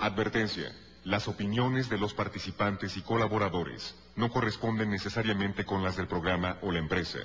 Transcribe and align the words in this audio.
Advertencia. 0.00 0.72
Las 1.04 1.28
opiniones 1.28 1.90
de 1.90 1.98
los 1.98 2.14
participantes 2.14 2.96
y 2.96 3.02
colaboradores 3.02 3.94
no 4.16 4.30
corresponden 4.30 4.88
necesariamente 4.88 5.66
con 5.66 5.82
las 5.82 5.98
del 5.98 6.08
programa 6.08 6.56
o 6.62 6.72
la 6.72 6.78
empresa. 6.78 7.18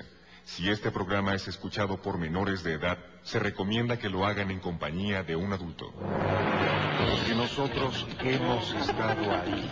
Si 0.46 0.70
este 0.70 0.92
programa 0.92 1.34
es 1.34 1.48
escuchado 1.48 2.00
por 2.00 2.18
menores 2.18 2.62
de 2.62 2.74
edad, 2.74 2.98
se 3.24 3.40
recomienda 3.40 3.98
que 3.98 4.08
lo 4.08 4.24
hagan 4.24 4.52
en 4.52 4.60
compañía 4.60 5.24
de 5.24 5.34
un 5.34 5.52
adulto. 5.52 5.92
Porque 5.92 7.34
nosotros 7.34 8.06
hemos 8.20 8.72
estado 8.74 9.32
ahí. 9.32 9.68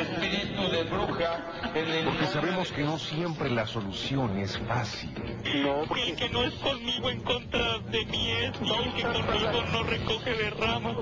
Espíritu 0.00 0.70
de 0.70 0.84
bruja. 0.84 1.72
Porque 2.04 2.26
sabemos 2.32 2.70
que 2.70 2.84
no 2.84 2.96
siempre 2.96 3.50
la 3.50 3.66
solución 3.66 4.38
es 4.38 4.56
fácil. 4.58 5.12
No, 5.64 5.82
El 5.96 6.14
que 6.14 6.28
no 6.30 6.44
es 6.44 6.54
conmigo 6.54 7.10
en 7.10 7.20
contra 7.22 7.80
de 7.80 8.06
mí 8.06 8.30
es, 8.30 8.52
y 8.62 8.70
el 8.70 8.94
que 8.94 9.02
conmigo 9.02 9.64
no 9.72 9.82
recoge 9.82 10.34
de 10.34 10.50
ramas. 10.50 10.96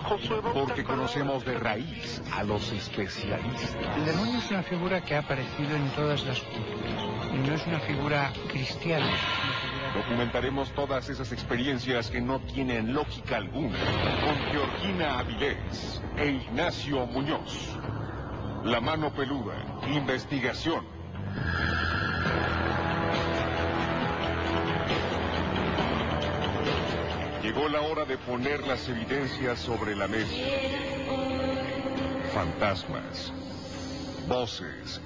Porque 0.54 0.82
conocemos 0.82 1.44
de 1.44 1.58
raíz 1.58 2.22
a 2.32 2.42
los 2.42 2.72
especialistas. 2.72 3.76
El 3.98 4.06
demonio 4.06 4.38
es 4.38 4.50
una 4.50 4.62
figura 4.62 5.02
que 5.02 5.14
ha 5.14 5.18
aparecido 5.18 5.76
en 5.76 5.90
todas 5.90 6.24
las 6.24 6.40
culturas 6.40 7.11
no 7.32 7.54
es 7.54 7.66
una 7.66 7.80
figura 7.80 8.32
cristiana. 8.48 9.10
Documentaremos 9.94 10.70
todas 10.72 11.08
esas 11.08 11.32
experiencias 11.32 12.10
que 12.10 12.20
no 12.20 12.40
tienen 12.40 12.92
lógica 12.92 13.36
alguna 13.36 13.78
con 14.24 14.36
Georgina 14.52 15.18
Avilés 15.18 16.02
e 16.16 16.30
Ignacio 16.30 17.06
Muñoz. 17.06 17.76
La 18.64 18.80
mano 18.80 19.12
peluda, 19.12 19.54
investigación. 19.92 20.86
Llegó 27.42 27.68
la 27.68 27.80
hora 27.80 28.04
de 28.04 28.16
poner 28.18 28.66
las 28.66 28.88
evidencias 28.88 29.58
sobre 29.58 29.96
la 29.96 30.06
mesa. 30.06 30.36
Fantasmas, 32.32 33.32
voces, 34.28 35.00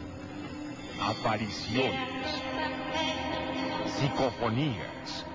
apariciones, 1.01 2.43
psicofonías, 3.87 5.27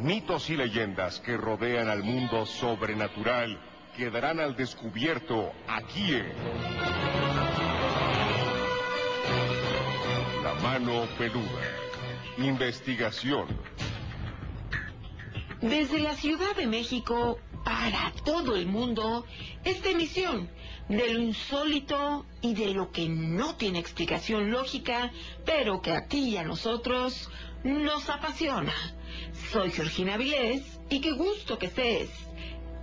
mitos 0.00 0.50
y 0.50 0.56
leyendas 0.56 1.20
que 1.20 1.36
rodean 1.36 1.88
al 1.88 2.02
mundo 2.02 2.46
sobrenatural 2.46 3.60
quedarán 3.96 4.40
al 4.40 4.56
descubierto 4.56 5.52
aquí 5.68 6.14
en 6.14 6.32
La 10.42 10.54
mano 10.62 11.06
peluda. 11.18 11.78
Investigación. 12.38 13.46
Desde 15.60 16.00
la 16.00 16.14
Ciudad 16.14 16.56
de 16.56 16.66
México 16.66 17.38
para 17.64 18.12
todo 18.24 18.56
el 18.56 18.66
mundo, 18.66 19.26
esta 19.64 19.90
emisión 19.90 20.48
de 20.88 21.14
lo 21.14 21.20
insólito 21.20 22.26
y 22.40 22.54
de 22.54 22.74
lo 22.74 22.90
que 22.90 23.08
no 23.08 23.54
tiene 23.56 23.78
explicación 23.78 24.50
lógica, 24.50 25.12
pero 25.44 25.80
que 25.80 25.92
a 25.92 26.06
ti 26.06 26.30
y 26.30 26.36
a 26.36 26.44
nosotros 26.44 27.30
nos 27.64 28.08
apasiona. 28.08 28.74
Soy 29.52 29.70
Georgina 29.70 30.16
Vilés 30.16 30.80
y 30.90 31.00
qué 31.00 31.12
gusto 31.12 31.58
que 31.58 31.66
estés 31.66 32.10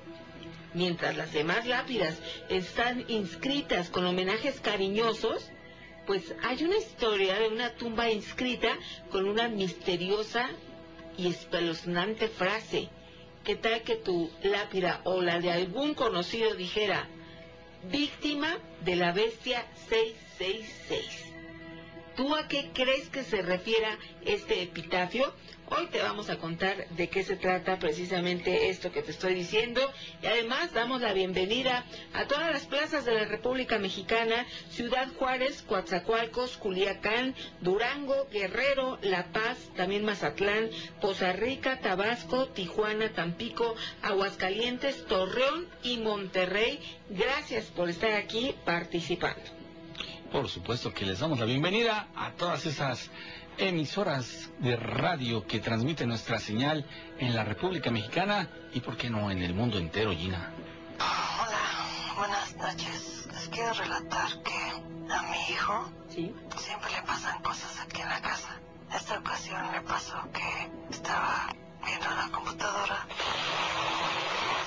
Mientras 0.75 1.17
las 1.17 1.33
demás 1.33 1.65
lápidas 1.65 2.19
están 2.49 3.05
inscritas 3.07 3.89
con 3.89 4.05
homenajes 4.05 4.59
cariñosos, 4.59 5.49
pues 6.05 6.35
hay 6.43 6.63
una 6.63 6.77
historia 6.77 7.39
de 7.39 7.47
una 7.47 7.73
tumba 7.73 8.11
inscrita 8.11 8.77
con 9.09 9.27
una 9.27 9.47
misteriosa 9.47 10.47
y 11.17 11.27
espeluznante 11.27 12.27
frase. 12.27 12.89
¿Qué 13.47 13.55
tal 13.55 13.81
que 13.83 13.95
tu 13.95 14.29
lápida 14.43 14.99
o 15.05 15.21
la 15.21 15.39
de 15.39 15.49
algún 15.49 15.93
conocido 15.93 16.53
dijera, 16.55 17.07
víctima 17.89 18.57
de 18.83 18.97
la 18.97 19.13
bestia 19.13 19.65
666? 19.87 21.26
¿Tú 22.17 22.33
a 22.33 22.47
qué 22.47 22.71
crees 22.73 23.09
que 23.09 23.23
se 23.23 23.43
refiera 23.43 23.95
este 24.25 24.63
epitafio? 24.63 25.31
Hoy 25.69 25.85
te 25.91 26.01
vamos 26.01 26.31
a 26.31 26.39
contar 26.39 26.89
de 26.89 27.09
qué 27.09 27.23
se 27.23 27.35
trata 27.35 27.77
precisamente 27.77 28.69
esto 28.69 28.91
que 28.91 29.03
te 29.03 29.11
estoy 29.11 29.35
diciendo 29.35 29.81
y 30.23 30.25
además 30.25 30.73
damos 30.73 31.01
la 31.01 31.13
bienvenida 31.13 31.85
a 32.13 32.25
todas 32.25 32.51
las 32.51 32.65
plazas 32.65 33.05
de 33.05 33.13
la 33.13 33.25
República 33.25 33.77
Mexicana, 33.77 34.47
Ciudad 34.71 35.07
Juárez, 35.19 35.61
Coatzacoalcos, 35.61 36.57
Culiacán, 36.57 37.35
Durango, 37.61 38.27
Guerrero, 38.31 38.97
La 39.03 39.31
Paz, 39.31 39.69
también 39.75 40.03
Mazatlán, 40.03 40.71
Poza 40.99 41.33
Rica, 41.33 41.81
Tabasco, 41.81 42.47
Tijuana, 42.47 43.13
Tampico, 43.13 43.75
Aguascalientes, 44.01 45.05
Torreón 45.05 45.67
y 45.83 45.97
Monterrey. 45.97 46.79
Gracias 47.11 47.65
por 47.65 47.89
estar 47.89 48.13
aquí 48.13 48.55
participando. 48.65 49.56
Por 50.31 50.49
supuesto 50.49 50.93
que 50.93 51.05
les 51.05 51.19
damos 51.19 51.39
la 51.39 51.45
bienvenida 51.45 52.07
a 52.15 52.31
todas 52.31 52.65
esas 52.65 53.09
emisoras 53.57 54.49
de 54.59 54.75
radio 54.75 55.47
que 55.47 55.59
transmiten 55.59 56.09
nuestra 56.09 56.37
señal 56.39 56.85
en 57.17 57.33
la 57.33 57.43
República 57.45 57.91
Mexicana 57.91 58.49
y, 58.73 58.81
por 58.81 58.97
qué 58.97 59.09
no, 59.09 59.31
en 59.31 59.41
el 59.41 59.53
mundo 59.53 59.77
entero, 59.77 60.11
Gina. 60.11 60.51
Hola, 60.99 62.15
buenas 62.17 62.55
noches. 62.57 63.27
Les 63.33 63.47
quiero 63.47 63.73
relatar 63.73 64.43
que 64.43 65.13
a 65.13 65.21
mi 65.31 65.53
hijo 65.53 65.91
¿Sí? 66.09 66.33
siempre 66.57 66.91
le 66.91 67.01
pasan 67.03 67.41
cosas 67.41 67.79
aquí 67.79 68.01
en 68.01 68.09
la 68.09 68.21
casa. 68.21 68.59
Esta 68.93 69.19
ocasión 69.19 69.71
le 69.71 69.81
pasó 69.81 70.17
que 70.33 70.69
estaba 70.93 71.47
viendo 71.85 72.05
la 72.05 72.29
computadora. 72.31 73.07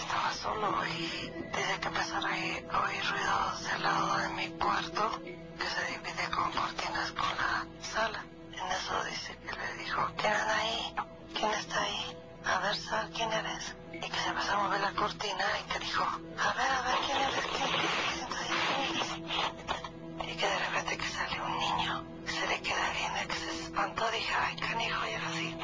Estaba 0.00 0.32
solo 0.34 0.86
y 0.86 1.30
desde 1.52 1.80
que 1.80 1.88
empezaron 1.88 2.24
a 2.24 2.34
oír 2.34 2.66
oír 2.84 3.10
ruidos 3.10 3.64
del 3.70 3.82
lado 3.82 4.16
de 4.18 4.28
mi 4.30 4.48
cuarto, 4.58 5.20
que 5.22 5.66
se 5.74 5.82
divide 5.92 6.30
con 6.34 6.50
cortinas 6.52 7.12
con 7.12 7.28
la 7.36 7.66
sala. 7.82 8.24
En 8.52 8.72
eso 8.72 9.04
dice 9.04 9.36
que 9.38 9.56
le 9.56 9.74
dijo, 9.84 10.10
¿quién 10.16 10.32
ahí? 10.32 10.94
¿Quién 11.34 11.52
está 11.52 11.82
ahí? 11.82 12.16
A 12.44 12.58
ver, 12.58 12.76
sal, 12.76 13.10
¿quién 13.14 13.32
eres? 13.32 13.74
Y 13.92 14.00
que 14.00 14.18
se 14.18 14.28
empezó 14.30 14.52
a 14.52 14.62
mover 14.64 14.80
la 14.80 14.92
cortina 14.92 15.44
y 15.60 15.72
que 15.72 15.78
dijo, 15.78 16.02
a 16.04 16.52
ver, 16.54 16.70
a 16.70 16.82
ver, 16.82 16.96
¿quién 17.06 17.18
eres? 17.18 17.46
¿Quién? 17.46 17.68
¿Quién 18.46 18.80
eres? 18.96 20.32
Y 20.32 20.36
que 20.36 20.46
de 20.46 20.58
repente 20.58 20.96
que 20.98 21.08
sale 21.08 21.40
un 21.42 21.58
niño, 21.58 22.04
se 22.26 22.46
le 22.46 22.62
queda 22.62 22.90
viendo, 22.98 23.28
que 23.28 23.34
se 23.34 23.62
espantó, 23.64 24.10
dije, 24.10 24.34
ay, 24.34 24.56
canijo, 24.56 25.06
y 25.06 25.10
era 25.10 25.28
así. 25.28 25.56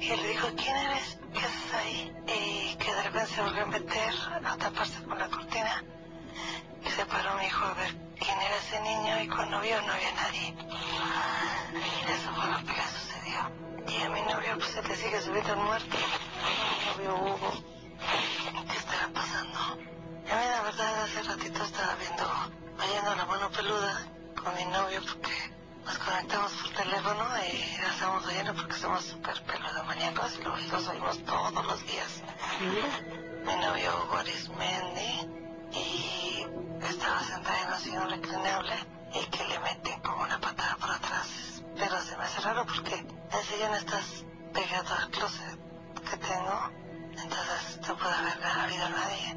Y 0.00 0.16
le 0.16 0.28
dijo, 0.28 0.48
¿quién 0.56 0.76
eres? 0.76 1.18
¿Qué 1.32 1.38
haces 1.40 1.74
ahí? 1.74 2.12
Y 2.26 2.76
que 2.76 2.94
de 2.94 3.02
repente 3.02 3.34
se 3.34 3.42
volvió 3.42 3.62
a 3.62 3.66
meter 3.66 4.14
a 4.44 4.56
taparse 4.56 5.02
con 5.02 5.18
la 5.18 5.28
cortina. 5.28 5.84
Y 6.84 6.90
se 6.90 7.04
paró 7.06 7.34
mi 7.36 7.46
hijo 7.46 7.64
a 7.64 7.74
ver 7.74 7.94
quién 8.18 8.40
era 8.40 8.56
ese 8.56 8.80
niño 8.80 9.22
y 9.22 9.28
cuando 9.28 9.60
vio 9.60 9.82
no 9.82 9.92
había 9.92 10.12
nadie. 10.12 10.54
Y 11.74 12.10
eso 12.12 12.34
fue 12.34 12.46
lo 12.46 12.58
que 12.58 12.82
sucedió. 12.82 13.50
Y 13.88 14.02
a 14.02 14.08
mi 14.10 14.22
novio 14.22 14.58
pues 14.58 14.70
se 14.70 14.82
le 14.82 14.96
sigue 14.96 15.20
subiendo 15.20 15.52
el 15.52 15.58
muerto. 15.58 15.96
Mi 16.98 17.04
novio 17.04 17.34
Hugo. 17.34 17.52
¿Qué 18.70 18.76
estará 18.78 19.08
pasando? 19.12 19.78
Y 20.26 20.30
a 20.30 20.36
mí 20.36 20.44
la 20.44 20.62
verdad 20.62 21.02
hace 21.02 21.22
ratito 21.22 21.64
estaba 21.64 21.96
viendo, 21.96 22.24
oyendo 22.78 23.14
la 23.16 23.26
mano 23.26 23.50
peluda 23.50 24.06
con 24.36 24.70
novio 24.70 25.00
porque 25.04 25.57
nos 25.88 25.98
conectamos 26.00 26.52
por 26.52 26.70
teléfono 26.74 27.24
y 27.50 27.80
hacemos 27.82 28.26
lleno 28.26 28.54
porque 28.54 28.74
somos 28.74 29.04
súper 29.04 29.42
pelodomaniacos 29.44 30.38
y 30.38 30.42
los, 30.42 30.68
los 30.68 30.88
oímos 30.88 31.24
todos 31.24 31.64
los 31.66 31.86
días. 31.86 32.22
Mi 33.46 33.56
novio 33.56 34.06
Boris 34.10 34.50
Mendy 34.50 35.30
y 35.72 36.46
estaba 36.84 37.20
sentada 37.22 37.62
en 37.62 37.72
un 37.72 37.80
sillón 37.80 38.10
reclinable 38.10 38.74
y 39.14 39.24
que 39.30 39.44
le 39.48 39.58
meten 39.60 39.98
como 40.02 40.24
una 40.24 40.38
patada 40.38 40.76
por 40.76 40.90
atrás. 40.90 41.62
Pero 41.74 42.02
se 42.02 42.16
me 42.18 42.24
hace 42.24 42.40
raro 42.42 42.66
porque 42.66 42.94
el 42.94 43.44
sillón 43.46 43.74
estás 43.74 44.24
pegado 44.52 44.94
al 44.94 45.10
closet 45.10 45.58
que 46.10 46.16
tengo, 46.18 46.70
entonces 47.12 47.80
no 47.88 47.96
puede 47.96 48.14
haber 48.14 48.44
habido 48.44 48.84
a 48.84 48.88
nadie. 48.90 49.36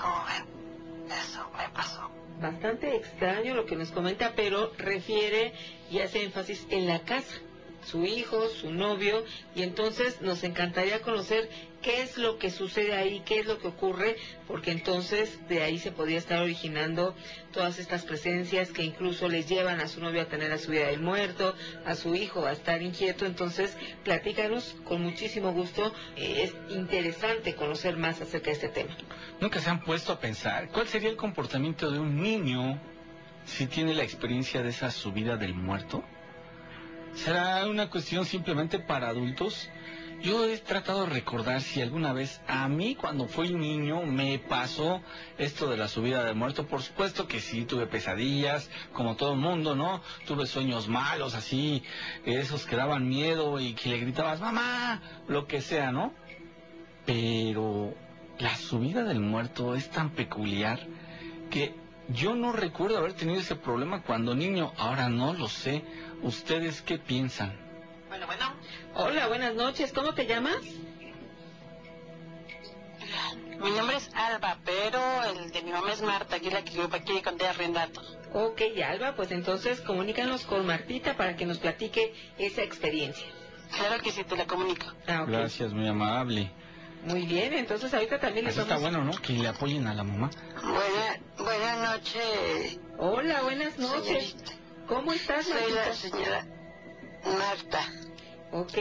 Como 0.00 0.24
ven, 0.24 1.10
eso 1.12 1.46
me 1.58 1.68
pasó. 1.70 2.19
Bastante 2.40 2.96
extraño 2.96 3.54
lo 3.54 3.66
que 3.66 3.76
nos 3.76 3.90
comenta, 3.90 4.32
pero 4.34 4.72
refiere 4.78 5.52
y 5.90 5.98
hace 5.98 6.22
énfasis 6.22 6.66
en 6.70 6.86
la 6.86 7.00
casa, 7.00 7.36
su 7.84 8.06
hijo, 8.06 8.48
su 8.48 8.72
novio, 8.72 9.24
y 9.54 9.62
entonces 9.62 10.22
nos 10.22 10.42
encantaría 10.42 11.02
conocer 11.02 11.50
qué 11.82 12.02
es 12.02 12.18
lo 12.18 12.38
que 12.38 12.50
sucede 12.50 12.94
ahí, 12.94 13.22
qué 13.24 13.40
es 13.40 13.46
lo 13.46 13.58
que 13.58 13.68
ocurre, 13.68 14.16
porque 14.46 14.70
entonces 14.70 15.38
de 15.48 15.62
ahí 15.62 15.78
se 15.78 15.92
podría 15.92 16.18
estar 16.18 16.40
originando 16.40 17.14
todas 17.52 17.78
estas 17.78 18.04
presencias 18.04 18.70
que 18.70 18.82
incluso 18.82 19.28
les 19.28 19.48
llevan 19.48 19.80
a 19.80 19.88
su 19.88 20.00
novio 20.00 20.22
a 20.22 20.26
tener 20.26 20.52
a 20.52 20.58
su 20.58 20.72
día 20.72 20.88
del 20.88 21.00
muerto, 21.00 21.54
a 21.84 21.94
su 21.94 22.14
hijo 22.14 22.46
a 22.46 22.52
estar 22.52 22.82
inquieto. 22.82 23.26
Entonces, 23.26 23.76
platícanos 24.04 24.76
con 24.84 25.02
muchísimo 25.02 25.52
gusto. 25.52 25.92
Eh, 26.16 26.42
es 26.44 26.54
interesante 26.74 27.54
conocer 27.54 27.96
más 27.96 28.20
acerca 28.20 28.46
de 28.46 28.52
este 28.52 28.68
tema. 28.68 28.96
Nunca 29.40 29.60
se 29.60 29.70
han 29.70 29.82
puesto 29.82 30.12
a 30.12 30.20
pensar 30.20 30.68
cuál 30.68 30.86
sería 30.86 31.08
el 31.08 31.16
comportamiento 31.16 31.90
de 31.90 31.98
un 31.98 32.20
niño 32.22 32.80
si 33.44 33.66
tiene 33.66 33.94
la 33.94 34.02
experiencia 34.02 34.62
de 34.62 34.68
esa 34.68 34.90
subida 34.90 35.36
del 35.36 35.54
muerto. 35.54 36.04
¿Será 37.14 37.66
una 37.66 37.90
cuestión 37.90 38.24
simplemente 38.24 38.78
para 38.78 39.08
adultos? 39.08 39.68
Yo 40.22 40.44
he 40.44 40.58
tratado 40.58 41.06
de 41.06 41.14
recordar 41.14 41.62
si 41.62 41.80
alguna 41.80 42.12
vez 42.12 42.42
a 42.46 42.68
mí 42.68 42.94
cuando 42.94 43.26
fui 43.26 43.54
niño 43.54 44.02
me 44.02 44.38
pasó 44.38 45.00
esto 45.38 45.70
de 45.70 45.78
la 45.78 45.88
subida 45.88 46.22
del 46.24 46.34
muerto. 46.34 46.66
Por 46.66 46.82
supuesto 46.82 47.26
que 47.26 47.40
sí, 47.40 47.64
tuve 47.64 47.86
pesadillas, 47.86 48.68
como 48.92 49.16
todo 49.16 49.32
el 49.32 49.38
mundo, 49.38 49.74
¿no? 49.74 50.02
Tuve 50.26 50.44
sueños 50.44 50.88
malos, 50.88 51.34
así, 51.34 51.82
esos 52.26 52.66
que 52.66 52.76
daban 52.76 53.08
miedo 53.08 53.58
y 53.60 53.72
que 53.72 53.88
le 53.88 53.98
gritabas, 53.98 54.40
mamá, 54.40 55.00
lo 55.26 55.46
que 55.46 55.62
sea, 55.62 55.90
¿no? 55.90 56.12
Pero 57.06 57.94
la 58.38 58.54
subida 58.56 59.04
del 59.04 59.20
muerto 59.20 59.74
es 59.74 59.88
tan 59.88 60.10
peculiar 60.10 60.80
que 61.48 61.74
yo 62.08 62.34
no 62.34 62.52
recuerdo 62.52 62.98
haber 62.98 63.14
tenido 63.14 63.40
ese 63.40 63.56
problema 63.56 64.02
cuando 64.02 64.34
niño. 64.34 64.72
Ahora 64.76 65.08
no 65.08 65.32
lo 65.32 65.48
sé. 65.48 65.82
¿Ustedes 66.22 66.82
qué 66.82 66.98
piensan? 66.98 67.56
Bueno, 68.08 68.26
bueno. 68.26 68.59
Hola, 68.94 69.28
buenas 69.28 69.54
noches. 69.54 69.92
¿Cómo 69.92 70.14
te 70.14 70.26
llamas? 70.26 70.56
Mi 73.60 73.70
nombre 73.72 73.96
es 73.96 74.10
Alba, 74.14 74.58
pero 74.64 74.98
el 75.24 75.50
de 75.50 75.62
mi 75.62 75.70
mamá 75.70 75.92
es 75.92 76.00
Marta, 76.00 76.36
aquí 76.36 76.50
la 76.50 76.62
que 76.64 76.72
yo 76.72 76.88
aquí 76.90 77.20
conté 77.20 77.46
arrendando. 77.46 78.00
Ok, 78.32 78.62
Alba, 78.86 79.14
pues 79.16 79.30
entonces 79.32 79.80
comunícanos 79.82 80.44
con 80.46 80.64
Martita 80.66 81.16
para 81.16 81.36
que 81.36 81.44
nos 81.44 81.58
platique 81.58 82.14
esa 82.38 82.62
experiencia. 82.62 83.26
Claro 83.76 84.02
que 84.02 84.12
sí, 84.12 84.24
te 84.24 84.36
la 84.36 84.46
comunico. 84.46 84.86
Ah. 85.06 85.24
Gracias, 85.26 85.72
muy 85.72 85.86
amable. 85.86 86.50
Muy 87.04 87.26
bien, 87.26 87.52
entonces 87.54 87.92
ahorita 87.92 88.18
también 88.18 88.46
les 88.46 88.54
Así 88.54 88.62
está 88.62 88.74
vamos... 88.76 88.90
bueno, 88.92 89.04
¿no? 89.12 89.20
Que 89.22 89.32
le 89.34 89.48
apoyen 89.48 89.86
a 89.86 89.94
la 89.94 90.04
mamá. 90.04 90.30
Buena, 90.62 91.20
buenas 91.38 91.90
noches, 91.96 92.80
Hola, 92.98 93.42
buenas 93.42 93.78
noches. 93.78 94.30
señorita. 94.30 94.52
¿Cómo 94.86 95.12
estás, 95.12 95.46
Soy 95.46 95.70
la 95.72 95.82
Martita? 95.86 95.94
señora 95.94 96.46
Marta. 97.24 97.80
Ok. 98.52 98.72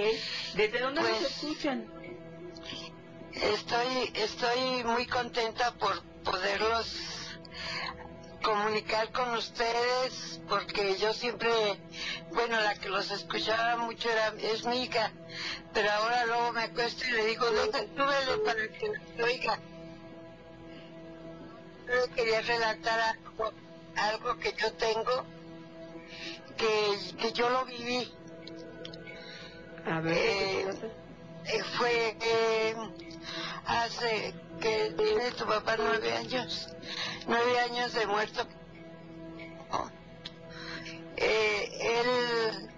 ¿Desde 0.55 0.79
dónde 0.79 1.01
nos 1.01 1.09
Pues- 1.11 1.31
escuchan? 1.31 1.85
Estoy, 3.33 4.11
estoy 4.15 4.83
muy 4.83 5.05
contenta 5.05 5.71
por 5.75 6.01
poderlos 6.23 7.37
comunicar 8.43 9.11
con 9.11 9.29
ustedes 9.35 10.41
porque 10.49 10.97
yo 10.97 11.13
siempre, 11.13 11.49
bueno, 12.31 12.59
la 12.61 12.73
que 12.75 12.89
los 12.89 13.11
escuchaba 13.11 13.77
mucho 13.77 14.09
era, 14.09 14.33
es 14.41 14.65
mi 14.65 14.83
hija, 14.83 15.11
pero 15.73 15.91
ahora 15.91 16.25
luego 16.25 16.51
me 16.53 16.63
acuesto 16.63 17.05
y 17.05 17.11
le 17.11 17.25
digo, 17.27 17.45
"Venga, 17.51 17.79
súbele 17.79 18.37
para 18.43 18.67
que 18.69 18.89
me 19.17 19.23
oiga. 19.23 19.59
Yo 21.87 22.15
quería 22.15 22.41
relatar 22.41 22.99
algo, 22.99 23.51
algo 23.95 24.37
que 24.39 24.53
yo 24.57 24.71
tengo, 24.73 25.25
que, 26.57 27.15
que 27.17 27.31
yo 27.33 27.49
lo 27.49 27.65
viví. 27.65 28.11
A 29.89 30.01
ver, 30.01 30.13
¿de 30.13 30.13
qué 30.13 30.69
Eh? 30.69 30.91
Eh, 31.45 31.63
fue 31.77 32.17
eh, 32.21 32.75
hace 33.65 34.35
que 34.61 34.93
tiene 34.95 35.31
tu 35.31 35.45
papá 35.45 35.77
nueve 35.77 36.13
años, 36.13 36.69
nueve 37.27 37.59
años 37.59 37.93
de 37.93 38.05
muerto. 38.05 38.45
Oh. 39.71 39.89
Eh, 41.17 41.69
él, 41.81 42.69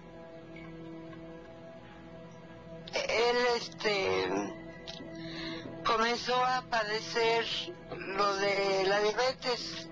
él, 2.93 3.37
este, 3.57 4.29
comenzó 5.83 6.35
a 6.45 6.61
padecer 6.69 7.45
lo 7.97 8.35
de 8.37 8.85
la 8.87 8.99
diabetes 9.01 9.89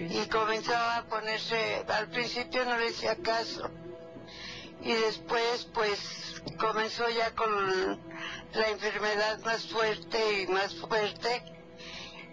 y 0.00 0.26
comenzó 0.28 0.74
a 0.74 1.04
ponerse, 1.08 1.84
al 1.86 2.08
principio 2.08 2.64
no 2.64 2.78
le 2.78 2.88
hacía 2.88 3.14
caso 3.16 3.70
y 4.84 4.92
después 4.92 5.66
pues 5.72 6.42
comenzó 6.58 7.08
ya 7.08 7.34
con 7.34 8.00
la 8.52 8.68
enfermedad 8.68 9.38
más 9.40 9.66
fuerte 9.66 10.42
y 10.42 10.46
más 10.46 10.74
fuerte. 10.74 11.42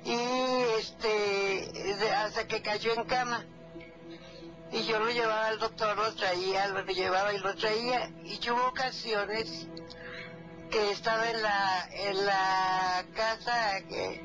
Y 0.03 0.18
este 0.77 2.12
hasta 2.13 2.48
que 2.48 2.62
cayó 2.62 2.94
en 2.94 3.06
cama. 3.06 3.45
Y 4.71 4.83
yo 4.83 5.00
lo 5.00 5.09
llevaba 5.09 5.48
al 5.48 5.59
doctor, 5.59 5.98
lo 5.98 6.13
traía, 6.13 6.68
lo 6.68 6.86
llevaba 6.86 7.33
y 7.33 7.39
lo 7.39 7.56
traía. 7.56 8.12
Y 8.24 8.38
hubo 8.50 8.68
ocasiones 8.68 9.68
que 10.69 10.92
estaba 10.92 11.30
en 11.30 11.42
la 11.42 11.89
en 11.94 12.25
la 12.25 13.06
casa 13.13 13.81
que, 13.88 14.21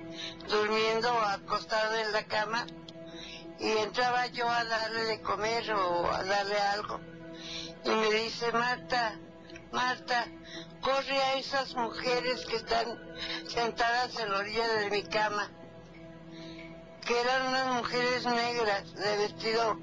durmiendo 0.48 1.10
acostado 1.10 1.94
en 1.96 2.12
la 2.12 2.24
cama. 2.24 2.66
Y 3.60 3.70
entraba 3.78 4.26
yo 4.26 4.48
a 4.48 4.64
darle 4.64 5.04
de 5.04 5.20
comer 5.22 5.72
o 5.72 6.10
a 6.12 6.24
darle 6.24 6.58
algo 6.58 7.00
y 7.86 7.90
me 7.90 8.10
dice 8.10 8.50
Marta, 8.50 9.16
Marta, 9.70 10.26
corre 10.80 11.22
a 11.22 11.38
esas 11.38 11.74
mujeres 11.76 12.44
que 12.46 12.56
están 12.56 12.86
sentadas 13.46 14.18
en 14.18 14.30
la 14.30 14.38
orilla 14.38 14.68
de 14.74 14.90
mi 14.90 15.02
cama, 15.04 15.48
que 17.06 17.20
eran 17.20 17.46
unas 17.46 17.66
mujeres 17.76 18.26
negras 18.26 18.92
de 18.94 19.16
vestido 19.18 19.78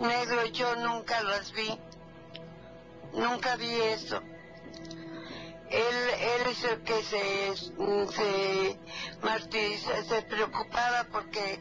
negro, 0.00 0.46
yo 0.46 0.74
nunca 0.76 1.22
las 1.22 1.52
vi, 1.52 1.78
nunca 3.12 3.54
vi 3.56 3.70
eso. 3.70 4.20
Él, 5.70 5.96
él 6.20 6.46
es 6.50 6.64
el 6.64 6.82
que 6.82 7.02
se, 7.02 7.56
se 7.56 8.78
martiriza, 9.22 10.04
se 10.04 10.22
preocupaba 10.22 11.04
porque 11.10 11.60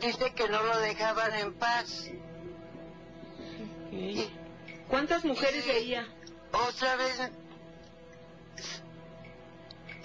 dice 0.00 0.32
que 0.34 0.48
no 0.48 0.62
lo 0.62 0.78
dejaban 0.80 1.34
en 1.34 1.54
paz. 1.54 2.10
¿Cuántas 4.90 5.24
mujeres 5.24 5.66
veía? 5.66 6.06
otra 6.52 6.96
vez. 6.96 7.30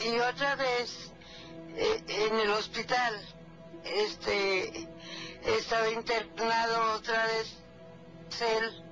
Y 0.06 0.20
otra 0.20 0.56
vez 0.56 1.12
eh, 1.76 2.04
en 2.08 2.40
el 2.40 2.50
hospital. 2.52 3.14
Este 3.84 4.88
estaba 5.44 5.90
internado 5.90 6.96
otra 6.96 7.26
vez 7.26 7.56
él. 8.42 8.84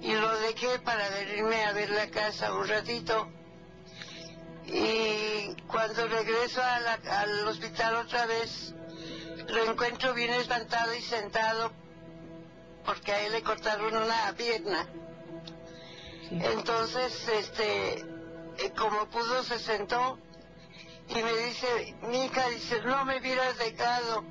Y 0.00 0.12
lo 0.14 0.36
dejé 0.40 0.78
para 0.80 1.08
venirme 1.10 1.64
a 1.64 1.72
ver 1.72 1.90
la 1.90 2.08
casa 2.10 2.52
un 2.54 2.66
ratito. 2.68 3.28
Y 4.66 5.54
cuando 5.66 6.06
regreso 6.08 6.62
a 6.62 6.80
la- 6.80 7.20
al 7.20 7.48
hospital 7.48 7.96
otra 7.96 8.26
vez 8.26 8.74
lo 9.48 9.70
encuentro 9.70 10.12
bien 10.14 10.30
espantado 10.34 10.94
y 10.94 11.00
sentado 11.00 11.72
porque 12.84 13.12
a 13.12 13.20
él 13.26 13.32
le 13.32 13.42
cortaron 13.42 13.96
una 13.96 14.34
pierna 14.36 14.86
entonces, 16.30 17.28
este, 17.28 18.00
eh, 18.00 18.72
como 18.76 19.06
pudo, 19.06 19.42
se 19.42 19.58
sentó 19.58 20.18
y 21.08 21.22
me 21.22 21.32
dice, 21.32 21.94
mi 22.02 22.24
hija, 22.24 22.48
dice, 22.48 22.82
no 22.82 23.04
me 23.04 23.18
hubieras 23.18 23.56
dejado. 23.56 24.24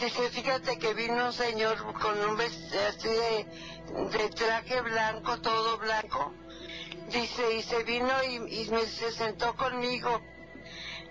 Dice, 0.00 0.30
fíjate 0.30 0.78
que 0.78 0.94
vino 0.94 1.26
un 1.26 1.32
señor 1.32 1.76
con 2.00 2.18
un 2.18 2.36
vestido 2.36 2.86
así 2.88 3.08
de, 3.08 4.18
de 4.18 4.28
traje 4.30 4.80
blanco, 4.80 5.40
todo 5.40 5.78
blanco. 5.78 6.32
Dice, 7.10 7.54
y 7.54 7.62
se 7.62 7.82
vino 7.84 8.12
y, 8.24 8.68
me, 8.70 8.86
se 8.86 9.12
sentó 9.12 9.54
conmigo. 9.56 10.20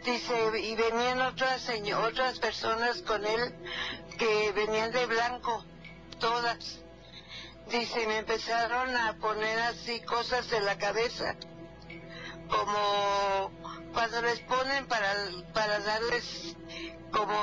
Dice, 0.03 0.59
y 0.59 0.75
venían 0.75 1.21
otras, 1.21 1.69
otras 1.97 2.39
personas 2.39 3.01
con 3.03 3.25
él 3.25 3.55
que 4.17 4.51
venían 4.53 4.91
de 4.91 5.05
blanco, 5.05 5.65
todas. 6.19 6.84
Dice, 7.69 8.05
me 8.07 8.19
empezaron 8.19 8.95
a 8.95 9.13
poner 9.17 9.59
así 9.59 9.99
cosas 10.01 10.51
en 10.51 10.65
la 10.65 10.77
cabeza, 10.77 11.35
como 12.49 13.51
cuando 13.93 14.21
les 14.21 14.39
ponen 14.41 14.85
para, 14.87 15.13
para 15.53 15.79
darles 15.79 16.55
como 17.11 17.33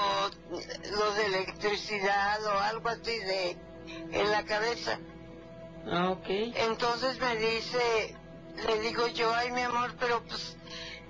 los 0.96 1.16
de 1.16 1.26
electricidad 1.26 2.44
o 2.46 2.58
algo 2.60 2.88
así 2.88 3.18
de 3.18 3.56
en 4.12 4.30
la 4.30 4.44
cabeza. 4.44 4.98
Ah, 5.90 6.10
ok. 6.10 6.26
Entonces 6.54 7.18
me 7.18 7.36
dice, 7.36 8.14
le 8.66 8.80
digo 8.80 9.08
yo, 9.08 9.34
ay 9.34 9.50
mi 9.50 9.62
amor, 9.62 9.94
pero 9.98 10.22
pues 10.24 10.56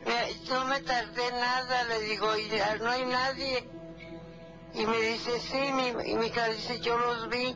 me- 0.07 0.35
no 0.49 0.64
me 0.66 0.81
tardé 0.81 1.31
nada, 1.33 1.85
le 1.85 2.00
digo, 2.00 2.37
y 2.38 2.49
no 2.81 2.90
hay 2.90 3.04
nadie. 3.04 3.69
Y 4.75 4.87
me 4.87 4.99
dice, 5.00 5.38
sí, 5.40 5.59
mi, 5.73 5.88
y 6.11 6.14
mi 6.16 6.26
hija 6.28 6.47
dice, 6.49 6.81
yo 6.81 6.97
los 6.97 7.28
vi. 7.28 7.54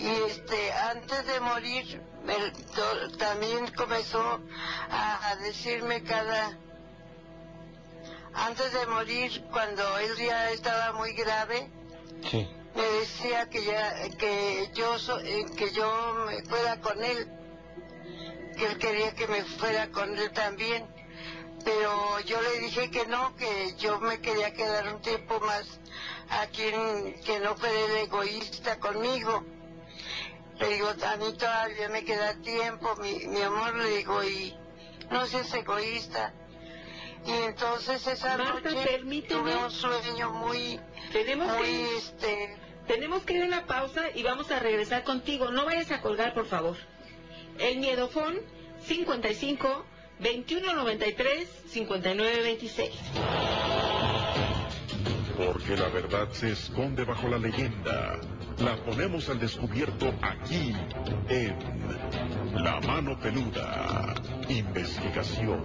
Y 0.00 0.08
este, 0.30 0.72
antes 0.72 1.26
de 1.26 1.40
morir, 1.40 2.02
me- 2.24 2.50
to- 2.74 3.16
también 3.18 3.70
comenzó 3.72 4.40
a, 4.90 5.28
a 5.30 5.36
decirme 5.36 6.02
cada... 6.02 6.56
Antes 8.32 8.72
de 8.72 8.86
morir, 8.86 9.44
cuando 9.50 9.98
él 9.98 10.16
ya 10.16 10.50
estaba 10.52 10.92
muy 10.92 11.12
grave, 11.12 11.70
Sí. 12.30 12.48
me 12.74 12.82
decía 13.00 13.48
que 13.50 13.64
ya 13.64 14.08
que 14.16 14.70
yo 14.74 14.98
so- 14.98 15.18
eh, 15.20 15.44
que 15.56 15.70
yo 15.72 16.14
me 16.26 16.42
fuera 16.44 16.80
con 16.80 17.02
él 17.04 17.28
que 18.56 18.66
él 18.66 18.78
quería 18.78 19.14
que 19.14 19.26
me 19.26 19.42
fuera 19.44 19.88
con 19.90 20.16
él 20.18 20.30
también 20.32 20.86
pero 21.64 22.20
yo 22.20 22.40
le 22.42 22.58
dije 22.60 22.90
que 22.90 23.06
no 23.06 23.34
que 23.36 23.74
yo 23.78 23.98
me 24.00 24.20
quería 24.20 24.52
quedar 24.52 24.94
un 24.94 25.00
tiempo 25.00 25.40
más 25.40 25.66
aquí 26.42 26.62
en- 26.64 27.20
que 27.22 27.40
no 27.40 27.56
fuera 27.56 27.78
el 27.86 27.96
egoísta 28.06 28.78
conmigo 28.78 29.42
le 30.60 30.68
digo 30.68 30.88
a 30.88 31.16
mí 31.16 31.32
todavía 31.36 31.88
me 31.88 32.04
queda 32.04 32.34
tiempo 32.42 32.94
mi, 32.96 33.26
mi 33.26 33.40
amor 33.42 33.74
le 33.76 33.96
digo 33.96 34.22
y 34.24 34.54
no 35.10 35.26
seas 35.26 35.52
egoísta 35.54 36.32
y 37.26 37.32
entonces 37.32 38.06
esa 38.06 38.36
Marta, 38.38 38.70
noche 38.70 38.86
permíteme. 38.86 39.40
tuve 39.40 39.56
un 39.56 39.70
sueño 39.70 40.30
muy 40.32 40.80
Tenemos 41.12 41.48
muy 41.56 41.66
que, 41.66 41.96
este 41.96 42.56
tenemos 42.86 43.22
que 43.22 43.34
ir 43.34 43.42
a 43.42 43.46
una 43.46 43.66
pausa 43.66 44.02
y 44.14 44.22
vamos 44.24 44.50
a 44.50 44.58
regresar 44.58 45.04
contigo. 45.04 45.52
No 45.52 45.64
vayas 45.64 45.90
a 45.92 46.00
colgar, 46.00 46.34
por 46.34 46.46
favor. 46.46 46.76
El 47.58 47.78
miedofón 47.78 48.40
55 48.84 49.84
2193 50.18 51.48
5926. 51.68 52.90
Porque 55.36 55.76
la 55.76 55.88
verdad 55.88 56.28
se 56.32 56.50
esconde 56.50 57.04
bajo 57.04 57.28
la 57.28 57.38
leyenda. 57.38 58.18
La 58.60 58.76
ponemos 58.76 59.26
al 59.30 59.38
descubierto 59.38 60.12
aquí 60.20 60.74
en 61.30 61.56
La 62.62 62.78
Mano 62.80 63.18
Peluda. 63.18 64.14
Investigación. 64.50 65.62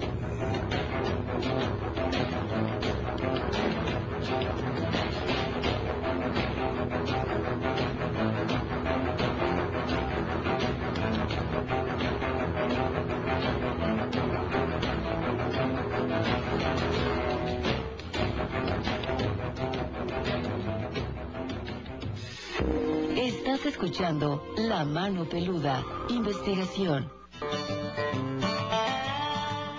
Escuchando 23.75 24.41
La 24.55 24.85
Mano 24.85 25.25
Peluda, 25.25 25.83
investigación. 26.07 27.11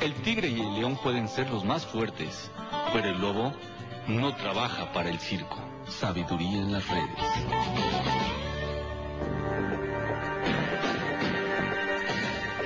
El 0.02 0.12
tigre 0.16 0.48
y 0.48 0.60
el 0.60 0.74
león 0.74 0.98
pueden 1.02 1.26
ser 1.28 1.48
los 1.48 1.64
más 1.64 1.86
fuertes, 1.86 2.50
pero 2.92 3.08
el 3.08 3.18
lobo 3.18 3.54
no 4.08 4.36
trabaja 4.36 4.92
para 4.92 5.08
el 5.08 5.18
circo. 5.18 5.56
Sabiduría 5.88 6.58
en 6.58 6.72
las 6.72 6.86
redes. 6.86 7.08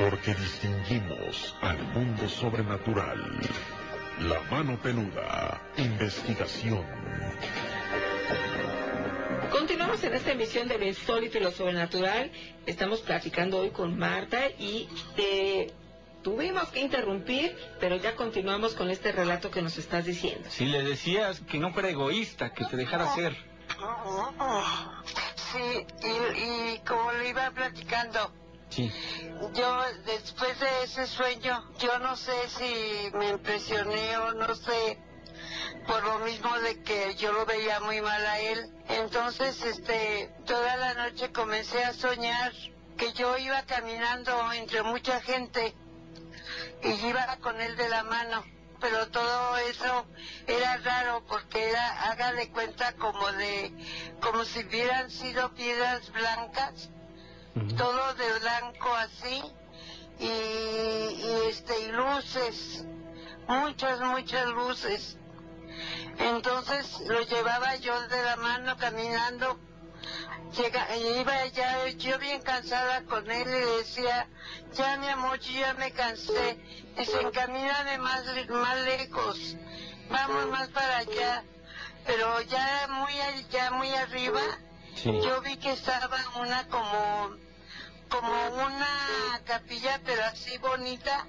Porque 0.00 0.34
distinguimos 0.34 1.54
al 1.60 1.78
mundo 1.94 2.28
sobrenatural. 2.28 3.38
La 4.18 4.40
Mano 4.50 4.76
Peluda. 4.82 5.62
Investigación. 5.76 6.99
Continuamos 9.50 10.02
en 10.04 10.14
esta 10.14 10.32
emisión 10.32 10.68
de 10.68 10.78
lo 10.78 10.86
insólito 10.86 11.38
y 11.38 11.40
lo 11.40 11.50
sobrenatural. 11.50 12.30
Estamos 12.66 13.00
platicando 13.00 13.58
hoy 13.58 13.70
con 13.70 13.98
Marta 13.98 14.48
y 14.58 14.88
te 15.16 15.72
tuvimos 16.22 16.68
que 16.68 16.80
interrumpir, 16.80 17.56
pero 17.80 17.96
ya 17.96 18.14
continuamos 18.14 18.74
con 18.74 18.90
este 18.90 19.12
relato 19.12 19.50
que 19.50 19.62
nos 19.62 19.76
estás 19.78 20.04
diciendo. 20.04 20.48
Si 20.50 20.66
le 20.66 20.82
decías 20.82 21.40
que 21.40 21.58
no 21.58 21.72
fuera 21.72 21.88
egoísta, 21.90 22.52
que 22.52 22.64
te 22.64 22.76
dejara 22.76 23.12
ser. 23.14 23.36
Sí, 25.52 25.86
y, 26.02 26.74
y 26.74 26.78
como 26.86 27.12
le 27.12 27.28
iba 27.30 27.50
platicando, 27.50 28.32
Sí. 28.68 28.88
yo 29.54 29.82
después 30.06 30.60
de 30.60 30.68
ese 30.84 31.06
sueño, 31.08 31.68
yo 31.80 31.98
no 31.98 32.16
sé 32.16 32.32
si 32.48 33.10
me 33.16 33.30
impresioné 33.30 34.16
o 34.18 34.32
no 34.34 34.54
sé, 34.54 34.98
por 35.86 36.02
lo 36.04 36.18
mismo 36.20 36.54
de 36.60 36.82
que 36.82 37.14
yo 37.16 37.32
lo 37.32 37.46
veía 37.46 37.80
muy 37.80 38.00
mal 38.00 38.24
a 38.26 38.38
él. 38.40 38.70
Entonces, 38.88 39.62
este, 39.62 40.30
toda 40.46 40.76
la 40.76 40.94
noche 40.94 41.32
comencé 41.32 41.82
a 41.84 41.92
soñar 41.92 42.52
que 42.96 43.12
yo 43.12 43.36
iba 43.38 43.62
caminando 43.62 44.52
entre 44.52 44.82
mucha 44.82 45.20
gente 45.20 45.74
y 46.82 47.06
iba 47.06 47.36
con 47.38 47.60
él 47.60 47.76
de 47.76 47.88
la 47.88 48.02
mano. 48.04 48.44
Pero 48.80 49.08
todo 49.08 49.56
eso 49.58 50.06
era 50.46 50.78
raro 50.78 51.22
porque 51.28 51.68
era, 51.68 52.10
haga 52.10 52.32
de 52.32 52.50
cuenta 52.50 52.94
como 52.94 53.30
de, 53.32 53.72
como 54.20 54.44
si 54.44 54.60
hubieran 54.60 55.10
sido 55.10 55.54
piedras 55.54 56.10
blancas 56.12 56.90
todo 57.76 58.14
de 58.14 58.38
blanco 58.38 58.94
así 58.94 59.42
y, 60.18 60.26
y, 60.26 61.48
este 61.48 61.80
y 61.80 61.92
luces 61.92 62.84
muchas 63.48 64.00
muchas 64.00 64.46
luces 64.48 65.18
entonces 66.18 67.00
lo 67.06 67.20
llevaba 67.22 67.76
yo 67.76 68.00
de 68.08 68.22
la 68.22 68.36
mano 68.36 68.76
caminando. 68.76 69.58
Llega, 70.56 70.96
iba 70.96 71.46
ya 71.46 71.88
yo 71.90 72.18
bien 72.18 72.42
cansada 72.42 73.04
con 73.04 73.30
él 73.30 73.42
y 73.42 73.50
le 73.50 73.66
decía 73.78 74.28
ya 74.72 74.96
mi 74.96 75.08
amor 75.08 75.38
yo 75.38 75.60
ya 75.60 75.74
me 75.74 75.92
cansé 75.92 76.58
dice 76.96 77.20
encamíname 77.20 77.98
más 77.98 78.24
más 78.48 78.80
lejos. 78.80 79.56
Vamos 80.10 80.46
más 80.48 80.68
para 80.68 80.98
allá 80.98 81.44
pero 82.06 82.40
ya 82.42 82.88
muy 82.88 83.20
allá 83.20 83.70
muy 83.72 83.90
arriba 83.94 84.40
yo 85.04 85.40
vi 85.42 85.56
que 85.56 85.72
estaba 85.72 86.18
una 86.40 86.66
como 86.68 87.36
como 88.10 88.32
una 88.66 89.40
capilla 89.44 90.00
pero 90.04 90.24
así 90.24 90.58
bonita 90.58 91.26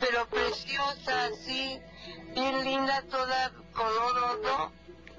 pero 0.00 0.26
preciosa 0.28 1.24
así 1.26 1.80
bien 2.34 2.64
linda 2.64 3.02
toda 3.10 3.50
color 3.72 4.16
oro 4.18 4.72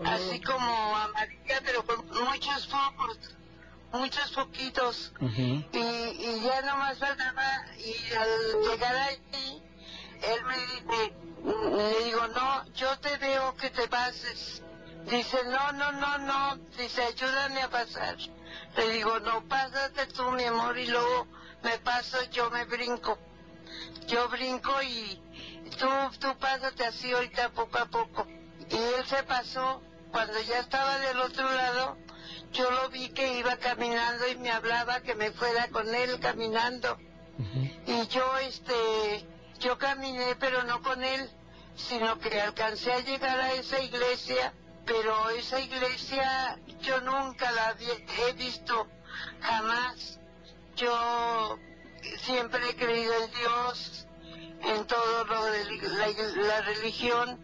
así 0.06 0.40
como 0.42 0.96
amarilla 0.98 1.62
pero 1.64 1.86
con 1.86 2.06
muchos 2.26 2.68
focos 2.68 3.18
muchos 3.92 4.32
foquitos. 4.34 5.14
Y, 5.72 5.78
y 5.80 6.42
ya 6.44 6.62
nomás 6.64 6.98
faltaba 6.98 7.66
y 7.78 8.14
al 8.14 8.62
llegar 8.70 8.96
allí 8.96 9.64
él 10.22 10.44
me 10.46 10.58
dice 10.58 11.14
le 11.78 12.04
digo 12.06 12.28
no 12.28 12.66
yo 12.74 12.98
te 13.00 13.16
veo 13.18 13.56
que 13.56 13.70
te 13.70 13.88
pases 13.88 14.62
dice 15.10 15.38
no 15.46 15.72
no 15.74 15.92
no 15.92 16.18
no. 16.20 16.56
Dice 16.78 17.04
ayúdame 17.04 17.62
a 17.62 17.70
pasar. 17.70 18.18
Le 18.78 18.90
digo 18.90 19.20
no 19.20 19.48
pásate 19.48 20.08
tú 20.08 20.32
mi 20.32 20.44
amor 20.44 20.78
y 20.78 20.88
luego 20.88 21.28
me 21.64 21.78
paso 21.80 22.18
yo 22.32 22.50
me 22.52 22.66
brinco. 22.66 23.18
Yo 24.08 24.30
brinco 24.30 24.82
y 24.82 25.20
tú 25.80 25.88
tú 26.20 26.38
pásate 26.38 26.86
así 26.86 27.12
ahorita 27.12 27.50
poco 27.50 27.78
a 27.78 27.86
poco. 27.86 28.28
Y 28.70 28.76
él 28.76 29.06
se 29.06 29.24
pasó. 29.24 29.82
Cuando 30.12 30.40
ya 30.42 30.60
estaba 30.60 30.98
del 31.00 31.20
otro 31.20 31.52
lado 31.52 31.98
yo 32.54 32.72
lo 32.72 32.90
vi 32.90 33.10
que 33.10 33.40
iba 33.40 33.58
caminando 33.58 34.28
y 34.28 34.38
me 34.38 34.50
hablaba 34.52 35.02
que 35.02 35.14
me 35.14 35.32
fuera 35.32 35.68
con 35.70 35.94
él 35.94 36.20
caminando. 36.20 36.98
Y 37.86 38.08
yo 38.08 38.38
este 38.38 39.28
yo 39.60 39.78
caminé 39.78 40.36
pero 40.40 40.64
no 40.64 40.82
con 40.82 41.04
él 41.04 41.30
sino 41.76 42.18
que 42.20 42.40
alcancé 42.40 42.94
a 42.94 43.00
llegar 43.00 43.40
a 43.40 43.54
esa 43.54 43.80
iglesia 43.82 44.54
pero 44.86 45.30
esa 45.32 45.60
iglesia 45.60 46.60
yo 46.82 47.02
nunca 47.02 47.52
la 47.52 47.76
he 48.28 48.34
visto 48.34 48.88
jamás. 49.42 50.20
Yo 50.76 51.58
siempre 52.20 52.70
he 52.70 52.76
creído 52.76 53.14
en 53.24 53.32
Dios 53.32 54.08
en 54.62 54.86
todo 54.88 55.24
lo 55.26 55.46
de 55.46 55.66
la, 55.82 56.08
la 56.48 56.62
religión. 56.62 57.40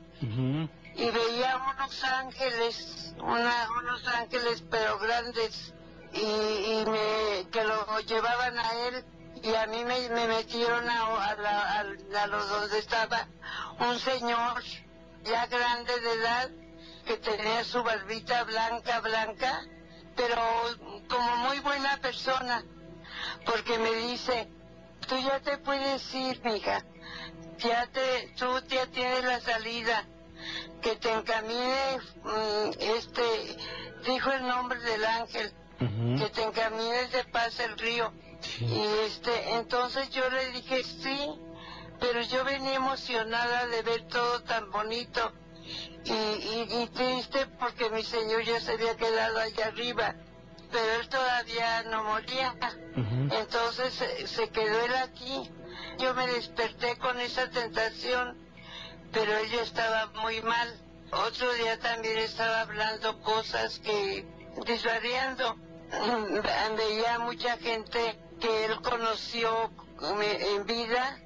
Y 0.93 1.09
veía 1.09 1.57
unos 1.73 2.03
ángeles 2.03 3.13
una- 3.17 3.67
unos 3.79 4.07
ángeles 4.07 4.63
pero 4.69 4.99
grandes. 4.99 5.73
Y, 6.13 6.19
y 6.19 6.85
me, 6.85 7.49
que 7.49 7.63
lo 7.63 7.99
llevaban 8.01 8.57
a 8.59 8.73
él. 8.87 9.05
Y 9.43 9.55
a 9.55 9.65
mí 9.67 9.83
me, 9.85 10.09
me 10.09 10.27
metieron 10.27 10.87
a, 10.89 11.25
a, 11.29 11.35
la- 11.35 11.71
a- 11.79 12.23
a 12.23 12.27
los 12.27 12.49
donde 12.49 12.77
estaba 12.79 13.27
un 13.79 13.97
señor 13.99 14.61
ya 15.23 15.45
grande 15.47 15.99
de 15.99 16.13
edad 16.13 16.49
que 17.05 17.17
tenía 17.17 17.63
su 17.63 17.83
barbita 17.83 18.43
blanca, 18.43 18.99
blanca, 18.99 19.65
pero 20.15 20.41
como 21.07 21.35
muy 21.47 21.59
buena 21.59 21.97
persona, 21.97 22.63
porque 23.45 23.77
me 23.79 23.93
dice, 23.93 24.49
tú 25.07 25.17
ya 25.17 25.39
te 25.39 25.57
puedes 25.57 26.13
ir, 26.13 26.41
mija, 26.43 26.83
ya 27.57 27.87
te, 27.87 28.33
tú 28.37 28.45
ya 28.67 28.87
tienes 28.87 29.23
la 29.23 29.39
salida, 29.39 30.05
que 30.81 30.95
te 30.95 31.11
encamine, 31.11 31.97
mm, 32.23 32.69
este, 32.79 33.57
dijo 34.05 34.31
el 34.31 34.47
nombre 34.47 34.79
del 34.79 35.05
ángel, 35.05 35.53
que 36.17 36.29
te 36.29 36.43
encamines 36.43 37.11
de 37.11 37.23
paz 37.25 37.59
el 37.59 37.77
río. 37.77 38.13
Y 38.59 38.87
este, 39.05 39.55
entonces 39.55 40.09
yo 40.09 40.27
le 40.29 40.51
dije 40.51 40.83
sí, 40.83 41.31
pero 41.99 42.21
yo 42.21 42.43
venía 42.43 42.75
emocionada 42.75 43.67
de 43.67 43.81
ver 43.83 44.07
todo 44.07 44.41
tan 44.43 44.71
bonito 44.71 45.31
y, 46.05 46.11
y, 46.13 46.83
y 46.83 46.87
triste 46.87 47.47
porque 47.59 47.89
mi 47.89 48.03
señor 48.03 48.43
ya 48.43 48.59
se 48.59 48.73
había 48.73 48.95
quedado 48.97 49.39
allá 49.39 49.67
arriba, 49.67 50.15
pero 50.71 51.01
él 51.01 51.09
todavía 51.09 51.83
no 51.83 52.03
moría. 52.03 52.55
Entonces 53.31 53.93
se, 53.93 54.27
se 54.27 54.49
quedó 54.49 54.85
él 54.85 54.95
aquí. 54.95 55.51
Yo 55.99 56.13
me 56.13 56.27
desperté 56.27 56.97
con 56.97 57.19
esa 57.19 57.49
tentación, 57.49 58.37
pero 59.11 59.37
él 59.37 59.49
ya 59.51 59.61
estaba 59.61 60.07
muy 60.21 60.41
mal. 60.41 60.79
Otro 61.11 61.53
día 61.53 61.77
también 61.79 62.17
estaba 62.19 62.61
hablando 62.61 63.21
cosas 63.21 63.79
que, 63.79 64.25
desvariando, 64.65 65.57
veía 66.77 67.19
mucha 67.19 67.57
gente 67.57 68.17
que 68.39 68.65
él 68.65 68.81
conoció 68.81 69.71
en 70.01 70.65
vida 70.65 71.19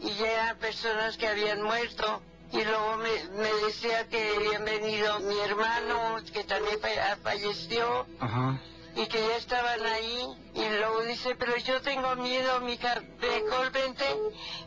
y 0.00 0.10
ya 0.14 0.32
eran 0.32 0.58
personas 0.58 1.16
que 1.16 1.28
habían 1.28 1.62
muerto. 1.62 2.22
Y 2.52 2.64
luego 2.64 2.96
me, 2.98 3.24
me 3.42 3.52
decía 3.66 4.08
que 4.08 4.34
habían 4.36 4.64
venido 4.64 5.18
mi 5.20 5.38
hermano, 5.40 6.16
que 6.32 6.44
también 6.44 6.78
fa- 6.80 7.16
falleció, 7.22 8.06
Ajá. 8.20 8.60
y 8.94 9.06
que 9.06 9.18
ya 9.26 9.36
estaban 9.36 9.84
ahí. 9.84 10.26
Y 10.54 10.68
luego 10.78 11.02
dice, 11.02 11.34
pero 11.34 11.56
yo 11.56 11.80
tengo 11.82 12.14
miedo, 12.16 12.60
mija, 12.60 13.02
mejor 13.20 13.70
vente 13.72 14.04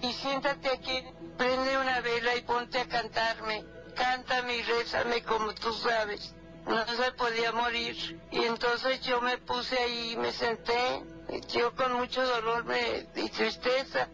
y 0.01 0.12
siéntate 0.13 0.69
aquí, 0.69 1.03
prende 1.38 1.77
una 1.77 2.01
vela 2.01 2.36
y 2.36 2.41
ponte 2.41 2.79
a 2.79 2.88
cantarme. 2.88 3.63
Cántame 3.95 4.57
y 4.57 4.62
rézame 4.63 5.24
como 5.24 5.53
tú 5.55 5.74
sabes. 5.74 6.36
No 6.67 6.86
se 6.86 7.12
podía 7.13 7.51
morir. 7.51 8.19
Y 8.31 8.43
entonces 8.43 9.01
yo 9.01 9.19
me 9.21 9.38
puse 9.39 9.77
ahí 9.77 10.12
y 10.12 10.17
me 10.17 10.31
senté. 10.31 11.01
Yo 11.53 11.74
con 11.75 11.93
mucho 11.93 12.24
dolor 12.25 12.65
me, 12.65 13.07
y 13.15 13.29
tristeza 13.29 14.07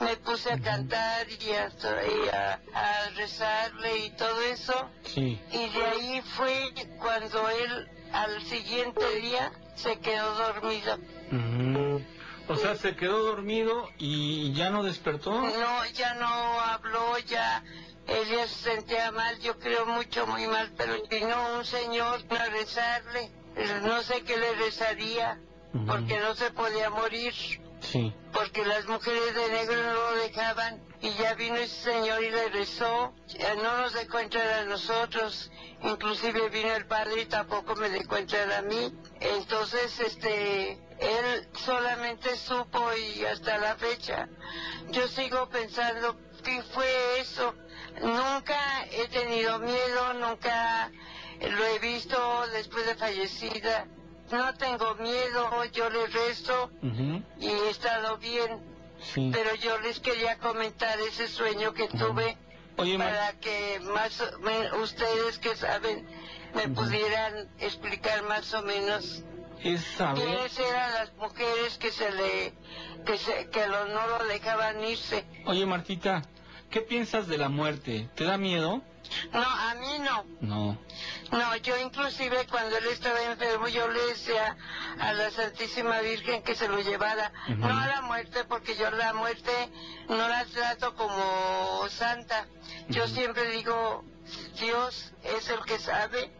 me 0.00 0.16
puse 0.16 0.52
a 0.52 0.58
cantar 0.58 1.26
y 1.30 1.50
a, 1.52 1.68
y 1.68 2.28
a- 2.28 2.60
a 2.74 3.10
rezarle 3.16 4.06
y 4.06 4.10
todo 4.10 4.40
eso. 4.42 4.90
Sí. 5.04 5.40
Y 5.50 5.68
de 5.68 5.84
ahí 5.84 6.22
fue 6.36 6.72
cuando 6.98 7.48
él 7.48 7.88
al 8.12 8.42
siguiente 8.42 9.14
día 9.16 9.52
se 9.76 9.98
quedó 10.00 10.34
dormido. 10.34 10.98
Ujú. 11.30 12.02
O 12.48 12.56
sea, 12.56 12.74
se 12.74 12.96
quedó 12.96 13.22
dormido 13.24 13.88
y 13.98 14.52
ya 14.52 14.70
no 14.70 14.82
despertó. 14.82 15.30
No, 15.40 15.86
ya 15.94 16.14
no 16.14 16.60
habló, 16.60 17.16
ya 17.20 17.62
él 18.08 18.28
ya 18.28 18.48
se 18.48 18.70
sentía 18.74 19.12
mal, 19.12 19.38
yo 19.40 19.58
creo 19.60 19.86
mucho, 19.86 20.26
muy 20.26 20.46
mal, 20.48 20.72
pero 20.76 20.94
vino 21.08 21.56
un 21.56 21.64
señor 21.64 22.20
a 22.30 22.46
rezarle. 22.46 23.30
No 23.82 24.02
sé 24.02 24.22
qué 24.24 24.36
le 24.36 24.54
rezaría, 24.56 25.38
porque 25.86 26.18
no 26.18 26.34
se 26.34 26.50
podía 26.50 26.90
morir, 26.90 27.32
Porque 28.32 28.64
las 28.64 28.86
mujeres 28.86 29.34
de 29.34 29.48
negro 29.50 29.82
no 29.82 29.92
lo 29.92 30.12
dejaban. 30.22 30.82
Y 31.00 31.10
ya 31.14 31.34
vino 31.34 31.56
ese 31.56 31.92
señor 31.92 32.22
y 32.22 32.30
le 32.30 32.48
rezó, 32.50 33.12
Ya 33.26 33.54
no 33.56 33.78
nos 33.78 33.92
dejó 33.92 34.20
entrar 34.20 34.48
a 34.52 34.64
nosotros, 34.64 35.50
inclusive 35.82 36.48
vino 36.48 36.72
el 36.74 36.86
padre 36.86 37.22
y 37.22 37.26
tampoco 37.26 37.74
me 37.74 37.88
dejó 37.88 38.16
entrar 38.16 38.52
a 38.52 38.62
mí. 38.62 38.92
Entonces, 39.18 39.98
este, 39.98 40.78
él 41.00 41.48
solamente 41.54 42.36
supo 42.36 42.92
y 42.94 43.24
hasta 43.24 43.58
la 43.58 43.74
fecha, 43.74 44.28
yo 44.90 45.08
sigo 45.08 45.48
pensando, 45.48 46.16
¿qué 46.44 46.62
fue 46.72 47.20
eso? 47.20 47.52
Nunca 48.00 48.86
he 48.92 49.08
tenido 49.08 49.58
miedo, 49.58 50.14
nunca 50.14 50.92
lo 51.40 51.64
he 51.66 51.78
visto 51.80 52.46
después 52.52 52.86
de 52.86 52.94
fallecida. 52.94 53.88
No 54.32 54.54
tengo 54.54 54.94
miedo, 54.94 55.64
yo 55.72 55.90
le 55.90 56.06
rezo 56.06 56.70
Ujú. 56.82 57.22
y 57.38 57.48
he 57.48 57.70
estado 57.70 58.16
bien. 58.16 58.60
Sí. 59.14 59.30
Pero 59.30 59.54
yo 59.56 59.78
les 59.80 60.00
quería 60.00 60.38
comentar 60.38 60.98
ese 61.00 61.28
sueño 61.28 61.74
que 61.74 61.86
tuve 61.88 62.38
Oye, 62.78 62.96
para 62.96 63.32
que 63.40 63.78
más 63.80 64.22
ustedes 64.82 65.38
que 65.38 65.54
saben 65.54 66.06
me 66.54 66.68
pudieran 66.68 67.48
explicar 67.58 68.22
más 68.22 68.54
o 68.54 68.62
menos 68.62 69.22
quiénes 69.60 70.58
eran 70.58 70.94
las 70.94 71.14
mujeres 71.16 71.76
que 71.78 71.90
se 71.92 72.10
le 72.10 72.54
que 73.04 73.18
se 73.18 73.50
que 73.50 73.66
lo, 73.66 73.86
no 73.88 74.06
lo 74.06 74.24
dejaban 74.26 74.82
irse. 74.82 75.26
Oye, 75.44 75.66
Martita, 75.66 76.22
¿qué 76.70 76.80
piensas 76.80 77.26
de 77.26 77.36
la 77.36 77.50
muerte? 77.50 78.08
¿Te 78.14 78.24
da 78.24 78.38
miedo? 78.38 78.82
No, 79.32 79.42
a 79.42 79.74
mí 79.74 79.98
no. 80.00 80.24
No. 80.40 80.78
No, 81.30 81.56
yo 81.56 81.76
inclusive 81.78 82.46
cuando 82.50 82.76
él 82.76 82.86
estaba 82.86 83.20
enfermo 83.22 83.68
yo 83.68 83.88
le 83.88 84.06
decía 84.06 84.56
a 84.98 85.12
la 85.12 85.30
Santísima 85.30 86.00
Virgen 86.00 86.42
que 86.42 86.54
se 86.54 86.68
lo 86.68 86.80
llevara, 86.80 87.32
no 87.56 87.66
a 87.78 87.86
la 87.86 88.02
muerte 88.02 88.44
porque 88.44 88.74
yo 88.76 88.90
la 88.90 89.12
muerte 89.14 89.50
no 90.08 90.16
la 90.28 90.44
trato 90.46 90.94
como 90.94 91.86
santa. 91.88 92.46
Yo 92.88 93.06
siempre 93.08 93.48
digo, 93.50 94.04
Dios 94.60 95.12
es 95.24 95.48
el 95.48 95.60
que 95.64 95.78
sabe 95.78 96.30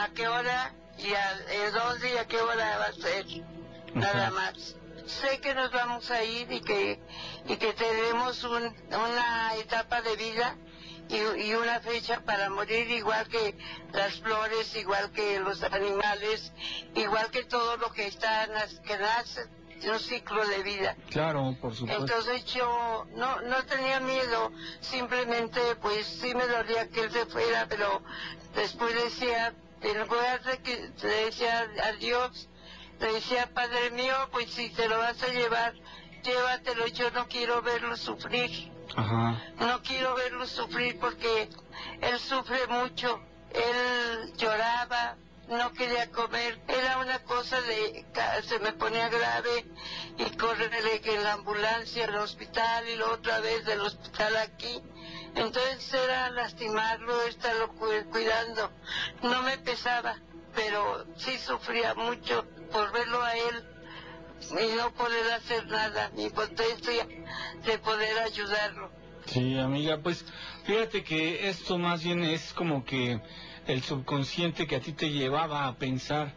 a 0.00 0.08
qué 0.10 0.28
hora 0.28 0.72
y 0.98 1.12
a, 1.14 1.32
eh, 1.50 1.70
dónde 1.72 2.12
y 2.14 2.16
a 2.16 2.26
qué 2.26 2.40
hora 2.40 2.78
va 2.78 2.86
a 2.86 2.92
ser, 2.92 3.26
nada 3.94 4.30
más. 4.30 4.76
Sé 5.06 5.40
que 5.40 5.54
nos 5.54 5.72
vamos 5.72 6.10
a 6.10 6.22
ir 6.22 6.50
y 6.52 6.60
que, 6.60 7.00
y 7.46 7.56
que 7.56 7.72
tenemos 7.72 8.44
un- 8.44 8.76
una 8.92 9.54
etapa 9.56 10.02
de 10.02 10.16
vida 10.16 10.54
y, 11.08 11.16
y 11.48 11.54
una 11.54 11.80
fecha 11.80 12.20
para 12.24 12.50
morir 12.50 12.90
igual 12.90 13.26
que 13.28 13.56
las 13.92 14.20
flores, 14.20 14.74
igual 14.76 15.10
que 15.12 15.40
los 15.40 15.62
animales, 15.62 16.52
igual 16.94 17.30
que 17.30 17.44
todo 17.44 17.76
lo 17.78 17.90
que 17.92 18.06
está 18.06 18.46
nas- 18.48 18.80
que 18.82 18.96
nace, 18.98 19.46
un 19.90 19.98
ciclo 20.00 20.44
de 20.46 20.62
vida. 20.62 20.96
Claro, 21.10 21.54
por 21.60 21.74
supuesto. 21.74 22.02
Entonces 22.04 22.44
yo 22.46 23.06
no, 23.14 23.40
no 23.42 23.64
tenía 23.64 24.00
miedo, 24.00 24.52
simplemente 24.80 25.60
pues 25.76 26.04
sí 26.06 26.34
me 26.34 26.46
dolía 26.46 26.88
que 26.88 27.02
él 27.02 27.12
se 27.12 27.26
fuera, 27.26 27.66
pero 27.68 28.02
después 28.54 28.92
decía, 28.94 29.54
en 29.80 29.98
lugar 30.00 30.42
de 30.42 30.58
que 30.58 30.90
le 31.02 31.24
decía 31.26 31.68
adiós, 31.84 32.48
le 32.98 33.12
decía, 33.12 33.48
Padre 33.54 33.90
mío, 33.92 34.16
pues 34.32 34.50
si 34.52 34.70
te 34.70 34.88
lo 34.88 34.98
vas 34.98 35.22
a 35.22 35.28
llevar, 35.28 35.74
llévatelo, 36.24 36.86
yo 36.88 37.10
no 37.12 37.28
quiero 37.28 37.62
verlo 37.62 37.96
sufrir. 37.96 38.72
No 39.58 39.82
quiero 39.82 40.14
verlo 40.14 40.46
sufrir 40.46 40.98
porque 40.98 41.48
él 42.00 42.18
sufre 42.18 42.66
mucho. 42.68 43.20
Él 43.50 44.32
lloraba, 44.36 45.16
no 45.48 45.72
quería 45.72 46.10
comer. 46.10 46.60
Era 46.68 46.98
una 46.98 47.18
cosa 47.20 47.60
de... 47.60 48.04
Se 48.44 48.58
me 48.58 48.72
ponía 48.72 49.08
grave 49.08 49.66
y 50.18 50.24
correrle 50.36 51.00
que 51.00 51.14
en 51.14 51.22
la 51.24 51.34
ambulancia 51.34 52.04
al 52.06 52.16
hospital 52.16 52.88
y 52.88 52.96
la 52.96 53.06
otra 53.06 53.40
vez 53.40 53.64
del 53.64 53.80
hospital 53.80 54.36
aquí. 54.36 54.82
Entonces 55.34 55.92
era 55.94 56.30
lastimarlo, 56.30 57.22
estarlo 57.22 57.68
cu- 57.74 58.10
cuidando. 58.10 58.70
No 59.22 59.42
me 59.42 59.58
pesaba, 59.58 60.16
pero 60.54 61.06
sí 61.16 61.38
sufría 61.38 61.94
mucho 61.94 62.44
por 62.72 62.90
verlo 62.92 63.22
a 63.22 63.36
él 63.36 63.64
y 64.40 64.76
no 64.76 64.92
poder 64.92 65.32
hacer 65.32 65.66
nada, 65.66 66.10
mi 66.14 66.24
impotencia 66.24 67.06
de 67.64 67.78
poder 67.78 68.18
ayudarlo. 68.18 68.90
Sí, 69.26 69.58
amiga, 69.58 69.98
pues 69.98 70.24
fíjate 70.64 71.04
que 71.04 71.48
esto 71.48 71.78
más 71.78 72.02
bien 72.02 72.22
es 72.22 72.52
como 72.54 72.84
que 72.84 73.20
el 73.66 73.82
subconsciente 73.82 74.66
que 74.66 74.76
a 74.76 74.80
ti 74.80 74.92
te 74.92 75.10
llevaba 75.10 75.66
a 75.66 75.76
pensar 75.76 76.34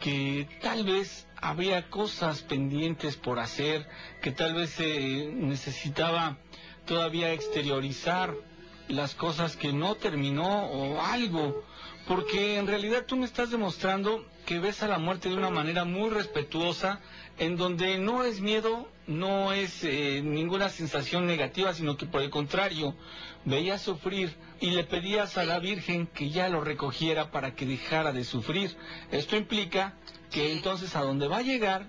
que 0.00 0.46
tal 0.60 0.84
vez 0.84 1.26
había 1.36 1.88
cosas 1.88 2.42
pendientes 2.42 3.16
por 3.16 3.38
hacer, 3.38 3.88
que 4.20 4.32
tal 4.32 4.54
vez 4.54 4.70
se 4.70 5.30
necesitaba 5.32 6.36
todavía 6.84 7.32
exteriorizar 7.32 8.34
las 8.88 9.14
cosas 9.14 9.56
que 9.56 9.72
no 9.72 9.94
terminó 9.96 10.66
o 10.66 11.00
algo, 11.00 11.64
porque 12.06 12.56
en 12.56 12.66
realidad 12.66 13.04
tú 13.06 13.16
me 13.16 13.24
estás 13.24 13.50
demostrando 13.50 14.24
que 14.44 14.60
ves 14.60 14.82
a 14.82 14.88
la 14.88 14.98
muerte 14.98 15.28
de 15.28 15.36
una 15.36 15.50
manera 15.50 15.84
muy 15.84 16.10
respetuosa, 16.10 17.00
en 17.38 17.56
donde 17.56 17.98
no 17.98 18.24
es 18.24 18.40
miedo, 18.40 18.88
no 19.06 19.52
es 19.52 19.84
eh, 19.84 20.20
ninguna 20.24 20.68
sensación 20.68 21.26
negativa, 21.26 21.72
sino 21.74 21.96
que 21.96 22.06
por 22.06 22.22
el 22.22 22.30
contrario, 22.30 22.94
veías 23.44 23.82
sufrir 23.82 24.36
y 24.60 24.70
le 24.70 24.84
pedías 24.84 25.36
a 25.36 25.44
la 25.44 25.58
Virgen 25.58 26.06
que 26.06 26.30
ya 26.30 26.48
lo 26.48 26.62
recogiera 26.62 27.30
para 27.30 27.54
que 27.54 27.66
dejara 27.66 28.12
de 28.12 28.24
sufrir. 28.24 28.74
Esto 29.10 29.36
implica 29.36 29.94
que 30.30 30.52
entonces 30.52 30.96
a 30.96 31.02
donde 31.02 31.28
va 31.28 31.38
a 31.38 31.42
llegar 31.42 31.86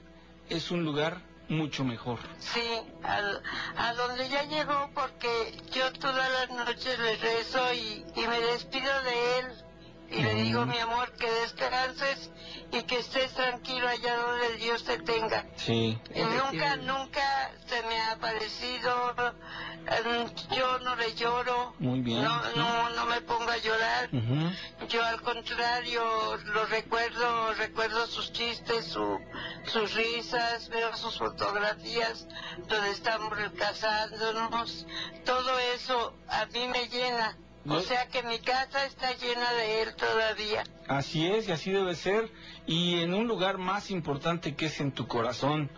es 0.49 0.69
un 0.69 0.83
lugar 0.83 1.21
mucho 1.49 1.86
mejor. 1.86 2.19
Sí, 2.39 2.62
al- 3.03 3.41
a 3.77 3.93
donde 3.93 4.27
ya 4.29 4.43
llegó 4.43 4.89
porque 4.93 5.53
yo 5.73 5.91
todas 5.93 6.29
las 6.29 6.49
noches 6.67 6.99
le 6.99 7.15
rezo 7.15 7.73
y, 7.73 8.03
y 8.15 8.27
me 8.27 8.39
despido 8.41 8.91
de 9.03 9.39
él 9.39 9.45
y 10.10 10.22
le 10.22 10.34
digo, 10.36 10.65
mi 10.65 10.78
amor, 10.78 11.12
que 11.13 11.30
descanses 11.30 12.32
y 12.72 12.84
que 12.84 13.00
estés 13.00 13.34
tranquilo 13.34 13.88
allá 13.88 14.15
donde 14.17 14.58
Dios 14.58 14.84
te 14.84 14.98
tenga. 15.00 15.46
Sí. 15.56 16.00
Y 16.13 16.22
nunca, 16.22 16.76
nunca 16.78 17.52
se 17.65 17.82
me 17.84 18.00
ha 18.00 18.12
aparecido, 18.13 19.13
eh, 19.88 20.26
yo 20.56 20.80
no 20.80 20.96
le 20.96 21.13
lloro, 21.15 21.74
Muy 21.80 22.02
bien. 22.02 22.24
no, 22.24 22.41
no, 22.56 22.89
no 22.91 23.06
me 23.06 23.22
pongo 23.22 23.50
a 23.50 23.58
llorar. 23.58 24.10
Yo 24.89 25.04
al 25.04 25.22
contrario 25.22 26.38
lo 26.46 26.65
recuerdo, 26.65 27.54
recuerdo 27.56 28.08
sus 28.08 28.32
chistes, 28.32 28.86
su, 28.86 29.20
sus 29.65 29.93
risas, 29.93 30.70
veo 30.70 30.96
sus 30.96 31.17
fotografías 31.17 32.28
donde 32.67 32.91
estamos 32.91 33.34
casándonos, 33.58 34.86
todo 35.26 35.60
eso 35.76 36.13
a 36.30 36.46
mí 36.48 36.67
me 36.67 36.88
llena. 36.88 37.38
O 37.69 37.80
sea 37.82 38.08
que 38.08 38.23
mi 38.23 38.39
casa 38.39 38.86
está 38.86 39.13
llena 39.15 39.51
de 39.53 39.82
él 39.82 39.95
todavía. 39.95 40.63
Así 40.88 41.25
es 41.27 41.47
y 41.47 41.51
así 41.51 41.71
debe 41.71 41.95
ser. 41.95 42.32
Y 42.65 42.99
en 43.01 43.13
un 43.13 43.27
lugar 43.27 43.58
más 43.58 43.91
importante 43.91 44.56
que 44.56 44.67
es 44.67 44.80
en 44.80 44.91
tu 44.91 45.08
corazón, 45.08 45.69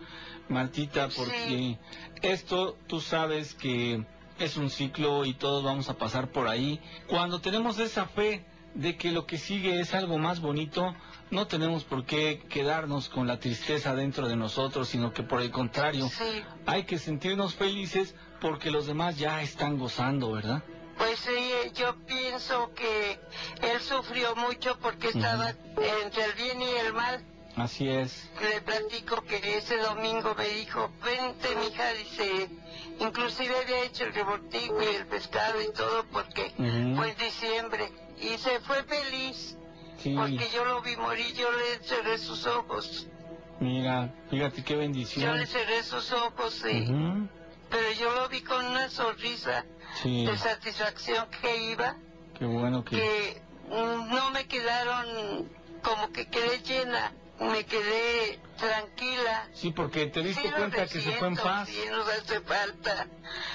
Martita, 0.48 1.08
porque 1.08 1.78
esto 2.22 2.76
tú 2.86 3.00
sabes 3.00 3.54
que 3.54 4.04
es 4.38 4.56
un 4.56 4.70
ciclo 4.70 5.24
y 5.24 5.34
todos 5.34 5.62
vamos 5.62 5.88
a 5.88 5.94
pasar 5.94 6.30
por 6.30 6.48
ahí. 6.48 6.80
Cuando 7.06 7.40
tenemos 7.40 7.78
esa 7.78 8.06
fe 8.06 8.44
de 8.74 8.96
que 8.96 9.10
lo 9.10 9.26
que 9.26 9.38
sigue 9.38 9.80
es 9.80 9.94
algo 9.94 10.18
más 10.18 10.40
bonito, 10.40 10.94
no 11.30 11.46
tenemos 11.46 11.84
por 11.84 12.04
qué 12.04 12.42
quedarnos 12.48 13.08
con 13.08 13.26
la 13.26 13.38
tristeza 13.38 13.94
dentro 13.94 14.28
de 14.28 14.36
nosotros, 14.36 14.88
sino 14.88 15.12
que 15.12 15.22
por 15.22 15.40
el 15.40 15.50
contrario, 15.50 16.08
Sí, 16.08 16.42
hay 16.66 16.84
que 16.84 16.98
sentirnos 16.98 17.54
felices 17.54 18.14
porque 18.40 18.70
los 18.70 18.86
demás 18.86 19.18
ya 19.18 19.42
están 19.42 19.78
gozando, 19.78 20.32
¿verdad? 20.32 20.62
Pues 21.00 21.18
sí, 21.20 21.50
yo 21.74 21.94
pienso 22.04 22.74
que 22.74 23.18
él 23.62 23.80
sufrió 23.80 24.36
mucho 24.36 24.78
porque 24.82 25.08
estaba 25.08 25.48
entre 25.50 26.24
el 26.26 26.32
bien 26.34 26.60
y 26.60 26.68
el 26.68 26.92
mal. 26.92 27.24
Así 27.56 27.88
es. 27.88 28.28
Le 28.42 28.60
platico 28.60 29.22
que 29.22 29.56
ese 29.56 29.78
domingo 29.78 30.34
me 30.36 30.46
dijo, 30.48 30.90
vente 31.02 31.56
mija, 31.56 31.90
dice, 31.94 32.50
inclusive 33.00 33.56
había 33.62 33.84
hecho 33.84 34.04
el 34.04 34.12
revoltijo 34.12 34.76
y 34.82 34.94
el 34.96 35.06
pescado 35.06 35.62
y 35.62 35.72
todo 35.72 36.04
porque 36.12 36.50
fue 36.96 37.10
en 37.12 37.16
diciembre 37.18 37.90
y 38.20 38.36
se 38.36 38.60
fue 38.60 38.82
feliz 38.84 39.56
Sí. 40.02 40.14
porque 40.14 40.48
yo 40.54 40.64
lo 40.66 40.82
vi 40.82 40.96
morir, 40.96 41.34
yo 41.34 41.50
le 41.50 41.78
cerré 41.86 42.18
sus 42.18 42.46
ojos, 42.46 43.06
Mira, 43.58 44.14
fíjate 44.30 44.62
qué 44.64 44.72
yo 44.74 44.78
bendición. 44.80 45.38
le 45.38 45.46
cerré 45.46 45.82
sus 45.82 46.10
ojos, 46.12 46.54
sí. 46.54 46.86
Pero 47.70 47.90
yo 47.92 48.12
lo 48.14 48.28
vi 48.28 48.40
con 48.42 48.64
una 48.64 48.88
sonrisa 48.90 49.64
Sí, 50.02 50.24
de 50.26 50.36
satisfacción 50.36 51.28
que 51.40 51.56
iba, 51.56 51.96
qué 52.38 52.44
bueno 52.44 52.84
que... 52.84 52.96
que 52.96 53.42
no 53.68 54.30
me 54.30 54.46
quedaron 54.46 55.50
como 55.82 56.12
que 56.12 56.26
quedé 56.28 56.60
llena, 56.62 57.12
me 57.40 57.64
quedé 57.64 58.38
tranquila. 58.58 59.48
Sí, 59.54 59.70
porque 59.72 60.06
te 60.06 60.22
diste 60.22 60.42
Sí, 60.42 60.48
cuenta 60.54 60.86
que 60.86 61.00
se 61.00 61.12
fue 61.12 61.28
en 61.28 61.36
paz. 61.36 61.68
Sí, 61.68 61.80
nos 61.90 62.06
hace 62.08 62.40
falta. 62.40 63.06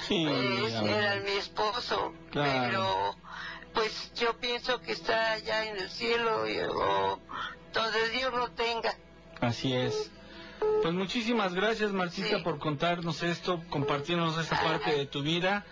Sí, 0.08 0.26
Pues, 0.26 0.72
era 0.74 1.16
mi 1.20 1.30
esposo, 1.32 2.12
Claro. 2.30 2.62
pero 2.68 3.16
pues 3.74 4.12
yo 4.14 4.36
pienso 4.38 4.80
que 4.80 4.92
está 4.92 5.32
allá 5.32 5.66
en 5.66 5.76
el 5.76 5.90
cielo 5.90 6.48
y- 6.48 6.58
o 6.60 7.20
donde 7.72 8.08
Dios 8.10 8.32
lo 8.32 8.50
tenga. 8.52 8.94
Así 9.40 9.72
es. 9.74 10.10
Pues 10.82 10.94
muchísimas 10.94 11.54
gracias, 11.54 11.92
Marcita, 11.92 12.38
Sí. 12.38 12.42
por 12.44 12.58
contarnos 12.58 13.22
esto, 13.22 13.62
compartirnos 13.70 14.38
esa 14.38 14.60
parte 14.62 14.92
de 14.92 15.06
tu 15.06 15.22
vida. 15.22 15.64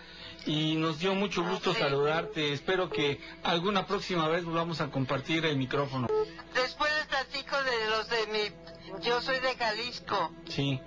Y 0.47 0.75
nos 0.75 0.99
dio 0.99 1.15
mucho 1.15 1.43
gusto 1.43 1.73
Sí. 1.73 1.79
saludarte. 1.79 2.53
Espero 2.53 2.89
que 2.89 3.19
alguna 3.43 3.87
próxima 3.87 4.27
vez 4.27 4.45
volvamos 4.45 4.79
a 4.79 4.91
compartir 4.91 5.43
el 5.45 5.57
micrófono. 5.57 6.07
Después 6.53 6.91
les 6.97 7.05
platico 7.07 7.55
de 7.63 7.89
los 7.89 8.07
de 8.09 8.27
mi... 8.27 9.01
Yo 9.01 9.19
soy 9.21 9.39
de 9.39 9.55
Jalisco 9.55 10.31
Sí. 10.47 10.79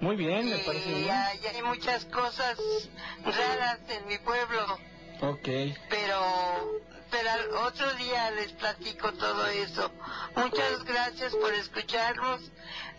Muy 0.00 0.14
bien, 0.16 0.50
me 0.50 0.58
parece 0.58 0.90
y 0.90 0.94
bien. 1.04 1.10
hay, 1.10 1.38
hay 1.54 1.62
muchas 1.62 2.04
cosas 2.04 2.58
raras 3.24 3.78
en 3.88 4.06
mi 4.06 4.18
pueblo, 4.18 4.78
Ok. 5.22 5.48
pero 5.88 6.82
pero 7.10 7.30
otro 7.66 7.90
día 7.94 8.30
les 8.32 8.52
platico 8.52 9.12
todo 9.14 9.46
eso. 9.46 9.90
Muchas 10.36 10.84
gracias 10.84 11.34
por 11.36 11.54
escucharnos, 11.54 12.42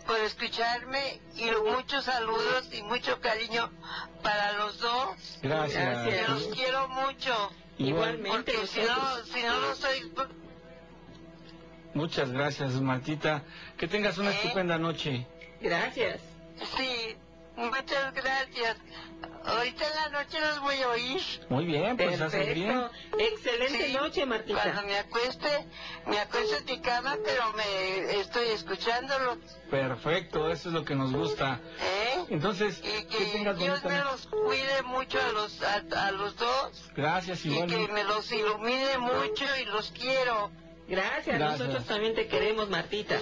por 0.08 0.18
escucharme 0.20 1.20
y 1.36 1.50
muchos 1.70 2.06
saludos 2.06 2.70
y 2.72 2.82
mucho 2.82 3.20
cariño 3.20 3.70
para 4.22 4.52
los 4.54 4.80
dos. 4.80 5.38
Gracias. 5.42 6.08
Que 6.08 6.22
los 6.26 6.46
quiero 6.46 6.88
mucho. 6.88 7.50
Igualmente 7.76 8.30
Porque 8.30 8.66
si 8.66 8.80
no, 8.80 9.24
si 9.24 9.42
no, 9.42 9.60
no 9.60 9.74
soy... 9.74 10.10
Muchas 11.92 12.32
gracias, 12.32 12.72
Martita. 12.80 13.42
Que 13.76 13.86
tengas 13.86 14.16
una 14.16 14.30
¿Eh? 14.30 14.34
estupenda 14.40 14.78
noche. 14.78 15.26
Gracias. 15.60 16.20
Sí, 16.78 17.16
muchas 17.58 18.14
gracias. 18.14 18.76
Ahorita 19.44 19.84
en 19.86 19.94
la 20.12 20.22
noche 20.22 20.38
los 20.40 20.60
voy 20.60 20.76
a 20.82 20.88
oír. 20.90 21.20
Muy 21.48 21.64
bien, 21.64 21.96
pues 21.96 22.20
haces 22.20 22.54
bien. 22.54 22.84
Excelente 23.18 23.86
Sí, 23.86 23.92
noche, 23.94 24.26
Cuando 24.26 24.54
Martita. 24.54 24.82
me 24.86 24.98
acueste, 24.98 25.48
me 26.06 26.18
acuesto 26.20 26.56
en 26.58 26.64
mi 26.66 26.80
cama, 26.80 27.16
pero 27.24 27.52
me 27.54 28.20
estoy 28.20 28.48
escuchándolo. 28.48 29.38
Perfecto, 29.70 30.50
eso 30.50 30.68
es 30.68 30.74
lo 30.74 30.84
que 30.84 30.94
nos 30.94 31.12
gusta. 31.12 31.60
¿eh? 31.80 32.24
Entonces, 32.28 32.78
Y 32.80 33.04
que 33.04 33.16
que 33.18 33.24
tengas 33.26 33.58
Dios 33.58 33.82
bonita 33.82 34.04
me 34.04 34.10
los 34.10 34.26
cuide 34.26 34.82
mucho 34.84 35.18
a 35.20 35.32
los, 35.32 35.62
a, 35.62 36.06
a 36.06 36.10
los 36.12 36.36
dos. 36.36 36.90
Gracias, 36.94 37.44
Y 37.46 37.50
que 37.66 37.88
me 37.88 38.04
los 38.04 38.30
ilumine 38.30 38.98
mucho 38.98 39.44
y 39.60 39.64
los 39.66 39.90
quiero. 39.92 40.50
Gracias. 40.88 41.38
Gracias. 41.38 41.58
Nosotros 41.60 41.86
también 41.86 42.14
te 42.14 42.26
queremos, 42.28 42.68
Martita. 42.68 43.18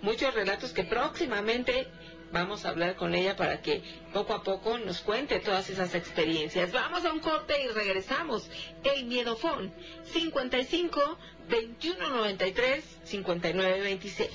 Muchos 0.00 0.34
relatos 0.34 0.72
que 0.72 0.84
próximamente 0.84 1.88
vamos 2.34 2.66
a 2.66 2.70
hablar 2.70 2.96
con 2.96 3.14
ella 3.14 3.36
para 3.36 3.62
que 3.62 3.82
poco 4.12 4.34
a 4.34 4.42
poco 4.42 4.76
nos 4.76 5.00
cuente 5.00 5.38
todas 5.38 5.70
esas 5.70 5.94
experiencias. 5.94 6.72
Vamos 6.72 7.04
a 7.04 7.12
un 7.12 7.20
corte 7.20 7.54
y 7.62 7.68
regresamos. 7.68 8.50
El 8.82 9.06
Miedofón 9.06 9.72
55 10.02 11.00
2193 11.48 12.84
5926. 13.04 14.30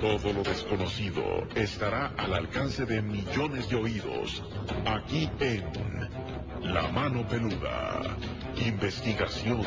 Todo 0.00 0.32
lo 0.32 0.42
desconocido 0.44 1.22
estará 1.56 2.12
al 2.16 2.32
alcance 2.32 2.86
de 2.86 3.02
millones 3.02 3.68
de 3.68 3.76
oídos. 3.76 4.44
Aquí 4.86 5.28
en 5.40 5.64
La 6.72 6.86
Mano 6.88 7.26
Peluda. 7.26 8.16
Investigación. 8.64 9.64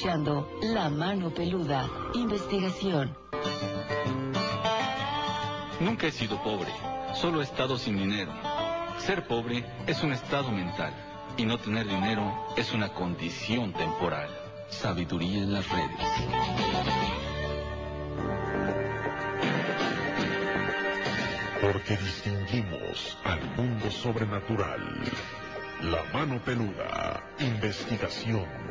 Escuchando 0.00 0.48
La 0.62 0.88
Mano 0.88 1.28
Peluda, 1.28 1.86
investigación. 2.14 3.14
Nunca 5.78 6.06
he 6.06 6.10
sido 6.10 6.42
pobre, 6.42 6.72
solo 7.14 7.42
he 7.42 7.44
estado 7.44 7.76
sin 7.76 7.98
dinero. 7.98 8.32
Ser 8.96 9.26
pobre 9.26 9.62
es 9.86 10.02
un 10.02 10.12
estado 10.12 10.50
mental. 10.50 10.94
y 11.36 11.44
no 11.44 11.58
tener 11.58 11.86
dinero 11.86 12.34
es 12.56 12.72
una 12.72 12.94
condición 12.94 13.74
temporal. 13.74 14.28
Sabiduría 14.68 15.42
en 15.42 15.52
las 15.52 15.68
redes. 15.68 16.06
Porque 21.60 21.96
distinguimos 21.98 23.18
al 23.24 23.40
mundo 23.56 23.90
sobrenatural. 23.90 24.80
La 25.82 26.02
mano 26.12 26.40
peluda. 26.42 27.22
Investigación. 27.38 28.69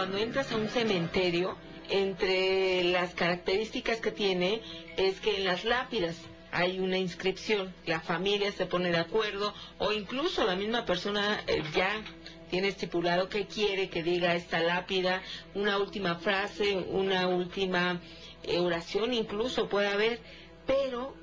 Cuando 0.00 0.16
entras 0.16 0.50
a 0.50 0.56
un 0.56 0.70
cementerio, 0.70 1.58
entre 1.90 2.84
las 2.84 3.12
características 3.12 4.00
que 4.00 4.10
tiene 4.10 4.62
es 4.96 5.20
que 5.20 5.36
en 5.36 5.44
las 5.44 5.66
lápidas 5.66 6.16
hay 6.50 6.78
una 6.78 6.96
inscripción, 6.96 7.74
la 7.84 8.00
familia 8.00 8.50
se 8.50 8.64
pone 8.64 8.92
de 8.92 8.96
acuerdo 8.96 9.52
o 9.76 9.92
incluso 9.92 10.46
la 10.46 10.56
misma 10.56 10.86
persona 10.86 11.44
eh, 11.46 11.62
ya 11.76 12.02
tiene 12.48 12.68
estipulado 12.68 13.28
que 13.28 13.44
quiere 13.44 13.90
que 13.90 14.02
diga 14.02 14.34
esta 14.34 14.60
lápida, 14.60 15.20
una 15.54 15.76
última 15.76 16.14
frase, 16.14 16.76
una 16.76 17.28
última 17.28 18.00
eh, 18.42 18.58
oración 18.58 19.12
incluso 19.12 19.68
puede 19.68 19.88
haber, 19.88 20.18
pero 20.66 21.14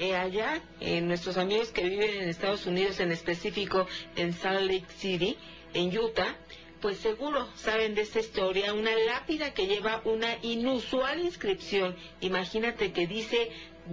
eh, 0.00 0.16
allá, 0.16 0.60
nuestros 1.02 1.36
amigos 1.36 1.68
que 1.68 1.88
viven 1.88 2.22
en 2.22 2.28
Estados 2.28 2.66
Unidos, 2.66 2.98
en 2.98 3.12
específico 3.12 3.86
en 4.16 4.32
Salt 4.32 4.68
Lake 4.68 4.92
City, 4.98 5.38
en 5.72 5.96
Utah, 5.96 6.36
pues 6.84 6.98
seguro 6.98 7.48
saben 7.56 7.94
de 7.94 8.02
esta 8.02 8.20
historia, 8.20 8.74
una 8.74 8.94
lápida 8.94 9.54
que 9.54 9.66
lleva 9.66 10.02
una 10.04 10.36
inusual 10.42 11.18
inscripción. 11.18 11.96
Imagínate 12.20 12.92
que 12.92 13.06
dice 13.06 13.50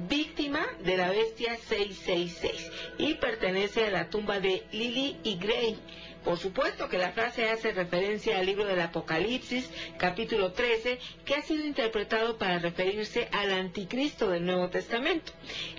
víctima 0.10 0.68
de 0.84 0.98
la 0.98 1.10
bestia 1.10 1.56
666 1.56 2.70
y 2.98 3.14
pertenece 3.14 3.86
a 3.86 3.92
la 3.92 4.10
tumba 4.10 4.42
de 4.42 4.66
Lily 4.74 5.16
y 5.24 5.38
Gray. 5.38 5.80
Por 6.26 6.38
supuesto 6.38 6.90
que 6.90 6.98
la 6.98 7.14
frase 7.14 7.50
hace 7.50 7.72
referencia 7.72 8.38
al 8.38 8.46
libro 8.46 8.66
del 8.66 8.82
Apocalipsis, 8.82 9.70
capítulo 9.98 10.52
13, 10.52 11.00
que 11.24 11.36
ha 11.36 11.42
sido 11.44 11.66
interpretado 11.66 12.38
para 12.38 12.60
referirse 12.60 13.30
al 13.32 13.54
anticristo 13.54 14.30
del 14.30 14.46
Nuevo 14.46 14.70
Testamento. 14.70 15.32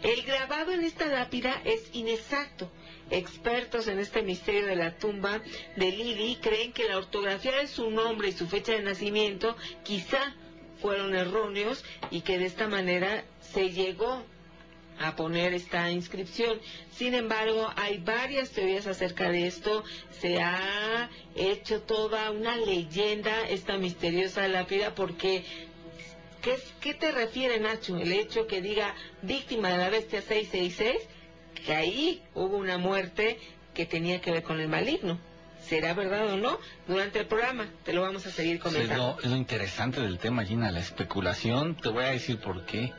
El 0.02 0.22
grabado 0.22 0.72
en 0.72 0.82
esta 0.82 1.04
lápida 1.08 1.60
es 1.66 1.90
inexacto 1.92 2.70
Expertos 3.12 3.88
en 3.88 3.98
este 3.98 4.22
misterio 4.22 4.64
de 4.64 4.74
la 4.74 4.96
tumba 4.96 5.42
de 5.76 5.92
Lily 5.92 6.38
creen 6.40 6.72
que 6.72 6.88
la 6.88 6.96
ortografía 6.96 7.52
de 7.58 7.66
su 7.66 7.90
nombre 7.90 8.28
y 8.28 8.32
su 8.32 8.46
fecha 8.46 8.72
de 8.72 8.80
nacimiento 8.80 9.54
quizá 9.84 10.34
fueron 10.80 11.14
erróneos 11.14 11.84
y 12.10 12.22
que 12.22 12.38
de 12.38 12.46
esta 12.46 12.68
manera 12.68 13.24
se 13.40 13.68
llegó 13.68 14.22
a 14.98 15.14
poner 15.14 15.52
esta 15.52 15.90
inscripción. 15.90 16.58
Sin 16.90 17.12
embargo, 17.12 17.70
hay 17.76 17.98
varias 17.98 18.50
teorías 18.50 18.86
acerca 18.86 19.30
de 19.30 19.46
esto. 19.46 19.84
Se 20.18 20.40
ha 20.40 21.10
hecho 21.34 21.82
toda 21.82 22.30
una 22.30 22.56
leyenda 22.56 23.46
esta 23.46 23.76
misteriosa 23.76 24.48
lápida 24.48 24.94
porque 24.94 25.44
¿qué, 26.40 26.56
qué 26.80 26.94
te 26.94 27.12
refiere 27.12 27.60
Nacho? 27.60 27.98
El 27.98 28.12
hecho 28.12 28.46
que 28.46 28.62
diga 28.62 28.94
víctima 29.20 29.68
de 29.68 29.76
la 29.76 29.90
bestia 29.90 30.22
666 30.22 31.11
que 31.54 31.74
ahí 31.74 32.22
hubo 32.34 32.56
una 32.56 32.78
muerte 32.78 33.38
que 33.74 33.86
tenía 33.86 34.20
que 34.20 34.30
ver 34.30 34.42
con 34.42 34.60
el 34.60 34.68
maligno. 34.68 35.18
¿Será 35.62 35.94
verdad 35.94 36.26
o 36.26 36.36
no? 36.36 36.58
Durante 36.88 37.20
el 37.20 37.26
programa 37.26 37.66
te 37.84 37.92
lo 37.92 38.02
vamos 38.02 38.26
a 38.26 38.30
seguir 38.30 38.58
comentando. 38.58 39.18
Es 39.22 39.30
lo, 39.30 39.36
interesante 39.36 40.00
del 40.00 40.18
tema, 40.18 40.44
Gina, 40.44 40.72
la 40.72 40.80
especulación. 40.80 41.76
Te 41.76 41.88
voy 41.88 42.04
a 42.04 42.08
decir 42.08 42.38
por 42.38 42.64
qué. 42.66 42.92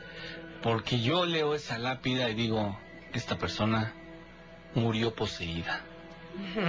Porque 0.62 1.00
yo 1.00 1.26
leo 1.26 1.54
esa 1.54 1.78
lápida 1.78 2.30
y 2.30 2.34
digo, 2.34 2.78
esta 3.12 3.36
persona 3.36 3.92
murió 4.74 5.14
poseída. 5.14 5.82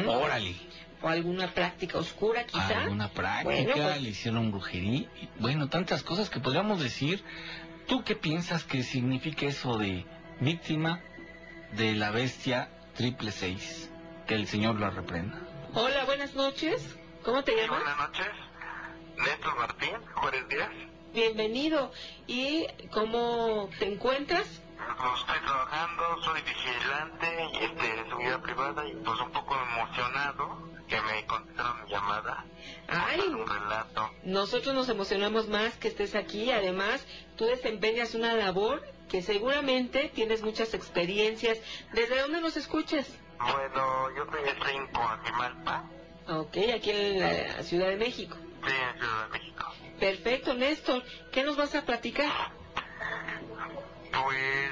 Órale. 0.05 0.55
O 1.01 1.07
alguna 1.07 1.53
práctica 1.53 1.97
oscura, 1.97 2.45
quizá. 2.45 2.81
Alguna 2.81 3.09
práctica, 3.09 3.73
pues 3.73 4.01
le 4.01 4.09
hicieron 4.09 4.51
brujería. 4.51 5.07
Bueno, 5.39 5.69
tantas 5.69 6.03
cosas 6.03 6.29
que 6.29 6.39
podríamos 6.39 6.81
decir. 6.81 7.23
¿Tú 7.87 8.03
qué 8.03 8.15
piensas 8.15 8.63
que 8.63 8.83
significa 8.83 9.45
eso 9.45 9.77
de 9.77 10.05
víctima 10.41 11.01
de 11.73 11.93
la 11.95 12.11
bestia 12.11 12.69
triple 12.95 13.31
seis. 13.31 13.89
Que 14.27 14.35
el 14.35 14.47
Señor 14.47 14.75
lo 14.75 14.89
reprenda. 14.89 15.39
Hola, 15.73 16.05
buenas 16.05 16.33
noches. 16.33 16.95
¿Cómo 17.23 17.43
te 17.43 17.55
llamas? 17.55 17.79
buenas 17.83 17.97
noches. 17.97 18.27
Néstor 19.17 19.57
Martín, 19.57 19.95
Juárez 20.15 20.47
Díaz. 20.49 20.69
Bienvenido. 21.13 21.91
¿Y 22.27 22.65
cómo 22.91 23.69
te 23.79 23.93
encuentras? 23.93 24.61
Pues 24.97 25.19
estoy 25.21 25.39
trabajando, 25.45 26.03
soy 26.23 26.41
vigilante 26.41 27.27
y 27.53 27.63
este, 27.65 27.95
de 27.95 28.03
seguridad 28.09 28.41
privada 28.41 28.87
y 28.87 28.95
pues 28.95 29.19
un 29.19 29.31
poco 29.31 29.55
emocionado 29.55 30.69
que 30.87 31.01
me 31.01 31.25
contestaron 31.25 31.83
mi 31.83 31.91
llamada. 31.91 32.45
Ay, 32.87 33.19
un 33.21 33.47
relato. 33.47 34.09
nosotros 34.23 34.75
nos 34.75 34.89
emocionamos 34.89 35.47
más 35.47 35.75
que 35.77 35.87
estés 35.87 36.15
aquí. 36.15 36.51
Además, 36.51 37.05
tú 37.37 37.45
desempeñas 37.45 38.13
una 38.15 38.33
labor 38.33 38.83
que 39.09 39.21
seguramente 39.21 40.11
tienes 40.13 40.41
muchas 40.41 40.73
experiencias. 40.73 41.59
¿Desde 41.93 42.19
dónde 42.21 42.41
nos 42.41 42.57
escuchas? 42.57 43.07
Bueno, 43.39 44.15
yo 44.15 44.23
estoy 44.23 44.75
en 44.75 44.87
Coajimalpa. 44.87 45.83
Ok, 46.27 46.57
aquí 46.75 46.91
en 46.91 47.19
la 47.19 47.63
Ciudad 47.63 47.87
de 47.87 47.97
México. 47.97 48.37
Sí, 48.65 48.73
en 48.73 48.99
Ciudad 48.99 49.23
de 49.23 49.39
México. 49.39 49.73
Perfecto, 49.99 50.53
Néstor. 50.53 51.03
¿Qué 51.31 51.43
nos 51.43 51.55
vas 51.55 51.75
a 51.75 51.85
platicar? 51.85 52.31
Pues, 54.11 54.71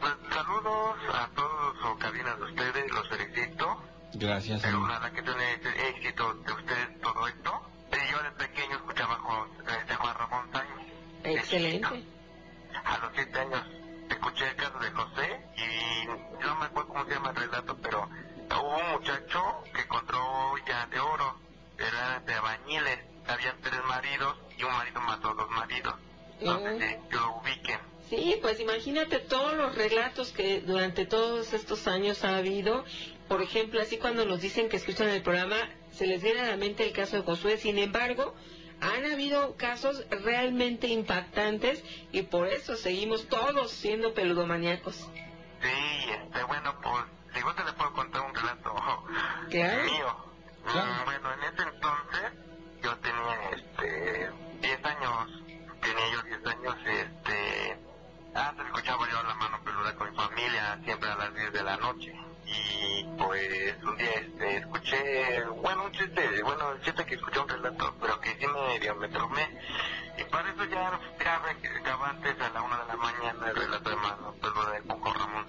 pues 0.00 0.12
saludos 0.32 0.96
a 1.12 1.28
todos 1.34 1.76
los 1.82 1.98
cabinas 1.98 2.38
de 2.38 2.44
ustedes, 2.44 2.92
los 2.92 3.08
felicito. 3.08 3.82
Gracias. 4.14 4.62
Pero 4.62 4.86
nada 4.86 5.12
que 5.12 5.22
tiene 5.22 5.52
éxito 5.88 6.34
de 6.34 6.52
ustedes 6.52 7.00
todo 7.00 7.28
esto. 7.28 7.62
Yo 8.10 8.22
de 8.22 8.30
pequeño 8.30 8.76
escuchaba 8.76 9.18
con 9.18 9.48
este 9.68 9.94
Juan 9.94 10.14
Ramón 10.16 10.48
Sáenz. 10.52 10.70
Excelente 11.24 12.15
a 12.86 12.98
los 12.98 13.10
siete 13.14 13.38
años 13.38 13.62
escuché 14.08 14.48
el 14.48 14.56
caso 14.56 14.78
de 14.78 14.90
José 14.90 15.40
y 15.56 16.06
no 16.42 16.56
me 16.56 16.66
acuerdo 16.66 16.88
cómo 16.88 17.04
se 17.04 17.10
llama 17.10 17.30
el 17.30 17.36
relato, 17.36 17.76
pero 17.82 18.08
hubo 18.50 18.76
un 18.76 18.90
muchacho 18.92 19.62
que 19.74 19.80
encontró 19.82 20.54
ya 20.66 20.86
de 20.86 21.00
oro, 21.00 21.36
era 21.78 22.20
de 22.20 22.40
bañiles, 22.40 22.98
habían 23.26 23.60
tres 23.60 23.80
maridos 23.88 24.36
y 24.56 24.62
un 24.62 24.72
marido 24.72 25.00
mató 25.00 25.30
a 25.30 25.34
dos 25.34 25.50
maridos. 25.50 25.94
Entonces, 26.38 26.98
yo 27.10 27.20
lo 27.20 27.36
ubiquen. 27.38 27.80
Sí, 28.08 28.38
pues 28.40 28.60
imagínate 28.60 29.18
todos 29.18 29.54
los 29.54 29.74
relatos 29.74 30.30
que 30.30 30.60
durante 30.60 31.06
todos 31.06 31.52
estos 31.52 31.88
años 31.88 32.24
ha 32.24 32.36
habido. 32.36 32.84
Por 33.26 33.42
ejemplo, 33.42 33.80
así 33.80 33.98
cuando 33.98 34.24
nos 34.24 34.40
dicen 34.40 34.68
que 34.68 34.76
escuchan 34.76 35.08
el 35.08 35.22
programa, 35.22 35.56
se 35.90 36.06
les 36.06 36.22
viene 36.22 36.40
a 36.40 36.46
la 36.46 36.56
mente 36.56 36.86
el 36.86 36.92
caso 36.92 37.16
de 37.16 37.22
Josué. 37.22 37.56
Sin 37.56 37.78
embargo, 37.78 38.34
han 38.80 39.04
habido 39.04 39.56
casos 39.56 40.04
realmente 40.10 40.88
impactantes 40.88 41.82
y 42.12 42.22
por 42.22 42.48
eso 42.48 42.76
seguimos 42.76 43.28
todos 43.28 43.70
siendo 43.70 44.14
peludomaníacos. 44.14 44.96
Sí, 44.96 46.10
este, 46.10 46.42
bueno, 46.44 46.74
pues, 46.82 47.04
si 47.34 47.40
te 47.40 47.64
le 47.64 47.72
puedo 47.72 47.92
contar 47.92 48.22
un 48.22 48.34
relato 48.34 48.74
mío. 49.50 50.16
Mm, 50.64 51.04
bueno, 51.04 51.32
en 51.32 51.42
ese 51.44 51.62
entonces 51.62 52.32
yo 52.82 52.96
tenía, 52.98 53.50
este, 53.52 54.30
10 54.60 54.84
años, 54.84 55.42
tenía 55.80 56.12
yo 56.12 56.22
10 56.22 56.46
años, 56.46 56.76
este, 56.86 57.85
antes 58.36 58.66
escuchaba 58.66 59.08
yo 59.08 59.22
la 59.22 59.34
mano 59.34 59.60
peluda 59.64 59.94
con 59.94 60.10
mi 60.10 60.16
familia, 60.16 60.78
siempre 60.84 61.10
a 61.10 61.16
las 61.16 61.34
10 61.34 61.52
de 61.52 61.62
la 61.62 61.76
noche 61.76 62.14
y 62.46 63.04
pues 63.18 63.82
un 63.82 63.96
día 63.96 64.10
este, 64.10 64.56
escuché, 64.58 65.44
bueno, 65.62 65.84
un 65.84 65.92
chiste, 65.92 66.42
bueno, 66.42 66.72
el 66.72 66.80
chiste 66.82 67.04
que 67.04 67.14
escuché 67.16 67.40
un 67.40 67.48
relato, 67.48 67.94
pero 68.00 68.20
que 68.20 68.30
sí 68.36 68.46
me, 68.46 68.94
me 68.94 69.08
tromé. 69.08 69.48
Y 70.16 70.24
para 70.24 70.50
eso 70.50 70.64
ya 70.64 70.98
grabé 71.18 71.50
antes 72.04 72.40
a 72.40 72.50
la 72.50 72.62
una 72.62 72.78
de 72.78 72.86
la 72.86 72.96
mañana 72.96 73.48
el 73.48 73.56
relato 73.56 73.90
de 73.90 73.96
mano, 73.96 74.34
pero 74.40 74.70
de 74.70 74.80
Coco 74.82 75.12
Ramón 75.12 75.46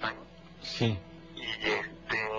Sí. 0.62 1.00
Y 1.36 1.70
este, 1.70 2.30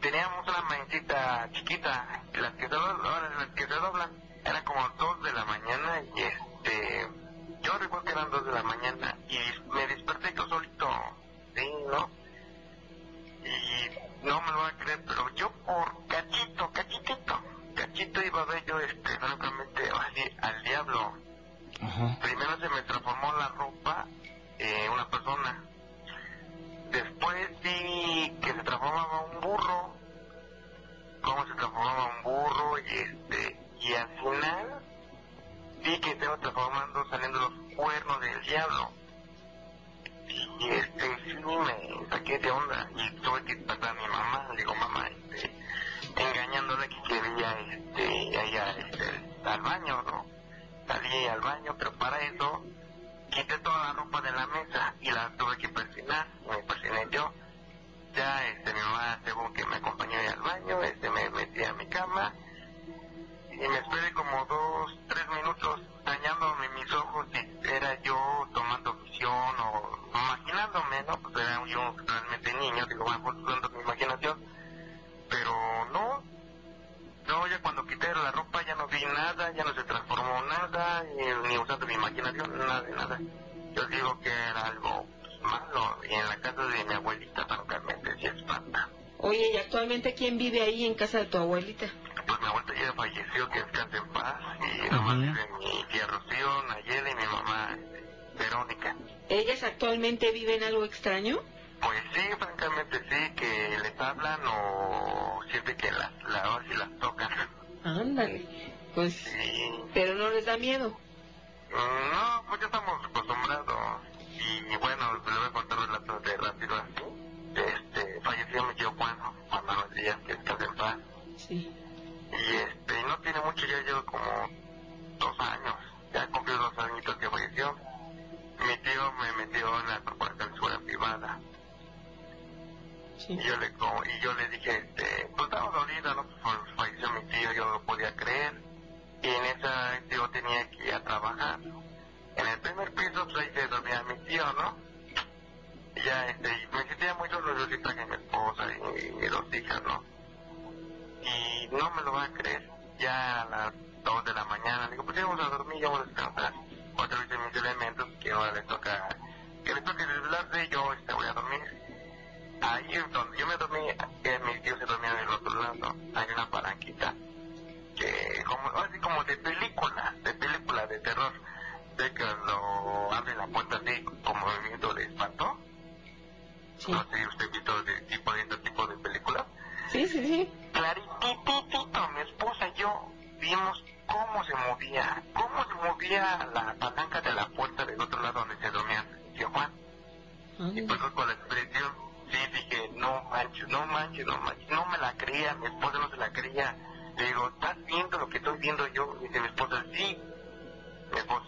teníamos 0.00 0.46
una 0.46 0.62
mancita 0.62 1.48
chiquita, 1.52 2.22
las 2.34 2.52
que 2.54 2.68
se 2.68 2.68
doblan, 2.68 3.38
las 3.38 3.48
que 3.48 3.66
se 3.66 3.74
doblan, 3.74 4.10
eran 4.44 4.64
como 4.64 4.88
dos 4.90 5.22
de 5.22 5.32
la 5.32 5.44
mañana 5.44 6.02
y 6.16 6.20
este, 6.22 7.08
yo 7.62 7.78
recuerdo 7.78 8.04
que 8.04 8.12
eran 8.12 8.30
dos 8.30 8.44
de 8.44 8.52
la 8.52 8.62
mañana 8.62 9.16
y 9.28 9.38
me 9.70 9.86
desperté 9.86 10.34
yo 10.36 10.46
solito, 10.48 10.88
sí, 11.54 11.70
¿no? 11.90 12.22
y 13.44 14.26
no 14.26 14.40
me 14.40 14.52
lo 14.52 14.58
va 14.58 14.68
a 14.68 14.78
creer, 14.78 15.02
pero 15.06 15.28
yo 15.34 15.50
por 15.66 16.06
cachito, 16.06 16.70
cachitito, 16.72 17.40
cachito 17.74 18.22
iba 18.22 18.42
a 18.42 18.44
ver 18.44 18.64
yo, 18.64 18.78
este, 18.78 19.18
francamente, 19.18 19.82
así, 19.90 20.36
al 20.40 20.62
diablo. 20.62 21.12
Primero 22.20 22.56
se 22.58 22.68
me 22.68 22.82
transformó 22.82 23.32
la 23.32 23.48
ropa 23.48 24.06
eh, 24.58 24.88
una 24.92 25.08
persona. 25.08 25.64
Casa 91.12 91.24
de 91.24 91.30
tu 91.30 91.38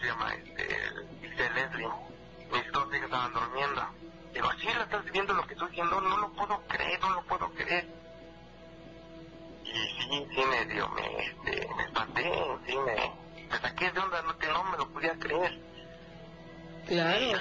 se 0.05 0.11
llama, 0.11 0.33
este, 0.35 0.63
dice 1.21 1.49
Leslie. 1.49 1.89
Mis 2.51 2.71
dos 2.71 2.87
hijas 2.93 3.05
estaban 3.05 3.33
durmiendo. 3.33 3.87
Digo, 4.33 4.51
sí, 4.59 4.67
la 4.67 4.83
estás 4.83 5.05
viendo 5.11 5.33
lo 5.33 5.47
que 5.47 5.53
estoy 5.53 5.71
viendo, 5.71 5.99
no 5.99 6.17
lo 6.17 6.29
puedo 6.33 6.61
creer, 6.67 6.99
no 7.01 7.09
lo 7.09 7.23
puedo 7.23 7.49
creer. 7.53 7.87
Y 9.63 9.71
sí, 9.71 10.27
sí 10.35 10.43
me 10.49 10.65
dio, 10.65 10.87
me, 10.89 11.25
este, 11.25 11.67
me 11.75 11.83
espanté, 11.83 12.31
sí 12.67 12.77
me, 12.77 13.47
me 13.49 13.59
saqué 13.59 13.91
de 13.91 13.99
onda, 13.99 14.21
no, 14.21 14.37
que 14.37 14.47
no 14.47 14.63
me 14.65 14.77
lo 14.77 14.89
podía 14.89 15.17
creer. 15.17 15.59
Claro. 16.85 17.39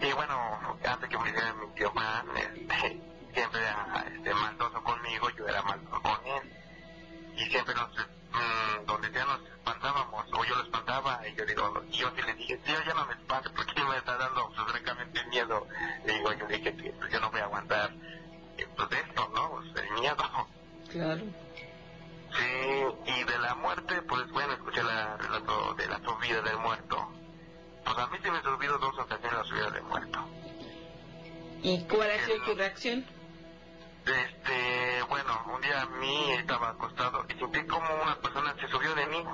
Y 0.00 0.12
bueno, 0.12 0.78
antes 0.84 1.08
que 1.08 1.18
muriera 1.18 1.52
mi 1.54 1.66
tío 1.74 1.90
Juan, 1.90 2.26
este, 2.36 3.00
siempre 3.34 3.60
era 3.60 4.06
este, 4.14 4.34
maldoso 4.34 4.82
conmigo, 4.84 5.30
yo 5.30 5.48
era 5.48 5.62
maldoso 5.62 6.00
con 6.00 6.26
él. 6.26 6.52
Y 7.36 7.50
siempre 7.50 7.74
nos, 7.74 7.90
mmm, 8.32 8.86
donde 8.86 9.10
ya 9.12 9.24
nos 9.24 9.40
espantábamos, 9.42 10.26
o 10.32 10.44
yo 10.44 10.54
lo 10.56 10.62
espantaba, 10.62 11.20
y 11.28 11.34
yo 11.34 11.44
digo, 11.46 11.82
y 11.90 11.96
yo 11.96 12.10
sí 12.14 12.22
le 12.22 12.34
dije, 12.34 12.56
tío, 12.58 12.76
ya 12.86 12.94
no 12.94 13.06
me 13.06 13.12
espante, 13.14 13.50
porque 13.50 13.84
me 13.84 13.96
está 13.96 14.16
dando 14.16 14.50
pues, 14.54 14.70
francamente 14.70 15.24
miedo. 15.26 15.66
Y 16.04 16.12
digo, 16.12 16.32
yo 16.32 16.46
dije 16.46 16.76
que 16.76 16.92
pues, 16.92 17.12
yo 17.12 17.20
no 17.20 17.30
voy 17.30 17.40
a 17.40 17.44
aguantar 17.44 17.90
eh, 18.58 18.66
pues, 18.76 18.88
esto, 18.92 19.30
¿no? 19.34 19.50
Pues, 19.50 19.84
el 19.84 20.00
miedo. 20.00 20.48
Claro. 20.90 21.22
Sí, 22.32 23.10
y 23.18 23.24
de 23.24 23.38
la 23.38 23.54
muerte, 23.56 24.02
pues 24.02 24.30
bueno, 24.30 24.52
escuché 24.52 24.82
la 24.82 25.16
relato 25.16 25.74
de 25.74 25.88
la 25.88 25.98
subida 25.98 26.40
del 26.42 26.58
muerto 26.58 27.10
pues 27.84 27.98
a 27.98 28.06
mí 28.08 28.18
se 28.22 28.30
me 28.30 28.40
subido 28.42 28.78
dos 28.78 28.98
ocasiones 28.98 29.32
la 29.32 29.44
subida 29.44 29.70
de 29.70 29.80
muerto. 29.82 30.18
¿Y 31.62 31.80
cuál 31.84 32.10
ha 32.10 32.24
sido 32.24 32.44
tu 32.44 32.54
reacción? 32.54 33.04
Este, 34.10 35.02
bueno, 35.08 35.44
un 35.54 35.60
día 35.60 35.82
a 35.82 35.86
mí 35.86 36.32
estaba 36.32 36.70
acostado 36.70 37.24
y 37.28 37.38
sentí 37.38 37.64
como 37.66 37.86
una 38.02 38.16
persona 38.16 38.54
se 38.60 38.68
subió 38.68 38.94
de 38.94 39.06
mí. 39.06 39.24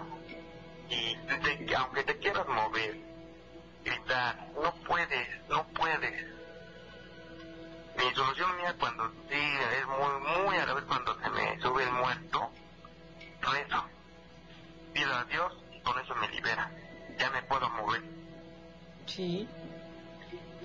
Y 0.91 1.75
aunque 1.75 2.05
te 2.05 2.19
quieras 2.19 2.47
mover, 2.47 2.97
gritar, 3.85 4.49
no 4.55 4.75
puedes, 4.87 5.49
no 5.49 5.67
puedes. 5.69 6.27
Mi 7.97 8.15
solución 8.15 8.57
mía 8.57 8.75
cuando 8.79 9.11
sí 9.31 9.41
es 9.79 9.87
muy, 9.87 10.45
muy 10.45 10.57
a 10.57 10.67
la 10.67 10.75
vez 10.75 10.85
cuando 10.85 11.19
se 11.21 11.31
me 11.31 11.61
sube 11.61 11.83
el 11.83 11.93
muerto, 11.93 12.51
rezo. 13.41 13.85
Pido 14.93 15.15
a 15.15 15.25
Dios 15.25 15.53
y 15.73 15.81
con 15.81 15.99
eso 15.99 16.15
me 16.17 16.29
libera. 16.29 16.71
Ya 17.19 17.31
me 17.31 17.43
puedo 17.43 17.69
mover. 17.71 18.03
Sí. 19.07 19.49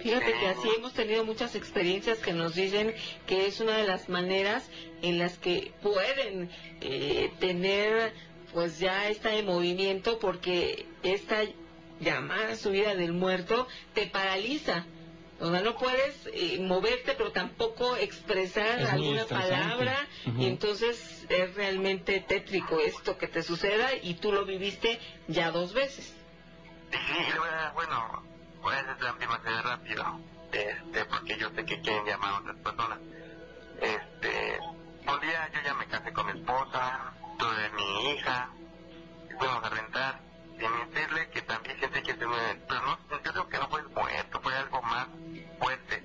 Fíjate 0.01 0.33
que 0.33 0.47
así 0.47 0.69
hemos 0.75 0.93
tenido 0.93 1.23
muchas 1.25 1.55
experiencias 1.55 2.19
que 2.19 2.33
nos 2.33 2.55
dicen 2.55 2.93
que 3.27 3.47
es 3.47 3.59
una 3.59 3.77
de 3.77 3.85
las 3.85 4.09
maneras 4.09 4.69
en 5.01 5.19
las 5.19 5.37
que 5.37 5.73
pueden 5.81 6.49
eh, 6.81 7.31
tener 7.39 8.13
pues 8.53 8.79
ya 8.79 9.07
esta 9.09 9.29
de 9.29 9.43
movimiento 9.43 10.19
porque 10.19 10.85
esta 11.03 11.43
llamada 11.99 12.55
subida 12.55 12.95
del 12.95 13.13
muerto 13.13 13.67
te 13.93 14.07
paraliza. 14.07 14.85
O 15.39 15.49
sea, 15.49 15.61
no 15.61 15.75
puedes 15.75 16.29
eh, 16.33 16.59
moverte, 16.59 17.13
pero 17.17 17.31
tampoco 17.31 17.95
expresar 17.97 18.79
alguna 18.85 19.25
palabra. 19.25 20.07
Y 20.37 20.45
entonces 20.45 21.25
es 21.29 21.55
realmente 21.55 22.19
tétrico 22.19 22.79
esto 22.79 23.17
que 23.17 23.27
te 23.27 23.41
suceda 23.41 23.89
y 24.01 24.15
tú 24.15 24.31
lo 24.31 24.45
viviste 24.45 24.99
ya 25.27 25.51
dos 25.51 25.73
veces. 25.73 26.13
Sí, 26.91 26.97
bueno, 27.73 28.30
pues 28.61 28.77
es 28.79 29.19
demasiado 29.19 29.61
rápido, 29.63 30.19
este, 30.51 31.05
porque 31.05 31.37
yo 31.37 31.49
sé 31.51 31.65
que 31.65 31.81
quieren 31.81 32.05
llamar 32.05 32.35
a 32.35 32.37
otras 32.39 32.57
personas. 32.57 32.99
Este, 33.79 34.59
un 34.59 35.19
día 35.19 35.49
yo 35.53 35.61
ya 35.61 35.73
me 35.73 35.87
casé 35.87 36.13
con 36.13 36.25
mi 36.27 36.39
esposa, 36.39 37.13
tuve 37.37 37.69
mi 37.71 38.11
hija, 38.11 38.49
fuimos 39.37 39.63
a 39.63 39.69
rentar, 39.69 40.19
y 40.55 40.93
decirle 40.93 41.29
que 41.29 41.41
también 41.41 41.77
siente 41.79 42.03
que 42.03 42.13
se 42.13 42.27
me, 42.27 42.55
pero 42.67 42.81
no, 42.81 42.97
yo 43.09 43.31
creo 43.31 43.49
que 43.49 43.57
no 43.57 43.67
fue 43.69 43.83
muerto, 43.83 44.41
fue 44.41 44.55
algo 44.55 44.81
más 44.83 45.07
fuerte. 45.59 46.03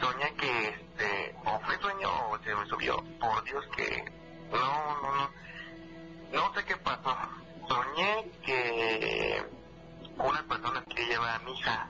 Soñé 0.00 0.34
que, 0.34 0.68
este, 0.68 1.36
o 1.44 1.60
fue 1.60 1.78
sueño 1.78 2.30
o 2.30 2.38
se 2.38 2.54
me 2.54 2.66
subió, 2.66 3.02
por 3.18 3.42
Dios 3.44 3.64
que, 3.76 4.04
no, 4.50 5.00
no, 5.02 5.12
no, 5.14 5.30
no 6.32 6.54
sé 6.54 6.64
qué 6.64 6.76
pasó. 6.76 7.16
Soñé 7.68 8.30
que 8.44 9.59
una 10.24 10.42
persona 10.44 10.84
que 10.84 11.06
lleva 11.06 11.34
a 11.34 11.38
mi 11.40 11.52
hija 11.58 11.88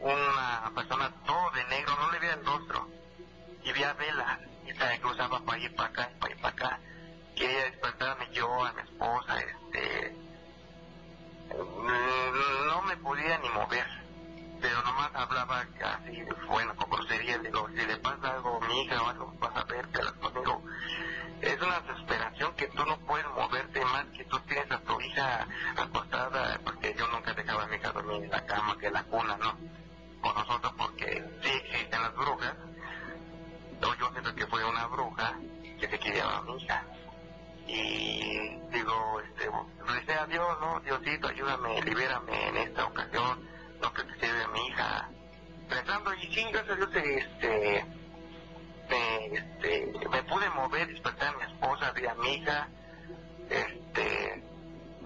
una 0.00 0.72
persona 0.74 1.10
todo 1.26 1.50
de 1.50 1.64
negro, 1.64 1.94
no 1.96 2.10
le 2.10 2.18
veía 2.18 2.34
el 2.34 2.44
rostro, 2.46 2.88
y 3.62 3.72
veía 3.72 3.92
vela, 3.94 4.40
y 4.66 4.72
se 4.72 5.00
cruzaba 5.00 5.40
para 5.44 5.58
ir 5.58 5.74
para 5.76 5.88
acá, 5.90 6.10
para 6.18 6.34
ir 6.34 6.40
para 6.40 6.54
acá. 6.54 6.80
Quería 7.36 7.64
despertarme 7.64 8.28
yo, 8.32 8.64
a 8.64 8.72
mi 8.72 8.80
esposa, 8.80 9.38
este... 9.40 10.16
mm, 11.50 12.66
No 12.68 12.82
me 12.82 12.96
podía 12.96 13.38
ni 13.38 13.48
mover, 13.50 13.86
pero 14.60 14.82
nomás 14.82 15.10
hablaba 15.14 15.60
así, 15.60 16.22
bueno, 16.48 16.74
con 16.76 16.90
grosería, 16.90 17.38
digo, 17.38 17.68
si 17.68 17.84
le 17.86 17.96
pasa 17.98 18.32
algo 18.34 18.56
a 18.62 18.66
mi 18.66 18.82
hija 18.82 19.02
o 19.02 19.08
algo, 19.08 19.34
vas 19.38 19.56
a 19.56 19.64
ver, 19.64 19.86
pero 19.92 20.14
conmigo 20.20 20.62
es 21.40 21.60
una 21.60 21.80
desesperación 21.80 22.54
que 22.54 22.66
tú 22.68 22.84
no 22.84 22.98
puedes 23.00 23.26
moverte 23.28 23.84
más, 23.84 24.04
que 24.16 24.24
tú 24.24 24.38
tienes 24.40 24.70
a 24.70 24.78
tu 24.80 25.00
hija 25.00 25.46
acostada, 25.76 26.60
porque 26.64 26.94
yo 26.98 27.06
nunca 27.08 27.32
dejaba 27.32 27.64
a 27.64 27.66
mi 27.66 27.76
hija 27.76 27.92
dormir 27.92 28.24
en 28.24 28.30
la 28.30 28.44
cama, 28.46 28.76
que 28.78 28.86
en 28.86 28.92
la 28.92 29.04
cuna, 29.04 29.36
¿no? 29.38 29.56
Con 30.20 30.34
nosotros, 30.34 30.72
porque 30.76 31.24
sí 31.42 31.48
existen 31.48 32.02
las 32.02 32.14
brujas, 32.14 32.54
yo 34.00 34.10
siento 34.12 34.34
que 34.34 34.46
fue 34.46 34.64
una 34.64 34.86
bruja 34.86 35.34
que 35.78 35.88
se 35.88 35.98
quería 35.98 36.24
a 36.24 36.42
mi 36.42 36.56
hija. 36.56 36.84
Y 37.66 38.58
digo, 38.72 39.20
este, 39.20 39.50
recé 39.86 40.14
a 40.14 40.26
Dios, 40.26 40.60
¿no? 40.60 40.80
Diosito, 40.80 41.28
ayúdame, 41.28 41.80
libérame 41.82 42.48
en 42.48 42.56
esta 42.56 42.84
ocasión, 42.86 43.48
no 43.80 43.92
que 43.92 44.02
te 44.04 44.26
lleve 44.26 44.42
a 44.42 44.48
mi 44.48 44.66
hija. 44.66 45.08
Rezando, 45.68 46.14
y 46.14 46.34
sí, 46.34 46.44
gracias 46.50 46.70
a 46.70 46.74
Dios, 46.76 46.90
este, 46.94 47.86
este, 49.32 49.92
me 50.10 50.22
pude 50.24 50.48
mover, 50.50 50.88
despertar 50.88 51.34
a 51.34 51.38
mi 51.38 51.44
esposa, 51.52 51.92
vi 51.92 52.06
a 52.06 52.14
mi 52.14 52.34
hija, 52.34 52.68
este, 53.48 54.42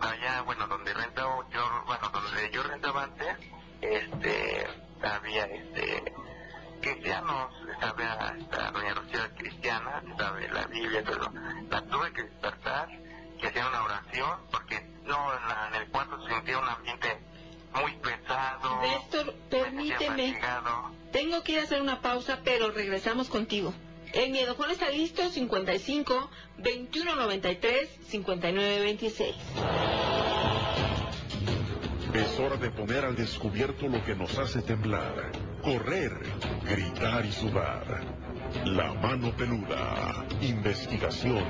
allá, 0.00 0.42
bueno, 0.42 0.66
donde 0.66 0.92
rentaba 0.94 1.46
yo, 1.50 1.82
bueno, 1.86 2.08
donde 2.10 2.50
yo 2.50 2.62
rentaba 2.62 3.04
antes, 3.04 3.36
este, 3.80 4.66
había, 5.02 5.44
este, 5.46 6.12
cristianos, 6.80 7.50
estaba 7.72 8.34
esta 8.38 8.70
doña 8.70 8.94
Rocío 8.94 9.20
cristiana, 9.36 10.02
estaba 10.10 10.38
la 10.40 10.66
Biblia, 10.66 11.02
pero 11.04 11.30
la 11.70 11.82
tuve 11.82 12.12
que 12.12 12.22
despertar, 12.24 12.88
que 13.40 13.46
hacía 13.48 13.66
una 13.68 13.84
oración, 13.84 14.40
porque 14.50 14.80
no, 15.04 15.34
en, 15.36 15.48
la- 15.48 15.68
en 15.68 15.74
el 15.82 15.88
cuarto 15.90 16.20
se 16.22 16.32
sentía 16.34 16.58
un 16.58 16.68
ambiente 16.68 17.18
muy 17.74 17.92
pesado. 17.98 18.80
Néstor, 18.82 19.34
permíteme. 19.50 20.38
Tengo 21.12 21.42
que 21.42 21.52
ir 21.52 21.60
a 21.60 21.62
hacer 21.62 21.80
una 21.80 22.00
pausa, 22.00 22.40
pero 22.44 22.70
regresamos 22.70 23.28
contigo. 23.28 23.72
El 24.14 24.30
miedofón 24.30 24.70
está 24.70 24.90
listo, 24.90 25.28
55 25.28 26.30
21 26.58 27.16
93 27.16 27.88
59 28.06 28.80
26. 28.80 29.34
Es 32.14 32.38
hora 32.38 32.56
de 32.56 32.70
poner 32.70 33.04
al 33.04 33.16
descubierto 33.16 33.88
lo 33.88 34.04
que 34.04 34.14
nos 34.14 34.38
hace 34.38 34.62
temblar, 34.62 35.32
correr, 35.62 36.12
gritar 36.62 37.26
y 37.26 37.32
sudar. 37.32 38.04
La 38.64 38.94
mano 38.94 39.32
peluda. 39.36 40.24
Investigación. 40.42 41.42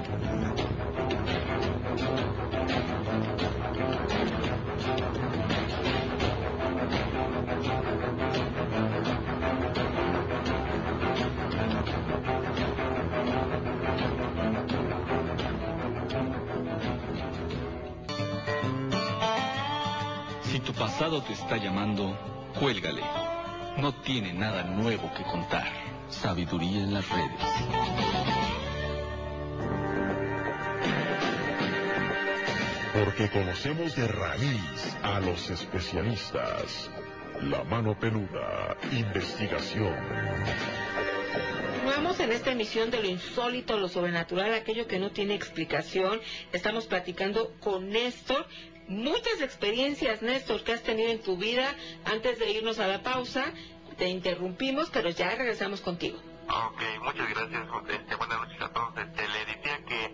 Tu 20.74 20.80
pasado 20.80 21.22
te 21.22 21.32
está 21.32 21.56
llamando, 21.56 22.16
cuélgale. 22.58 23.02
No 23.78 23.92
tiene 24.02 24.32
nada 24.32 24.62
nuevo 24.64 25.10
que 25.14 25.22
contar. 25.24 25.66
Sabiduría 26.08 26.82
en 26.82 26.94
las 26.94 27.08
redes. 27.08 27.40
Porque 32.92 33.28
conocemos 33.30 33.96
de 33.96 34.06
raíz 34.06 34.96
a 35.02 35.20
los 35.20 35.50
especialistas. 35.50 36.90
La 37.42 37.64
mano 37.64 37.98
peluda. 37.98 38.76
Investigación. 38.92 39.94
Continuamos 41.72 42.20
en 42.20 42.32
esta 42.32 42.52
emisión 42.52 42.90
de 42.90 43.02
lo 43.02 43.08
insólito, 43.08 43.76
lo 43.78 43.88
sobrenatural, 43.88 44.54
aquello 44.54 44.86
que 44.86 44.98
no 44.98 45.10
tiene 45.10 45.34
explicación. 45.34 46.20
Estamos 46.52 46.86
platicando 46.86 47.52
con 47.60 47.88
Néstor. 47.88 48.46
Muchas 48.88 49.40
experiencias, 49.40 50.22
Néstor, 50.22 50.62
que 50.62 50.72
has 50.72 50.82
tenido 50.82 51.10
en 51.10 51.22
tu 51.22 51.36
vida. 51.36 51.74
Antes 52.04 52.38
de 52.38 52.50
irnos 52.50 52.78
a 52.78 52.86
la 52.86 53.02
pausa, 53.02 53.44
te 53.96 54.08
interrumpimos, 54.08 54.90
pero 54.90 55.10
ya 55.10 55.34
regresamos 55.34 55.80
contigo. 55.80 56.18
Ok, 56.48 56.82
muchas 57.02 57.28
gracias. 57.30 57.66
Este, 57.88 58.16
buenas 58.16 58.38
noches 58.38 58.60
a 58.60 58.68
todos. 58.68 58.92
Este, 58.98 59.28
le 59.28 59.44
decía 59.46 59.78
que 59.86 60.04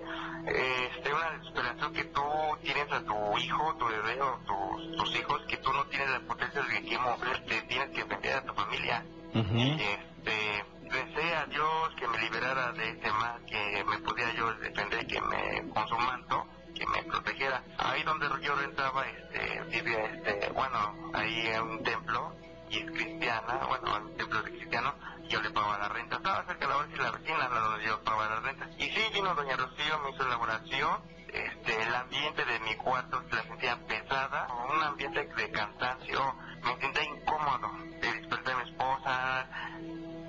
este, 0.86 1.12
una 1.12 1.30
desesperación 1.32 1.92
que 1.92 2.04
tú 2.04 2.22
tienes 2.62 2.92
a 2.92 3.04
tu 3.04 3.38
hijo, 3.38 3.76
tu 3.76 3.86
bebé 3.86 4.22
o 4.22 4.38
tus, 4.46 4.96
tus 4.96 5.16
hijos, 5.16 5.42
que 5.48 5.56
tú 5.56 5.72
no 5.72 5.84
tienes 5.86 6.10
la 6.10 6.20
potencia 6.20 6.62
de 6.62 6.82
que 6.82 6.98
moverte, 6.98 7.62
tienes 7.62 7.90
que 7.90 8.04
defender 8.04 8.34
a 8.34 8.44
tu 8.44 8.54
familia. 8.54 9.04
Y 9.34 9.80
este, 9.80 10.64
recé 10.88 11.34
a 11.34 11.46
Dios 11.46 11.94
que 11.98 12.06
me 12.06 12.18
liberara 12.18 12.72
de 12.72 12.90
ese 12.90 13.10
mal, 13.10 13.44
que 13.46 13.84
me 13.84 13.98
podía 13.98 14.32
yo 14.34 14.54
defender, 14.54 15.06
que 15.06 15.20
me, 15.20 15.68
con 15.72 15.88
su 15.88 15.96
manto, 15.96 16.46
que 16.80 16.86
me 16.86 17.02
protegiera. 17.02 17.62
Ahí 17.78 18.02
donde 18.04 18.26
yo 18.42 18.54
rentaba, 18.54 19.06
este, 19.06 19.60
vivía, 19.64 20.04
este, 20.06 20.50
bueno, 20.52 21.10
ahí 21.12 21.46
en 21.48 21.62
un 21.62 21.82
templo, 21.82 22.34
y 22.70 22.78
es 22.78 22.90
cristiana, 22.90 23.66
bueno, 23.68 23.96
un 24.06 24.16
templo 24.16 24.42
de 24.42 24.50
cristiano, 24.50 24.94
yo 25.28 25.42
le 25.42 25.50
pagaba 25.50 25.78
la 25.78 25.88
renta. 25.90 26.16
Estaba 26.16 26.44
cerca 26.46 26.66
de 26.66 26.72
la 26.72 26.76
hora 26.78 26.88
y 26.88 26.96
la 26.96 27.10
vecina, 27.10 27.48
la 27.48 27.60
donde 27.60 27.84
yo 27.84 28.02
pagaba 28.02 28.28
la 28.30 28.40
renta. 28.40 28.68
Y 28.78 28.90
sí, 28.90 29.02
vino 29.12 29.34
doña 29.34 29.56
Rocío, 29.56 29.98
me 30.00 30.10
hizo 30.10 30.26
la 30.26 30.38
oración, 30.38 31.02
este, 31.28 31.82
el 31.82 31.94
ambiente 31.94 32.44
de 32.44 32.60
mi 32.60 32.74
cuarto 32.76 33.22
la 33.30 33.42
sentía 33.42 33.76
pesada, 33.86 34.48
un 34.74 34.82
ambiente 34.82 35.24
de 35.24 35.50
cansancio, 35.50 36.34
me 36.62 36.80
sentía 36.80 37.04
incómodo, 37.04 37.70
de 38.00 38.12
despertar 38.12 38.54
a 38.54 38.64
mi 38.64 38.70
esposa, 38.70 39.48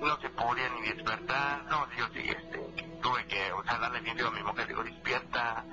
no 0.01 0.19
se 0.19 0.29
podía 0.29 0.69
ni 0.69 0.81
despertar, 0.89 1.63
no, 1.65 1.87
yo 1.93 2.07
sí, 2.13 2.27
este, 2.27 2.57
tuve 3.01 3.25
que, 3.27 3.51
o 3.53 3.63
sea, 3.63 3.77
darle 3.77 4.01
bien 4.01 4.19
a 4.19 4.31
mi 4.31 4.43
mujer, 4.43 4.67
digo, 4.67 4.83
despierta, 4.83 5.63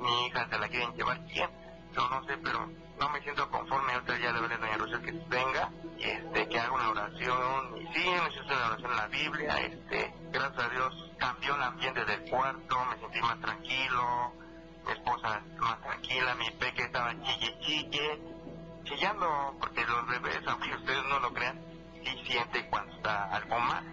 mi 0.00 0.26
hija 0.26 0.48
se 0.48 0.58
la 0.58 0.68
quieren 0.68 0.94
llevar, 0.94 1.20
¿quién? 1.26 1.50
Yo 1.94 2.08
no 2.08 2.24
sé, 2.26 2.36
pero 2.38 2.68
no 2.98 3.08
me 3.10 3.20
siento 3.22 3.50
conforme, 3.50 3.92
ahorita 3.92 4.18
ya 4.18 4.32
le 4.32 4.40
veré 4.40 4.54
a 4.54 4.58
doña 4.58 4.76
Rocío 4.76 5.02
que 5.02 5.12
venga, 5.28 5.70
y 5.98 6.04
este, 6.04 6.48
que 6.48 6.58
haga 6.58 6.72
una 6.72 6.90
oración, 6.90 7.76
y 7.76 7.86
sí, 7.94 8.08
me 8.08 8.28
hizo 8.28 8.44
una 8.44 8.66
oración 8.66 8.90
en 8.90 8.96
la 8.96 9.06
Biblia, 9.08 9.60
este, 9.60 10.14
gracias 10.32 10.64
a 10.64 10.68
Dios 10.68 11.12
cambió 11.18 11.54
el 11.54 11.62
ambiente 11.62 12.04
del 12.04 12.30
cuarto, 12.30 12.84
me 12.90 12.98
sentí 12.98 13.20
más 13.20 13.40
tranquilo, 13.40 14.32
mi 14.84 14.92
esposa 14.92 15.42
más 15.58 15.80
tranquila, 15.80 16.34
mi 16.34 16.50
peque 16.52 16.82
estaba 16.82 17.12
chille 17.22 17.58
chille, 17.60 18.18
chillando, 18.84 19.56
porque 19.60 19.84
los 19.86 20.06
bebés, 20.06 20.40
aunque 20.46 20.74
ustedes 20.74 21.04
no 21.08 21.18
lo 21.20 21.32
crean, 21.32 21.60
sí 22.04 22.22
sienten 22.26 22.66
cuando 22.70 22.94
está 22.94 23.24
algo 23.34 23.58
mal. 23.58 23.84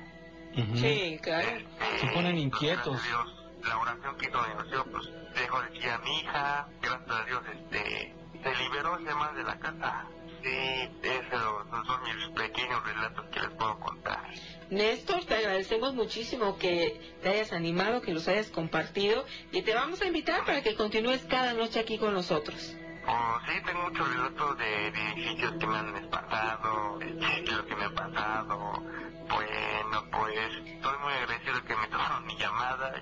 Sí, 0.75 1.19
claro. 1.23 1.61
Se 1.99 2.07
ponen 2.09 2.37
inquietos. 2.37 2.93
Gracias 2.93 3.05
a 3.05 3.23
Dios, 3.23 3.42
la 3.63 3.77
oración 3.77 4.17
que 4.17 4.27
hizo 4.27 4.37
doña 4.37 4.55
Rocío, 4.55 4.85
pues 4.91 5.09
dejó 5.35 5.61
de 5.61 5.73
chillar 5.73 6.01
a 6.01 6.03
mi 6.03 6.19
hija, 6.19 6.67
gracias 6.81 7.11
a 7.11 7.25
Dios, 7.25 7.43
este, 7.53 8.15
se 8.43 8.55
liberó 8.63 8.97
ese 8.97 9.13
mal 9.15 9.35
de 9.35 9.43
la 9.43 9.59
casa. 9.59 10.05
Sí, 10.43 10.89
esos 11.03 11.85
son 11.87 12.01
mis 12.03 12.27
pequeños 12.35 12.83
relatos 12.83 13.25
que 13.31 13.39
les 13.39 13.49
puedo 13.51 13.79
contar. 13.79 14.29
Néstor, 14.69 15.23
te 15.23 15.35
agradecemos 15.35 15.93
muchísimo 15.93 16.57
que 16.57 17.15
te 17.21 17.29
hayas 17.29 17.53
animado, 17.53 18.01
que 18.01 18.13
los 18.13 18.27
hayas 18.27 18.49
compartido 18.49 19.23
y 19.53 19.61
te 19.61 19.73
vamos 19.73 20.01
a 20.01 20.05
invitar 20.05 20.43
para 20.43 20.61
que 20.61 20.75
continúes 20.75 21.23
cada 21.29 21.53
noche 21.53 21.79
aquí 21.79 21.97
con 21.97 22.13
nosotros. 22.13 22.75
Oh, 23.07 23.37
sí, 23.47 23.53
tengo 23.65 23.83
muchos 23.83 24.09
relatos 24.09 24.57
de, 24.57 24.91
de 24.91 25.11
edificios 25.11 25.53
que 25.59 25.67
me 25.67 25.77
han 25.77 25.95
espantado, 25.95 26.99
de 26.99 27.51
lo 27.51 27.65
que 27.65 27.75
me 27.75 27.85
ha 27.85 27.89
pasado. 27.89 28.83
Bueno, 29.29 30.03
pues 30.11 30.35
estoy 30.65 30.97
muy 31.03 31.13
agradecido 31.13 31.63
que 31.63 31.75
me 31.75 31.87
tomaron 31.87 32.25
mi 32.25 32.37
llamada. 32.37 33.01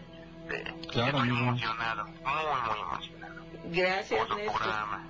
Este, 0.53 0.87
Claro, 0.89 1.17
estoy 1.17 1.21
amigo. 1.29 1.37
emocionado, 1.37 2.05
muy, 2.05 2.13
muy 2.23 2.79
emocionado 2.81 3.41
Gracias, 3.65 4.19
por 4.19 4.27
su 4.29 4.35
Néstor. 4.37 4.57
programa. 4.59 5.07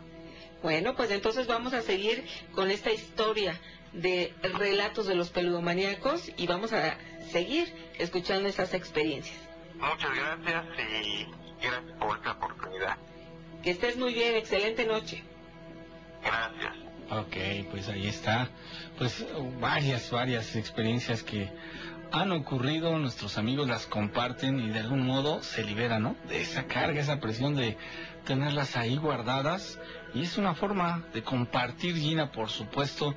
Bueno, 0.61 0.95
pues 0.95 1.11
entonces 1.11 1.47
vamos 1.47 1.73
a 1.73 1.81
seguir 1.81 2.23
con 2.53 2.69
esta 2.69 2.91
historia 2.91 3.59
de 3.93 4.33
relatos 4.43 5.07
de 5.07 5.15
los 5.15 5.29
peludomaníacos 5.29 6.31
y 6.37 6.45
vamos 6.47 6.71
a 6.73 6.97
seguir 7.31 7.73
escuchando 7.97 8.47
esas 8.47 8.73
experiencias. 8.73 9.37
Muchas 9.75 10.11
gracias 10.15 10.65
y 11.03 11.25
gracias 11.61 11.91
por 11.99 12.17
esta 12.17 12.31
oportunidad. 12.33 12.97
Que 13.63 13.71
estés 13.71 13.97
muy 13.97 14.13
bien, 14.13 14.35
excelente 14.35 14.85
noche. 14.85 15.23
Gracias. 16.23 16.75
Ok, 17.09 17.67
pues 17.71 17.89
ahí 17.89 18.07
está. 18.07 18.47
Pues 18.97 19.25
varias, 19.59 20.09
varias 20.11 20.55
experiencias 20.55 21.23
que 21.23 21.49
han 22.11 22.31
ocurrido, 22.31 22.97
nuestros 22.97 23.37
amigos 23.37 23.67
las 23.67 23.85
comparten 23.87 24.59
y 24.59 24.69
de 24.69 24.79
algún 24.79 25.05
modo 25.05 25.41
se 25.43 25.63
liberan, 25.63 26.03
¿no? 26.03 26.15
De 26.27 26.41
esa 26.41 26.65
carga, 26.65 26.99
esa 26.99 27.19
presión 27.19 27.55
de 27.55 27.77
tenerlas 28.25 28.75
ahí 28.75 28.97
guardadas. 28.97 29.79
Y 30.13 30.23
es 30.23 30.37
una 30.37 30.53
forma 30.53 31.05
de 31.13 31.23
compartir, 31.23 31.95
Gina, 31.95 32.31
por 32.31 32.49
supuesto, 32.49 33.15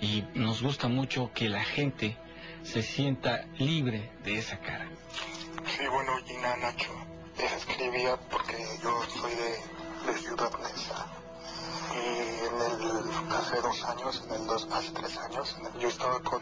y 0.00 0.24
nos 0.34 0.62
gusta 0.62 0.88
mucho 0.88 1.32
que 1.34 1.48
la 1.48 1.64
gente 1.64 2.16
se 2.62 2.82
sienta 2.82 3.46
libre 3.58 4.12
de 4.22 4.38
esa 4.38 4.58
carga. 4.58 4.90
Sí, 5.66 5.84
bueno, 5.90 6.12
Gina 6.24 6.56
Nacho, 6.56 6.92
les 7.38 7.52
escribía 7.52 8.16
porque 8.30 8.56
yo 8.82 9.02
soy 9.08 9.32
de, 9.34 10.12
de 10.12 10.18
Ciudad 10.18 10.50
y 11.94 12.44
en 12.46 12.60
el, 12.60 13.32
hace 13.32 13.60
dos 13.60 13.84
años, 13.84 14.22
en 14.24 14.32
el 14.32 14.46
dos, 14.46 14.68
hace 14.70 14.90
tres 14.92 15.16
años, 15.18 15.56
yo 15.80 15.88
estaba 15.88 16.20
con, 16.20 16.40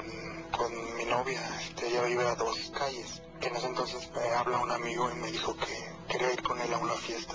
con 0.56 0.96
mi 0.96 1.04
novia, 1.04 1.40
este, 1.60 1.88
ella 1.88 2.02
vive 2.02 2.26
a 2.26 2.34
dos 2.34 2.56
calles. 2.76 3.22
En 3.40 3.54
ese 3.54 3.66
entonces 3.66 4.10
me 4.12 4.34
habla 4.34 4.58
un 4.58 4.70
amigo 4.70 5.10
y 5.10 5.14
me 5.16 5.30
dijo 5.30 5.54
que 5.56 5.76
quería 6.08 6.32
ir 6.32 6.42
con 6.42 6.60
él 6.60 6.72
a 6.72 6.78
una 6.78 6.94
fiesta. 6.94 7.34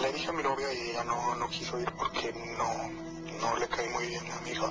Le 0.00 0.12
dije 0.12 0.28
a 0.30 0.32
mi 0.32 0.42
novia 0.42 0.72
y 0.72 0.90
ella 0.90 1.04
no, 1.04 1.34
no 1.36 1.48
quiso 1.48 1.78
ir 1.78 1.92
porque 1.92 2.32
no, 2.32 2.88
no 3.40 3.56
le 3.56 3.68
caí 3.68 3.88
muy 3.90 4.06
bien 4.06 4.20
a 4.20 4.24
mi 4.24 4.50
amigo. 4.50 4.70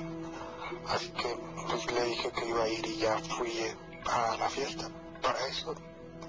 Así 0.88 1.10
que 1.10 1.38
pues 1.68 1.92
le 1.92 2.04
dije 2.04 2.32
que 2.32 2.46
iba 2.46 2.64
a 2.64 2.68
ir 2.68 2.86
y 2.86 2.96
ya 2.98 3.18
fui 3.36 3.52
a 4.10 4.36
la 4.36 4.48
fiesta. 4.50 4.88
Para 5.22 5.46
eso 5.46 5.74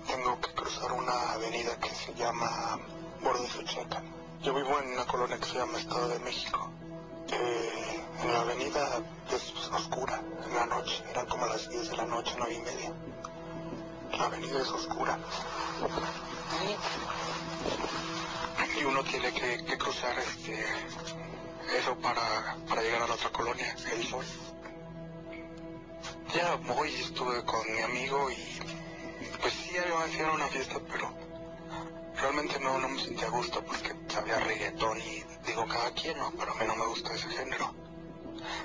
tengo 0.07 0.39
que 0.39 0.53
cruzar 0.53 0.91
una 0.91 1.31
avenida 1.31 1.77
que 1.79 1.89
se 1.89 2.13
llama 2.13 2.79
Borde 3.21 3.47
Checa 3.65 4.03
yo 4.43 4.53
vivo 4.53 4.77
en 4.79 4.91
una 4.91 5.05
colonia 5.05 5.37
que 5.37 5.45
se 5.45 5.57
llama 5.57 5.77
Estado 5.77 6.09
de 6.09 6.19
México. 6.19 6.69
En 8.21 8.33
la 8.33 8.41
avenida 8.41 9.01
es 9.31 9.53
oscura 9.71 10.21
en 10.45 10.55
la 10.55 10.65
noche, 10.65 11.01
eran 11.09 11.25
como 11.27 11.45
las 11.47 11.69
10 11.69 11.89
de 11.89 11.97
la 11.97 12.05
noche, 12.05 12.35
9 12.37 12.53
y 12.53 12.59
media. 12.59 12.93
La 14.17 14.25
avenida 14.25 14.61
es 14.61 14.69
oscura. 14.69 15.17
Y 18.79 18.83
uno 18.83 19.03
tiene 19.03 19.31
que, 19.31 19.77
cruzar 19.77 20.17
este 20.19 20.65
eso 21.77 21.95
para, 21.99 22.81
llegar 22.81 23.03
a 23.03 23.07
la 23.07 23.13
otra 23.13 23.29
colonia, 23.29 23.75
el 23.93 24.05
sol. 24.05 24.25
Ya 26.35 26.55
voy, 26.55 26.93
estuve 26.95 27.45
con 27.45 27.61
mi 27.71 27.81
amigo 27.81 28.29
y 28.29 28.59
pues 29.39 29.53
sí, 29.53 29.71
iba 29.75 30.29
a 30.29 30.33
una 30.33 30.47
fiesta, 30.47 30.79
pero 30.91 31.32
realmente 32.15 32.59
no, 32.59 32.77
no 32.79 32.89
me 32.89 32.99
sentía 33.01 33.27
a 33.27 33.31
gusto 33.31 33.63
porque 33.65 33.93
sabía 34.09 34.39
reggaetón 34.39 34.99
y 34.99 35.23
digo 35.45 35.65
cada 35.67 35.91
quien, 35.91 36.17
¿no? 36.17 36.31
Pero 36.37 36.51
a 36.51 36.55
mí 36.55 36.65
no 36.67 36.75
me 36.75 36.85
gusta 36.87 37.13
ese 37.13 37.29
género. 37.29 37.73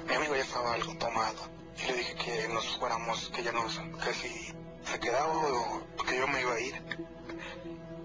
Mi 0.06 0.14
amigo 0.14 0.34
ya 0.34 0.42
estaba 0.42 0.74
algo 0.74 0.94
tomado 0.96 1.48
y 1.76 1.86
le 1.86 1.94
dije 1.94 2.14
que 2.16 2.48
nos 2.48 2.78
fuéramos, 2.78 3.30
que 3.30 3.42
ya 3.42 3.52
nos, 3.52 3.78
que 4.04 4.14
si 4.14 4.52
se 4.90 5.00
quedaba 5.00 5.32
o 5.32 6.04
que 6.04 6.16
yo 6.16 6.26
me 6.28 6.40
iba 6.40 6.54
a 6.54 6.60
ir. 6.60 6.74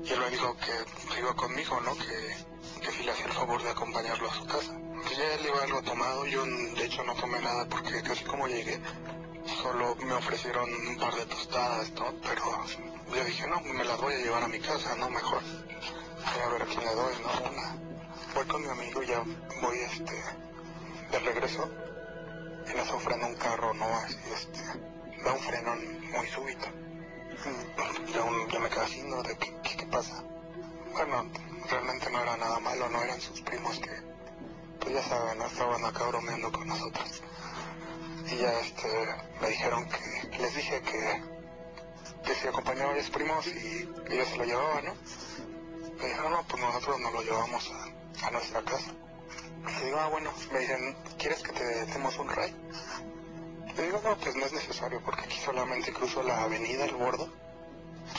Y 0.04 0.10
él 0.12 0.20
me 0.20 0.30
dijo 0.30 0.56
que, 0.58 1.20
iba 1.20 1.34
conmigo, 1.36 1.80
¿no? 1.82 1.96
Que, 1.96 2.82
que 2.82 2.92
si 2.92 3.04
le 3.04 3.12
hacía 3.12 3.26
el 3.26 3.34
favor 3.34 3.62
de 3.64 3.70
acompañarlo 3.70 4.30
a 4.30 4.34
su 4.34 4.46
casa. 4.46 4.78
Pues 5.04 5.18
ya 5.18 5.34
él 5.36 5.46
iba 5.46 5.64
algo 5.64 5.82
tomado, 5.82 6.26
yo 6.26 6.46
de 6.46 6.86
hecho 6.86 7.04
no 7.04 7.16
tomé 7.16 7.40
nada 7.40 7.66
porque 7.70 8.02
casi 8.04 8.24
como 8.24 8.48
llegué, 8.48 8.80
solo 9.46 9.96
me 9.96 10.14
ofrecieron 10.14 10.70
un 10.88 10.98
par 10.98 11.14
de 11.16 11.26
tostadas, 11.26 11.92
¿no? 11.92 12.14
Pero 12.22 12.44
yo 13.16 13.26
dije, 13.26 13.48
no, 13.48 13.62
me 13.62 13.84
las 13.84 14.00
voy 14.00 14.14
a 14.14 14.18
llevar 14.18 14.44
a 14.44 14.48
mi 14.48 14.60
casa, 14.60 14.96
no, 14.96 15.10
mejor. 15.10 15.42
Voy 15.42 16.42
a 16.44 16.48
ver 16.50 16.62
a 16.62 16.66
quién 16.66 16.80
le 16.80 16.96
doy, 16.96 17.14
no, 17.22 17.50
una. 17.50 17.76
Voy 18.34 18.46
con 18.46 18.62
mi 18.62 18.70
amigo, 18.70 19.04
ya 19.04 19.24
voy, 19.62 19.78
este, 19.80 20.14
de 21.12 21.20
regreso. 21.20 21.70
Y 22.68 22.78
eso 22.78 23.00
frena 23.00 23.28
un 23.28 23.36
carro, 23.36 23.74
¿no? 23.74 23.86
Así, 23.86 24.18
este, 24.34 24.60
da 25.24 25.34
un 25.34 25.40
freno 25.40 25.76
muy 26.18 26.28
súbito. 26.28 26.68
Ya, 28.14 28.24
ya 28.52 28.60
me 28.60 28.70
quedé 28.70 28.82
así, 28.82 29.04
¿no? 29.04 29.22
De 29.24 29.36
qué, 29.38 29.54
qué, 29.78 29.86
pasa. 29.88 30.24
Bueno, 30.94 31.30
realmente 31.70 32.10
no 32.10 32.22
era 32.22 32.38
nada 32.38 32.60
malo, 32.60 32.90
no 32.90 33.02
eran 33.02 33.20
sus 33.20 33.42
primos 33.42 33.80
que, 33.80 33.92
pues 34.80 34.94
ya 34.96 35.04
saben, 35.04 35.42
estaban 35.42 35.84
acá 35.86 36.06
bromeando 36.06 36.52
con 36.52 36.68
nosotros. 36.68 37.22
Y 38.32 38.38
ya, 38.38 38.60
este, 38.60 38.88
me 39.42 39.50
dijeron 39.50 39.90
que, 39.90 40.38
les 40.38 40.56
dije 40.56 40.82
que 40.82 41.34
que 42.24 42.36
si 42.36 42.48
acompañaba 42.48 42.94
a 42.94 42.96
mis 42.96 43.10
primos 43.10 43.46
y 43.48 43.90
ellos 44.10 44.28
se 44.30 44.38
lo 44.38 44.46
llevaban, 44.46 44.86
¿no? 44.86 44.94
Me 45.98 46.08
dijeron, 46.08 46.32
no, 46.32 46.44
pues 46.44 46.62
nosotros 46.62 47.00
nos 47.02 47.14
lo 47.14 47.22
llevamos 47.22 47.72
a, 48.24 48.32
nuestra 48.32 48.62
casa. 48.64 48.92
Le 49.66 49.86
digo, 49.86 50.00
ah, 50.00 50.08
bueno, 50.08 50.32
me 50.52 50.60
dicen, 50.60 50.96
¿quieres 51.18 51.44
que 51.44 51.52
te 51.52 51.86
demos 51.86 52.18
un 52.18 52.30
ray? 52.30 52.54
Le 53.76 53.84
digo, 53.84 54.02
no, 54.04 54.18
pues 54.18 54.36
no 54.36 54.46
es 54.46 54.54
necesario, 54.54 55.02
porque 55.04 55.22
aquí 55.22 55.38
solamente 55.44 55.92
cruzo 55.92 56.24
la 56.24 56.44
avenida, 56.44 56.86
el 56.86 56.96
bordo. 56.96 57.28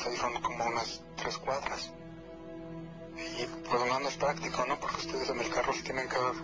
Ahí 0.04 0.16
son 0.16 0.40
como 0.42 0.64
unas 0.66 1.02
tres 1.16 1.38
cuadras. 1.38 1.92
Y 3.16 3.46
pues 3.46 3.86
no, 3.86 4.08
es 4.08 4.16
práctico, 4.16 4.66
¿no? 4.66 4.78
Porque 4.80 4.96
ustedes 4.96 5.30
en 5.30 5.40
el 5.40 5.50
carro 5.50 5.72
se 5.72 5.82
tienen 5.82 6.08
que 6.08 6.18
dar 6.18 6.34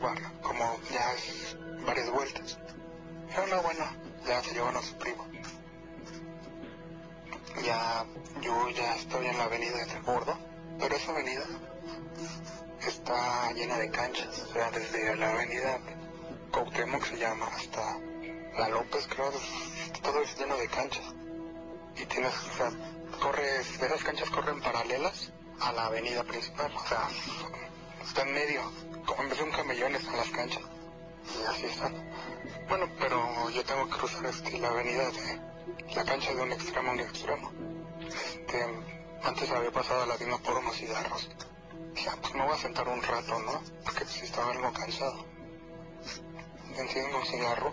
como 0.40 0.80
ya 0.90 1.12
es 1.14 1.56
varias 1.84 2.11
vueltas. 2.11 2.58
Pero 3.31 3.47
no, 3.47 3.62
bueno, 3.62 3.85
ya 4.26 4.43
se 4.43 4.53
llevan 4.53 4.76
a 4.76 4.83
su 4.83 4.97
primo 4.97 5.26
ya 7.62 8.07
yo 8.41 8.68
ya 8.70 8.95
estoy 8.95 9.26
en 9.26 9.39
la 9.39 9.45
avenida 9.45 9.85
de 9.85 10.01
Bordo, 10.01 10.37
pero 10.78 10.97
esa 10.97 11.12
avenida 11.12 11.45
está 12.87 13.53
llena 13.53 13.78
de 13.78 13.91
canchas, 13.91 14.39
o 14.39 14.53
sea, 14.53 14.70
desde 14.70 15.16
la 15.16 15.31
avenida 15.31 15.78
Cuauhtémoc 16.51 17.05
se 17.05 17.18
llama 17.18 17.47
hasta 17.47 17.99
la 18.59 18.68
López, 18.68 19.07
creo, 19.09 19.31
todo 20.03 20.22
es 20.22 20.37
lleno 20.39 20.57
de 20.57 20.68
canchas. 20.68 21.05
Y 21.97 22.07
tienes, 22.07 22.33
o 22.35 22.57
sea, 22.57 22.72
corres, 23.20 23.81
esas 23.81 24.03
canchas 24.03 24.31
corren 24.31 24.61
paralelas 24.61 25.33
a 25.61 25.72
la 25.72 25.87
avenida 25.87 26.24
principal, 26.24 26.72
o 26.74 26.87
sea, 26.87 27.09
está 28.03 28.22
en 28.22 28.35
medio, 28.35 28.62
como 29.07 29.22
en 29.22 29.28
vez 29.28 29.39
de 29.39 29.45
un 29.45 29.51
camellón 29.51 29.95
están 29.95 30.16
las 30.16 30.31
canchas. 30.31 30.62
Y 31.27 31.47
así 31.47 31.66
están. 31.66 31.95
Bueno, 32.68 32.87
pero 32.99 33.51
yo 33.51 33.64
tengo 33.64 33.87
que 33.87 33.99
cruzar 33.99 34.27
este, 34.27 34.59
la 34.59 34.68
avenida 34.68 35.11
de 35.11 35.41
la 35.95 36.05
cancha 36.05 36.35
de 36.35 36.43
un 36.43 36.53
extremo 36.53 36.91
a 36.91 36.93
un 36.93 37.01
extremo. 37.01 37.53
Este, 38.07 38.64
antes 39.23 39.51
había 39.51 39.71
pasado 39.71 40.07
la 40.07 40.16
misma 40.16 40.39
por 40.39 40.59
unos 40.59 40.77
cigarros. 40.77 41.29
Ah, 42.09 42.16
pues 42.21 42.35
me 42.35 42.45
voy 42.45 42.55
a 42.55 42.59
sentar 42.59 42.89
un 42.89 43.03
rato, 43.03 43.39
¿no? 43.41 43.61
Porque 43.85 44.05
pues 44.05 44.23
estaba 44.23 44.53
algo 44.53 44.73
cansado. 44.73 45.27
Enciendo 46.77 47.18
un 47.18 47.27
cigarro 47.27 47.73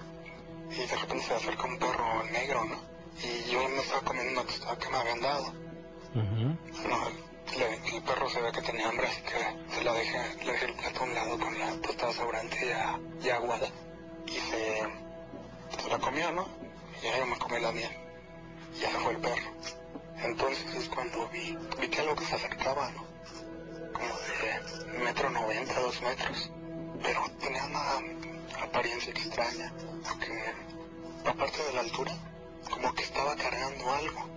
y 0.70 0.76
de 0.76 0.96
repente 0.96 1.26
se 1.26 1.34
acerca 1.34 1.64
un 1.64 1.80
perro 1.80 2.24
negro, 2.32 2.66
¿no? 2.66 2.76
Y 3.24 3.50
yo 3.52 3.68
me 3.70 3.80
estaba 3.80 4.02
comiendo 4.02 4.34
una 4.34 4.44
tostada 4.44 4.78
que 4.78 4.90
me 4.90 4.98
habían 4.98 5.22
dado. 5.22 5.54
no, 6.14 7.27
el 7.56 8.04
perro 8.04 8.30
se 8.30 8.42
ve 8.42 8.52
que 8.52 8.62
tenía 8.62 8.90
hambre, 8.90 9.08
así 9.08 9.22
que 9.22 9.76
se 9.76 9.84
la 9.84 9.94
dejé, 9.94 10.46
le 10.46 10.52
dejé 10.52 10.66
el 10.66 10.74
plato 10.74 11.00
a 11.00 11.04
un 11.04 11.14
lado 11.14 11.40
con 11.40 11.58
la 11.58 11.72
tostada 11.82 12.14
sobrante 12.14 12.68
ya, 12.68 13.00
ya 13.22 13.36
aguada. 13.36 13.68
Y 14.28 14.32
se, 14.32 15.90
la 15.90 15.98
comió, 16.00 16.32
¿no? 16.32 16.48
Y 17.02 17.06
ya 17.06 17.18
yo 17.18 17.26
me 17.26 17.38
comí 17.38 17.60
la 17.60 17.72
mía. 17.72 17.90
Ya 18.80 18.92
se 18.92 18.98
fue 19.00 19.14
el 19.14 19.20
perro. 19.20 19.52
Entonces 20.22 20.76
es 20.76 20.90
cuando 20.90 21.28
vi, 21.30 21.58
vi 21.80 21.88
que 21.88 22.02
algo 22.02 22.16
que 22.16 22.26
se 22.26 22.36
acercaba, 22.36 22.92
¿no? 22.92 23.06
Como 23.94 24.14
de 24.18 25.00
metro 25.00 25.30
noventa, 25.30 25.80
dos 25.80 26.02
metros. 26.02 26.52
Pero 27.02 27.24
tenía 27.40 27.64
una 27.66 28.64
apariencia 28.64 29.12
extraña. 29.12 29.72
Porque 30.04 30.54
aparte 31.26 31.64
de 31.64 31.74
la 31.74 31.80
altura, 31.82 32.14
como 32.70 32.94
que 32.94 33.04
estaba 33.04 33.36
cargando 33.36 33.94
algo. 33.94 34.30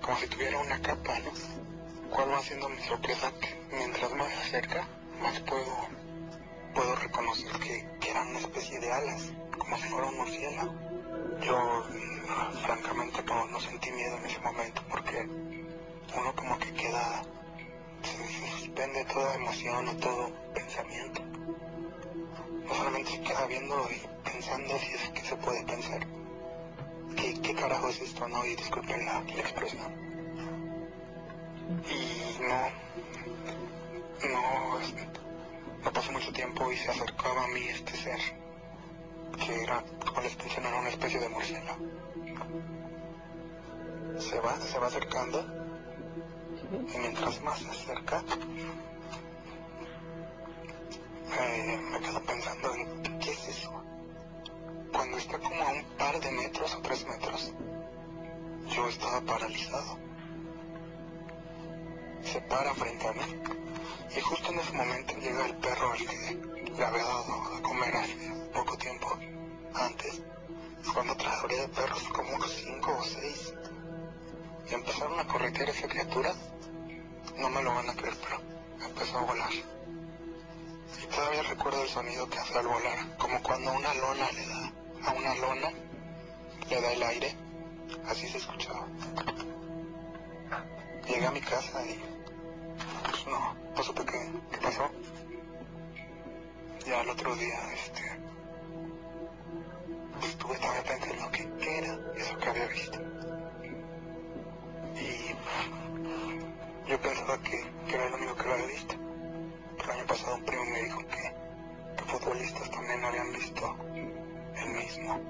Como 0.00 0.18
si 0.18 0.26
tuviera 0.26 0.58
una 0.58 0.80
capa, 0.82 1.18
¿no? 1.20 1.71
¿Cuál 2.14 2.30
va 2.30 2.36
haciendo 2.36 2.68
mi 2.68 2.82
sorpresa? 2.82 3.32
Que 3.40 3.74
mientras 3.74 4.12
más 4.12 4.28
se 4.28 4.40
acerca, 4.40 4.86
más 5.22 5.40
puedo, 5.40 5.88
puedo 6.74 6.94
reconocer 6.96 7.50
que, 7.52 7.88
que 8.00 8.10
era 8.10 8.20
una 8.20 8.38
especie 8.38 8.78
de 8.80 8.92
alas, 8.92 9.32
como 9.56 9.78
si 9.78 9.84
fuera 9.84 10.08
un 10.08 10.16
murciélago. 10.18 10.74
Yo 11.40 11.84
francamente 12.66 13.22
no, 13.22 13.60
sentí 13.60 13.90
miedo 13.92 14.18
en 14.18 14.26
ese 14.26 14.40
momento 14.40 14.82
porque 14.90 15.26
uno 15.26 16.36
como 16.36 16.58
que 16.58 16.74
queda, 16.74 17.22
se, 18.02 18.58
suspende 18.58 19.04
toda 19.06 19.34
emoción 19.34 19.88
o 19.88 19.96
todo 19.96 20.32
pensamiento. 20.52 21.22
No 21.22 22.74
solamente 22.74 23.10
se 23.12 23.22
queda 23.22 23.46
viendo 23.46 23.88
y 23.90 24.30
pensando 24.30 24.78
si 24.80 24.92
es 24.92 25.08
que 25.08 25.22
se 25.22 25.36
puede 25.36 25.64
pensar. 25.64 26.06
¿Qué, 27.16 27.40
qué 27.40 27.54
carajo 27.54 27.88
es 27.88 28.02
esto, 28.02 28.28
no? 28.28 28.44
Y 28.44 28.54
disculpen 28.54 29.06
la 29.06 29.20
expresión. 29.38 30.11
Y 31.90 32.38
no, 32.42 32.70
no, 34.28 34.78
no 35.84 35.92
pasó 35.92 36.12
mucho 36.12 36.32
tiempo 36.32 36.70
y 36.70 36.76
se 36.76 36.90
acercaba 36.90 37.44
a 37.44 37.48
mí 37.48 37.60
este 37.68 37.96
ser 37.96 38.20
que 39.44 39.62
era, 39.62 39.82
como 40.04 40.20
les 40.20 40.36
mencioné, 40.38 40.68
era 40.68 40.78
una 40.78 40.88
especie 40.88 41.18
de 41.18 41.28
murciélago. 41.28 41.86
Se 44.18 44.38
va, 44.40 44.60
se 44.60 44.78
va 44.78 44.86
acercando 44.86 45.44
y 46.94 46.98
mientras 46.98 47.42
más 47.42 47.58
se 47.58 47.70
acerca, 47.70 48.22
me 51.90 52.00
quedo 52.00 52.22
pensando 52.22 52.74
en 52.74 53.18
qué 53.18 53.30
es 53.30 53.48
eso. 53.48 53.72
Cuando 54.92 55.16
está 55.16 55.38
como 55.38 55.62
a 55.62 55.70
un 55.70 55.84
par 55.96 56.20
de 56.20 56.30
metros 56.30 56.74
o 56.74 56.82
tres 56.82 57.06
metros, 57.06 57.52
yo 58.74 58.88
para 62.48 62.74
frente 62.74 63.06
a 63.08 63.12
mí. 63.12 63.42
Y 64.16 64.20
justo 64.20 64.50
en 64.50 64.58
ese 64.60 64.72
momento 64.72 65.14
llega 65.14 65.46
el 65.46 65.56
perro 65.56 65.92
al 65.92 65.98
que 65.98 66.72
le 66.76 66.84
había 66.84 67.04
dado 67.04 67.56
a 67.56 67.62
comer 67.62 67.96
hace 67.96 68.30
poco 68.52 68.76
tiempo 68.78 69.18
antes. 69.74 70.22
Es 70.82 70.88
cuando 70.92 71.16
traje 71.16 71.56
de 71.56 71.68
perros 71.68 72.02
como 72.08 72.34
unos 72.34 72.50
cinco 72.50 72.96
o 72.98 73.04
seis. 73.04 73.54
Y 74.70 74.74
empezaron 74.74 75.18
a 75.18 75.26
corretear 75.26 75.70
esa 75.70 75.88
criatura. 75.88 76.32
No 77.38 77.48
me 77.50 77.62
lo 77.62 77.74
van 77.74 77.90
a 77.90 77.94
creer, 77.94 78.16
pero 78.22 78.40
empezó 78.86 79.18
a 79.18 79.22
volar. 79.22 79.52
Y 79.52 81.06
todavía 81.06 81.42
recuerdo 81.42 81.82
el 81.82 81.88
sonido 81.88 82.28
que 82.28 82.38
hace 82.38 82.58
al 82.58 82.66
volar, 82.66 83.16
como 83.16 83.42
cuando 83.42 83.72
una 83.72 83.94
lona 83.94 84.30
le 84.32 84.46
da 84.46 84.72
a 85.04 85.12
una 85.12 85.34
lona, 85.34 85.70
le 86.68 86.80
da 86.80 86.92
el 86.92 87.02
aire. 87.02 87.36
Así 88.06 88.28
se 88.28 88.38
escuchaba. 88.38 88.86
Llegué 91.06 91.26
a 91.26 91.30
mi 91.30 91.40
casa 91.40 91.84
y 91.84 92.00
pues 93.04 93.26
no, 93.26 93.54
no 93.76 93.82
supe 93.82 94.04
qué, 94.04 94.58
pasó. 94.58 94.88
Ya 96.86 97.00
el 97.00 97.10
otro 97.10 97.34
día, 97.36 97.72
este, 97.74 98.02
estuve 100.26 100.58
también 100.58 100.84
pensando 100.84 101.30
qué, 101.32 101.48
qué 101.60 101.78
era 101.78 101.98
eso 102.16 102.38
que 102.38 102.48
había 102.48 102.66
visto. 102.68 102.98
Y 104.96 106.90
yo 106.90 107.00
pensaba 107.00 107.38
que, 107.38 107.64
que 107.88 107.94
era 107.94 108.08
lo 108.08 108.16
único 108.16 108.36
que 108.36 108.52
había 108.52 108.66
visto. 108.66 108.94
Pero 109.76 109.92
el 109.92 109.98
año 109.98 110.06
pasado 110.06 110.36
un 110.36 110.44
primo 110.44 110.64
me 110.64 110.82
dijo 110.82 110.98
que, 111.06 111.34
que 111.96 112.04
futbolistas 112.04 112.70
también 112.70 113.04
habían 113.04 113.32
visto 113.32 113.76
el 114.56 114.68
mismo. 114.70 115.20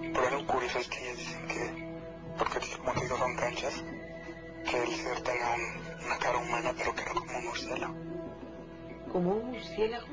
Pero 0.00 0.30
lo 0.30 0.46
curioso 0.46 0.78
es 0.78 0.88
que 0.88 1.00
ellos 1.02 1.18
dicen 1.18 1.46
que, 1.48 1.98
porque 2.38 2.60
como 2.76 3.00
te 3.00 3.08
son 3.08 3.36
canchas, 3.36 3.84
que 4.64 4.82
el 4.82 4.94
ser 4.94 5.20
tenga 5.20 5.56
una 6.04 6.18
cara 6.18 6.38
humana, 6.38 6.74
pero 6.76 6.94
que 6.94 7.02
era 7.02 7.12
como 7.12 7.38
un 7.38 7.44
murciélago. 7.44 7.94
¿Como 9.12 9.30
un 9.36 9.50
murciélago? 9.52 10.06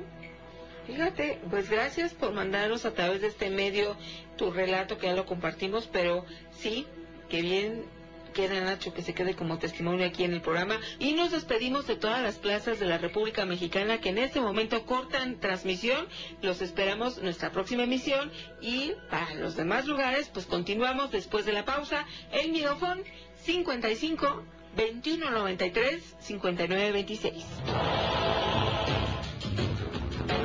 Fíjate, 0.88 1.40
pues 1.50 1.70
gracias 1.70 2.14
por 2.14 2.34
mandarnos 2.34 2.86
a 2.86 2.94
través 2.94 3.22
de 3.22 3.28
este 3.28 3.50
medio 3.50 3.96
tu 4.36 4.52
relato, 4.52 4.98
que 4.98 5.08
ya 5.08 5.14
lo 5.14 5.26
compartimos, 5.26 5.88
pero 5.88 6.26
sí, 6.52 6.88
que 7.30 7.42
bien 7.42 7.86
queda 8.32 8.62
Nacho 8.62 8.94
que 8.94 9.02
se 9.02 9.14
quede 9.14 9.36
como 9.36 9.60
testimonio 9.60 10.06
aquí 10.06 10.24
en 10.24 10.34
el 10.34 10.42
programa 10.42 10.80
y 11.00 11.14
nos 11.14 11.32
despedimos 11.32 11.86
de 11.88 11.96
todas 11.96 12.22
las 12.22 12.38
plazas 12.38 12.80
de 12.80 12.86
la 12.86 12.98
República 12.98 13.46
Mexicana 13.46 14.00
que 14.00 14.10
en 14.10 14.18
este 14.18 14.40
momento 14.40 14.86
cortan 14.86 15.40
transmisión. 15.40 16.08
Los 16.42 16.62
esperamos 16.62 17.22
nuestra 17.22 17.52
próxima 17.52 17.84
emisión 17.84 18.32
y 18.62 18.94
para 19.10 19.34
los 19.36 19.56
demás 19.56 19.86
lugares 19.86 20.30
pues 20.30 20.46
continuamos 20.46 21.12
después 21.12 21.46
de 21.46 21.54
la 21.54 21.66
pausa. 21.66 22.06
El 22.32 22.52
Midofón 22.52 23.04
55 23.44 24.44
2193 24.76 26.16
5926. 26.20 27.46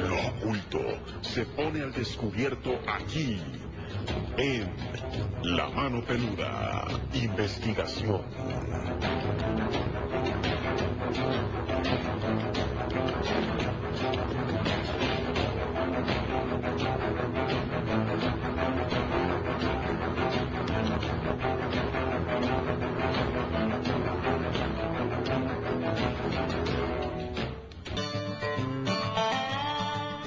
Lo 0.09 0.17
oculto 0.29 0.81
se 1.21 1.45
pone 1.47 1.83
al 1.83 1.93
descubierto 1.93 2.79
aquí 2.87 3.39
en 4.39 4.71
La 5.43 5.69
Mano 5.69 6.03
Peluda, 6.03 6.87
investigación. 7.15 8.23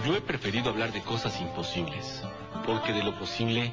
Yo 0.09 0.15
he 0.15 0.21
preferido 0.21 0.71
hablar 0.71 0.91
de 0.91 1.01
cosas 1.01 1.39
imposibles, 1.39 2.23
porque 2.65 2.93
de 2.93 3.03
lo 3.03 3.19
posible 3.19 3.71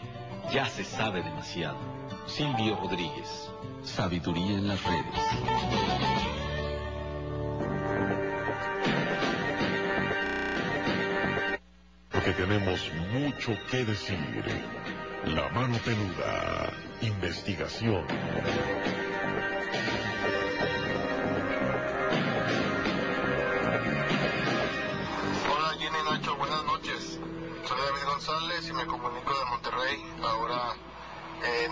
ya 0.53 0.67
se 0.67 0.85
sabe 0.85 1.23
demasiado. 1.23 1.79
Silvio 2.27 2.77
Rodríguez, 2.77 3.51
Sabiduría 3.83 4.59
en 4.59 4.69
las 4.69 4.85
redes. 4.85 5.21
Porque 12.11 12.33
tenemos 12.33 12.93
mucho 13.15 13.57
que 13.71 13.87
decir. 13.87 14.45
La 15.25 15.49
mano 15.49 15.79
peluda. 15.79 16.71
Investigación. 17.01 18.05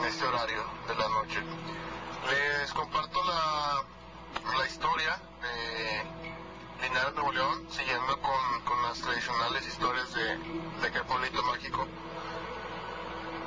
Este 0.07 0.25
horario 0.27 0.63
de 0.87 0.95
la 0.97 1.09
noche. 1.09 1.41
Les 2.31 2.73
comparto 2.73 3.23
la, 3.25 3.85
la 4.59 4.67
historia 4.67 5.19
de 5.41 6.87
Linares, 6.87 7.15
Nuevo 7.15 7.33
León, 7.33 7.67
siguiendo 7.71 8.21
con, 8.21 8.83
las 8.83 9.01
tradicionales 9.01 9.67
historias 9.67 10.13
de, 10.15 10.37
de 10.81 10.89
aquel 10.89 11.05
pueblito 11.05 11.43
mágico, 11.45 11.87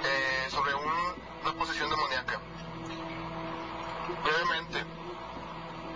eh, 0.04 0.48
sobre 0.50 0.74
una 0.74 1.54
posesión 1.60 1.90
demoníaca. 1.90 2.40
Brevemente, 4.24 4.84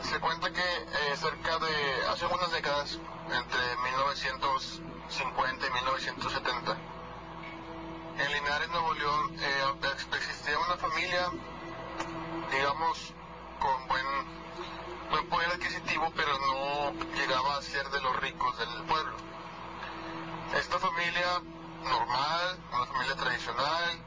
se 0.01 0.19
cuenta 0.19 0.51
que 0.51 0.61
eh, 0.61 1.17
cerca 1.17 1.57
de 1.57 2.07
hace 2.07 2.25
unas 2.27 2.51
décadas, 2.51 2.99
entre 3.25 3.77
1950 3.91 5.67
y 5.67 5.71
1970, 5.71 6.77
en 8.17 8.33
Linares, 8.33 8.69
Nuevo 8.69 8.93
León, 8.93 9.35
eh, 9.39 9.63
existía 10.41 10.57
una 10.65 10.77
familia, 10.77 11.29
digamos, 12.51 13.13
con 13.59 13.87
buen, 13.87 14.05
buen 15.11 15.29
poder 15.29 15.49
adquisitivo, 15.49 16.11
pero 16.15 16.31
no 16.39 16.93
llegaba 17.15 17.57
a 17.57 17.61
ser 17.61 17.87
de 17.91 18.01
los 18.01 18.15
ricos 18.21 18.57
del 18.57 18.83
pueblo. 18.85 19.13
Esta 20.55 20.79
familia 20.79 21.41
normal, 21.83 22.59
una 22.73 22.85
familia 22.87 23.15
tradicional, 23.17 24.03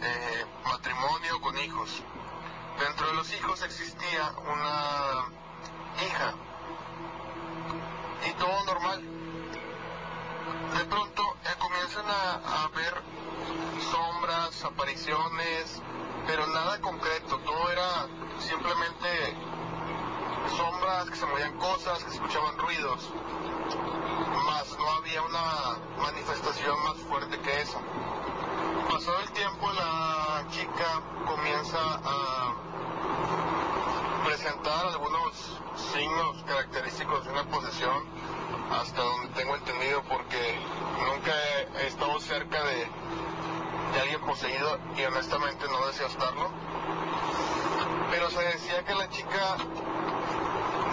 eh, 0.00 0.46
matrimonio 0.64 1.40
con 1.42 1.58
hijos. 1.58 2.02
Dentro 2.80 3.08
de 3.08 3.14
los 3.14 3.34
hijos 3.34 3.62
existía 3.62 4.32
una 4.46 5.26
hija 6.06 6.34
y 8.30 8.32
todo 8.32 8.64
normal. 8.64 9.15
De 10.74 10.84
pronto 10.84 11.22
eh, 11.44 11.54
comienzan 11.58 12.04
a 12.06 12.68
ver 12.74 13.02
sombras, 13.90 14.64
apariciones, 14.64 15.82
pero 16.26 16.46
nada 16.48 16.80
concreto, 16.80 17.38
todo 17.38 17.70
era 17.70 18.06
simplemente 18.40 19.36
sombras, 20.56 21.10
que 21.10 21.16
se 21.16 21.26
movían 21.26 21.56
cosas, 21.58 22.02
que 22.02 22.10
se 22.10 22.16
escuchaban 22.16 22.58
ruidos, 22.58 23.10
más 24.46 24.76
no 24.78 24.90
había 24.94 25.22
una 25.22 25.78
manifestación 25.98 26.82
más 26.82 26.96
fuerte 27.08 27.38
que 27.40 27.60
eso. 27.60 27.80
Pasado 28.90 29.18
el 29.20 29.32
tiempo 29.32 29.70
la 29.72 30.46
chica 30.50 31.02
comienza 31.26 31.78
a 31.78 32.54
presentar 34.24 34.86
algunos 34.86 35.60
signos 35.92 36.42
característicos 36.44 37.24
de 37.24 37.30
una 37.30 37.44
posesión, 37.44 38.04
hasta 38.70 39.02
donde 39.02 39.28
tengo 39.34 39.56
entendido, 39.56 40.02
porque 40.04 40.58
nunca 40.98 41.32
he 41.80 41.86
estado 41.86 42.18
cerca 42.20 42.62
de, 42.64 42.86
de 43.92 44.00
alguien 44.00 44.20
poseído 44.22 44.78
y 44.96 45.04
honestamente 45.04 45.66
no 45.68 45.86
deseo 45.86 46.06
estarlo. 46.06 46.50
Pero 48.10 48.30
se 48.30 48.42
decía 48.42 48.84
que 48.84 48.94
la 48.94 49.08
chica 49.08 49.56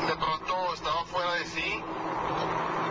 de 0.08 0.16
pronto 0.16 0.74
estaba 0.74 1.04
fuera 1.06 1.34
de 1.34 1.46
sí, 1.46 1.84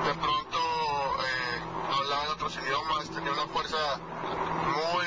de 0.06 0.14
pronto 0.14 0.58
eh, 0.58 1.60
hablaba 1.96 2.24
en 2.24 2.30
otros 2.30 2.56
idiomas, 2.56 3.10
tenía 3.10 3.32
una 3.32 3.46
fuerza 3.48 3.76
muy 4.64 5.06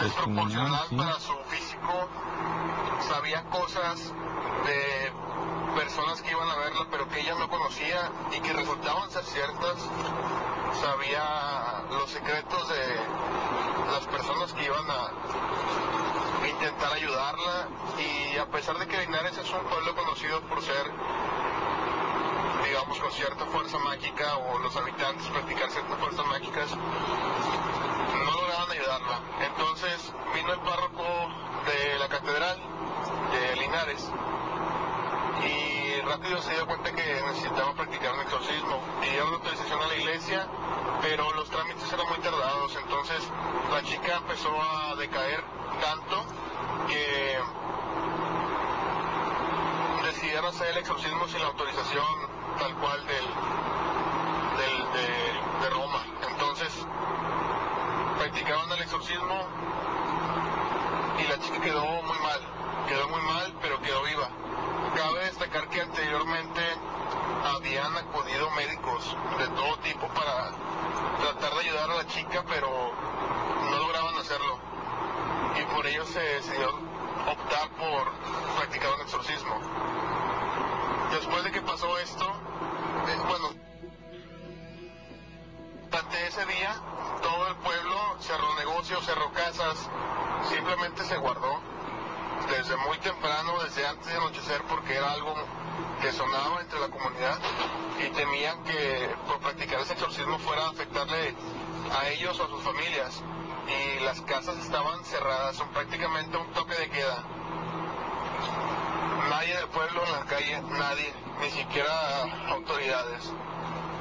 desproporcional 0.00 0.86
para 0.96 1.20
su 1.20 1.34
físico, 1.48 2.08
sabía 3.00 3.42
cosas 3.50 4.12
de 4.64 5.12
personas 5.78 6.20
que 6.22 6.32
iban 6.32 6.48
a 6.50 6.56
verla 6.56 6.86
pero 6.90 7.08
que 7.08 7.20
ella 7.20 7.36
no 7.38 7.48
conocía 7.48 8.10
y 8.36 8.40
que 8.40 8.52
resultaban 8.52 9.08
ser 9.12 9.22
ciertas 9.22 9.76
sabía 10.80 11.84
los 11.88 12.10
secretos 12.10 12.68
de 12.68 12.96
las 13.92 14.04
personas 14.08 14.52
que 14.54 14.64
iban 14.64 14.90
a 14.90 16.46
intentar 16.48 16.92
ayudarla. 16.92 17.68
Y 17.96 18.38
a 18.38 18.46
pesar 18.46 18.76
de 18.78 18.88
que 18.88 18.98
Linares 19.06 19.38
es 19.38 19.50
un 19.50 19.62
pueblo 19.70 19.94
conocido 19.94 20.40
por 20.42 20.60
ser 20.62 20.90
digamos 22.64 22.98
con 22.98 23.12
cierta 23.12 23.46
fuerza 23.46 23.78
mágica 23.78 24.36
o 24.36 24.58
los 24.58 24.76
habitantes 24.76 25.28
practicar 25.28 25.70
ciertas 25.70 25.98
fuerzas 25.98 26.26
mágicas 26.26 26.76
no 26.76 28.32
lograban 28.32 28.70
ayudarla. 28.72 29.20
Entonces 29.46 30.12
vino 30.34 30.52
el 30.52 30.60
párroco 30.60 31.04
de 31.66 31.98
la 32.00 32.08
catedral 32.08 32.58
de 33.30 33.56
Linares 33.56 34.10
rápido 36.08 36.40
se 36.40 36.54
dio 36.54 36.66
cuenta 36.66 36.90
que 36.90 37.22
necesitaba 37.26 37.74
practicar 37.74 38.14
un 38.14 38.20
exorcismo. 38.22 38.80
Pidieron 39.00 39.34
autorización 39.34 39.82
a 39.82 39.86
la 39.86 39.94
iglesia, 39.94 40.46
pero 41.02 41.30
los 41.34 41.50
trámites 41.50 41.92
eran 41.92 42.08
muy 42.08 42.18
tardados. 42.18 42.76
Entonces 42.82 43.22
la 43.70 43.82
chica 43.82 44.16
empezó 44.16 44.50
a 44.60 44.94
decaer 44.96 45.44
tanto 45.82 46.24
que 46.88 47.38
decidieron 50.06 50.46
hacer 50.46 50.68
el 50.68 50.78
exorcismo 50.78 51.28
sin 51.28 51.40
la 51.40 51.48
autorización 51.48 52.04
tal 52.58 52.74
cual 52.76 53.06
del, 53.06 53.26
del 54.56 54.92
de, 54.94 55.64
de 55.64 55.70
Roma. 55.70 56.02
Entonces 56.30 56.86
practicaban 58.16 58.72
el 58.72 58.80
exorcismo 58.82 59.46
y 61.18 61.28
la 61.28 61.38
chica 61.38 61.60
quedó 61.60 61.84
muy 61.84 62.18
mal, 62.18 62.40
quedó 62.88 63.08
muy 63.08 63.20
mal, 63.20 63.54
pero 63.60 63.80
quedó 63.82 64.02
viva. 64.04 64.17
Habían 67.88 68.06
acudido 68.06 68.50
médicos 68.50 69.16
de 69.38 69.48
todo 69.48 69.78
tipo 69.78 70.06
para 70.08 70.50
tratar 71.20 71.52
de 71.54 71.60
ayudar 71.60 71.90
a 71.90 71.94
la 71.96 72.06
chica, 72.06 72.44
pero 72.48 72.68
no 73.70 73.78
lograban 73.78 74.16
hacerlo. 74.16 74.58
Y 75.60 75.74
por 75.74 75.86
ello 75.86 76.04
se 76.06 76.20
decidió 76.20 76.68
optar 76.68 77.68
por 77.70 78.10
practicar 78.56 78.94
un 78.94 79.00
exorcismo. 79.00 79.60
Después 81.10 81.44
de 81.44 81.52
que 81.52 81.62
pasó 81.62 81.98
esto, 81.98 82.24
eh, 82.24 83.18
bueno, 83.26 83.48
durante 85.90 86.26
ese 86.26 86.44
día 86.46 86.74
todo 87.22 87.48
el 87.48 87.56
pueblo 87.56 88.16
cerró 88.20 88.54
negocios, 88.56 89.04
cerró 89.04 89.32
casas, 89.32 89.88
simplemente 90.48 91.04
se 91.04 91.16
guardó 91.16 91.60
desde 92.50 92.76
muy 92.76 92.98
temprano, 92.98 93.58
desde 93.64 93.86
antes 93.86 94.06
de 94.06 94.14
anochecer, 94.14 94.62
porque 94.68 94.94
era 94.94 95.12
algo 95.12 95.34
que 96.00 96.12
sonaba 96.12 96.60
entre 96.60 96.78
la 96.80 96.88
comunidad 96.88 97.38
y 97.98 98.08
temían 98.10 98.62
que 98.64 99.14
por 99.26 99.40
practicar 99.40 99.80
ese 99.80 99.94
exorcismo 99.94 100.38
fuera 100.38 100.66
a 100.66 100.70
afectarle 100.70 101.34
a 101.98 102.08
ellos 102.08 102.38
o 102.38 102.44
a 102.44 102.48
sus 102.48 102.62
familias. 102.62 103.22
Y 103.68 104.04
las 104.04 104.20
casas 104.22 104.56
estaban 104.58 105.04
cerradas, 105.04 105.56
son 105.56 105.68
prácticamente 105.68 106.36
un 106.36 106.46
toque 106.52 106.74
de 106.74 106.88
queda. 106.88 107.24
Nadie 109.28 109.56
del 109.56 109.68
pueblo 109.68 110.04
en 110.06 110.12
la 110.12 110.24
calle, 110.24 110.62
nadie, 110.62 111.12
ni 111.40 111.50
siquiera 111.50 112.22
autoridades. 112.48 113.30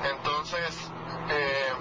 Entonces, 0.09 0.91
eh, 1.29 1.73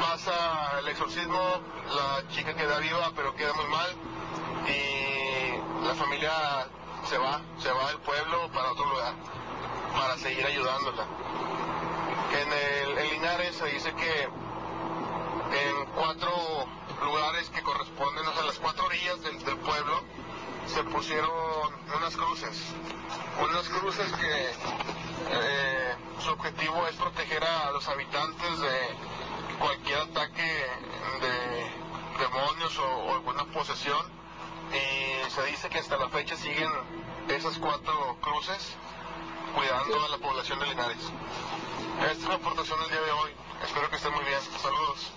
pasa 0.00 0.78
el 0.78 0.88
exorcismo, 0.88 1.40
la 1.88 2.28
chica 2.28 2.54
queda 2.54 2.78
viva, 2.78 3.10
pero 3.16 3.34
queda 3.34 3.52
muy 3.54 3.66
mal. 3.66 3.90
Y 4.68 5.84
la 5.86 5.94
familia 5.94 6.68
se 7.08 7.16
va, 7.16 7.40
se 7.58 7.72
va 7.72 7.88
del 7.88 8.00
pueblo 8.00 8.50
para 8.52 8.72
otro 8.72 8.84
lugar, 8.84 9.14
para 9.94 10.18
seguir 10.18 10.44
ayudándola. 10.44 11.06
En, 12.32 12.52
el, 12.52 12.98
en 12.98 13.10
Linares 13.12 13.56
se 13.56 13.64
dice 13.66 13.94
que 13.94 14.24
en 14.24 15.86
cuatro 15.94 16.30
lugares 17.02 17.48
que 17.48 17.62
corresponden, 17.62 18.26
o 18.26 18.32
sea, 18.34 18.42
las 18.44 18.58
cuatro 18.58 18.84
orillas 18.84 19.22
del, 19.22 19.56
pueblo, 19.56 20.02
se 20.66 20.84
pusieron 20.84 21.30
unas 21.96 22.14
cruces. 22.14 22.74
Unas 23.40 23.66
cruces 23.70 24.12
que 24.12 24.50
eh, 25.30 25.96
su 26.20 26.30
objetivo 26.30 26.86
es 26.88 26.96
proteger 26.96 27.42
a 27.42 27.70
los 27.70 27.88
habitantes 27.88 28.60
de 28.60 29.56
cualquier 29.58 29.98
ataque 30.00 30.66
de 31.22 32.22
demonios 32.22 32.78
o, 32.78 33.14
alguna 33.14 33.44
posesión. 33.46 34.18
Y 34.72 35.30
se 35.30 35.46
dice 35.46 35.68
que 35.68 35.78
hasta 35.78 35.96
la 35.96 36.08
fecha 36.08 36.36
siguen 36.36 36.68
esas 37.28 37.58
cuatro 37.58 38.16
cruces 38.20 38.74
cuidando 39.54 40.04
a 40.04 40.08
la 40.08 40.18
población 40.18 40.58
de 40.60 40.66
Linares. 40.66 41.12
Esta 42.00 42.12
es 42.12 42.28
la 42.28 42.34
aportación 42.34 42.78
del 42.80 42.90
día 42.90 43.00
de 43.00 43.10
hoy. 43.10 43.30
Espero 43.64 43.90
que 43.90 43.96
estén 43.96 44.12
muy 44.12 44.24
bien. 44.24 44.40
Saludos. 44.60 45.12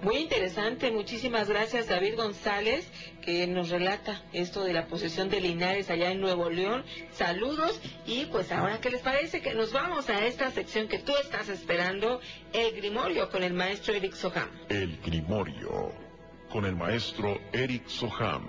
Muy 0.00 0.18
interesante, 0.18 0.92
muchísimas 0.92 1.48
gracias 1.48 1.88
David 1.88 2.14
González 2.14 2.88
que 3.20 3.48
nos 3.48 3.68
relata 3.70 4.22
esto 4.32 4.62
de 4.62 4.72
la 4.72 4.86
posesión 4.86 5.28
de 5.28 5.40
Linares 5.40 5.90
allá 5.90 6.12
en 6.12 6.20
Nuevo 6.20 6.50
León. 6.50 6.84
Saludos 7.10 7.80
y 8.06 8.26
pues 8.26 8.52
ahora 8.52 8.80
qué 8.80 8.90
les 8.90 9.02
parece 9.02 9.42
que 9.42 9.54
nos 9.54 9.72
vamos 9.72 10.08
a 10.08 10.24
esta 10.24 10.52
sección 10.52 10.86
que 10.86 11.00
tú 11.00 11.12
estás 11.16 11.48
esperando, 11.48 12.20
el 12.52 12.76
Grimorio 12.76 13.28
con 13.28 13.42
el 13.42 13.54
maestro 13.54 13.92
Eric 13.92 14.14
Soham. 14.14 14.48
El 14.68 14.98
Grimorio 15.00 16.07
con 16.50 16.64
el 16.64 16.76
maestro 16.76 17.38
Eric 17.52 17.86
Soham. 17.88 18.44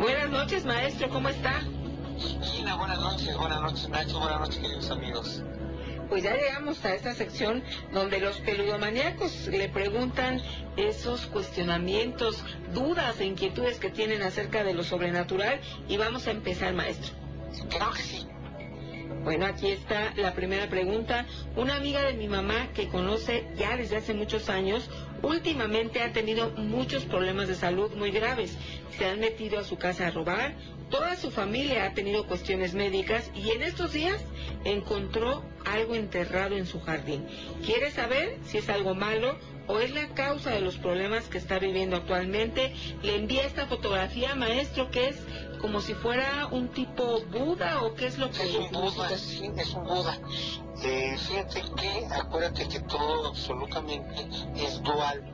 Buenas 0.00 0.30
noches 0.30 0.64
maestro, 0.64 1.08
¿cómo 1.08 1.28
está? 1.28 1.62
buenas 2.76 3.00
noches, 3.00 3.36
buenas 3.36 3.60
noches 3.60 3.88
maestro, 3.88 4.20
buenas 4.20 4.40
noches 4.40 4.58
queridos 4.58 4.90
amigos 4.90 5.42
pues 6.08 6.22
ya 6.22 6.34
llegamos 6.34 6.84
a 6.84 6.94
esta 6.94 7.14
sección 7.14 7.62
donde 7.92 8.18
los 8.20 8.38
peludomaníacos 8.38 9.46
le 9.48 9.68
preguntan 9.68 10.40
esos 10.76 11.26
cuestionamientos, 11.26 12.42
dudas 12.72 13.20
e 13.20 13.26
inquietudes 13.26 13.78
que 13.78 13.90
tienen 13.90 14.22
acerca 14.22 14.64
de 14.64 14.74
lo 14.74 14.84
sobrenatural 14.84 15.60
y 15.88 15.96
vamos 15.96 16.26
a 16.26 16.30
empezar, 16.30 16.72
maestro. 16.74 17.12
Claro 17.68 17.92
que 17.92 18.02
sí. 18.02 18.26
Bueno, 19.28 19.44
aquí 19.44 19.70
está 19.70 20.14
la 20.16 20.32
primera 20.32 20.70
pregunta. 20.70 21.26
Una 21.54 21.76
amiga 21.76 22.00
de 22.00 22.14
mi 22.14 22.28
mamá 22.28 22.68
que 22.72 22.88
conoce 22.88 23.44
ya 23.58 23.76
desde 23.76 23.98
hace 23.98 24.14
muchos 24.14 24.48
años, 24.48 24.88
últimamente 25.20 26.00
ha 26.00 26.14
tenido 26.14 26.48
muchos 26.52 27.04
problemas 27.04 27.46
de 27.46 27.54
salud 27.54 27.92
muy 27.94 28.10
graves. 28.10 28.56
Se 28.96 29.04
han 29.04 29.20
metido 29.20 29.58
a 29.58 29.64
su 29.64 29.76
casa 29.76 30.06
a 30.06 30.10
robar, 30.12 30.54
toda 30.88 31.14
su 31.14 31.30
familia 31.30 31.84
ha 31.84 31.92
tenido 31.92 32.26
cuestiones 32.26 32.72
médicas 32.72 33.30
y 33.34 33.50
en 33.50 33.60
estos 33.60 33.92
días 33.92 34.24
encontró 34.64 35.44
algo 35.66 35.94
enterrado 35.94 36.56
en 36.56 36.64
su 36.64 36.80
jardín. 36.80 37.26
Quiere 37.62 37.90
saber 37.90 38.38
si 38.44 38.56
es 38.56 38.70
algo 38.70 38.94
malo 38.94 39.36
o 39.66 39.78
es 39.80 39.90
la 39.92 40.08
causa 40.14 40.50
de 40.50 40.62
los 40.62 40.78
problemas 40.78 41.28
que 41.28 41.36
está 41.36 41.58
viviendo 41.58 41.96
actualmente. 41.96 42.72
Le 43.02 43.16
envía 43.16 43.42
esta 43.42 43.66
fotografía, 43.66 44.34
maestro, 44.34 44.90
que 44.90 45.08
es 45.08 45.16
como 45.60 45.80
si 45.80 45.94
fuera 45.94 46.46
un 46.50 46.68
tipo 46.68 47.20
Buda 47.30 47.82
o 47.82 47.94
qué 47.94 48.06
es 48.06 48.18
lo 48.18 48.30
que 48.30 48.42
es 48.44 48.54
un 48.54 48.70
Buda, 48.70 49.16
sí, 49.16 49.50
es 49.56 49.74
un 49.74 49.84
Buda. 49.84 50.18
Eh, 50.82 51.16
fíjate 51.18 51.62
que, 51.76 52.06
acuérdate 52.14 52.68
que 52.68 52.80
todo 52.80 53.28
absolutamente 53.28 54.28
es 54.56 54.80
dual, 54.82 55.24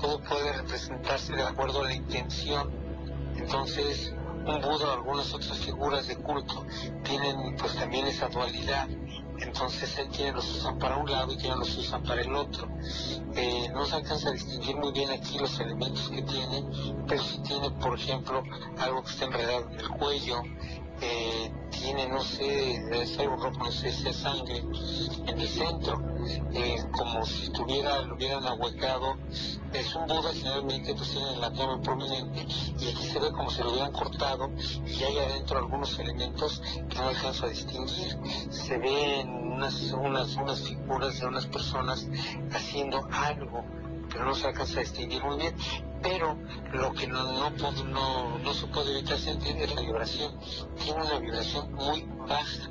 todo 0.00 0.20
puede 0.20 0.52
representarse 0.52 1.34
de 1.34 1.42
acuerdo 1.42 1.82
a 1.82 1.84
la 1.84 1.94
intención. 1.94 2.70
Entonces, 3.36 4.12
un 4.46 4.60
Buda 4.60 4.88
o 4.88 4.92
algunas 4.92 5.32
otras 5.32 5.58
figuras 5.58 6.06
de 6.08 6.16
culto 6.16 6.64
tienen 7.04 7.56
pues 7.56 7.74
también 7.76 8.06
esa 8.06 8.28
dualidad. 8.28 8.88
Entonces 9.40 9.98
él 9.98 10.08
tiene 10.10 10.32
los 10.32 10.56
usan 10.56 10.78
para 10.78 10.96
un 10.96 11.10
lado 11.10 11.32
y 11.32 11.36
tiene 11.36 11.56
los 11.56 11.76
usan 11.76 12.02
para 12.02 12.20
el 12.20 12.34
otro. 12.34 12.68
Eh, 13.34 13.68
no 13.72 13.86
se 13.86 13.96
alcanza 13.96 14.28
a 14.28 14.32
distinguir 14.32 14.76
muy 14.76 14.92
bien 14.92 15.10
aquí 15.10 15.38
los 15.38 15.58
elementos 15.60 16.08
que 16.10 16.22
tiene, 16.22 16.64
pero 17.06 17.22
si 17.22 17.38
tiene, 17.40 17.70
por 17.70 17.98
ejemplo, 17.98 18.42
algo 18.78 19.02
que 19.02 19.10
está 19.10 19.24
enredado 19.24 19.70
en 19.70 19.80
el 19.80 19.88
cuello, 19.88 20.42
tiene, 21.70 22.08
no 22.08 22.20
sé, 22.20 22.82
un 23.26 23.40
rojo, 23.40 23.58
no 23.58 23.72
sé 23.72 23.88
es 23.88 24.16
sangre 24.16 24.58
en 25.26 25.40
el 25.40 25.48
centro, 25.48 26.00
eh, 26.52 26.76
como 26.92 27.24
si 27.24 27.44
estuviera, 27.44 28.02
lo 28.02 28.14
hubieran 28.14 28.44
ahuecado. 28.46 29.16
Es 29.72 29.94
un 29.94 30.06
Buda 30.06 30.32
generalmente 30.32 30.94
pues 30.94 31.10
tiene 31.10 31.34
el 31.34 31.44
abdomen 31.44 31.80
prominente 31.82 32.46
y 32.78 32.88
aquí 32.88 33.06
se 33.06 33.18
ve 33.18 33.30
como 33.32 33.50
si 33.50 33.62
lo 33.62 33.70
hubieran 33.70 33.92
cortado 33.92 34.50
y 34.86 35.02
hay 35.02 35.18
adentro 35.18 35.58
algunos 35.58 35.98
elementos 35.98 36.60
que 36.88 36.98
no 36.98 37.08
alcanzo 37.08 37.46
a 37.46 37.48
distinguir. 37.48 38.18
Se 38.50 38.78
ven 38.78 39.28
unas, 39.28 39.92
unas, 39.92 40.36
unas 40.36 40.60
figuras 40.62 41.20
de 41.20 41.26
unas 41.26 41.46
personas 41.46 42.08
haciendo 42.52 43.06
algo 43.12 43.64
pero 44.12 44.24
no 44.24 44.34
se 44.34 44.48
alcanza 44.48 44.78
a 44.78 44.82
distinguir 44.82 45.22
muy 45.22 45.38
bien. 45.38 45.54
Pero 46.02 46.38
lo 46.72 46.92
que 46.92 47.06
no, 47.06 47.50
no, 47.50 47.72
no, 47.84 48.38
no 48.38 48.54
se 48.54 48.66
puede 48.68 48.98
evitar 48.98 49.18
sentir 49.18 49.56
es 49.56 49.74
la 49.74 49.82
vibración. 49.82 50.32
Tiene 50.82 51.02
una 51.02 51.18
vibración 51.18 51.72
muy 51.74 52.06
baja. 52.26 52.70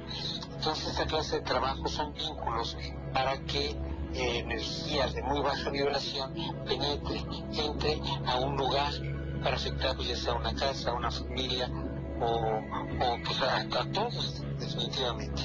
Entonces 0.55 0.89
esta 0.89 1.05
clase 1.05 1.37
de 1.37 1.41
trabajo 1.41 1.87
son 1.87 2.13
vínculos 2.13 2.75
para 3.13 3.37
que 3.45 3.69
eh, 4.13 4.39
energías 4.39 5.13
de 5.13 5.21
muy 5.21 5.41
baja 5.41 5.69
vibración 5.69 6.33
penetre, 6.65 7.23
entre 7.51 8.01
a 8.25 8.37
un 8.37 8.57
lugar 8.57 8.91
para 9.43 9.55
afectar 9.55 9.95
ya 9.97 10.15
sea 10.15 10.33
una 10.33 10.53
casa, 10.55 10.93
una 10.93 11.11
familia 11.11 11.69
o, 12.19 12.25
o 12.25 13.17
pues 13.23 13.41
a, 13.41 13.61
a 13.61 13.91
todos 13.91 14.43
definitivamente. 14.59 15.43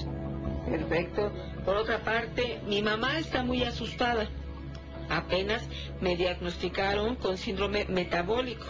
Perfecto. 0.68 1.30
Por 1.64 1.76
otra 1.76 2.02
parte, 2.02 2.60
mi 2.66 2.82
mamá 2.82 3.18
está 3.18 3.44
muy 3.44 3.62
asustada 3.62 4.28
Apenas 5.08 5.68
me 6.00 6.16
diagnosticaron 6.16 7.16
con 7.16 7.38
síndrome 7.38 7.84
metabólico. 7.86 8.66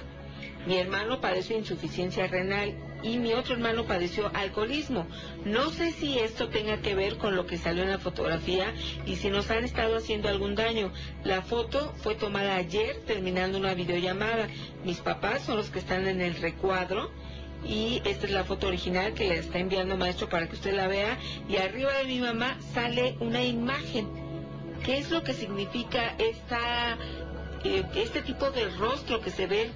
Mi 0.66 0.78
hermano 0.78 1.20
padece 1.20 1.58
insuficiencia 1.58 2.26
renal 2.26 2.74
y 3.02 3.18
mi 3.18 3.34
otro 3.34 3.54
hermano 3.54 3.84
padeció 3.84 4.30
alcoholismo. 4.34 5.06
No 5.44 5.68
sé 5.68 5.92
si 5.92 6.18
esto 6.18 6.48
tenga 6.48 6.78
que 6.78 6.94
ver 6.94 7.18
con 7.18 7.36
lo 7.36 7.44
que 7.44 7.58
salió 7.58 7.82
en 7.82 7.90
la 7.90 7.98
fotografía 7.98 8.72
y 9.04 9.16
si 9.16 9.28
nos 9.28 9.50
han 9.50 9.64
estado 9.64 9.96
haciendo 9.96 10.30
algún 10.30 10.54
daño. 10.54 10.90
La 11.22 11.42
foto 11.42 11.92
fue 11.98 12.14
tomada 12.14 12.56
ayer 12.56 13.02
terminando 13.06 13.58
una 13.58 13.74
videollamada. 13.74 14.48
Mis 14.84 15.00
papás 15.00 15.42
son 15.42 15.58
los 15.58 15.68
que 15.68 15.80
están 15.80 16.06
en 16.06 16.22
el 16.22 16.34
recuadro 16.36 17.10
y 17.66 18.00
esta 18.06 18.26
es 18.26 18.32
la 18.32 18.44
foto 18.44 18.68
original 18.68 19.12
que 19.12 19.28
le 19.28 19.38
está 19.38 19.58
enviando 19.58 19.98
maestro 19.98 20.30
para 20.30 20.48
que 20.48 20.54
usted 20.54 20.72
la 20.72 20.88
vea 20.88 21.18
y 21.46 21.56
arriba 21.56 21.92
de 21.92 22.04
mi 22.04 22.20
mamá 22.20 22.56
sale 22.72 23.16
una 23.20 23.44
imagen. 23.44 24.23
¿Qué 24.84 24.98
es 24.98 25.10
lo 25.10 25.22
que 25.22 25.32
significa 25.32 26.14
esta, 26.18 26.98
eh, 27.64 27.86
este 27.94 28.20
tipo 28.20 28.50
de 28.50 28.68
rostro 28.76 29.18
que 29.22 29.30
se 29.30 29.46
ve, 29.46 29.72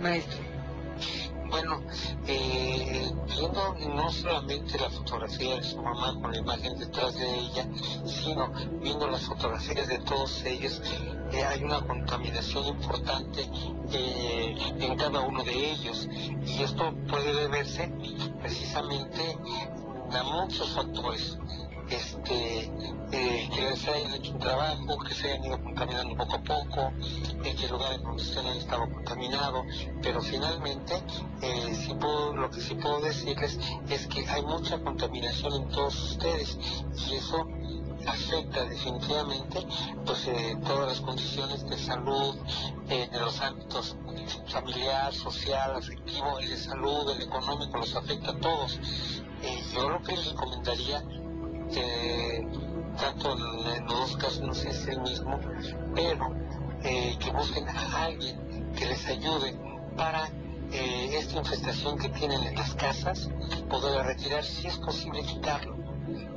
maestro? 0.00 0.40
Bueno, 1.50 1.82
eh, 2.26 3.12
viendo 3.26 3.74
no 3.94 4.10
solamente 4.10 4.78
la 4.78 4.90
fotografía 4.90 5.56
de 5.56 5.62
su 5.62 5.80
mamá 5.82 6.14
con 6.20 6.32
la 6.32 6.38
imagen 6.38 6.78
detrás 6.78 7.14
de 7.14 7.38
ella, 7.38 7.66
sino 8.04 8.52
viendo 8.80 9.08
las 9.08 9.22
fotografías 9.22 9.88
de 9.88 9.98
todos 9.98 10.44
ellos, 10.44 10.80
eh, 11.32 11.44
hay 11.44 11.62
una 11.62 11.80
contaminación 11.80 12.66
importante 12.66 13.48
eh, 13.92 14.56
en 14.78 14.96
cada 14.96 15.20
uno 15.20 15.44
de 15.44 15.70
ellos. 15.72 16.08
Y 16.46 16.62
esto 16.62 16.92
puede 17.08 17.34
deberse 17.34 17.92
precisamente 18.40 19.36
a 20.12 20.22
muchos 20.22 20.70
factores 20.70 21.36
este, 21.90 22.70
eh, 23.12 23.50
que 23.52 23.76
se 23.76 23.90
hayan 23.90 24.14
hecho 24.14 24.32
un 24.32 24.38
trabajo, 24.38 24.98
que 24.98 25.14
se 25.14 25.32
hayan 25.32 25.44
ido 25.44 25.62
contaminando 25.62 26.16
poco 26.16 26.36
a 26.36 26.42
poco, 26.42 26.92
en 27.44 27.56
que 27.56 27.64
el 27.64 27.72
lugar 27.72 27.92
en 27.94 28.02
donde 28.02 28.22
estén 28.22 28.46
estado 28.46 28.88
contaminado, 28.92 29.64
pero 30.00 30.22
finalmente 30.22 31.02
eh, 31.42 31.88
lo 32.34 32.50
que 32.50 32.60
sí 32.60 32.74
puedo 32.74 33.00
decirles 33.00 33.58
es 33.88 34.06
que 34.06 34.26
hay 34.28 34.42
mucha 34.42 34.78
contaminación 34.78 35.54
en 35.54 35.68
todos 35.70 36.12
ustedes 36.12 36.58
y 37.08 37.14
eso 37.14 37.46
afecta 38.06 38.64
definitivamente 38.64 39.66
pues 40.06 40.26
eh, 40.28 40.56
todas 40.64 40.88
las 40.88 41.00
condiciones 41.00 41.68
de 41.68 41.76
salud 41.76 42.36
en 42.88 43.20
los 43.20 43.40
ámbitos 43.40 43.96
familiar, 44.46 45.12
social, 45.12 45.76
afectivo, 45.76 46.38
el 46.38 46.48
de 46.48 46.56
salud, 46.56 47.10
el 47.10 47.22
económico, 47.22 47.78
los 47.78 47.94
afecta 47.94 48.30
a 48.30 48.38
todos. 48.38 48.78
yo 49.74 49.88
lo 49.90 50.02
que 50.02 50.16
les 50.16 50.32
recomendaría 50.32 51.04
que 51.72 52.46
tanto 52.98 53.36
dos 53.88 54.16
casos 54.16 54.40
no 54.40 54.54
sé 54.54 54.72
si 54.72 54.98
mismo, 54.98 55.38
pero 55.94 56.34
eh, 56.82 57.16
que 57.18 57.30
busquen 57.30 57.68
a 57.68 58.04
alguien 58.04 58.72
que 58.76 58.86
les 58.86 59.06
ayude 59.06 59.54
para 59.96 60.28
eh, 60.72 61.18
esta 61.18 61.38
infestación 61.38 61.98
que 61.98 62.08
tienen 62.10 62.42
en 62.42 62.54
las 62.54 62.74
casas, 62.74 63.28
poder 63.68 64.04
retirar, 64.06 64.44
si 64.44 64.68
es 64.68 64.76
posible 64.78 65.22
quitarlo, 65.22 65.76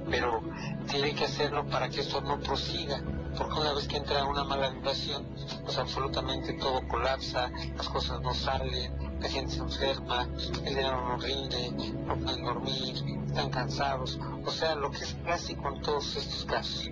pero 0.10 0.42
tiene 0.90 1.14
que 1.14 1.26
hacerlo 1.26 1.66
para 1.68 1.90
que 1.90 2.02
esto 2.02 2.22
no 2.22 2.40
prosiga, 2.40 3.02
porque 3.38 3.60
una 3.60 3.74
vez 3.74 3.88
que 3.88 3.98
entra 3.98 4.26
una 4.26 4.44
mala 4.44 4.70
invasión, 4.70 5.26
pues 5.64 5.78
absolutamente 5.78 6.54
todo 6.54 6.88
colapsa, 6.88 7.52
las 7.76 7.90
cosas 7.90 8.22
no 8.22 8.34
salen, 8.34 9.13
la 9.24 9.30
gente 9.30 9.54
se 9.54 9.60
enferma, 9.62 10.28
el 10.66 10.66
dinero 10.66 11.02
no 11.08 11.18
rinde, 11.18 11.72
no 12.06 12.18
pueden 12.18 12.44
dormir, 12.44 13.22
están 13.26 13.50
cansados, 13.52 14.20
o 14.46 14.52
sea, 14.52 14.76
lo 14.76 14.92
que 14.92 14.98
es 14.98 15.14
clásico 15.24 15.70
en 15.70 15.82
todos 15.82 16.16
estos 16.18 16.44
casos. 16.44 16.92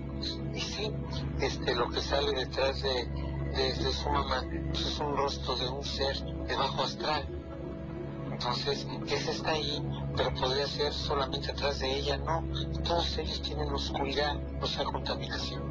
Y 0.55 0.61
sí, 0.61 0.93
este, 1.41 1.75
lo 1.75 1.89
que 1.89 1.99
sale 1.99 2.31
detrás 2.31 2.81
de, 2.83 3.05
de, 3.57 3.91
su 3.91 4.09
mamá 4.09 4.45
pues 4.69 4.85
es 4.85 4.99
un 4.99 5.17
rostro 5.17 5.57
de 5.57 5.67
un 5.67 5.83
ser 5.83 6.23
de 6.47 6.55
bajo 6.55 6.83
astral. 6.83 7.27
Entonces, 8.31 8.87
ese 9.07 9.31
está 9.31 9.51
ahí, 9.51 9.83
pero 10.15 10.33
podría 10.33 10.67
ser 10.67 10.93
solamente 10.93 11.51
atrás 11.51 11.79
de 11.79 11.97
ella, 11.97 12.17
no. 12.17 12.45
Todos 12.83 13.17
ellos 13.17 13.41
tienen 13.41 13.69
oscuridad, 13.73 14.39
o 14.61 14.67
sea, 14.67 14.85
contaminación. 14.85 15.61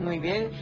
Muy 0.00 0.20
bien. 0.20 0.52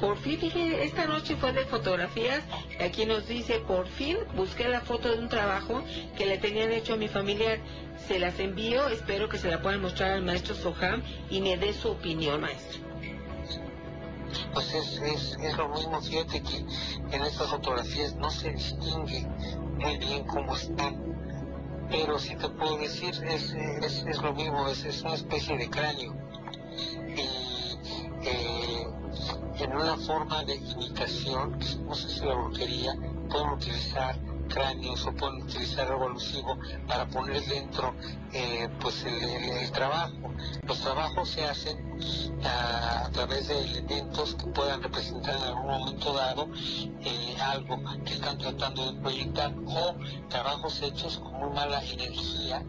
Por 0.00 0.18
fin, 0.18 0.38
dije, 0.40 0.84
esta 0.84 1.06
noche 1.06 1.36
fue 1.36 1.52
de 1.52 1.64
fotografías. 1.64 2.42
Aquí 2.80 3.06
nos 3.06 3.26
dice, 3.26 3.60
por 3.60 3.86
fin 3.88 4.18
busqué 4.34 4.68
la 4.68 4.80
foto 4.80 5.10
de 5.10 5.18
un 5.18 5.28
trabajo 5.28 5.82
que 6.16 6.26
le 6.26 6.38
tenían 6.38 6.72
hecho 6.72 6.94
a 6.94 6.96
mi 6.96 7.08
familiar. 7.08 7.58
Se 8.06 8.18
las 8.18 8.38
envío, 8.38 8.88
espero 8.88 9.28
que 9.28 9.38
se 9.38 9.50
la 9.50 9.62
puedan 9.62 9.80
mostrar 9.80 10.12
al 10.12 10.22
maestro 10.22 10.54
Soham 10.54 11.02
y 11.30 11.40
me 11.40 11.56
dé 11.56 11.72
su 11.72 11.88
opinión, 11.88 12.42
maestro. 12.42 12.80
Pues 14.52 14.74
es, 14.74 15.00
es, 15.00 15.36
es 15.42 15.56
lo 15.56 15.68
mismo, 15.70 16.00
fíjate 16.02 16.42
que 16.42 16.58
en 17.16 17.22
estas 17.22 17.48
fotografías 17.48 18.14
no 18.16 18.30
se 18.30 18.50
distingue 18.50 19.26
muy 19.78 19.96
bien 19.98 20.24
cómo 20.24 20.54
están 20.54 21.06
pero 21.90 22.18
sí 22.18 22.34
te 22.36 22.48
puedo 22.48 22.78
decir, 22.78 23.14
es, 23.28 23.52
es, 23.52 24.04
es 24.06 24.22
lo 24.22 24.34
mismo, 24.34 24.68
es, 24.68 24.84
es, 24.84 25.02
una 25.02 25.14
especie 25.14 25.56
de 25.56 25.70
cráneo. 25.70 26.14
En 28.26 29.72
una 29.74 29.96
forma 29.96 30.44
de 30.44 30.56
imitación, 30.56 31.58
no 31.86 31.94
sé 31.94 32.08
si 32.08 32.20
la 32.24 32.34
brujería, 32.34 32.94
pueden 33.30 33.48
utilizar 33.50 34.18
cráneos 34.48 35.06
o 35.06 35.12
pueden 35.12 35.42
utilizar 35.42 35.90
algo 35.90 36.08
para 36.86 37.06
poner 37.06 37.44
dentro 37.46 37.94
eh, 38.32 38.68
pues 38.80 39.04
el, 39.04 39.70
trabajo. 39.72 40.12
Los 40.66 40.80
trabajos 40.80 41.28
se 41.30 41.44
hacen 41.44 41.76
a, 42.44 43.08
través 43.12 43.48
de 43.48 43.58
elementos 43.60 44.34
que 44.34 44.46
puedan 44.48 44.82
representar 44.82 45.36
en 45.36 45.42
algún 45.42 45.66
momento 45.66 46.12
dado 46.12 46.48
eh, 47.02 47.36
algo 47.42 47.78
que 48.04 48.14
están 48.14 48.38
tratando 48.38 48.92
de 48.92 49.00
proyectar 49.00 49.52
o 49.66 49.94
trabajos 50.28 50.80
hechos 50.82 51.18
con 51.18 51.32
muy 51.34 51.50
mala 51.50 51.82
energía. 51.84 52.62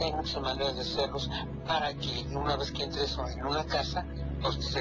Hay 0.00 0.12
muchas 0.12 0.40
maneras 0.42 0.74
de 0.74 0.82
hacerlos 0.82 1.30
para 1.66 1.94
que 1.94 2.26
una 2.32 2.56
vez 2.56 2.72
que 2.72 2.84
entres 2.84 3.16
en 3.36 3.46
una 3.46 3.64
casa, 3.64 4.04
pues, 4.42 4.76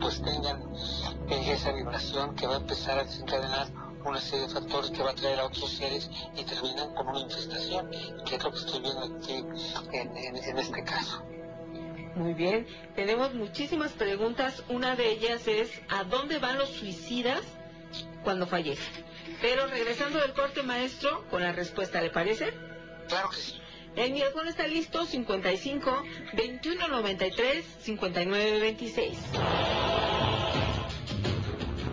pues 0.00 0.22
tengan 0.22 0.62
eh, 1.28 1.52
esa 1.52 1.72
vibración 1.72 2.34
que 2.36 2.46
va 2.46 2.54
a 2.54 2.58
empezar 2.58 2.98
a 2.98 3.04
desencadenar 3.04 3.68
una 4.04 4.20
serie 4.20 4.46
de 4.46 4.52
factores 4.52 4.90
que 4.90 5.02
va 5.02 5.10
a 5.10 5.14
traer 5.14 5.38
a 5.40 5.46
otros 5.46 5.70
seres 5.70 6.10
y 6.36 6.44
terminan 6.44 6.94
con 6.94 7.08
una 7.08 7.20
infestación, 7.20 7.90
que 8.26 8.36
es 8.36 8.44
lo 8.44 8.50
que 8.50 8.58
estoy 8.58 8.80
viendo 8.80 9.16
aquí 9.16 9.44
en, 9.92 10.58
este 10.58 10.84
caso. 10.84 11.22
Muy 12.16 12.34
bien, 12.34 12.66
tenemos 12.94 13.32
muchísimas 13.34 13.92
preguntas. 13.92 14.64
Una 14.68 14.96
de 14.96 15.10
ellas 15.10 15.46
es, 15.46 15.70
¿a 15.88 16.04
dónde 16.04 16.38
van 16.38 16.58
los 16.58 16.68
suicidas 16.68 17.42
cuando 18.22 18.46
fallecen? 18.46 19.04
Pero 19.40 19.66
regresando 19.66 20.18
del 20.18 20.32
corte, 20.34 20.62
maestro, 20.62 21.26
con 21.30 21.42
la 21.42 21.52
respuesta, 21.52 22.00
¿le 22.00 22.10
parece? 22.10 22.52
Claro 23.08 23.30
que 23.30 23.36
sí. 23.36 23.61
El 23.96 24.12
miércoles 24.12 24.50
está 24.50 24.66
listo, 24.66 25.04
55 25.04 26.02
21 26.34 26.88
93 26.88 27.64
59 27.80 28.60
26. 28.60 29.18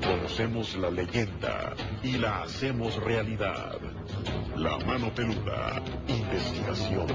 Conocemos 0.01 0.75
la 0.75 0.89
leyenda 0.89 1.75
y 2.01 2.17
la 2.17 2.43
hacemos 2.43 2.95
realidad. 3.03 3.79
La 4.55 4.77
mano 4.79 5.13
peluda, 5.13 5.83
investigación. 6.07 7.07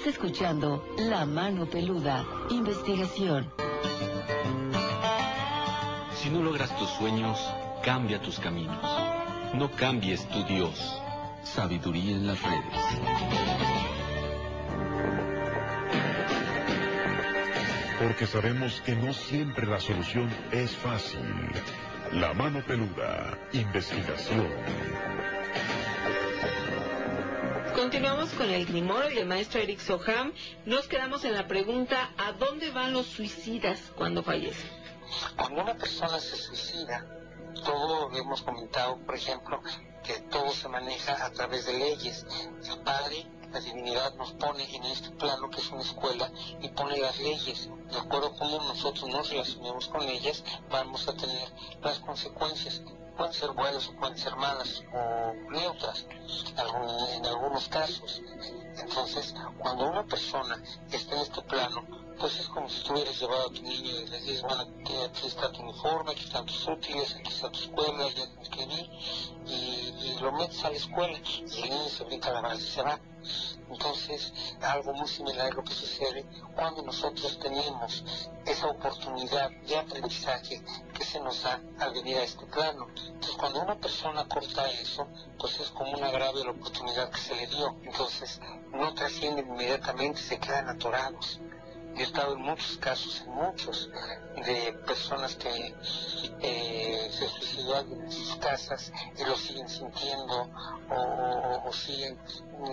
Estás 0.00 0.14
escuchando 0.14 0.82
La 0.96 1.26
Mano 1.26 1.66
Peluda, 1.66 2.24
investigación. 2.48 3.52
Si 6.14 6.30
no 6.30 6.42
logras 6.42 6.74
tus 6.78 6.88
sueños, 6.88 7.38
cambia 7.84 8.18
tus 8.18 8.38
caminos. 8.40 8.82
No 9.52 9.70
cambies 9.72 10.26
tu 10.26 10.42
Dios. 10.44 10.98
Sabiduría 11.42 12.16
en 12.16 12.26
las 12.28 12.42
redes. 12.42 12.64
Porque 17.98 18.26
sabemos 18.26 18.80
que 18.80 18.96
no 18.96 19.12
siempre 19.12 19.66
la 19.66 19.80
solución 19.80 20.30
es 20.50 20.74
fácil. 20.76 21.20
La 22.12 22.32
mano 22.32 22.64
peluda, 22.66 23.38
investigación. 23.52 24.48
Continuamos 27.80 28.28
con 28.34 28.50
el 28.50 28.66
Grimorio 28.66 29.10
y 29.10 29.18
el 29.20 29.26
maestro 29.26 29.58
Eric 29.58 29.80
Soham. 29.80 30.34
Nos 30.66 30.86
quedamos 30.86 31.24
en 31.24 31.32
la 31.32 31.48
pregunta, 31.48 32.12
¿a 32.18 32.32
dónde 32.32 32.70
van 32.70 32.92
los 32.92 33.06
suicidas 33.06 33.90
cuando 33.96 34.22
fallecen? 34.22 34.70
Cuando 35.34 35.62
una 35.62 35.74
persona 35.74 36.20
se 36.20 36.36
suicida, 36.36 37.06
todo 37.64 38.14
hemos 38.14 38.42
comentado, 38.42 38.98
por 38.98 39.14
ejemplo, 39.14 39.62
que 40.04 40.12
todo 40.30 40.50
se 40.50 40.68
maneja 40.68 41.24
a 41.24 41.32
través 41.32 41.64
de 41.64 41.78
leyes. 41.78 42.26
El 42.70 42.80
padre 42.80 43.26
la 43.50 43.60
divinidad 43.60 44.14
nos 44.14 44.32
pone 44.32 44.76
en 44.76 44.84
este 44.84 45.10
plano 45.12 45.48
que 45.48 45.60
es 45.60 45.70
una 45.70 45.80
escuela 45.80 46.30
y 46.60 46.68
pone 46.68 46.98
las 46.98 47.18
leyes. 47.18 47.70
De 47.90 47.98
acuerdo 47.98 48.26
a 48.26 48.36
cómo 48.36 48.58
nosotros 48.58 49.08
nos 49.08 49.30
relacionemos 49.30 49.88
con 49.88 50.02
ellas, 50.02 50.44
vamos 50.70 51.08
a 51.08 51.16
tener 51.16 51.48
las 51.82 51.98
consecuencias. 52.00 52.82
Pueden 53.20 53.34
ser 53.34 53.50
buenas 53.52 53.86
o 53.86 53.92
pueden 53.96 54.16
ser 54.16 54.34
malas 54.36 54.82
o 54.94 55.34
neutras 55.50 56.06
en 57.14 57.26
algunos 57.26 57.68
casos. 57.68 58.22
Entonces, 58.78 59.34
cuando 59.58 59.90
una 59.90 60.06
persona 60.06 60.58
está 60.90 61.16
en 61.16 61.20
este 61.20 61.42
plano, 61.42 61.86
pues 62.20 62.38
es 62.38 62.48
como 62.48 62.68
si 62.68 62.82
tú 62.84 62.92
hubieras 62.92 63.18
llevado 63.18 63.48
a 63.48 63.52
tu 63.52 63.62
niño 63.62 63.90
y 63.90 64.06
le 64.06 64.20
dices, 64.20 64.42
bueno, 64.42 64.62
aquí 64.62 65.26
está 65.26 65.50
tu 65.50 65.62
uniforme, 65.62 66.12
aquí 66.12 66.24
están 66.24 66.44
tus 66.44 66.68
útiles, 66.68 67.16
aquí 67.18 67.32
está 67.32 67.50
tu 67.50 67.60
escuela, 67.60 68.08
ya 68.10 68.50
que 68.50 68.66
venir, 68.66 68.90
y, 69.46 70.18
lo 70.20 70.32
metes 70.32 70.62
a 70.64 70.70
la 70.70 70.76
escuela, 70.76 71.18
y 71.18 71.62
el 71.62 71.70
niño 71.70 71.88
se 71.88 72.04
brinca 72.04 72.30
la 72.30 72.42
base 72.42 72.62
y 72.62 72.66
se 72.66 72.82
va. 72.82 73.00
Entonces, 73.70 74.34
algo 74.60 74.92
muy 74.92 75.08
similar 75.08 75.46
a 75.46 75.54
lo 75.54 75.64
que 75.64 75.72
sucede 75.72 76.26
cuando 76.54 76.82
nosotros 76.82 77.38
tenemos 77.38 78.04
esa 78.44 78.66
oportunidad 78.66 79.50
de 79.50 79.78
aprendizaje 79.78 80.62
que 80.92 81.04
se 81.04 81.20
nos 81.20 81.42
da 81.42 81.58
al 81.78 81.92
venir 81.94 82.18
a 82.18 82.24
este 82.24 82.44
plano. 82.46 82.88
Entonces, 82.96 83.36
cuando 83.38 83.62
una 83.62 83.76
persona 83.76 84.28
corta 84.28 84.68
eso, 84.70 85.06
pues 85.38 85.58
es 85.58 85.70
como 85.70 85.92
una 85.92 86.10
grave 86.10 86.44
la 86.44 86.50
oportunidad 86.50 87.10
que 87.10 87.20
se 87.20 87.34
le 87.34 87.46
dio. 87.46 87.76
Entonces, 87.82 88.40
no 88.72 88.92
trascienden 88.92 89.46
inmediatamente, 89.48 90.20
se 90.20 90.38
quedan 90.38 90.68
atorados. 90.68 91.40
Yo 91.94 92.00
he 92.00 92.02
estado 92.02 92.34
en 92.34 92.42
muchos 92.42 92.76
casos, 92.78 93.22
en 93.26 93.34
muchos, 93.34 93.90
de 94.36 94.72
personas 94.86 95.34
que 95.36 95.74
eh, 96.40 97.10
se 97.10 97.28
suicidaron 97.28 98.00
en 98.02 98.12
sus 98.12 98.36
casas 98.36 98.92
y 99.18 99.24
lo 99.24 99.36
siguen 99.36 99.68
sintiendo 99.68 100.50
o, 100.88 101.72
siguen 101.72 102.18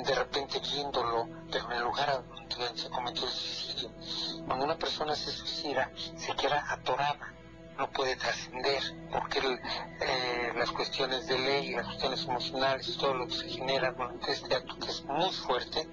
de 0.05 0.15
repente 0.15 0.59
viéndolo, 0.59 1.27
pero 1.51 1.65
en 1.65 1.77
el 1.77 1.83
lugar 1.83 2.23
donde 2.49 2.77
se 2.77 2.89
cometió 2.89 3.25
el 3.25 3.31
suicidio. 3.31 3.91
Cuando 4.45 4.65
una 4.65 4.77
persona 4.77 5.15
se 5.15 5.31
suicida, 5.31 5.91
se 6.15 6.35
queda 6.35 6.65
atorada 6.71 7.36
no 7.77 7.89
puede 7.91 8.15
trascender, 8.15 8.81
porque 9.11 9.39
eh, 9.39 10.53
las 10.55 10.71
cuestiones 10.71 11.27
de 11.27 11.37
ley, 11.37 11.75
las 11.75 11.85
cuestiones 11.85 12.23
emocionales, 12.25 12.97
todo 12.97 13.13
lo 13.13 13.27
que 13.27 13.35
se 13.35 13.49
genera 13.49 13.91
durante 13.91 14.31
este 14.31 14.55
acto 14.55 14.77
que 14.79 14.89
es 14.89 15.03
muy 15.05 15.31
fuerte, 15.31 15.87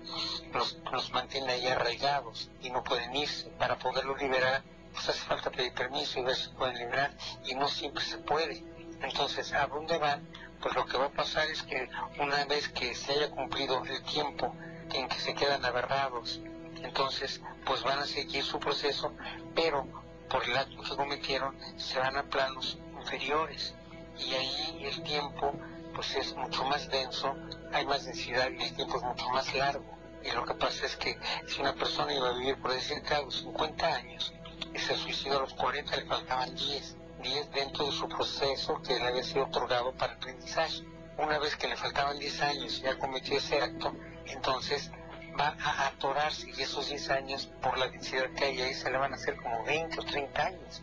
los, 0.52 0.78
los 0.90 1.12
mantiene 1.12 1.52
ahí 1.52 1.66
arraigados 1.66 2.50
y 2.62 2.70
no 2.70 2.82
pueden 2.82 3.14
irse. 3.14 3.48
Para 3.58 3.78
poderlo 3.78 4.16
liberar, 4.16 4.62
pues 4.92 5.08
hace 5.08 5.20
falta 5.20 5.50
pedir 5.50 5.72
permiso 5.74 6.20
y 6.20 6.22
ver 6.22 6.36
si 6.36 6.48
pueden 6.50 6.76
liberar, 6.76 7.16
y 7.44 7.54
no 7.54 7.68
siempre 7.68 8.02
se 8.02 8.18
puede. 8.18 8.64
Entonces, 9.02 9.52
¿a 9.52 9.66
dónde 9.66 9.98
van? 9.98 10.26
Pues 10.62 10.74
lo 10.74 10.86
que 10.86 10.96
va 10.96 11.06
a 11.06 11.10
pasar 11.10 11.48
es 11.48 11.62
que 11.62 11.90
una 12.18 12.44
vez 12.46 12.68
que 12.70 12.94
se 12.94 13.12
haya 13.12 13.30
cumplido 13.30 13.84
el 13.84 14.02
tiempo 14.04 14.54
en 14.92 15.08
que 15.08 15.18
se 15.18 15.34
quedan 15.34 15.64
aberrados, 15.64 16.40
entonces 16.82 17.42
pues 17.66 17.82
van 17.82 17.98
a 17.98 18.06
seguir 18.06 18.44
su 18.44 18.58
proceso, 18.58 19.12
pero 19.54 19.86
por 20.28 20.44
el 20.44 20.56
acto 20.56 20.82
que 20.82 20.96
cometieron 20.96 21.56
se 21.76 21.98
van 21.98 22.16
a 22.16 22.24
planos 22.24 22.78
inferiores 23.00 23.74
y 24.18 24.34
ahí 24.34 24.84
el 24.84 25.02
tiempo 25.02 25.52
pues 25.94 26.14
es 26.16 26.34
mucho 26.34 26.64
más 26.64 26.88
denso, 26.90 27.34
hay 27.72 27.86
más 27.86 28.04
densidad 28.04 28.50
y 28.50 28.62
el 28.62 28.74
tiempo 28.74 28.96
es 28.96 29.02
mucho 29.02 29.28
más 29.30 29.54
largo. 29.54 29.84
Y 30.24 30.30
lo 30.32 30.44
que 30.44 30.54
pasa 30.54 30.86
es 30.86 30.96
que 30.96 31.16
si 31.46 31.60
una 31.60 31.74
persona 31.74 32.12
iba 32.12 32.30
a 32.30 32.32
vivir, 32.32 32.60
por 32.60 32.72
decir 32.72 33.00
que 33.02 33.14
a 33.14 33.22
los 33.22 33.40
50 33.40 33.86
años, 33.86 34.32
y 34.74 34.78
se 34.78 34.96
suicidó 34.96 35.38
a 35.38 35.40
los 35.42 35.54
40, 35.54 35.96
le 35.96 36.06
faltaban 36.06 36.54
10, 36.54 36.96
10 37.22 37.50
dentro 37.52 37.86
de 37.86 37.92
su 37.92 38.08
proceso 38.08 38.80
que 38.82 38.98
le 38.98 39.06
había 39.06 39.22
sido 39.22 39.44
otorgado 39.44 39.92
para 39.92 40.14
aprendizaje. 40.14 40.82
Una 41.18 41.38
vez 41.38 41.54
que 41.56 41.68
le 41.68 41.76
faltaban 41.76 42.18
10 42.18 42.42
años 42.42 42.78
y 42.78 42.82
ya 42.82 42.98
cometió 42.98 43.36
ese 43.36 43.60
acto, 43.60 43.94
entonces 44.26 44.90
va 45.38 45.56
a 45.62 45.88
atorarse 45.88 46.50
y 46.56 46.62
esos 46.62 46.88
10 46.88 47.10
años, 47.10 47.48
por 47.62 47.76
la 47.78 47.88
densidad 47.88 48.30
que 48.36 48.44
hay 48.44 48.60
ahí, 48.60 48.74
se 48.74 48.90
le 48.90 48.98
van 48.98 49.12
a 49.12 49.16
hacer 49.16 49.36
como 49.36 49.64
20 49.64 50.00
o 50.00 50.04
30 50.04 50.42
años. 50.42 50.82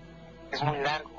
Es 0.52 0.62
muy 0.64 0.78
largo, 0.80 1.12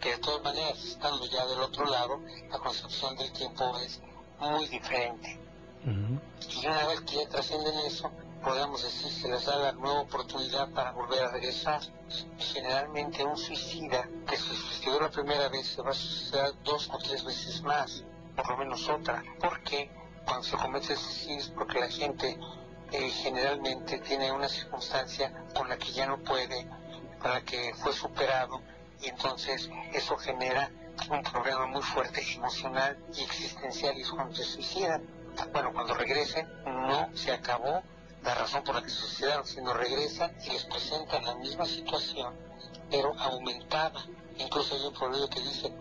que 0.00 0.10
de 0.10 0.18
todas 0.18 0.42
maneras, 0.42 0.82
estando 0.82 1.26
ya 1.26 1.46
del 1.46 1.60
otro 1.60 1.84
lado, 1.84 2.20
la 2.50 2.58
concepción 2.58 3.16
del 3.16 3.32
tiempo 3.32 3.76
es 3.78 4.00
muy 4.40 4.66
diferente. 4.68 5.38
Y 5.84 6.66
una 6.66 6.86
vez 6.86 7.00
que 7.02 7.16
ya 7.16 7.28
trascienden 7.28 7.78
eso, 7.86 8.10
podemos 8.42 8.82
decir, 8.82 9.10
se 9.12 9.28
les 9.28 9.44
da 9.44 9.56
la 9.56 9.72
nueva 9.72 10.00
oportunidad 10.00 10.68
para 10.70 10.92
volver 10.92 11.22
a 11.24 11.30
regresar. 11.30 11.80
Generalmente 12.38 13.24
un 13.24 13.36
suicida 13.36 14.08
que 14.26 14.36
se 14.36 14.54
suicidó 14.54 15.00
la 15.00 15.10
primera 15.10 15.48
vez 15.48 15.66
se 15.66 15.82
va 15.82 15.90
a 15.90 15.94
suicidar 15.94 16.50
dos 16.64 16.88
o 16.92 16.98
tres 16.98 17.24
veces 17.24 17.62
más, 17.62 18.04
por 18.36 18.48
lo 18.50 18.56
menos 18.58 18.88
otra. 18.88 19.22
porque 19.40 19.90
Cuando 20.24 20.44
se 20.44 20.56
comete 20.56 20.92
el 20.92 20.98
suicidio 20.98 21.38
es 21.38 21.48
porque 21.48 21.80
la 21.80 21.88
gente 21.88 22.38
eh, 22.92 23.10
generalmente 23.10 23.98
tiene 23.98 24.32
una 24.32 24.48
circunstancia 24.48 25.32
con 25.54 25.68
la 25.68 25.76
que 25.76 25.92
ya 25.92 26.06
no 26.06 26.18
puede, 26.18 26.66
con 27.18 27.30
la 27.30 27.42
que 27.42 27.74
fue 27.74 27.92
superado, 27.92 28.62
y 29.00 29.08
entonces 29.08 29.68
eso 29.92 30.16
genera 30.16 30.70
un 31.10 31.22
problema 31.22 31.66
muy 31.66 31.82
fuerte 31.82 32.22
emocional 32.32 32.98
y 33.14 33.22
existencial 33.22 33.96
y 33.96 34.02
es 34.02 34.10
cuando 34.10 34.34
se 34.34 34.44
suicidan. 34.44 35.02
Bueno, 35.52 35.72
cuando 35.72 35.94
regresen 35.94 36.48
no 36.64 37.08
se 37.14 37.32
acabó 37.32 37.82
la 38.24 38.34
razón 38.34 38.64
por 38.64 38.74
la 38.74 38.82
que 38.82 38.90
se 38.90 38.96
suicidaron, 38.96 39.46
sino 39.46 39.72
regresan 39.72 40.34
y 40.44 40.50
les 40.50 40.64
presentan 40.64 41.24
la 41.24 41.36
misma 41.36 41.64
situación, 41.66 42.34
pero 42.90 43.14
aumentada. 43.18 44.04
Incluso 44.36 44.74
hay 44.74 44.82
un 44.82 44.94
problema 44.94 45.28
que 45.28 45.40
dice 45.40 45.72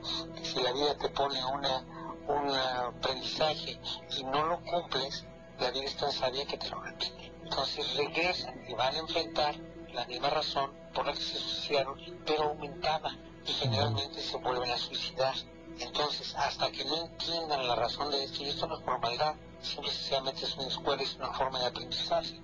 si 0.43 0.61
la 0.61 0.71
vida 0.71 0.95
te 0.97 1.09
pone 1.09 1.43
una, 1.45 1.83
un 2.27 2.55
aprendizaje 2.55 3.79
y 4.17 4.23
no 4.23 4.45
lo 4.45 4.59
cumples, 4.61 5.25
la 5.59 5.71
vida 5.71 5.85
es 5.85 5.97
tan 5.97 6.11
sabia 6.11 6.45
que 6.45 6.57
te 6.57 6.69
lo 6.69 6.81
repite. 6.81 7.31
Entonces 7.43 7.95
regresan 7.95 8.63
y 8.67 8.73
van 8.73 8.95
a 8.95 8.99
enfrentar 8.99 9.55
la 9.93 10.05
misma 10.05 10.29
razón 10.29 10.71
por 10.93 11.05
la 11.07 11.13
que 11.13 11.21
se 11.21 11.39
suicidaron, 11.39 11.99
pero 12.25 12.43
aumentada 12.43 13.17
y 13.45 13.53
generalmente 13.53 14.21
se 14.21 14.37
vuelven 14.37 14.69
a 14.69 14.77
suicidar. 14.77 15.33
Entonces, 15.79 16.35
hasta 16.35 16.71
que 16.71 16.83
no 16.85 16.97
entiendan 16.97 17.67
la 17.67 17.75
razón 17.75 18.11
de 18.11 18.23
esto, 18.23 18.43
y 18.43 18.49
esto 18.49 18.67
no 18.67 18.77
es 18.77 18.81
por 18.81 18.99
maldad, 18.99 19.35
simplemente 19.61 20.45
es 20.45 20.55
una 20.55 20.67
escuela, 20.67 21.03
es 21.03 21.15
una 21.15 21.31
forma 21.33 21.59
de 21.59 21.67
aprendizaje. 21.67 22.41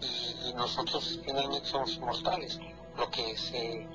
Y, 0.00 0.48
y 0.48 0.54
nosotros 0.54 1.20
finalmente 1.24 1.66
somos 1.66 1.94
inmortales. 1.94 2.58
Lo 2.96 3.10
que 3.10 3.36
se 3.36 3.88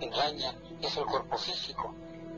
engaña 0.00 0.54
es 0.80 0.96
el 0.96 1.04
cuerpo 1.04 1.36
físico. 1.36 1.94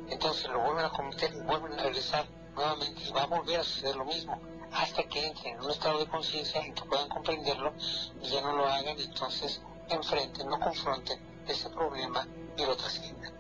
Entonces 0.08 0.48
lo 0.50 0.60
vuelven 0.60 0.86
a 0.86 0.90
cometer 0.90 1.32
y 1.34 1.40
vuelven 1.40 1.78
a 1.78 1.82
regresar 1.82 2.26
nuevamente 2.54 3.02
y 3.06 3.12
va 3.12 3.22
a 3.22 3.26
volver 3.26 3.60
a 3.60 3.64
suceder 3.64 3.96
lo 3.96 4.04
mismo 4.04 4.40
hasta 4.72 5.02
que 5.04 5.26
entren 5.26 5.54
en 5.54 5.60
un 5.64 5.70
estado 5.70 5.98
de 5.98 6.06
conciencia 6.06 6.60
en 6.60 6.74
que 6.74 6.82
puedan 6.82 7.08
comprenderlo 7.08 7.74
y 8.22 8.28
ya 8.28 8.40
no 8.40 8.56
lo 8.56 8.66
hagan 8.66 8.98
y 8.98 9.02
entonces 9.02 9.62
enfrenten, 9.88 10.48
no 10.48 10.58
confronten 10.60 11.18
ese 11.48 11.68
problema 11.70 12.26
y 12.56 12.62
lo 12.64 12.76
trasciendan. 12.76 13.32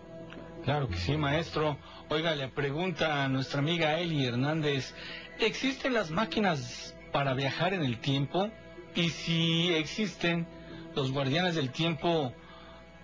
Claro 0.64 0.88
que 0.88 0.96
sí, 0.96 1.16
maestro. 1.16 1.78
Oiga, 2.08 2.34
le 2.34 2.48
pregunta 2.48 3.24
a 3.24 3.28
nuestra 3.28 3.60
amiga 3.60 3.98
Eli 3.98 4.26
Hernández, 4.26 4.94
¿existen 5.38 5.94
las 5.94 6.10
máquinas 6.10 6.94
para 7.12 7.34
viajar 7.34 7.72
en 7.72 7.84
el 7.84 8.00
tiempo? 8.00 8.50
Y 8.94 9.10
si 9.10 9.72
existen 9.74 10.46
los 10.94 11.12
guardianes 11.12 11.54
del 11.54 11.70
tiempo, 11.70 12.32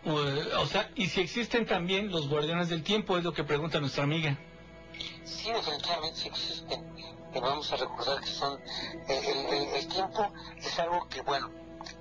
o 0.04 0.66
sea, 0.66 0.90
y 0.96 1.06
si 1.06 1.20
existen 1.20 1.66
también 1.66 2.10
los 2.10 2.28
guardianes 2.28 2.68
del 2.68 2.82
tiempo, 2.82 3.16
es 3.16 3.24
lo 3.24 3.32
que 3.32 3.44
pregunta 3.44 3.80
nuestra 3.80 4.04
amiga. 4.04 4.38
Sí, 5.24 5.50
definitivamente 5.52 6.16
sí 6.16 6.30
existen 7.32 7.48
vamos 7.48 7.70
a 7.72 7.76
recordar 7.76 8.20
que 8.20 8.26
son 8.26 8.60
el, 9.08 9.88
tiempo 9.88 10.32
es 10.56 10.78
algo 10.78 11.08
que 11.08 11.20
bueno 11.22 11.50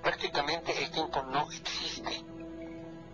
prácticamente 0.01 0.83
el 0.83 0.91
tiempo 0.91 1.21
no 1.23 1.47
existe. 1.51 2.23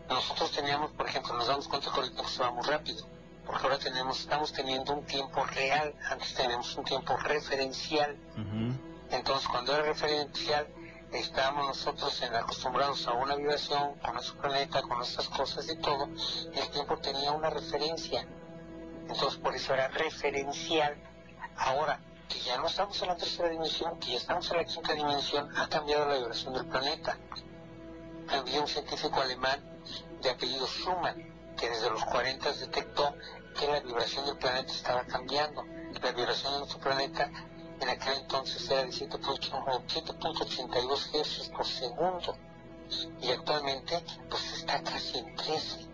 Nosotros 0.10 0.52
teníamos 0.52 0.92
por 0.92 1.08
ejemplo 1.08 1.34
nos 1.34 1.48
damos 1.48 1.68
cuenta 1.68 1.92
que 1.92 2.28
se 2.28 2.44
va 2.44 2.52
muy 2.52 2.64
rápido 2.64 3.08
porque 3.46 3.64
ahora 3.64 3.80
tenemos 3.80 4.20
estamos 4.20 4.54
teniendo 4.54 4.94
un 4.94 5.06
tiempo 5.06 5.44
real 5.46 5.94
antes 6.10 6.34
teníamos 6.34 6.76
un 6.76 6.84
tiempo 6.84 7.18
referencial. 7.18 8.18
Entonces 9.10 9.48
cuando 9.48 9.74
era 9.74 9.84
referencial 9.84 10.68
estábamos 11.12 11.68
nosotros 11.68 12.22
en, 12.22 12.34
acostumbrados 12.36 13.06
a 13.08 13.14
una 13.14 13.36
vibración 13.36 13.96
con 13.96 14.14
nuestro 14.14 14.40
planeta 14.40 14.82
con 14.82 14.98
nuestras 14.98 15.28
cosas 15.30 15.70
y 15.70 15.76
todo 15.78 16.06
el 16.06 16.70
tiempo 16.72 16.98
tenía 16.98 17.32
una 17.32 17.50
referencia. 17.50 18.26
Entonces 19.10 19.40
por 19.40 19.56
eso 19.56 19.74
era 19.74 19.88
referencial 19.90 20.96
ahora 21.62 22.00
que 22.28 22.40
ya 22.40 22.58
no 22.58 22.68
estamos 22.68 23.02
en 23.02 23.10
la 23.10 23.18
tercera 23.18 23.50
dimensión, 23.50 24.00
que 24.00 24.12
ya 24.12 24.18
estamos 24.18 24.50
en 24.52 24.58
la 24.58 24.66
quinta 24.66 24.94
dimensión, 24.94 25.58
ha 25.58 25.68
cambiado 25.68 26.08
la 26.08 26.18
vibración 26.18 26.54
del 26.54 26.66
planeta. 26.66 27.18
Había 28.30 28.62
un 28.62 28.68
científico 28.68 29.22
alemán 29.22 29.60
de 30.22 30.30
apellido 30.30 30.66
Schumann, 30.66 31.56
que 31.58 31.70
desde 31.70 31.90
los 31.90 32.06
40 32.06 32.54
detectó 32.54 33.14
que 33.60 33.68
la 33.68 33.82
vibración 33.82 34.26
del 34.26 34.38
planeta 34.38 34.72
estaba 34.72 35.04
cambiando. 35.04 35.66
La 36.02 36.12
vibración 36.14 36.54
de 36.54 36.60
nuestro 36.60 36.80
planeta 36.80 37.30
en 37.82 37.90
aquel 37.90 38.14
entonces 38.14 38.70
era 38.70 38.84
de 38.84 38.92
7.82 38.92 41.12
Hz 41.12 41.50
por 41.50 41.66
segundo 41.66 42.38
y 43.22 43.32
actualmente 43.32 44.02
pues 44.30 44.54
está 44.54 44.82
casi 44.84 45.20
en 45.20 45.36
13. 45.36 45.90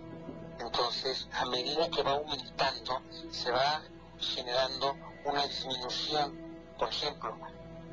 Entonces, 0.60 1.28
a 1.34 1.46
medida 1.46 1.90
que 1.90 2.04
va 2.04 2.12
aumentando, 2.12 3.02
se 3.32 3.50
va 3.52 3.82
generando 4.20 4.96
una 5.28 5.46
disminución, 5.46 6.38
por 6.78 6.90
ejemplo, 6.90 7.38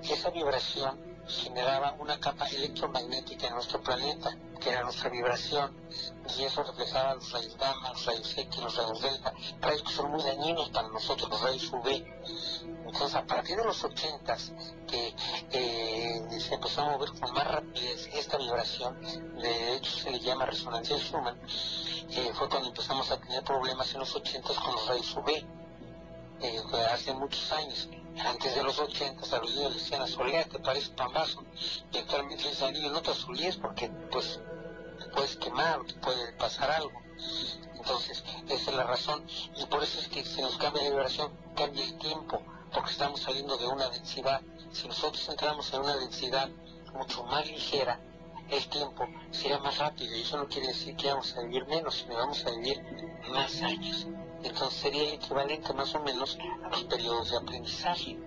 esa 0.03 0.31
vibración 0.31 1.15
generaba 1.27 1.97
una 1.99 2.21
capa 2.21 2.47
electromagnética 2.49 3.47
en 3.47 3.55
nuestro 3.55 3.81
planeta, 3.83 4.37
que 4.61 4.71
era 4.71 4.83
nuestra 4.83 5.09
vibración, 5.09 5.75
y 6.37 6.43
eso 6.43 6.63
reflejaba 6.63 7.15
los 7.15 7.33
rayos 7.33 7.57
gamma, 7.57 7.91
los 7.91 8.05
rayos 8.05 8.37
X, 8.37 8.63
los 8.63 8.77
rayos 8.77 9.01
delta, 9.01 9.33
rayos 9.61 9.83
que 9.83 9.93
son 9.93 10.11
muy 10.11 10.23
dañinos 10.23 10.69
para 10.71 10.89
nosotros, 10.89 11.31
los 11.31 11.41
rayos 11.41 11.73
UV. 11.73 11.89
Entonces, 12.87 13.15
a 13.15 13.27
partir 13.27 13.57
de 13.57 13.65
los 13.65 13.83
80 13.83 14.37
que 14.87 15.15
eh, 15.51 16.41
se 16.41 16.55
empezó 16.55 16.83
a 16.83 16.91
mover 16.91 17.11
con 17.19 17.33
más 17.33 17.47
rapidez 17.47 18.09
esta 18.13 18.37
vibración, 18.37 19.01
de 19.41 19.77
hecho 19.77 19.91
se 19.91 20.11
le 20.11 20.21
llama 20.21 20.47
resonancia 20.47 20.99
Schumann, 20.99 21.39
eh, 22.11 22.31
fue 22.35 22.49
cuando 22.49 22.69
empezamos 22.69 23.11
a 23.11 23.19
tener 23.19 23.43
problemas 23.43 23.93
en 23.95 24.01
los 24.01 24.15
80 24.15 24.49
con 24.63 24.75
los 24.75 24.87
rayos 24.87 25.17
UV, 25.17 25.64
eh, 26.41 26.61
hace 26.93 27.13
muchos 27.15 27.53
años 27.53 27.89
antes 28.23 28.55
de 28.55 28.63
los 28.63 28.79
80 28.79 29.37
a 29.37 29.41
los 29.41 29.55
niños 29.55 29.75
les 29.75 29.83
decían 29.83 30.03
a 30.03 30.45
te 30.45 30.59
parece 30.61 30.91
pambazo, 30.91 31.45
y 31.93 31.99
actualmente 31.99 32.49
dicen 32.49 32.93
no 32.93 33.03
te 33.03 33.11
asolíes 33.11 33.57
porque 33.57 33.91
pues 34.11 34.41
te 34.99 35.07
puedes 35.09 35.37
quemar 35.37 35.85
te 35.85 35.95
puede 35.95 36.33
pasar 36.35 36.71
algo. 36.71 37.03
Entonces, 37.75 38.25
esa 38.49 38.71
es 38.71 38.77
la 38.77 38.85
razón, 38.85 39.27
y 39.57 39.67
por 39.67 39.83
eso 39.83 39.99
es 39.99 40.09
que 40.09 40.25
si 40.25 40.41
nos 40.41 40.57
cambia 40.57 40.85
la 40.85 40.91
vibración, 40.91 41.33
cambia 41.55 41.85
el 41.85 41.99
tiempo, 41.99 42.41
porque 42.73 42.91
estamos 42.91 43.21
saliendo 43.21 43.57
de 43.59 43.67
una 43.67 43.91
densidad. 43.91 44.41
Si 44.73 44.89
nosotros 44.89 45.29
entramos 45.29 45.73
en 45.75 45.81
una 45.81 45.97
densidad 45.97 46.49
mucho 46.95 47.25
más 47.25 47.47
ligera, 47.47 48.01
el 48.49 48.67
tiempo 48.69 49.07
será 49.33 49.59
más 49.59 49.77
rápido, 49.79 50.17
y 50.17 50.23
eso 50.23 50.39
no 50.39 50.49
quiere 50.49 50.69
decir 50.69 50.97
que 50.97 51.09
vamos 51.09 51.37
a 51.37 51.43
vivir 51.43 51.67
menos, 51.67 51.95
sino 51.97 52.15
vamos 52.15 52.45
a 52.47 52.51
vivir 52.53 52.83
más 53.29 53.61
años 53.61 54.07
entonces 54.45 54.81
sería 54.81 55.03
el 55.03 55.15
equivalente 55.15 55.73
más 55.73 55.95
o 55.95 56.01
menos 56.01 56.39
a 56.65 56.69
los 56.69 56.85
periodos 56.85 57.31
de 57.31 57.37
aprendizaje. 57.39 58.19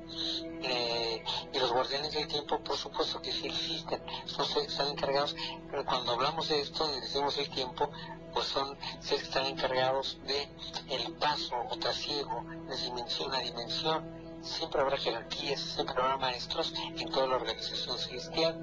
Eh, 0.63 1.23
y 1.53 1.59
los 1.59 1.71
guardianes 1.71 2.13
del 2.13 2.27
tiempo, 2.27 2.59
por 2.63 2.75
supuesto 2.75 3.21
que 3.21 3.31
sí 3.31 3.47
existen, 3.47 4.01
son 4.25 4.45
están 4.63 4.87
encargados, 4.87 5.35
pero 5.69 5.85
cuando 5.85 6.13
hablamos 6.13 6.49
de 6.49 6.61
esto 6.61 6.89
y 6.97 7.01
decimos 7.01 7.37
el 7.37 7.49
tiempo, 7.49 7.89
pues 8.33 8.47
son 8.47 8.77
seres 8.99 9.21
que 9.21 9.27
están 9.29 9.45
encargados 9.45 10.17
de 10.25 10.49
el 10.89 11.13
paso 11.13 11.55
o 11.69 11.77
trasiego 11.77 12.43
de 12.67 12.77
dimensión 12.77 13.33
a 13.33 13.39
dimensión. 13.39 14.17
Siempre 14.41 14.81
habrá 14.81 14.97
jerarquías, 14.97 15.59
siempre 15.59 15.95
habrá 16.01 16.17
maestros 16.17 16.73
en 16.75 17.09
toda 17.09 17.27
la 17.27 17.35
organización 17.35 17.97
celestial. 17.97 18.55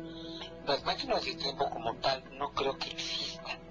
Las 0.66 0.84
máquinas 0.84 1.24
del 1.24 1.36
tiempo 1.36 1.68
como 1.70 1.94
tal 1.96 2.24
no 2.38 2.52
creo 2.52 2.78
que 2.78 2.90
existan 2.90 3.63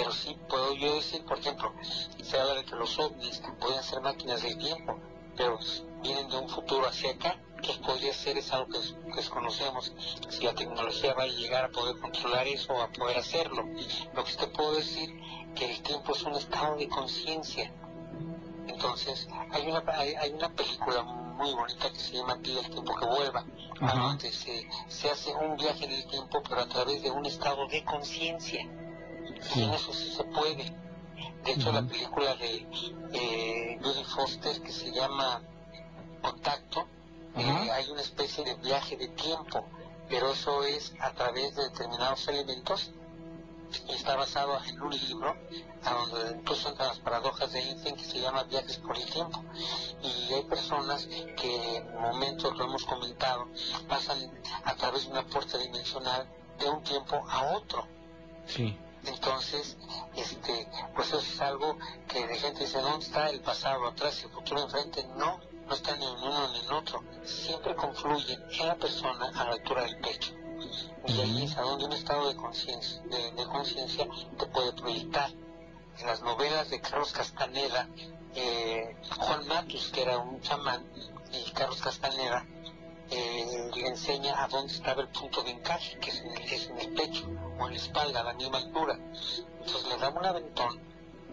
pero 0.00 0.12
sí 0.12 0.34
puedo 0.48 0.74
yo 0.76 0.94
decir, 0.94 1.22
por 1.26 1.38
ejemplo, 1.38 1.74
se 2.22 2.40
habla 2.40 2.54
de 2.54 2.64
que 2.64 2.74
los 2.74 2.98
ovnis 2.98 3.42
pueden 3.60 3.82
ser 3.82 4.00
máquinas 4.00 4.42
del 4.42 4.56
tiempo, 4.56 4.98
pero 5.36 5.58
vienen 6.00 6.26
de 6.30 6.38
un 6.38 6.48
futuro 6.48 6.86
hacia 6.86 7.10
acá, 7.10 7.36
que 7.60 7.74
podría 7.84 8.14
ser 8.14 8.38
es 8.38 8.50
algo 8.50 8.68
que, 8.68 8.78
desconocemos, 9.14 9.92
si 10.30 10.42
la 10.42 10.54
tecnología 10.54 11.12
va 11.12 11.24
a 11.24 11.26
llegar 11.26 11.66
a 11.66 11.68
poder 11.68 12.00
controlar 12.00 12.48
eso 12.48 12.72
o 12.72 12.80
a 12.80 12.88
poder 12.88 13.18
hacerlo. 13.18 13.62
Lo 14.14 14.24
que 14.24 14.32
te 14.32 14.46
puedo 14.46 14.76
decir 14.76 15.10
que 15.54 15.70
el 15.70 15.82
tiempo 15.82 16.12
es 16.14 16.22
un 16.22 16.34
estado 16.34 16.76
de 16.76 16.88
conciencia. 16.88 17.70
Entonces, 18.68 19.28
hay 19.50 19.70
una, 19.70 19.84
hay, 19.98 20.32
una 20.32 20.48
película 20.54 21.02
muy 21.02 21.52
bonita 21.52 21.92
que 21.92 21.98
se 21.98 22.12
llama 22.14 22.38
Pide 22.42 22.60
el 22.60 22.70
tiempo 22.70 22.94
que 22.94 23.04
vuelva, 23.04 23.44
donde 23.78 24.32
se, 24.32 24.66
se 24.88 25.10
hace 25.10 25.34
un 25.34 25.58
viaje 25.58 25.84
en 25.84 25.92
el 25.92 26.06
tiempo, 26.06 26.42
pero 26.48 26.62
a 26.62 26.68
través 26.68 27.02
de 27.02 27.10
un 27.10 27.26
estado 27.26 27.66
de 27.66 27.84
conciencia. 27.84 28.66
Sí. 29.42 29.62
eso 29.74 29.92
sí 29.92 30.10
se 30.10 30.24
puede. 30.24 30.72
De 31.44 31.52
hecho, 31.52 31.72
la 31.72 31.82
película 31.82 32.34
de 32.36 32.66
eh, 33.12 33.78
Judy 33.82 34.04
Foster 34.04 34.60
que 34.60 34.72
se 34.72 34.92
llama 34.92 35.42
Contacto, 36.22 36.86
eh, 37.36 37.70
hay 37.72 37.88
una 37.90 38.02
especie 38.02 38.44
de 38.44 38.54
viaje 38.54 38.96
de 38.96 39.08
tiempo, 39.08 39.64
pero 40.08 40.32
eso 40.32 40.64
es 40.64 40.92
a 41.00 41.12
través 41.12 41.54
de 41.56 41.64
determinados 41.64 42.28
elementos 42.28 42.90
y 43.88 43.92
está 43.92 44.16
basado 44.16 44.58
en 44.64 44.80
un 44.82 44.90
libro 44.90 45.36
a 45.84 45.92
donde 45.94 46.36
incluso 46.38 46.68
entran 46.68 46.88
las 46.88 46.98
paradojas 46.98 47.52
de 47.52 47.60
Einstein 47.60 47.96
que 47.96 48.04
se 48.04 48.20
llama 48.20 48.42
Viajes 48.44 48.78
por 48.78 48.96
el 48.96 49.08
Tiempo. 49.10 49.42
Y 50.02 50.32
hay 50.34 50.42
personas 50.44 51.06
que 51.06 51.76
en 51.76 52.00
momentos, 52.00 52.56
lo 52.56 52.64
hemos 52.64 52.84
comentado, 52.84 53.48
pasan 53.88 54.18
a 54.64 54.74
través 54.74 55.04
de 55.04 55.12
una 55.12 55.24
puerta 55.26 55.56
dimensional 55.58 56.28
de 56.58 56.68
un 56.68 56.82
tiempo 56.82 57.24
a 57.28 57.54
otro. 57.54 57.86
Sí. 58.46 58.76
Entonces, 59.06 59.76
este, 60.14 60.68
pues 60.94 61.08
eso 61.08 61.18
es 61.18 61.40
algo 61.40 61.78
que 62.08 62.26
la 62.26 62.34
gente 62.34 62.64
dice, 62.64 62.80
¿dónde 62.80 63.06
está 63.06 63.30
el 63.30 63.40
pasado 63.40 63.86
atrás 63.86 64.20
y 64.20 64.26
el 64.26 64.32
futuro 64.32 64.62
enfrente? 64.62 65.06
No, 65.16 65.40
no 65.66 65.74
está 65.74 65.96
ni 65.96 66.06
en 66.06 66.16
uno 66.16 66.52
ni 66.52 66.60
en 66.60 66.72
otro. 66.72 67.02
Siempre 67.24 67.74
confluyen 67.74 68.42
en 68.50 68.66
la 68.66 68.76
persona 68.76 69.30
a 69.34 69.44
la 69.44 69.52
altura 69.52 69.82
del 69.82 69.98
pecho. 70.00 70.34
Y 71.06 71.20
ahí 71.20 71.44
es 71.44 71.56
a 71.56 71.62
donde 71.62 71.86
un 71.86 71.92
estado 71.92 72.28
de 72.28 72.36
conciencia 72.36 73.00
de, 73.02 73.44
conciencia 73.46 74.06
te 74.38 74.46
puede 74.46 74.72
proyectar. 74.74 75.30
En 75.98 76.06
las 76.06 76.22
novelas 76.22 76.70
de 76.70 76.80
Carlos 76.80 77.12
Castaneda, 77.12 77.88
eh, 78.34 78.96
Juan 79.18 79.46
Matus, 79.48 79.90
que 79.90 80.02
era 80.02 80.18
un 80.18 80.40
chamán, 80.40 80.86
y 81.32 81.50
Carlos 81.52 81.80
Castaneda 81.80 82.46
eh, 83.10 83.70
le 83.74 83.86
enseña 83.88 84.42
a 84.42 84.48
dónde 84.48 84.72
estaba 84.72 85.02
el 85.02 85.08
punto 85.08 85.42
de 85.42 85.50
encaje, 85.50 85.98
que 85.98 86.10
es 86.10 86.20
en, 86.68 86.78
el, 86.78 86.94
pecho 86.94 87.28
o 87.58 87.66
en 87.66 87.74
la 87.74 87.76
espalda, 87.76 88.20
a 88.20 88.24
la 88.24 88.34
misma 88.34 88.58
altura. 88.58 88.98
Entonces 89.60 89.88
le 89.88 89.96
daba 89.96 90.20
un 90.20 90.26
aventón 90.26 90.80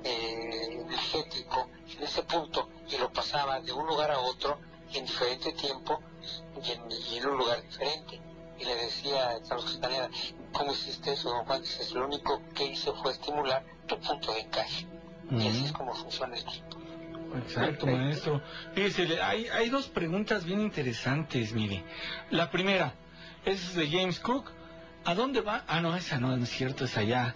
eh, 0.04 0.82
energético 0.86 1.70
en 1.98 2.04
ese 2.04 2.24
punto 2.24 2.70
y 2.90 2.98
lo 2.98 3.12
pasaba 3.12 3.60
de 3.60 3.72
un 3.72 3.86
lugar 3.86 4.12
a 4.12 4.20
otro 4.20 4.58
en 4.94 5.06
diferente 5.06 5.52
tiempo 5.54 6.00
y 6.64 6.72
en, 7.18 7.28
un 7.28 7.38
lugar 7.38 7.62
diferente. 7.62 8.22
Y 8.60 8.66
le 8.66 8.76
decía 8.76 9.30
a 9.30 9.42
Carlos 9.42 9.66
Castaneda, 9.66 10.10
¿cómo 10.52 10.72
hiciste 10.72 11.14
eso, 11.14 11.30
don 11.30 11.46
Juan? 11.46 11.62
Dices, 11.62 11.92
lo 11.92 12.06
único 12.06 12.42
que 12.56 12.66
hice 12.66 12.92
fue 12.94 13.12
estimular 13.12 13.64
tu 13.86 14.00
punto 14.00 14.34
de 14.34 14.40
encaje. 14.40 14.88
Y 15.30 15.48
así 15.48 15.66
es 15.66 15.72
como 15.74 15.94
funciona 15.94 16.36
el 16.36 16.42
equipo. 16.42 16.78
Exacto, 17.36 17.88
maestro. 17.88 18.42
Fíjese, 18.74 19.22
hay, 19.22 19.48
hay 19.48 19.70
dos 19.70 19.88
preguntas 19.88 20.46
bien 20.46 20.62
interesantes, 20.62 21.54
mire. 21.54 21.84
La 22.30 22.50
primera 22.50 22.94
es 23.46 23.76
de 23.76 23.90
James 23.90 24.20
Cook. 24.20 24.52
¿A 25.06 25.16
dónde 25.16 25.42
va? 25.42 25.64
Ah, 25.68 25.80
no, 25.80 25.96
esa 25.96 26.20
no, 26.20 26.36
es 26.36 26.50
cierto, 26.50 26.86
es 26.86 26.98
allá. 26.98 27.34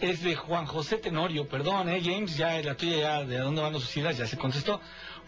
Es 0.00 0.22
de 0.22 0.34
Juan 0.34 0.66
José 0.66 0.98
Tenorio, 0.98 1.48
perdón, 1.48 1.88
eh, 1.88 2.00
James, 2.02 2.36
ya 2.36 2.60
la 2.60 2.74
tuya 2.76 2.96
ya, 2.96 3.24
de 3.24 3.38
dónde 3.38 3.62
van 3.62 3.72
los 3.72 3.96
ideas, 3.96 4.18
ya 4.18 4.26
se 4.26 4.36
contestó. 4.36 4.80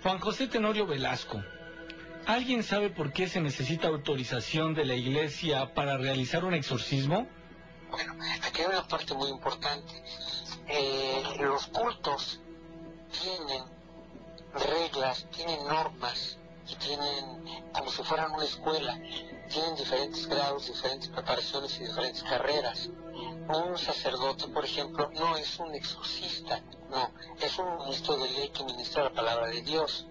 Juan 0.03 0.19
José 0.19 0.49
Tenorio 0.49 0.87
Velasco. 0.87 1.43
¿Alguien 2.27 2.65
sabe 2.65 2.91
por 2.91 3.13
qué 3.13 3.29
se 3.29 3.41
necesita 3.41 3.87
autorización 3.87 4.75
de 4.75 4.85
la 4.85 4.97
iglesia 4.97 5.73
para 5.75 5.97
realizar 5.97 6.45
un 6.45 6.55
exorcismo? 6.55 7.29
Bueno, 7.89 8.17
aquí 8.43 8.63
hay 8.63 8.67
una 8.67 8.89
parte 8.89 9.15
muy 9.15 9.31
importante. 9.31 10.03
Eh, 10.67 11.23
los 11.39 11.69
cultos 11.69 12.41
tienen 13.13 13.76
reglas, 14.63 15.27
tienen 15.35 15.67
normas 15.67 16.39
y 16.69 16.75
tienen 16.77 17.45
como 17.73 17.91
si 17.91 18.03
fueran 18.03 18.33
una 18.33 18.45
escuela, 18.45 18.99
tienen 19.49 19.77
diferentes 19.77 20.27
grados, 20.27 20.67
diferentes 20.67 21.09
preparaciones 21.09 21.77
y 21.79 21.85
diferentes 21.85 22.23
carreras. 22.23 22.91
Un 23.49 23.79
sacerdote, 23.79 24.49
por 24.49 24.65
ejemplo, 24.65 25.11
no 25.15 25.37
es 25.37 25.59
un 25.59 25.75
exorcista, 25.75 26.61
no, 26.91 27.11
es 27.41 27.59
un 27.59 27.79
ministro 27.79 28.17
de 28.17 28.29
ley 28.31 28.49
que 28.51 28.65
ministra 28.65 29.05
la 29.05 29.13
palabra 29.13 29.49
de 29.49 29.63
Dios. 29.63 30.07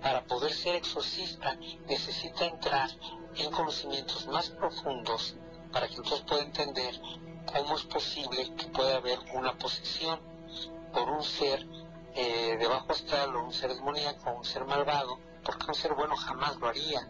Para 0.00 0.24
poder 0.24 0.52
ser 0.52 0.76
exorcista 0.76 1.56
necesita 1.86 2.46
entrar 2.46 2.90
en 3.36 3.50
conocimientos 3.50 4.26
más 4.26 4.48
profundos 4.50 5.36
para 5.72 5.86
que 5.86 5.96
entonces 5.96 6.22
pueda 6.22 6.42
entender 6.42 7.00
cómo 7.52 7.76
es 7.76 7.82
posible 7.84 8.54
que 8.56 8.66
pueda 8.68 8.96
haber 8.96 9.18
una 9.34 9.56
posesión 9.58 10.18
por 10.92 11.08
un 11.10 11.22
ser 11.22 11.66
eh, 12.20 12.56
de 12.58 12.66
bajo 12.66 12.90
astral 12.90 13.36
o 13.36 13.44
un 13.44 13.52
ser 13.52 13.72
demoníaco 13.72 14.32
un 14.32 14.44
ser 14.44 14.64
malvado, 14.64 15.20
porque 15.44 15.66
un 15.68 15.74
ser 15.74 15.94
bueno 15.94 16.16
jamás 16.16 16.56
lo 16.56 16.66
haría. 16.66 17.06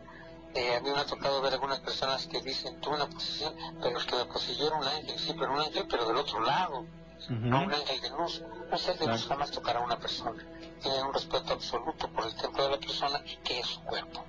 Eh, 0.53 0.77
a 0.77 0.81
mí 0.81 0.91
me 0.91 1.01
ha 1.01 1.07
tocado 1.07 1.41
ver 1.41 1.55
algunas 1.55 1.81
personas 1.81 2.27
que 2.27 2.43
dicen, 2.43 2.79
tuve 2.83 2.97
una 2.97 3.09
posesión, 3.09 3.55
pero 3.81 3.99
es 3.99 4.05
que 4.05 4.17
me 4.17 4.27
poseyó 4.27 4.67
era 4.67 4.77
un 4.77 4.85
ángel, 4.85 5.19
sí, 5.19 5.35
pero 5.39 5.55
un 5.55 5.61
ángel, 5.61 5.87
pero 5.89 6.05
del 6.07 6.17
otro 6.19 6.41
lado, 6.41 6.85
no 7.31 7.65
un 7.65 7.73
ángel 7.73 8.01
de 8.03 8.11
luz. 8.11 8.43
Un 8.71 8.79
ser 8.79 8.99
de 8.99 9.07
luz 9.07 9.27
jamás 9.27 9.51
tocará 9.51 9.81
a 9.81 9.85
una 9.85 9.99
persona. 9.99 10.45
Tiene 10.83 11.03
un 11.03 11.15
respeto 11.15 11.55
absoluto 11.55 12.13
por 12.13 12.27
el 12.27 12.35
templo 12.35 12.65
de 12.65 12.71
la 12.71 12.79
persona, 12.79 13.25
que 13.43 13.61
es 13.61 13.67
su 13.67 13.81
cuerpo. 13.85 14.23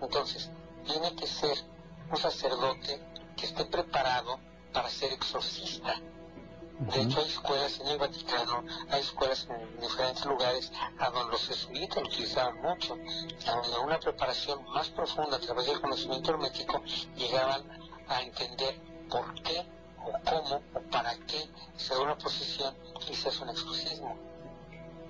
Entonces, 0.00 0.50
tiene 0.86 1.14
que 1.16 1.26
ser 1.26 1.58
un 2.10 2.16
sacerdote 2.16 2.98
que 3.36 3.44
esté 3.44 3.66
preparado 3.66 4.40
para 4.72 4.88
ser 4.88 5.12
exorcista, 5.12 6.00
de 6.80 7.02
hecho, 7.02 7.20
hay 7.20 7.26
escuelas 7.26 7.80
en 7.80 7.86
el 7.86 7.98
Vaticano, 7.98 8.64
hay 8.90 9.00
escuelas 9.00 9.46
en 9.48 9.80
diferentes 9.80 10.24
lugares 10.24 10.72
a 10.98 11.10
donde 11.10 11.32
los 11.32 11.46
jesuitas 11.46 12.02
lo 12.02 12.08
utilizaban 12.08 12.60
mucho, 12.62 12.96
a 13.46 13.50
donde 13.52 13.78
una 13.78 14.00
preparación 14.00 14.64
más 14.72 14.88
profunda 14.90 15.36
a 15.36 15.40
través 15.40 15.66
del 15.66 15.80
conocimiento 15.80 16.32
hermético 16.32 16.82
llegaban 17.16 17.62
a 18.08 18.22
entender 18.22 18.80
por 19.08 19.34
qué 19.42 19.64
o 19.98 20.12
cómo 20.28 20.62
o 20.74 20.80
para 20.90 21.16
qué 21.26 21.48
se 21.76 21.94
da 21.94 22.00
una 22.00 22.18
posición 22.18 22.74
y 23.08 23.14
se 23.14 23.28
hace 23.28 23.42
un 23.42 23.50
exorcismo. 23.50 24.18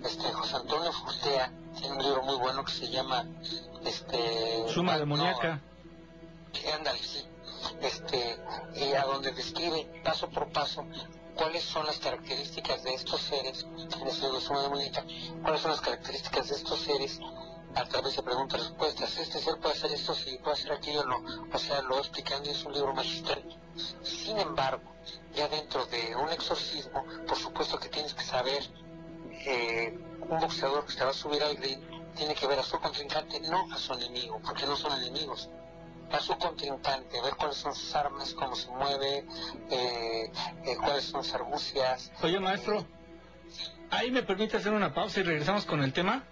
Este, 0.02 0.32
José 0.32 0.56
Antonio 0.56 0.92
Furtea 0.92 1.50
tiene 1.78 1.96
un 1.96 2.02
libro 2.02 2.22
muy 2.24 2.36
bueno 2.36 2.62
que 2.62 2.72
se 2.72 2.90
llama 2.90 3.26
este, 3.84 4.68
Suma 4.68 4.98
demoníaca. 4.98 5.62
No, 6.52 6.74
ándale, 6.74 6.98
sí 6.98 7.26
este, 7.80 8.38
y 8.76 8.92
a 8.92 9.04
donde 9.04 9.32
describe 9.32 9.86
paso 10.04 10.28
por 10.28 10.50
paso 10.52 10.84
cuáles 11.36 11.64
son 11.64 11.86
las 11.86 11.98
características 11.98 12.82
de 12.82 12.94
estos 12.94 13.20
seres, 13.20 13.66
en 13.76 14.00
resumen 14.32 14.62
de 14.62 14.68
Molita, 14.68 15.04
cuáles 15.42 15.60
son 15.60 15.70
las 15.70 15.80
características 15.80 16.48
de 16.48 16.56
estos 16.56 16.80
seres 16.80 17.20
a 17.74 17.84
través 17.86 18.16
de 18.16 18.22
preguntas 18.22 18.60
y 18.60 18.62
respuestas. 18.62 19.18
Este 19.18 19.40
ser 19.40 19.58
puede 19.58 19.74
hacer 19.74 19.92
esto, 19.92 20.14
sí, 20.14 20.38
puede 20.42 20.56
hacer 20.56 20.72
aquello, 20.72 21.04
no. 21.04 21.22
O 21.52 21.58
sea, 21.58 21.82
lo 21.82 21.98
explicando 21.98 22.50
es 22.50 22.64
un 22.64 22.72
libro 22.72 22.94
magistral. 22.94 23.42
Sin 24.02 24.38
embargo, 24.38 24.82
ya 25.34 25.48
dentro 25.48 25.84
de 25.86 26.14
un 26.16 26.28
exorcismo, 26.30 27.04
por 27.26 27.36
supuesto 27.36 27.78
que 27.78 27.88
tienes 27.88 28.14
que 28.14 28.24
saber, 28.24 28.62
eh, 29.46 29.98
un 30.28 30.40
boxeador 30.40 30.86
que 30.86 30.92
se 30.92 31.04
va 31.04 31.10
a 31.10 31.14
subir 31.14 31.42
al 31.42 31.56
ring 31.56 31.80
tiene 32.14 32.34
que 32.34 32.46
ver 32.46 32.60
a 32.60 32.62
su 32.62 32.78
contrincante, 32.78 33.40
no 33.40 33.66
a 33.72 33.78
su 33.78 33.92
enemigo, 33.92 34.40
porque 34.44 34.64
no 34.66 34.76
son 34.76 34.92
enemigos 35.02 35.50
a 36.10 36.20
su 36.20 36.36
contrincante, 36.38 37.20
ver 37.22 37.34
cuáles 37.36 37.56
son 37.56 37.74
sus 37.74 37.94
armas, 37.94 38.34
cómo 38.34 38.54
se 38.56 38.70
mueve, 38.70 39.24
eh, 39.70 40.30
eh, 40.64 40.76
cuáles 40.82 41.04
son 41.04 41.24
sus 41.24 41.34
argucias. 41.34 42.12
Oye, 42.22 42.38
maestro, 42.40 42.86
¿ahí 43.90 44.10
me 44.10 44.22
permite 44.22 44.56
hacer 44.56 44.72
una 44.72 44.92
pausa 44.94 45.20
y 45.20 45.22
regresamos 45.22 45.64
con 45.64 45.82
el 45.82 45.92
tema? 45.92 46.24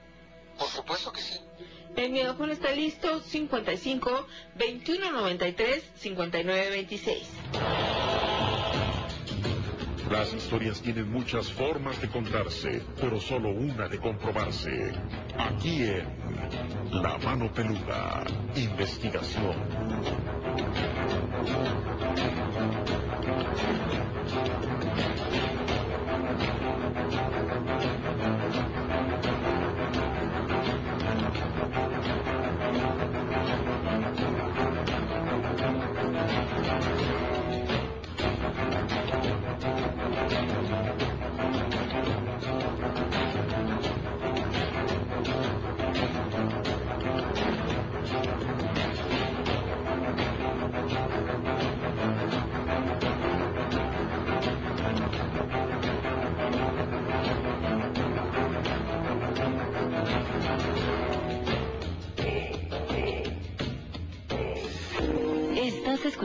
Por 0.59 0.69
supuesto 0.69 1.13
que 1.13 1.21
sí. 1.21 1.41
El 1.97 2.11
micrófono 2.11 2.53
está 2.53 2.73
listo, 2.73 3.21
55 3.21 4.27
21 4.57 5.13
93 5.13 5.85
59 5.97 6.71
26. 6.71 7.29
Las 10.13 10.35
historias 10.35 10.83
tienen 10.83 11.11
muchas 11.11 11.51
formas 11.51 11.99
de 12.03 12.07
contarse, 12.07 12.83
pero 13.01 13.19
solo 13.19 13.49
una 13.49 13.89
de 13.89 13.99
comprobarse. 13.99 14.93
Aquí 15.39 15.85
en 15.85 16.05
La 17.03 17.17
Mano 17.17 17.51
Peluda, 17.51 18.23
investigación. 18.55 19.57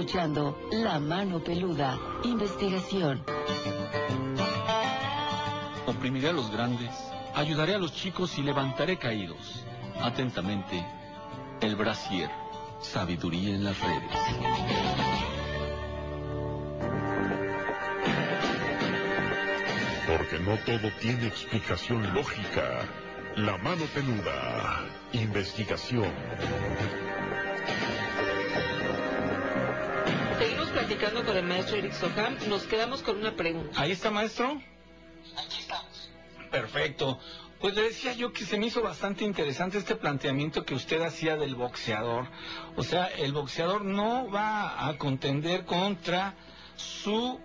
Escuchando 0.08 0.58
La 0.72 1.02
Mano 1.02 1.44
Peluda, 1.44 2.00
investigación. 2.24 3.26
Oprimiré 5.86 6.30
a 6.30 6.32
los 6.32 6.50
grandes, 6.50 6.92
ayudaré 7.36 7.76
a 7.76 7.78
los 7.78 7.94
chicos 7.94 8.38
y 8.38 8.42
levantaré 8.42 8.98
caídos. 8.98 9.66
Atentamente, 10.00 10.82
el 11.60 11.76
brasier, 11.76 12.30
sabiduría 12.80 13.54
en 13.54 13.66
las 13.66 13.78
redes. 13.82 14.12
Porque 20.08 20.40
no 20.40 20.58
todo 20.60 20.90
tiene 21.02 21.28
explicación 21.28 22.14
lógica. 22.14 22.88
La 23.36 23.58
mano 23.58 23.84
peluda. 23.94 24.86
Investigación. 25.12 26.14
Platicando 30.98 31.26
con 31.26 31.38
el 31.38 31.46
maestro 31.46 31.78
Eric 31.78 31.94
Soham. 31.94 32.38
Nos 32.50 32.64
quedamos 32.64 33.04
con 33.04 33.18
una 33.18 33.36
pregunta. 33.36 33.80
¿Ahí 33.80 33.92
está, 33.92 34.10
maestro? 34.10 34.60
Aquí 35.38 35.60
estamos. 35.60 36.10
Perfecto. 36.50 37.20
Pues 37.60 37.76
le 37.76 37.84
decía 37.84 38.14
yo 38.14 38.34
que 38.34 38.46
se 38.46 38.58
me 38.58 38.68
hizo 38.68 38.82
bastante 38.82 39.24
interesante 39.24 39.78
este 39.78 39.96
planteamiento 39.96 40.66
que 40.66 40.74
usted 40.74 41.02
hacía 41.02 41.38
del 41.38 41.56
boxeador. 41.56 42.28
O 42.76 42.84
sea, 42.84 43.06
el 43.08 43.32
boxeador 43.32 43.84
no 43.86 44.30
va 44.32 44.88
a 44.88 44.98
contender 44.98 45.66
contra 45.66 46.36
su 46.76 47.40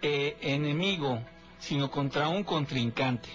eh, 0.00 0.38
enemigo, 0.40 1.22
sino 1.58 1.90
contra 1.90 2.28
un 2.28 2.44
contrincante. 2.44 3.28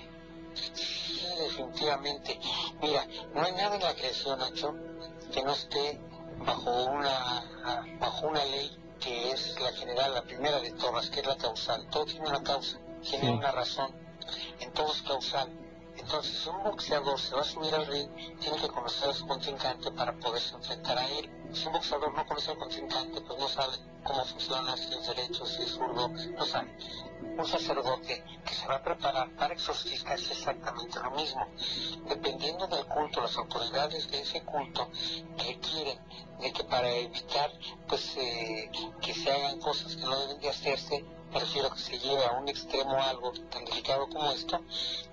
Sí, 0.54 1.20
definitivamente. 1.40 2.40
Mira, 2.82 3.06
no 3.34 3.44
hay 3.44 3.52
nada 3.52 3.76
en 3.76 3.82
la 3.84 3.94
creación, 3.94 4.40
Nacho, 4.40 4.74
que 5.32 5.44
no 5.44 5.54
esté 5.54 6.00
bajo 6.40 6.86
una, 6.86 7.44
bajo 8.00 8.28
una 8.28 8.44
ley 8.46 8.85
que 9.06 9.32
es 9.32 9.62
la 9.62 9.72
general, 9.72 10.16
la 10.16 10.24
primera 10.24 10.60
de 10.60 10.72
todas, 10.72 11.12
que 11.12 11.20
es 11.20 11.28
la 11.28 11.38
causal. 11.38 11.88
Todo 11.92 12.06
tiene 12.06 12.28
una 12.28 12.42
causa, 12.42 12.80
tiene 13.08 13.32
una 13.32 13.52
razón. 13.52 13.94
En 14.60 14.74
todo 14.74 14.92
es 14.92 15.04
causal. 15.04 15.48
Entonces, 15.96 16.40
si 16.40 16.50
un 16.50 16.64
boxeador 16.64 17.20
se 17.20 17.36
va 17.36 17.42
a 17.42 17.44
subir 17.44 17.74
al 17.76 17.86
ring, 17.86 18.10
tiene 18.40 18.58
que 18.58 18.68
conocer 18.68 19.10
a 19.10 19.14
su 19.14 19.28
contrincante 19.28 19.92
para 19.92 20.12
poderse 20.14 20.56
enfrentar 20.56 20.98
a 20.98 21.08
él. 21.08 21.30
Si 21.54 21.68
un 21.68 21.74
boxeador 21.74 22.14
no 22.16 22.26
conoce 22.26 22.50
al 22.50 22.58
contrincante, 22.58 23.22
pues 23.22 23.40
no 23.40 23.48
sabe 23.48 23.78
cómo 24.04 24.26
funciona, 24.26 24.76
si 24.76 24.92
es 24.92 25.08
derecho, 25.08 25.46
si 25.46 25.62
es 25.62 25.70
zurdo, 25.70 26.08
no 26.10 26.46
sabe. 26.46 26.76
Un 27.22 27.46
sacerdote 27.46 28.24
que 28.46 28.54
se 28.54 28.68
va 28.68 28.76
a 28.76 28.84
preparar 28.84 29.30
para 29.36 29.54
exorcistas 29.54 30.22
es 30.22 30.32
exactamente 30.32 31.00
lo 31.00 31.12
mismo. 31.12 31.48
Dependiendo 32.08 32.68
del 32.68 32.86
culto, 32.86 33.22
las 33.22 33.38
autoridades 33.38 34.10
de 34.10 34.22
ese 34.22 34.42
culto 34.44 34.90
requieren 35.38 36.00
de 36.40 36.52
que 36.52 36.64
para 36.64 36.90
evitar 36.90 37.52
pues 37.88 38.16
eh, 38.18 38.70
que 39.02 39.14
se 39.14 39.32
hagan 39.32 39.60
cosas 39.60 39.96
que 39.96 40.04
no 40.04 40.20
deben 40.20 40.40
de 40.40 40.50
hacerse, 40.50 41.06
prefiero 41.36 41.70
que 41.70 41.80
se 41.80 42.00
lleve 42.00 42.26
a 42.26 42.32
un 42.32 42.48
extremo 42.48 42.98
algo 42.98 43.34
tan 43.52 43.66
delicado 43.66 44.08
como 44.08 44.32
esto, 44.32 44.62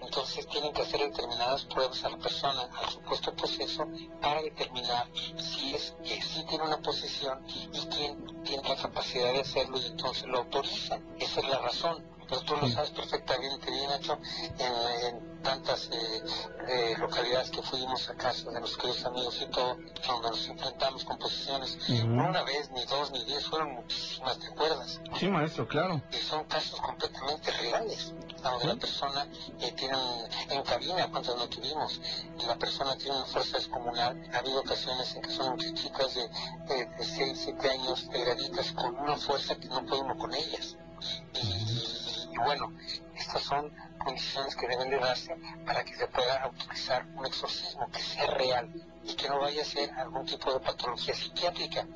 entonces 0.01 0.47
tienen 0.47 0.73
que 0.73 0.83
hacer 0.83 1.01
determinadas 1.01 1.65
pruebas 1.65 2.05
a 2.05 2.11
la 2.11 2.19
persona, 2.19 2.69
al 2.81 2.89
supuesto 2.91 3.35
proceso, 3.35 3.89
para 4.21 4.41
determinar 4.41 5.09
si 5.37 5.75
es 5.75 5.97
que 6.05 6.23
sí 6.23 6.45
tiene 6.49 6.63
una 6.63 6.81
posesión 6.81 7.45
y 7.49 7.87
quién 7.87 8.45
tiene 8.45 8.69
la 8.69 8.77
capacidad 8.77 9.33
de 9.33 9.41
hacerlo 9.41 9.79
y 9.81 9.87
entonces 9.87 10.25
lo 10.27 10.39
autorizan. 10.39 11.05
Esa 11.19 11.41
es 11.41 11.49
la 11.49 11.59
razón. 11.59 12.05
Pero 12.33 12.45
tú 12.45 12.57
lo 12.57 12.67
sabes 12.69 12.91
perfectamente 12.93 13.71
bien, 13.71 13.91
Nacho, 13.91 14.19
en, 14.59 15.43
tantas 15.43 15.91
eh, 15.93 16.23
eh, 16.69 16.95
localidades 16.99 17.51
que 17.51 17.61
fuimos 17.63 18.09
a 18.09 18.15
casa 18.15 18.51
de 18.51 18.59
los 18.61 18.75
queridos 18.79 19.05
amigos 19.05 19.39
y 19.43 19.47
todo, 19.51 19.77
donde 20.07 20.31
nos 20.31 20.49
enfrentamos 20.49 21.05
con 21.05 21.19
posiciones, 21.19 21.77
no 22.07 22.29
una 22.31 22.43
vez, 22.45 22.71
ni 22.71 22.83
dos, 22.87 23.11
ni 23.11 23.23
diez, 23.27 23.45
fueron 23.47 23.75
muchísimas, 23.75 24.39
¿te 24.39 24.47
acuerdas? 24.47 25.01
Sí, 25.21 25.29
maestro, 25.29 25.69
claro. 25.69 26.01
Y 26.11 26.17
son 26.17 26.45
casos 26.45 26.81
completamente 26.81 27.51
reales, 27.51 28.15
donde 28.43 28.67
la 28.67 28.77
persona 28.77 29.27
eh, 29.61 29.73
tiene, 29.73 29.95
un- 29.97 30.53
en 30.53 30.63
cabina, 30.63 31.11
cuántas 31.11 31.37
no 31.37 31.47
tuvimos, 31.49 32.01
la 32.47 32.57
persona 32.57 32.97
tiene 32.97 33.17
una 33.17 33.27
fuerza 33.27 33.59
descomunal. 33.59 34.31
Ha 34.33 34.39
habido 34.39 34.61
ocasiones 34.61 35.15
en 35.17 35.21
que 35.23 35.31
son 35.31 35.59
chicas 35.59 36.15
de, 36.15 36.29
de, 36.75 36.87
de 36.87 37.05
6, 37.05 37.41
7 37.45 37.71
años, 37.71 38.09
degraditas, 38.09 38.73
con 38.73 38.97
una 38.99 39.17
fuerza 39.17 39.55
que 39.57 39.67
no 39.69 39.85
podemos 39.85 40.17
con 40.17 40.33
ellas. 40.35 40.77
Y 42.33 42.39
bueno, 42.39 42.73
estas 43.15 43.43
son 43.43 43.71
condiciones 43.99 44.57
que 44.57 44.67
deben 44.67 44.91
de 44.91 44.99
darse 44.99 45.37
para 45.67 45.85
que 45.85 45.95
se 45.95 46.07
pueda 46.09 46.43
autorizar 46.43 47.07
un 47.15 47.27
exorcismo 47.27 47.89
que 47.91 48.01
sea 48.01 48.27
real 48.27 48.73
y 49.05 49.15
que 49.15 49.29
no 49.29 49.41
vaya 49.41 49.63
a 49.63 49.65
ser 49.65 49.91
algún 49.93 50.27
tipo 50.27 50.53
de 50.53 50.61
patología 50.61 51.15
psiquiátrica. 51.15 51.87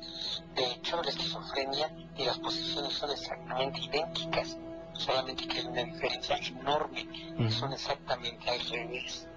De 0.55 0.71
hecho, 0.71 1.01
la 1.01 1.09
esquizofrenia 1.09 1.91
y 2.15 2.25
las 2.25 2.37
posesiones 2.39 2.93
son 2.93 3.11
exactamente 3.11 3.81
idénticas, 3.81 4.57
solamente 4.93 5.47
que 5.47 5.59
hay 5.59 5.67
una 5.67 5.83
diferencia 5.83 6.37
enorme, 6.37 7.07
son 7.49 7.73
exactamente 7.73 8.49
al 8.49 8.59
revés. 8.69 9.27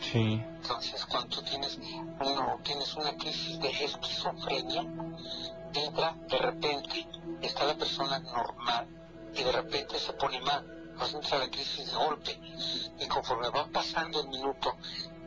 Sí. 0.00 0.42
Entonces, 0.60 1.06
cuando 1.06 1.36
tú 1.36 1.42
tienes, 1.42 1.78
uno, 2.20 2.58
tienes 2.64 2.94
una 2.94 3.14
crisis 3.16 3.58
de 3.60 3.70
esquizofrenia, 3.84 4.84
entra 5.74 6.14
de 6.28 6.38
repente, 6.38 7.06
está 7.40 7.64
la 7.64 7.74
persona 7.74 8.18
normal 8.18 9.01
y 9.34 9.42
de 9.42 9.52
repente 9.52 9.98
se 9.98 10.12
pone 10.14 10.40
mal, 10.40 10.64
pues 10.98 11.14
entra 11.14 11.38
la 11.38 11.50
crisis 11.50 11.86
de 11.86 11.92
golpe. 11.92 12.38
Y 12.98 13.06
conforme 13.06 13.48
va 13.50 13.66
pasando 13.68 14.20
el 14.20 14.28
minuto, 14.28 14.76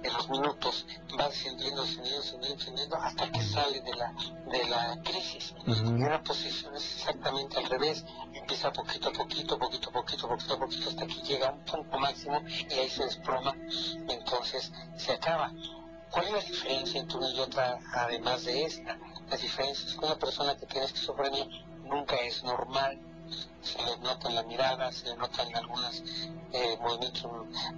en 0.04 0.14
los 0.14 0.30
minutos, 0.30 0.86
va 1.20 1.28
descendiendo, 1.30 1.82
descendiendo, 1.82 2.22
descendiendo, 2.22 2.58
descendiendo, 2.58 2.96
hasta 2.98 3.32
que 3.32 3.42
sale 3.42 3.82
de 3.82 3.94
la, 3.96 4.14
de 4.46 4.70
la 4.70 5.02
crisis. 5.04 5.56
Y 5.66 5.72
una 5.72 6.24
posición 6.24 6.76
es 6.76 6.96
exactamente 6.98 7.58
al 7.58 7.66
revés, 7.66 8.06
empieza 8.34 8.72
poquito 8.72 9.10
a 9.10 9.14
poquito, 9.14 9.58
poquito 9.58 9.90
a 9.90 9.94
poquito, 9.94 10.28
poquito 10.28 10.54
a 10.54 10.60
poquito, 10.60 10.90
hasta 10.90 11.08
que 11.08 11.22
llega 11.24 11.50
a 11.50 11.52
un 11.54 11.66
punto 11.66 11.98
máximo 11.98 12.42
y 12.48 12.74
ahí 12.74 12.90
se 12.90 13.04
desploma, 13.04 13.56
y 13.68 14.12
entonces 14.12 14.72
se 14.96 15.14
acaba. 15.14 15.52
¿Cuál 16.12 16.28
es 16.28 16.32
la 16.34 16.42
diferencia 16.42 17.02
entre 17.02 17.18
una 17.18 17.30
y 17.30 17.40
otra, 17.40 17.80
además 17.94 18.46
de 18.46 18.64
esta? 18.64 18.98
las 19.30 19.42
diferencias. 19.42 19.96
Una 19.98 20.16
persona 20.18 20.56
que 20.56 20.66
tiene 20.66 20.86
esquizofrenia 20.86 21.48
nunca 21.84 22.16
es 22.18 22.44
normal, 22.44 23.00
se 23.62 23.78
le 23.84 23.98
nota 23.98 24.30
en 24.30 24.36
la 24.36 24.44
mirada, 24.44 24.92
se 24.92 25.10
le 25.10 25.18
nota 25.18 25.44
algunos 25.56 26.04
eh, 26.54 26.78
movimientos 26.80 27.26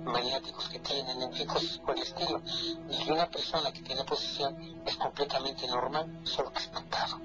maniáticos 0.04 0.70
que 0.70 0.80
tienen, 0.80 1.22
en 1.22 1.48
cosas 1.48 1.78
por 1.80 1.96
el 1.96 2.04
estilo. 2.04 2.42
Y 2.90 3.12
una 3.12 3.30
persona 3.30 3.72
que 3.72 3.82
tiene 3.82 4.04
posesión 4.04 4.82
es 4.86 4.96
completamente 4.98 5.68
normal, 5.68 6.20
solo 6.24 6.52
que 6.52 6.60
espantado. 6.60 7.20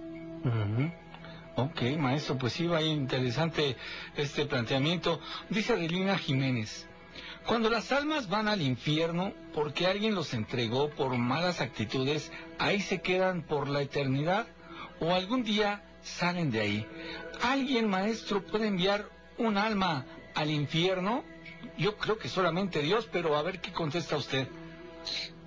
Ok, 1.57 1.83
maestro, 1.99 2.39
pues 2.39 2.55
sí, 2.55 2.67
vaya 2.67 2.87
interesante 2.87 3.77
este 4.17 4.47
planteamiento. 4.47 5.21
Dice 5.51 5.75
Adelina 5.75 6.17
Jiménez, 6.17 6.89
cuando 7.47 7.69
las 7.69 7.93
almas 7.93 8.29
van 8.29 8.49
al 8.49 8.63
infierno 8.63 9.33
porque 9.53 9.87
alguien 9.87 10.15
los 10.15 10.33
entregó 10.33 10.89
por 10.91 11.17
malas 11.19 11.61
actitudes, 11.61 12.33
ahí 12.59 12.81
se 12.81 13.03
quedan 13.03 13.43
por 13.43 13.69
la 13.69 13.83
eternidad 13.83 14.47
o 15.01 15.13
algún 15.13 15.43
día 15.43 15.83
salen 16.03 16.51
de 16.51 16.61
ahí. 16.61 16.87
¿Alguien, 17.43 17.89
maestro, 17.89 18.47
puede 18.47 18.69
enviar 18.69 19.09
un 19.37 19.59
alma 19.59 20.07
al 20.35 20.51
infierno? 20.51 21.25
Yo 21.77 21.97
creo 21.99 22.17
que 22.17 22.29
solamente 22.29 22.81
Dios, 22.81 23.09
pero 23.11 23.37
a 23.37 23.43
ver 23.43 23.61
qué 23.61 23.73
contesta 23.73 24.17
usted. 24.17 24.49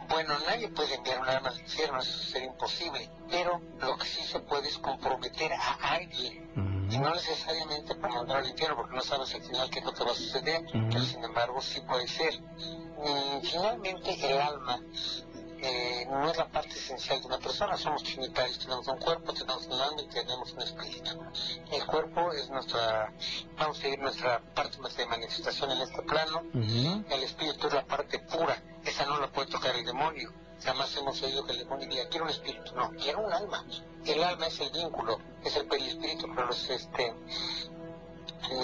Bueno, 0.09 0.33
nadie 0.45 0.67
puede 0.67 0.93
enviar 0.95 1.21
un 1.21 1.29
alma 1.29 1.49
al 1.49 1.59
infierno, 1.59 1.99
eso 1.99 2.19
sería 2.19 2.47
imposible, 2.49 3.09
pero 3.29 3.61
lo 3.79 3.97
que 3.97 4.05
sí 4.05 4.21
se 4.23 4.39
puede 4.39 4.67
es 4.67 4.77
comprometer 4.77 5.53
a 5.53 5.73
alguien, 5.95 6.87
y 6.91 6.97
no 6.99 7.13
necesariamente 7.13 7.95
para 7.95 8.13
mandar 8.13 8.37
al 8.37 8.49
infierno, 8.49 8.75
porque 8.75 8.95
no 8.95 9.01
sabes 9.01 9.33
al 9.33 9.41
final 9.41 9.69
qué 9.69 9.79
es 9.79 9.85
lo 9.85 9.93
que 9.93 10.03
va 10.03 10.11
a 10.11 10.15
suceder, 10.15 10.63
pero 10.71 11.03
sin 11.03 11.23
embargo 11.23 11.61
sí 11.61 11.79
puede 11.81 12.07
ser. 12.07 12.33
finalmente 13.41 14.31
el 14.31 14.41
alma 14.41 14.79
eh, 15.61 16.05
no 16.09 16.29
es 16.29 16.37
la 16.37 16.47
parte 16.47 16.75
esencial 16.77 17.21
de 17.21 17.27
una 17.27 17.39
persona, 17.39 17.77
somos 17.77 18.03
trinitarios, 18.03 18.59
tenemos 18.59 18.87
un 18.87 18.97
cuerpo, 18.97 19.33
tenemos 19.33 19.65
un 19.67 19.81
alma 19.81 20.01
y 20.01 20.07
tenemos 20.07 20.53
un 20.53 20.61
espíritu. 20.61 21.11
El 21.71 21.85
cuerpo 21.85 22.31
es 22.33 22.49
nuestra, 22.49 23.13
vamos 23.57 23.79
a 23.79 23.81
decir, 23.81 23.99
nuestra 23.99 24.41
parte 24.53 24.77
de 24.97 25.05
manifestación 25.05 25.71
en 25.71 25.81
este 25.81 26.01
plano, 26.03 26.43
el 26.53 27.23
espíritu 27.23 27.67
es 27.67 27.73
la 27.73 27.85
parte 27.85 28.19
pura, 28.19 28.61
esa 28.83 29.05
no 29.05 29.19
la 29.19 29.31
puede 29.31 29.49
tocar 29.49 29.75
el 29.75 29.85
demonio. 29.85 30.31
Jamás 30.63 30.95
hemos 30.95 31.21
oído 31.21 31.45
que 31.45 31.51
el 31.51 31.59
demonio 31.59 31.87
diga, 31.87 32.07
quiero 32.09 32.25
un 32.25 32.31
espíritu, 32.31 32.75
no, 32.75 32.89
quiero 32.91 33.19
un 33.19 33.31
alma. 33.31 33.65
El 34.05 34.23
alma 34.23 34.47
es 34.47 34.59
el 34.59 34.69
vínculo, 34.71 35.19
es 35.43 35.55
el 35.55 35.67
perispíritu 35.67 36.33
para 36.33 36.47
los 36.47 36.69
este, 36.69 37.13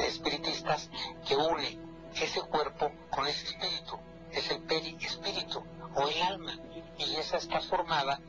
espiritistas 0.07 0.89
que 1.27 1.35
une 1.35 1.77
ese 2.15 2.41
cuerpo 2.41 2.91
con 3.09 3.27
ese 3.27 3.45
espíritu, 3.45 3.97
es 4.31 4.49
el 4.51 4.61
perispíritu 4.63 5.63
o 5.95 6.07
el 6.07 6.21
alma 6.21 6.57
y 7.07 7.15
esa 7.15 7.37
está 7.37 7.61
formada 7.61 8.19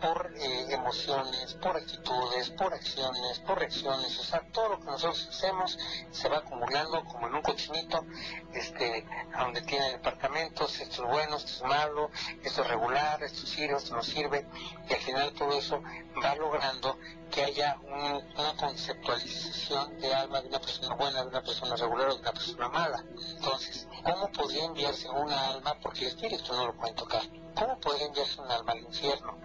por 0.00 0.32
eh, 0.36 0.66
emociones, 0.70 1.54
por 1.54 1.76
actitudes, 1.76 2.50
por 2.50 2.72
acciones, 2.74 3.38
por 3.40 3.58
reacciones, 3.58 4.18
o 4.18 4.22
sea, 4.22 4.40
todo 4.52 4.70
lo 4.70 4.78
que 4.80 4.86
nosotros 4.86 5.28
hacemos 5.30 5.78
se 6.10 6.28
va 6.28 6.38
acumulando 6.38 7.04
como 7.04 7.28
en 7.28 7.34
un 7.34 7.42
cochinito, 7.42 8.04
este, 8.52 9.06
donde 9.38 9.62
tiene 9.62 9.92
departamentos, 9.92 10.80
esto 10.80 11.04
es 11.04 11.10
bueno, 11.10 11.36
esto 11.36 11.52
es 11.52 11.62
malo, 11.62 12.10
esto 12.42 12.62
es 12.62 12.68
regular, 12.68 13.22
esto 13.22 13.46
sirve, 13.46 13.76
esto 13.76 13.94
no 13.94 14.02
sirve, 14.02 14.46
y 14.88 14.92
al 14.92 15.00
final 15.00 15.32
todo 15.34 15.58
eso 15.58 15.82
va 16.22 16.34
logrando 16.34 16.98
que 17.32 17.42
haya 17.42 17.78
una 17.80 18.54
conceptualización 18.56 19.98
de 20.00 20.14
alma 20.14 20.42
de 20.42 20.48
una 20.48 20.60
persona 20.60 20.94
buena, 20.94 21.22
de 21.22 21.28
una 21.28 21.42
persona 21.42 21.76
regular 21.76 22.08
o 22.10 22.14
de 22.14 22.20
una 22.20 22.32
persona 22.32 22.68
mala. 22.68 23.04
Entonces, 23.36 23.88
¿cómo 24.04 24.30
podría 24.32 24.64
enviarse 24.66 25.08
una 25.08 25.48
alma? 25.48 25.74
Porque 25.82 26.00
el 26.00 26.08
espíritu 26.08 26.52
no 26.52 26.66
lo 26.66 26.74
puede 26.74 26.92
tocar. 26.92 27.22
¿Cómo 27.54 27.80
podría 27.80 28.06
enviarse 28.06 28.38
un 28.38 28.50
alma 28.50 28.72
al 28.72 28.80
infierno? 28.80 29.38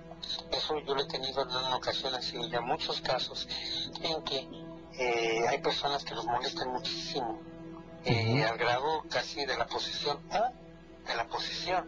Eso 0.52 0.80
yo 0.80 0.96
lo 0.96 1.02
he 1.02 1.08
tenido 1.08 1.42
en 1.44 1.48
una 1.48 1.78
ocasión, 1.78 2.14
así 2.14 2.38
ya 2.50 2.60
muchos 2.60 3.00
casos 3.00 3.48
en 4.02 4.22
que 4.24 4.50
eh, 5.00 5.48
hay 5.48 5.60
personas 5.60 6.04
que 6.04 6.14
los 6.14 6.26
molestan 6.26 6.70
muchísimo, 6.70 7.40
eh, 8.04 8.44
al 8.44 8.58
grado 8.58 9.04
casi 9.10 9.46
de 9.46 9.58
la 9.58 9.66
posesión 9.66 10.20
o 10.32 11.08
de 11.08 11.16
la 11.16 11.26
posesión. 11.28 11.88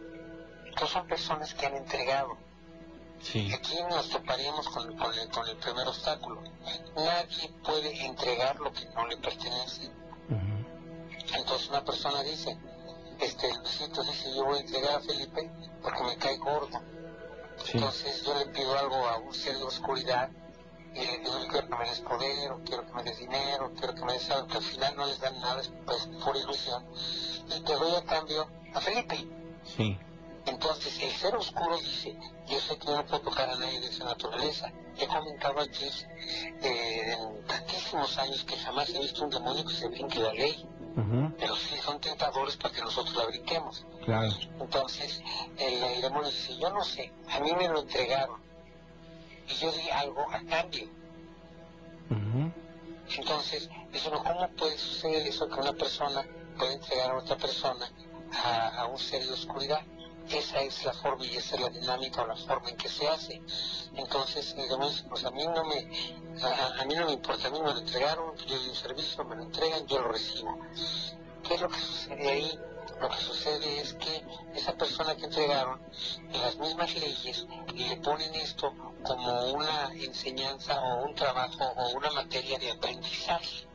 Entonces 0.64 0.90
son 0.90 1.06
personas 1.06 1.52
que 1.52 1.66
han 1.66 1.76
entregado 1.76 2.38
Aquí 3.20 3.76
nos 3.90 4.08
toparíamos 4.08 4.66
con, 4.68 4.88
el, 4.88 5.56
primer 5.58 5.86
obstáculo. 5.86 6.42
Nadie 6.96 7.50
puede 7.62 8.06
entregar 8.06 8.58
lo 8.58 8.72
que 8.72 8.86
no 8.86 9.06
le 9.06 9.16
pertenece. 9.18 9.90
Entonces 11.36 11.68
una 11.68 11.84
persona 11.84 12.22
dice, 12.22 12.58
este 13.20 13.54
Luisito 13.54 14.02
dice, 14.02 14.34
yo 14.34 14.44
voy 14.44 14.58
a 14.58 14.60
entregar 14.62 14.96
a 14.96 15.00
Felipe 15.00 15.50
porque 15.82 16.02
me 16.02 16.16
cae 16.16 16.38
gordo. 16.38 16.80
Entonces 17.72 18.24
yo 18.24 18.36
le 18.38 18.46
pido 18.46 18.76
algo 18.78 18.96
a 19.06 19.18
un 19.18 19.34
ser 19.34 19.56
de 19.58 19.64
oscuridad 19.64 20.30
y 20.94 21.04
le 21.04 21.18
digo, 21.18 21.46
quiero 21.50 21.68
que 21.68 21.76
me 21.76 21.88
des 21.88 22.00
poder, 22.00 22.52
o 22.52 22.60
quiero 22.64 22.86
que 22.86 22.92
me 22.94 23.02
des 23.04 23.18
dinero, 23.18 23.70
quiero 23.78 23.94
que 23.94 24.04
me 24.04 24.12
des 24.14 24.30
algo, 24.30 24.48
que 24.48 24.56
al 24.56 24.62
final 24.62 24.96
no 24.96 25.06
les 25.06 25.20
dan 25.20 25.40
nada, 25.40 25.60
es 25.60 25.70
pues, 25.84 26.08
por 26.24 26.36
ilusión. 26.36 26.84
Y 27.54 27.60
te 27.60 27.74
doy 27.74 27.94
a 27.94 28.04
cambio 28.04 28.48
a 28.74 28.80
Felipe. 28.80 29.28
Sí. 29.76 29.98
Entonces 30.62 31.02
el 31.02 31.10
ser 31.12 31.34
oscuro 31.34 31.78
dice, 31.78 32.14
yo 32.46 32.60
sé 32.60 32.76
que 32.76 32.90
no 32.90 33.06
puedo 33.06 33.22
tocar 33.22 33.48
a 33.48 33.56
nadie 33.56 33.80
de 33.80 33.86
esa 33.86 34.04
naturaleza. 34.04 34.70
He 34.98 35.06
comentado 35.06 35.58
aquí 35.58 35.86
eh, 36.60 37.16
en 37.16 37.46
tantísimos 37.46 38.18
años 38.18 38.44
que 38.44 38.58
jamás 38.58 38.90
he 38.90 38.98
visto 38.98 39.24
un 39.24 39.30
demonio 39.30 39.64
que 39.64 39.72
se 39.72 39.88
brinque 39.88 40.18
la 40.18 40.34
ley. 40.34 40.68
Pero 41.38 41.56
sí 41.56 41.76
son 41.78 41.98
tentadores 41.98 42.58
para 42.58 42.74
que 42.74 42.82
nosotros 42.82 43.16
la 43.16 43.24
brinquemos. 43.24 43.86
Claro. 44.04 44.30
Entonces 44.60 45.22
el, 45.56 46.02
demonio 46.02 46.28
dice, 46.28 46.54
yo 46.58 46.68
no 46.68 46.84
sé, 46.84 47.10
a 47.30 47.40
mí 47.40 47.54
me 47.54 47.66
lo 47.66 47.80
entregaron. 47.80 48.42
Y 49.48 49.54
yo 49.54 49.72
di 49.72 49.88
algo 49.88 50.26
a 50.30 50.42
cambio. 50.44 50.90
Entonces, 53.16 53.70
eso 53.94 54.10
no, 54.10 54.22
¿cómo 54.22 54.46
puede 54.50 54.76
suceder 54.76 55.26
eso 55.26 55.48
que 55.48 55.58
una 55.58 55.72
persona 55.72 56.22
puede 56.58 56.74
entregar 56.74 57.12
a 57.12 57.16
otra 57.16 57.36
persona 57.36 57.90
a, 58.44 58.82
a 58.82 58.86
un 58.86 58.98
ser 58.98 59.24
de 59.24 59.32
oscuridad? 59.32 59.80
Esa 60.38 60.60
es 60.60 60.84
la 60.84 60.92
forma 60.92 61.24
y 61.24 61.36
esa 61.36 61.56
es 61.56 61.62
la 61.62 61.68
dinámica 61.68 62.22
o 62.22 62.26
la 62.26 62.36
forma 62.36 62.70
en 62.70 62.76
que 62.76 62.88
se 62.88 63.08
hace. 63.08 63.42
Entonces, 63.94 64.54
digamos, 64.56 65.04
pues 65.08 65.24
a 65.24 65.30
mí 65.30 65.44
no 65.44 65.64
me, 65.64 65.88
a, 66.42 66.84
mí 66.84 66.94
no 66.94 67.06
me 67.06 67.12
importa, 67.12 67.48
a 67.48 67.50
mí 67.50 67.58
me 67.60 67.72
lo 67.72 67.78
entregaron, 67.78 68.36
yo 68.36 68.56
doy 68.56 68.68
un 68.68 68.74
servicio, 68.74 69.24
me 69.24 69.36
lo 69.36 69.42
entregan, 69.42 69.86
yo 69.86 70.00
lo 70.00 70.08
recibo. 70.08 70.58
¿Qué 71.42 71.54
es 71.54 71.60
lo 71.60 71.68
que 71.68 71.80
sucede 71.80 72.28
ahí? 72.28 72.58
Lo 73.00 73.08
que 73.08 73.16
sucede 73.16 73.80
es 73.80 73.94
que 73.94 74.24
esa 74.54 74.72
persona 74.74 75.16
que 75.16 75.24
entregaron, 75.24 75.80
en 76.32 76.40
las 76.40 76.56
mismas 76.58 76.94
leyes, 76.94 77.46
le 77.74 77.96
ponen 77.96 78.34
esto 78.34 78.74
como 79.02 79.52
una 79.52 79.92
enseñanza 79.94 80.80
o 80.80 81.04
un 81.06 81.14
trabajo 81.14 81.64
o 81.64 81.96
una 81.96 82.10
materia 82.10 82.58
de 82.58 82.70
aprendizaje. 82.72 83.66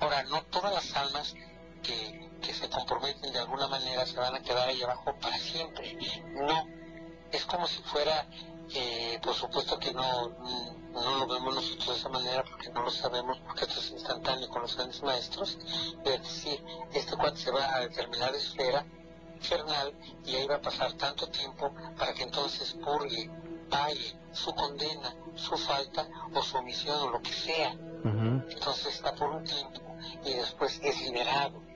Ahora, 0.00 0.22
no 0.24 0.42
todas 0.44 0.72
las 0.74 0.94
almas 0.94 1.34
que 1.82 2.28
que 2.40 2.54
se 2.54 2.68
comprometen 2.68 3.32
de 3.32 3.38
alguna 3.38 3.68
manera 3.68 4.06
se 4.06 4.18
van 4.18 4.34
a 4.34 4.40
quedar 4.40 4.68
ahí 4.68 4.82
abajo 4.82 5.14
para 5.20 5.36
siempre. 5.38 5.96
No, 6.34 6.66
es 7.30 7.44
como 7.44 7.66
si 7.66 7.82
fuera, 7.82 8.26
eh, 8.74 9.18
por 9.22 9.34
supuesto 9.34 9.78
que 9.78 9.92
no, 9.92 10.28
no 10.92 11.18
lo 11.18 11.26
vemos 11.26 11.54
nosotros 11.54 11.88
de 11.88 11.94
esa 11.94 12.08
manera 12.08 12.44
porque 12.44 12.70
no 12.70 12.82
lo 12.82 12.90
sabemos, 12.90 13.38
porque 13.40 13.64
esto 13.64 13.80
es 13.80 13.90
instantáneo 13.90 14.48
con 14.48 14.62
los 14.62 14.76
grandes 14.76 15.02
maestros, 15.02 15.58
es 16.04 16.22
decir, 16.22 16.64
este 16.92 17.16
cuate 17.16 17.38
se 17.38 17.50
va 17.50 17.76
a 17.76 17.80
determinar 17.80 18.34
esfera 18.34 18.84
infernal 19.36 19.94
y 20.24 20.34
ahí 20.34 20.46
va 20.46 20.56
a 20.56 20.60
pasar 20.60 20.92
tanto 20.94 21.28
tiempo 21.28 21.72
para 21.96 22.12
que 22.12 22.24
entonces 22.24 22.72
purgue, 22.84 23.30
pague 23.70 24.16
su 24.32 24.52
condena, 24.54 25.14
su 25.36 25.56
falta 25.56 26.08
o 26.34 26.42
su 26.42 26.56
omisión 26.56 26.98
o 27.00 27.10
lo 27.10 27.22
que 27.22 27.32
sea. 27.32 27.72
Entonces 28.02 28.94
está 28.94 29.14
por 29.14 29.30
un 29.30 29.44
tiempo 29.44 29.80
y 30.24 30.32
después 30.32 30.80
es 30.82 31.00
liberado 31.02 31.67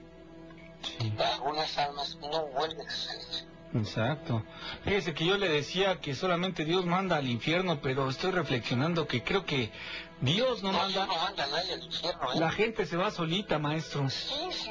algunas 1.35 1.79
almas 1.79 2.17
no 2.21 2.47
vuelven 2.49 2.87
a 2.87 2.91
salir. 2.91 3.53
Exacto. 3.75 4.45
Fíjese 4.85 5.15
que 5.15 5.25
yo 5.25 5.39
le 5.39 5.49
decía 5.49 6.01
que 6.01 6.15
solamente 6.15 6.65
Dios 6.65 6.85
manda 6.85 7.17
al 7.17 7.29
infierno, 7.29 7.81
pero 7.81 8.09
estoy 8.09 8.31
reflexionando 8.33 9.07
que 9.07 9.25
creo 9.25 9.47
que 9.47 9.73
Dios 10.21 10.63
no, 10.63 10.73
manda. 10.73 11.07
No 11.07 11.17
manda 11.17 11.45
a 11.45 11.47
nadie 11.49 11.73
al 11.73 11.83
infierno. 11.83 12.33
¿eh? 12.33 12.39
La 12.39 12.51
gente 12.51 12.85
se 12.85 12.97
va 12.97 13.11
solita, 13.11 13.59
maestro. 13.59 14.09
Sí, 14.11 14.35
sí, 14.51 14.71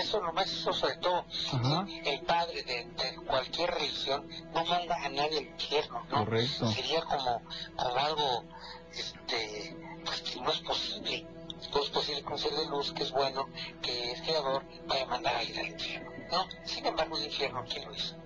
eso 0.00 0.22
lo 0.22 0.32
más 0.32 0.50
eso 0.50 0.72
sobre 0.72 0.96
todo. 0.96 1.26
El 2.04 2.20
padre 2.22 2.62
de, 2.62 2.86
cualquier 3.26 3.70
religión 3.70 4.26
no 4.54 4.64
manda 4.64 4.96
a 4.96 5.08
nadie 5.10 5.38
al 5.38 5.44
infierno, 5.44 6.02
¿no? 6.10 6.24
Correcto. 6.24 6.66
Sería 6.72 7.02
como, 7.02 7.42
como 7.76 7.96
algo, 7.96 8.44
este, 8.92 9.76
pues 10.04 10.22
que 10.22 10.40
no 10.40 10.50
es 10.50 10.60
posible 10.60 11.26
es 11.62 11.90
posible 11.90 12.22
con 12.22 12.38
ser 12.38 12.52
de 12.52 12.66
luz, 12.66 12.92
que 12.92 13.04
es 13.04 13.10
bueno, 13.12 13.48
que 13.80 14.12
es 14.12 14.20
creador, 14.22 14.62
vaya 14.86 15.04
a 15.04 15.06
mandar 15.06 15.34
a 15.36 15.38
alguien 15.38 15.58
al 15.58 15.68
infierno. 15.68 16.10
No, 16.30 16.46
sin 16.64 16.86
embargo 16.86 17.16
el 17.16 17.24
infierno, 17.24 17.64
¿quién 17.70 17.84
lo 17.86 17.94
hizo? 17.94 18.16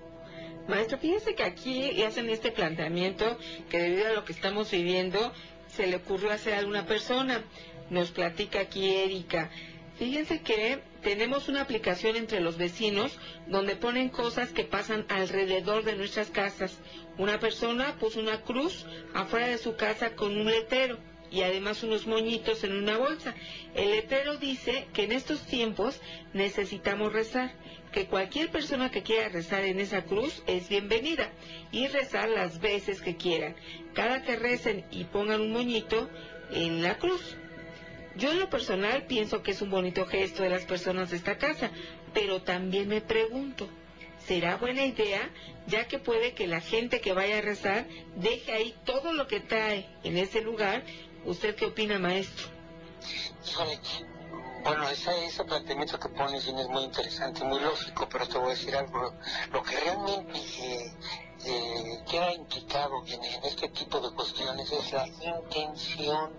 Maestro, 0.69 0.99
fíjese 0.99 1.35
que 1.35 1.45
aquí 1.45 2.03
hacen 2.03 2.29
este 2.29 2.51
planteamiento 2.51 3.39
que 3.71 3.79
debido 3.79 4.09
a 4.09 4.13
lo 4.13 4.25
que 4.25 4.33
estamos 4.33 4.71
viviendo 4.71 5.33
se 5.69 5.87
le 5.87 5.97
ocurrió 5.97 6.33
hacer 6.33 6.55
a 6.55 6.67
una 6.67 6.87
persona. 6.87 7.45
Nos 7.89 8.11
platica 8.11 8.61
aquí 8.61 8.97
Erika. 8.97 9.51
Fíjense 9.97 10.41
que 10.43 10.83
tenemos 11.03 11.49
una 11.49 11.63
aplicación 11.63 12.17
entre 12.17 12.41
los 12.41 12.59
vecinos 12.59 13.17
donde 13.47 13.77
ponen 13.77 14.09
cosas 14.09 14.51
que 14.51 14.65
pasan 14.65 15.07
alrededor 15.09 15.85
de 15.85 15.95
nuestras 15.95 16.31
casas. 16.31 16.79
Una 17.17 17.39
persona 17.39 17.97
puso 17.99 18.19
una 18.19 18.43
cruz 18.43 18.87
afuera 19.15 19.47
de 19.47 19.59
su 19.59 19.77
casa 19.77 20.17
con 20.17 20.37
un 20.37 20.47
letero 20.47 20.99
y 21.31 21.43
además 21.43 21.83
unos 21.83 22.07
moñitos 22.07 22.65
en 22.65 22.73
una 22.73 22.97
bolsa. 22.99 23.35
El 23.75 23.91
letrero 23.91 24.37
dice 24.37 24.87
que 24.93 25.05
en 25.05 25.13
estos 25.13 25.47
tiempos 25.47 26.01
necesitamos 26.33 27.13
rezar, 27.13 27.53
que 27.93 28.07
cualquier 28.07 28.51
persona 28.51 28.91
que 28.91 29.03
quiera 29.03 29.29
rezar 29.29 29.65
en 29.65 29.81
esa 29.81 30.05
cruz 30.05 30.43
es 30.47 30.69
bienvenida 30.69 31.31
y 31.73 31.87
rezar 31.89 32.29
las 32.29 32.61
veces 32.61 33.01
que 33.01 33.17
quieran. 33.17 33.57
Cada 33.95 34.23
que 34.23 34.37
recen 34.37 34.85
y 34.91 35.05
pongan 35.05 35.41
un 35.41 35.53
moñito 35.53 36.09
en 36.51 36.83
la 36.83 36.99
cruz. 36.99 37.37
Yo 38.17 38.33
en 38.33 38.39
lo 38.39 38.49
personal 38.49 39.07
pienso 39.07 39.43
que 39.43 39.51
es 39.51 39.61
un 39.61 39.71
bonito 39.71 40.07
gesto 40.07 40.43
de 40.43 40.51
las 40.51 40.65
personas 40.65 41.11
de 41.11 41.17
esta 41.17 41.37
casa, 41.37 41.71
pero 42.15 42.41
también 42.41 42.89
me 42.89 43.03
pregunto, 43.03 43.69
¿será 44.27 44.57
buena 44.57 44.87
idea 44.87 45.31
ya 45.67 45.87
que 45.89 45.99
puede 45.99 46.33
que 46.33 46.47
la 46.47 46.61
gente 46.61 47.01
que 47.01 47.13
vaya 47.13 47.39
a 47.39 47.43
rezar 47.43 47.87
deje 48.17 48.53
ahí 48.53 48.75
todo 48.85 49.13
lo 49.13 49.27
que 49.27 49.41
trae 49.41 49.87
en 50.05 50.17
ese 50.17 50.41
lugar 50.41 50.85
¿Usted 51.25 51.57
qué 51.57 51.67
opina, 51.67 51.99
maestro? 51.99 52.47
bueno, 54.67 54.89
ese, 54.89 55.27
ese 55.27 55.45
planteamiento 55.45 55.99
que 55.99 56.09
pones 56.09 56.45
es 56.47 56.69
muy 56.69 56.83
interesante, 56.83 57.45
muy 57.45 57.61
lógico, 57.61 58.09
pero 58.11 58.27
te 58.27 58.37
voy 58.37 58.49
a 58.49 58.51
decir 58.51 58.75
algo. 58.75 59.13
Lo 59.53 59.63
que 59.63 59.79
realmente 59.79 60.93
eh, 61.45 62.05
queda 62.11 62.33
implicado 62.33 63.05
en, 63.07 63.23
este 63.45 63.69
tipo 63.69 64.01
de 64.01 64.13
cuestiones 64.15 64.71
es 64.73 64.93
la 64.93 65.07
intención. 65.07 66.33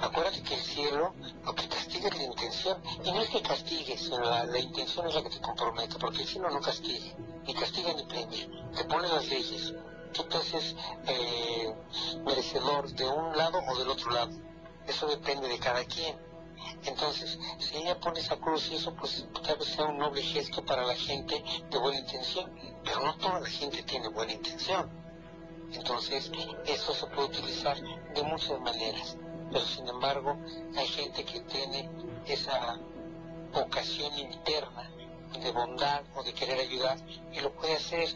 Acuérdate 0.00 0.42
que 0.44 0.54
el 0.54 0.60
cielo 0.60 1.12
lo 1.44 1.54
que 1.56 1.68
castiga 1.68 2.08
es 2.08 2.16
la 2.18 2.22
intención. 2.22 2.82
Y 3.04 3.10
no 3.10 3.20
es 3.20 3.30
que 3.30 3.42
castigues, 3.42 4.08
la, 4.10 4.44
la 4.44 4.58
intención 4.60 5.08
es 5.08 5.14
la 5.16 5.22
que 5.24 5.30
te 5.30 5.40
compromete, 5.40 5.96
porque 5.98 6.22
el 6.22 6.28
cielo 6.28 6.50
no 6.50 6.60
castiga, 6.60 7.16
ni 7.44 7.54
castiga 7.54 7.94
ni 7.94 8.04
premia. 8.04 8.48
Te 8.76 8.84
pone 8.84 9.08
las 9.08 9.26
leyes, 9.26 9.74
haces 10.38 10.74
eh, 11.06 11.74
merecedor 12.24 12.90
de 12.92 13.06
un 13.06 13.36
lado 13.36 13.60
o 13.66 13.78
del 13.78 13.88
otro 13.88 14.10
lado. 14.10 14.32
Eso 14.86 15.06
depende 15.06 15.48
de 15.48 15.58
cada 15.58 15.84
quien. 15.84 16.16
Entonces, 16.84 17.38
si 17.58 17.76
ella 17.76 17.98
pone 18.00 18.20
esa 18.20 18.36
cruz 18.36 18.68
y 18.70 18.76
eso 18.76 18.94
pues 18.94 19.26
tal 19.44 19.58
vez 19.58 19.68
sea 19.68 19.84
un 19.84 19.98
noble 19.98 20.22
gesto 20.22 20.64
para 20.64 20.84
la 20.84 20.96
gente 20.96 21.42
de 21.70 21.78
buena 21.78 21.98
intención, 21.98 22.50
pero 22.84 23.00
no 23.00 23.16
toda 23.16 23.40
la 23.40 23.48
gente 23.48 23.82
tiene 23.82 24.08
buena 24.08 24.32
intención. 24.32 24.90
Entonces, 25.72 26.30
eso 26.66 26.94
se 26.94 27.06
puede 27.06 27.28
utilizar 27.28 27.76
de 28.14 28.22
muchas 28.22 28.58
maneras. 28.60 29.16
Pero 29.52 29.64
sin 29.64 29.86
embargo, 29.88 30.36
hay 30.76 30.86
gente 30.86 31.24
que 31.24 31.40
tiene 31.40 31.90
esa 32.26 32.78
vocación 33.52 34.18
interna 34.18 34.90
de 35.42 35.52
bondad 35.52 36.02
o 36.14 36.22
de 36.22 36.32
querer 36.32 36.58
ayudar 36.60 36.98
y 37.32 37.40
lo 37.40 37.52
puede 37.52 37.76
hacer 37.76 38.08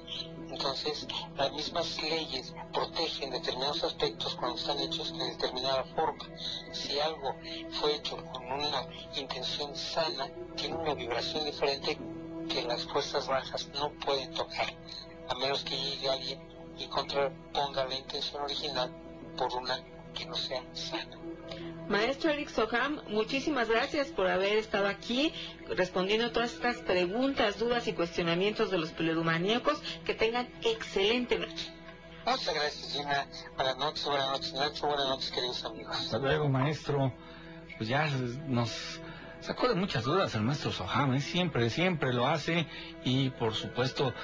entonces, 0.53 1.07
las 1.37 1.51
mismas 1.53 2.03
leyes 2.03 2.55
protegen 2.75 3.31
determinados 3.31 3.83
aspectos 3.85 4.35
cuando 4.37 4.59
están 4.59 4.79
hechos 4.81 5.17
de 5.17 5.25
determinada 5.25 5.83
forma. 5.97 6.25
Si 6.73 7.01
algo 7.01 7.35
fue 7.81 7.95
hecho 7.95 8.23
con 8.33 8.45
una 8.53 8.87
intención 9.17 9.75
sana, 9.75 10.31
tiene 10.55 10.77
una 10.77 10.93
vibración 10.93 11.47
diferente 11.47 11.99
que 12.51 12.63
las 12.65 12.85
fuerzas 12.85 13.27
bajas 13.29 13.67
no 13.73 13.93
pueden 13.93 14.35
tocar, 14.35 14.75
a 15.31 15.35
menos 15.37 15.65
que 15.65 15.75
llegue 15.75 16.11
alguien 16.11 16.41
y 16.77 16.87
contraponga 16.87 17.87
la 17.87 17.95
intención 17.95 18.43
original 18.43 18.93
por 19.39 19.55
una 19.55 19.83
que 20.13 20.27
no 20.27 20.35
sea 20.35 20.63
sana. 20.75 21.19
Maestro 21.89 22.31
Eric 22.31 22.49
Soham, 22.49 23.01
muchísimas 23.09 23.69
gracias 23.69 24.09
por 24.09 24.29
haber 24.29 24.57
estado 24.57 24.87
aquí 24.87 25.33
respondiendo 25.69 26.31
todas 26.33 26.55
estas 26.55 26.77
preguntas, 26.79 27.59
dudas 27.59 27.87
y 27.89 27.93
cuestionamientos 27.93 28.71
de 28.71 28.79
los 28.79 28.91
pledomaníacos. 28.93 29.83
Que 30.05 30.15
tengan 30.15 30.49
excelente 30.63 31.39
noche. 31.39 31.73
Muchas 32.25 32.55
gracias, 32.55 32.93
Gina. 32.93 33.27
Buenas 33.57 33.77
noches, 33.79 34.05
buenas 34.05 34.29
noches, 34.29 34.55
Nacho. 34.55 34.87
Buenas 34.87 35.09
noches, 35.09 35.31
queridos 35.33 35.65
amigos. 35.65 35.97
Hasta 35.97 36.19
luego, 36.19 36.49
maestro. 36.49 37.13
Pues 37.77 37.89
ya 37.89 38.09
nos 38.47 39.01
sacó 39.41 39.69
de 39.69 39.75
muchas 39.75 40.05
dudas 40.05 40.35
el 40.35 40.43
maestro 40.43 40.71
Soham. 40.71 41.15
¿eh? 41.15 41.21
Siempre, 41.21 41.69
siempre 41.69 42.13
lo 42.13 42.29
hace. 42.29 42.67
Y 43.05 43.31
por 43.31 43.55
supuesto, 43.55 44.15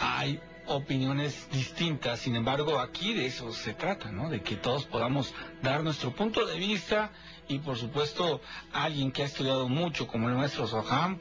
hay 0.00 0.40
opiniones 0.66 1.48
distintas. 1.50 2.20
Sin 2.20 2.36
embargo, 2.36 2.78
aquí 2.78 3.14
de 3.14 3.26
eso 3.26 3.52
se 3.52 3.74
trata, 3.74 4.10
¿no? 4.10 4.30
De 4.30 4.42
que 4.42 4.56
todos 4.56 4.84
podamos 4.84 5.34
dar 5.62 5.82
nuestro 5.82 6.14
punto 6.14 6.46
de 6.46 6.58
vista 6.58 7.10
y, 7.48 7.58
por 7.58 7.76
supuesto, 7.76 8.40
alguien 8.72 9.12
que 9.12 9.22
ha 9.22 9.26
estudiado 9.26 9.68
mucho 9.68 10.06
como 10.06 10.28
el 10.28 10.34
maestro 10.34 10.66
Soham, 10.66 11.18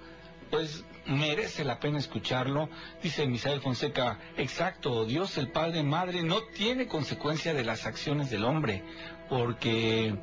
pues 0.49 0.86
merece 1.06 1.64
la 1.64 1.80
pena 1.80 1.99
escucharlo. 1.99 2.70
Dice 3.02 3.28
Misael 3.28 3.61
Fonseca, 3.61 4.20
exacto, 4.38 5.06
Dios 5.06 5.38
el 5.38 5.49
Padre 5.49 5.84
Madre 5.84 6.24
no 6.24 6.44
tiene 6.44 6.88
consecuencia 6.88 7.53
de 7.53 7.64
las 7.64 7.86
acciones 7.86 8.30
del 8.30 8.45
hombre, 8.45 8.84
porque 9.30 10.15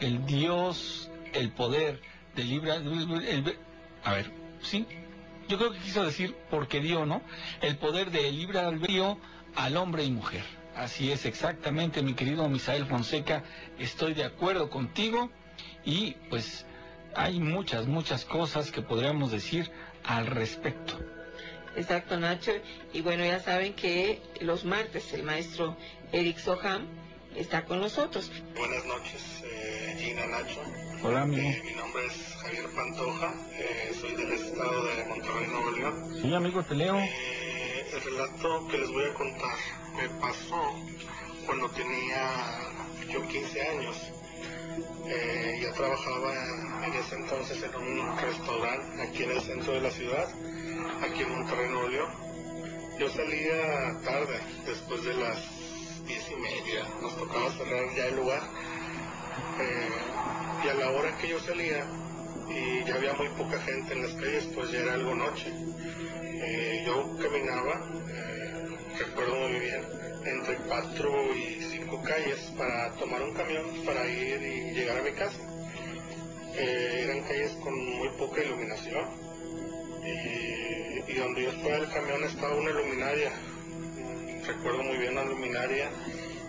el 0.00 0.26
Dios, 0.26 1.10
el 1.32 1.50
poder 1.50 2.00
del 2.34 2.48
libre... 2.50 2.72
a 4.04 4.12
ver, 4.12 4.30
sí, 4.62 4.86
yo 5.48 5.58
creo 5.58 5.72
que 5.72 5.78
quiso 5.78 6.04
decir 6.04 6.36
porque 6.50 6.80
dio, 6.80 7.06
¿no? 7.06 7.22
El 7.60 7.76
poder 7.78 8.10
de 8.10 8.30
libre 8.30 8.60
albedrío 8.60 9.18
al 9.56 9.76
hombre 9.76 10.04
y 10.04 10.10
mujer. 10.10 10.44
Así 10.76 11.10
es 11.10 11.24
exactamente, 11.26 12.02
mi 12.02 12.14
querido 12.14 12.48
Misael 12.48 12.86
Fonseca, 12.86 13.42
estoy 13.78 14.14
de 14.14 14.24
acuerdo 14.24 14.70
contigo 14.70 15.30
y 15.84 16.12
pues 16.30 16.66
hay 17.16 17.40
muchas, 17.40 17.86
muchas 17.86 18.24
cosas 18.24 18.70
que 18.70 18.82
podríamos 18.82 19.32
decir 19.32 19.70
al 20.04 20.26
respecto. 20.26 20.98
Exacto, 21.74 22.18
Nacho. 22.18 22.52
Y 22.92 23.00
bueno, 23.00 23.24
ya 23.24 23.40
saben 23.40 23.74
que 23.74 24.22
los 24.40 24.64
martes 24.64 25.12
el 25.12 25.22
maestro 25.22 25.76
Eric 26.12 26.38
Soham 26.38 26.86
está 27.34 27.64
con 27.64 27.80
nosotros. 27.80 28.30
Buenas 28.56 28.84
noches, 28.84 29.42
eh, 29.44 29.96
Gina 29.98 30.26
Nacho. 30.26 30.87
Hola, 31.00 31.22
amigo. 31.22 31.48
Eh, 31.48 31.62
mi 31.64 31.74
nombre 31.74 32.06
es 32.06 32.34
Javier 32.42 32.68
Pantoja, 32.74 33.32
eh, 33.52 33.92
soy 34.00 34.16
del 34.16 34.32
estado 34.32 34.84
de 34.84 35.04
Monterrey, 35.04 35.46
Nuevo 35.46 35.70
León. 35.70 36.18
Sí, 36.20 36.34
amigo, 36.34 36.62
te 36.64 36.74
leo. 36.74 36.98
Eh, 36.98 37.86
el 37.92 38.00
relato 38.02 38.66
que 38.66 38.78
les 38.78 38.90
voy 38.90 39.04
a 39.04 39.14
contar 39.14 39.56
me 39.96 40.08
pasó 40.20 40.74
cuando 41.46 41.68
tenía 41.70 42.30
yo 43.12 43.26
15 43.28 43.68
años. 43.68 43.96
ya 45.62 45.72
trabajaba 45.72 46.34
en 46.84 46.94
ese 46.94 47.14
entonces 47.14 47.62
en 47.62 47.74
un 47.76 48.18
restaurante 48.18 49.02
aquí 49.02 49.22
en 49.22 49.30
el 49.30 49.40
centro 49.40 49.72
de 49.74 49.80
la 49.80 49.90
ciudad, 49.90 50.28
aquí 51.00 51.22
en 51.22 51.30
Monterrey, 51.30 51.70
Nuevo 51.70 51.88
León. 51.88 52.10
Yo 52.98 53.08
salía 53.08 54.00
tarde, 54.04 54.40
después 54.66 55.04
de 55.04 55.14
las 55.14 55.38
diez 56.06 56.28
y 56.30 56.36
media, 56.36 56.84
nos 57.00 57.16
tocaba 57.16 57.50
cerrar 57.52 57.94
ya 57.94 58.06
el 58.06 58.16
lugar 58.16 58.42
y 60.64 60.68
a 60.68 60.74
la 60.74 60.90
hora 60.90 61.16
que 61.18 61.28
yo 61.28 61.38
salía 61.40 61.84
y 62.48 62.84
ya 62.84 62.94
había 62.94 63.12
muy 63.14 63.28
poca 63.30 63.60
gente 63.60 63.92
en 63.92 64.02
las 64.02 64.12
calles, 64.14 64.48
pues 64.54 64.70
ya 64.70 64.80
era 64.80 64.94
algo 64.94 65.14
noche. 65.14 65.52
Eh, 65.52 66.82
yo 66.86 67.16
caminaba, 67.20 67.86
eh, 68.08 68.66
recuerdo 68.98 69.34
muy 69.36 69.58
bien, 69.60 69.82
entre 70.24 70.56
cuatro 70.66 71.34
y 71.34 71.62
cinco 71.70 72.02
calles 72.02 72.38
para 72.56 72.90
tomar 72.92 73.22
un 73.22 73.34
camión 73.34 73.64
para 73.84 74.06
ir 74.08 74.42
y 74.42 74.74
llegar 74.74 74.98
a 74.98 75.02
mi 75.02 75.12
casa. 75.12 75.38
Eh, 76.56 77.02
eran 77.04 77.20
calles 77.22 77.52
con 77.62 77.74
muy 77.74 78.08
poca 78.10 78.42
iluminación 78.42 79.04
y, 80.04 81.12
y 81.12 81.14
donde 81.16 81.42
yo 81.42 81.50
estaba 81.50 81.76
el 81.76 81.88
camión 81.88 82.24
estaba 82.24 82.54
una 82.54 82.70
luminaria. 82.70 83.32
Recuerdo 84.46 84.82
muy 84.82 84.96
bien 84.96 85.14
la 85.14 85.24
luminaria, 85.24 85.90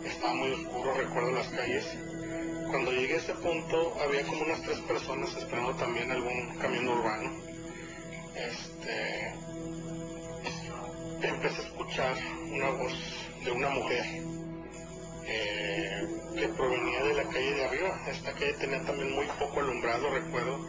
estaba 0.06 0.34
muy 0.34 0.52
oscuro, 0.52 0.94
recuerdo 0.94 1.32
las 1.32 1.48
calles 1.50 1.86
cuando 2.70 2.92
llegué 2.92 3.16
a 3.16 3.18
ese 3.18 3.34
punto 3.36 3.98
había 4.02 4.24
como 4.26 4.44
unas 4.44 4.62
tres 4.62 4.80
personas 4.82 5.36
esperando 5.36 5.74
también 5.76 6.12
algún 6.12 6.56
camión 6.58 6.88
urbano. 6.88 7.32
Este, 8.36 9.34
empecé 11.22 11.62
a 11.62 11.66
escuchar 11.66 12.16
una 12.52 12.70
voz 12.70 12.94
de 13.44 13.52
una 13.52 13.70
mujer 13.70 14.06
eh, 15.26 16.08
que 16.36 16.48
provenía 16.50 17.04
de 17.04 17.14
la 17.16 17.24
calle 17.24 17.54
de 17.54 17.66
arriba. 17.66 18.02
Esta 18.08 18.34
calle 18.34 18.54
tenía 18.54 18.84
también 18.84 19.12
muy 19.14 19.26
poco 19.40 19.60
alumbrado, 19.60 20.10
recuerdo. 20.12 20.60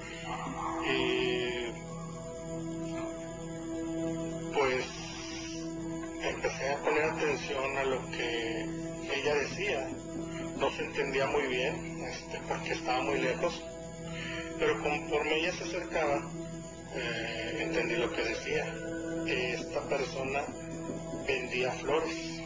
Y 0.86 1.70
pues 4.54 4.84
empecé 6.22 6.70
a 6.70 6.76
poner 6.82 7.04
atención 7.04 7.76
a 7.76 7.84
lo 7.84 8.10
que 8.10 8.66
ella 9.14 9.34
decía 9.34 9.88
no 10.60 10.70
se 10.72 10.84
entendía 10.84 11.26
muy 11.26 11.46
bien 11.46 12.04
este, 12.04 12.38
porque 12.46 12.72
estaba 12.72 13.02
muy 13.02 13.18
lejos, 13.18 13.62
pero 14.58 14.80
conforme 14.82 15.36
ella 15.36 15.52
se 15.52 15.64
acercaba, 15.64 16.30
eh, 16.94 17.58
entendí 17.62 17.96
lo 17.96 18.12
que 18.12 18.22
decía, 18.22 18.72
que 19.24 19.54
esta 19.54 19.80
persona 19.88 20.42
vendía 21.26 21.72
flores, 21.72 22.42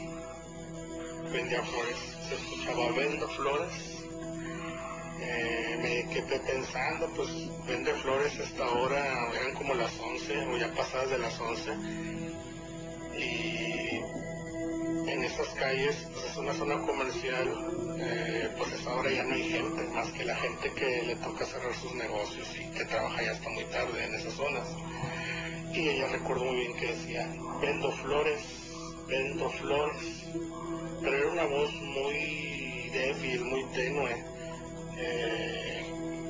vendía 1.33 1.63
flores, 1.63 1.97
se 2.29 2.35
escuchaba 2.37 2.93
vendo 2.93 3.29
flores, 3.31 3.95
eh, 5.21 5.79
me 5.83 6.15
quedé 6.15 6.39
pensando, 6.41 7.09
pues 7.17 7.29
vende 7.67 7.93
flores 7.95 8.39
hasta 8.39 8.65
ahora, 8.65 9.33
eran 9.41 9.55
como 9.55 9.75
las 9.75 9.99
11 9.99 10.39
o 10.39 10.57
ya 10.57 10.73
pasadas 10.75 11.11
de 11.11 11.19
las 11.19 11.41
11. 11.41 11.71
Y 13.19 14.01
en 15.07 15.25
esas 15.25 15.49
calles, 15.51 15.97
pues 16.13 16.25
es 16.25 16.37
una 16.37 16.55
zona 16.55 16.79
comercial, 16.81 17.49
eh, 17.99 18.51
pues 18.57 18.87
ahora 18.87 19.11
ya 19.11 19.25
no 19.25 19.35
hay 19.35 19.51
gente, 19.51 19.83
más 19.95 20.11
que 20.13 20.25
la 20.25 20.37
gente 20.37 20.73
que 20.73 21.03
le 21.03 21.17
toca 21.17 21.45
cerrar 21.45 21.75
sus 21.75 21.95
negocios 21.95 22.49
y 22.59 22.71
que 22.77 22.85
trabaja 22.85 23.23
ya 23.23 23.33
hasta 23.33 23.49
muy 23.51 23.65
tarde 23.65 24.05
en 24.05 24.15
esas 24.15 24.33
zonas. 24.35 24.69
Y 25.73 25.89
ella 25.89 26.07
recuerdo 26.09 26.45
muy 26.45 26.57
bien 26.57 26.77
que 26.77 26.87
decía, 26.87 27.29
vendo 27.61 27.91
flores, 27.93 28.43
vendo 29.09 29.51
flores, 29.51 30.25
pero 31.03 31.17
era 31.17 31.29
una 31.33 31.45
voz 31.45 31.73
muy 31.75 32.91
débil, 32.93 33.45
muy 33.45 33.65
tenue. 33.75 34.25
Eh, 34.97 35.85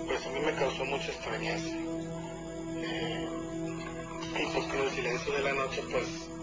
pues 0.06 0.26
a 0.26 0.30
mí 0.30 0.40
me 0.40 0.54
causó 0.54 0.84
mucha 0.84 1.08
extrañeza. 1.12 1.76
Eh, 2.78 3.28
y 4.40 4.46
pues 4.52 4.66
con 4.66 4.80
el 4.80 4.90
silencio 4.90 5.32
de 5.32 5.42
la 5.42 5.52
noche, 5.52 5.82
pues 5.90 6.33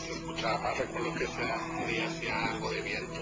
se 0.00 0.12
escuchaba, 0.12 0.74
recuerdo 0.74 1.14
que 1.14 1.24
ese 1.24 1.92
día 1.92 2.06
hacía 2.08 2.52
algo 2.52 2.70
de 2.70 2.82
viento. 2.82 3.20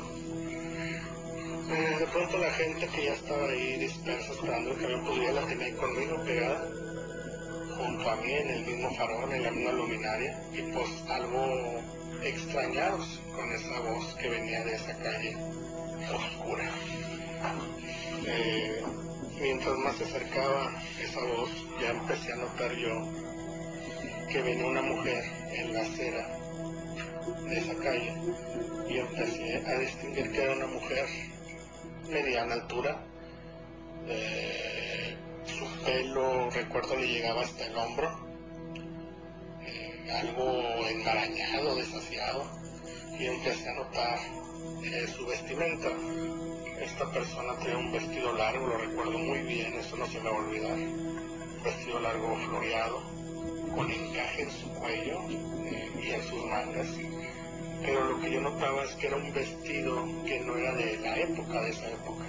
Eh, 1.71 1.97
de 1.99 2.07
pronto 2.07 2.39
la 2.39 2.51
gente 2.51 2.87
que 2.89 3.05
ya 3.05 3.15
estaba 3.15 3.49
ahí 3.49 3.79
dispersa 3.79 4.33
esperando 4.33 4.75
camión, 4.75 5.05
pues 5.05 5.19
ya 5.21 5.33
la 5.33 5.47
tenía 5.47 5.77
conmigo 5.77 6.23
pegada, 6.25 6.69
junto 7.79 8.11
a 8.11 8.17
mí 8.17 8.33
en 8.33 8.51
el 8.51 8.67
mismo 8.67 8.95
farol, 8.95 9.33
en 9.33 9.43
la 9.43 9.51
misma 9.51 9.73
luminaria, 9.73 10.43
y 10.53 10.63
pues 10.73 10.91
algo 11.09 11.81
extrañados 12.23 13.21
con 13.35 13.53
esa 13.53 13.81
voz 13.81 14.15
que 14.17 14.29
venía 14.29 14.65
de 14.65 14.75
esa 14.75 14.97
calle 14.99 15.37
oscura. 16.13 16.71
Eh, 18.27 18.83
mientras 19.41 19.77
más 19.79 19.97
se 19.97 20.05
acercaba 20.05 20.73
esa 21.01 21.21
voz, 21.21 21.51
ya 21.81 21.91
empecé 21.91 22.33
a 22.33 22.37
notar 22.37 22.73
yo 22.75 23.09
que 24.31 24.43
venía 24.43 24.67
una 24.67 24.83
mujer 24.83 25.25
en 25.53 25.73
la 25.73 25.81
acera 25.83 26.44
de 27.49 27.59
esa 27.59 27.75
calle 27.77 28.15
y 28.89 28.99
empecé 28.99 29.65
a 29.67 29.79
distinguir 29.79 30.33
que 30.33 30.43
era 30.43 30.53
una 30.55 30.67
mujer 30.67 31.07
mediana 32.09 32.55
altura. 32.55 33.07
Eh, 34.07 35.17
su 35.47 35.85
pelo, 35.85 36.51
recuerdo, 36.51 36.97
le 36.97 37.07
llegaba 37.07 37.43
hasta 37.43 37.67
el 37.67 37.77
hombro, 37.77 38.11
eh, 39.63 40.11
algo 40.13 40.87
enmarañado, 40.89 41.77
desasiado, 41.77 42.45
y 43.19 43.27
empecé 43.27 43.69
a 43.69 43.75
notar 43.75 44.19
eh, 44.83 45.07
su 45.07 45.27
vestimenta 45.27 45.89
esta 46.81 47.11
persona 47.11 47.57
tenía 47.61 47.79
un 47.79 47.93
vestido 47.93 48.33
largo, 48.33 48.67
lo 48.67 48.77
recuerdo 48.79 49.19
muy 49.19 49.39
bien, 49.41 49.73
eso 49.75 49.97
no 49.97 50.07
se 50.07 50.21
me 50.21 50.29
va 50.29 50.37
a 50.37 50.39
olvidar. 50.39 50.73
Un 50.73 51.63
vestido 51.63 52.01
largo 52.01 52.37
floreado, 52.37 53.03
con 53.75 53.91
encaje 53.91 54.43
en 54.43 54.51
su 54.51 54.69
cuello 54.71 55.21
eh, 55.29 55.91
y 56.03 56.11
en 56.11 56.23
sus 56.23 56.45
mangas. 56.47 56.89
Pero 57.83 58.05
lo 58.11 58.21
que 58.21 58.31
yo 58.31 58.41
notaba 58.41 58.85
es 58.85 58.95
que 58.95 59.07
era 59.09 59.17
un 59.17 59.33
vestido 59.33 60.05
que 60.25 60.41
no 60.41 60.57
era 60.57 60.75
de 60.75 60.99
la 60.99 61.19
época, 61.19 61.61
de 61.61 61.71
esa 61.71 61.91
época. 61.91 62.25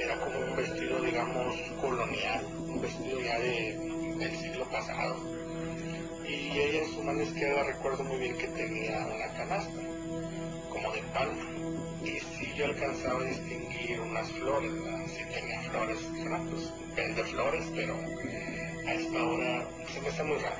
Era 0.00 0.20
como 0.20 0.38
un 0.38 0.56
vestido, 0.56 1.00
digamos, 1.02 1.56
colonial, 1.80 2.46
un 2.68 2.80
vestido 2.80 3.20
ya 3.20 3.38
del 3.38 4.36
siglo 4.36 4.64
pasado. 4.70 5.16
Y 6.26 6.58
ella 6.58 6.82
en 6.82 6.92
su 6.92 7.02
mano 7.02 7.22
izquierda 7.22 7.62
recuerdo 7.64 8.04
muy 8.04 8.18
bien 8.18 8.36
que 8.36 8.48
tenía 8.48 9.06
una 9.06 9.32
canasta, 9.36 9.80
como 10.70 10.92
de 10.92 11.02
palma 11.14 11.44
y 12.06 12.20
si 12.20 12.54
yo 12.54 12.66
alcanzaba 12.66 13.20
a 13.20 13.24
distinguir 13.24 14.00
unas 14.00 14.30
flores, 14.32 14.72
si 15.08 15.24
tenía 15.34 15.60
flores, 15.62 15.98
pues 16.50 16.72
vende 16.94 17.24
flores, 17.24 17.64
pero 17.74 17.96
a 18.86 18.94
esta 18.94 19.24
hora 19.24 19.68
se 19.92 20.00
me 20.00 20.08
hace 20.08 20.22
muy 20.22 20.36
raro. 20.38 20.56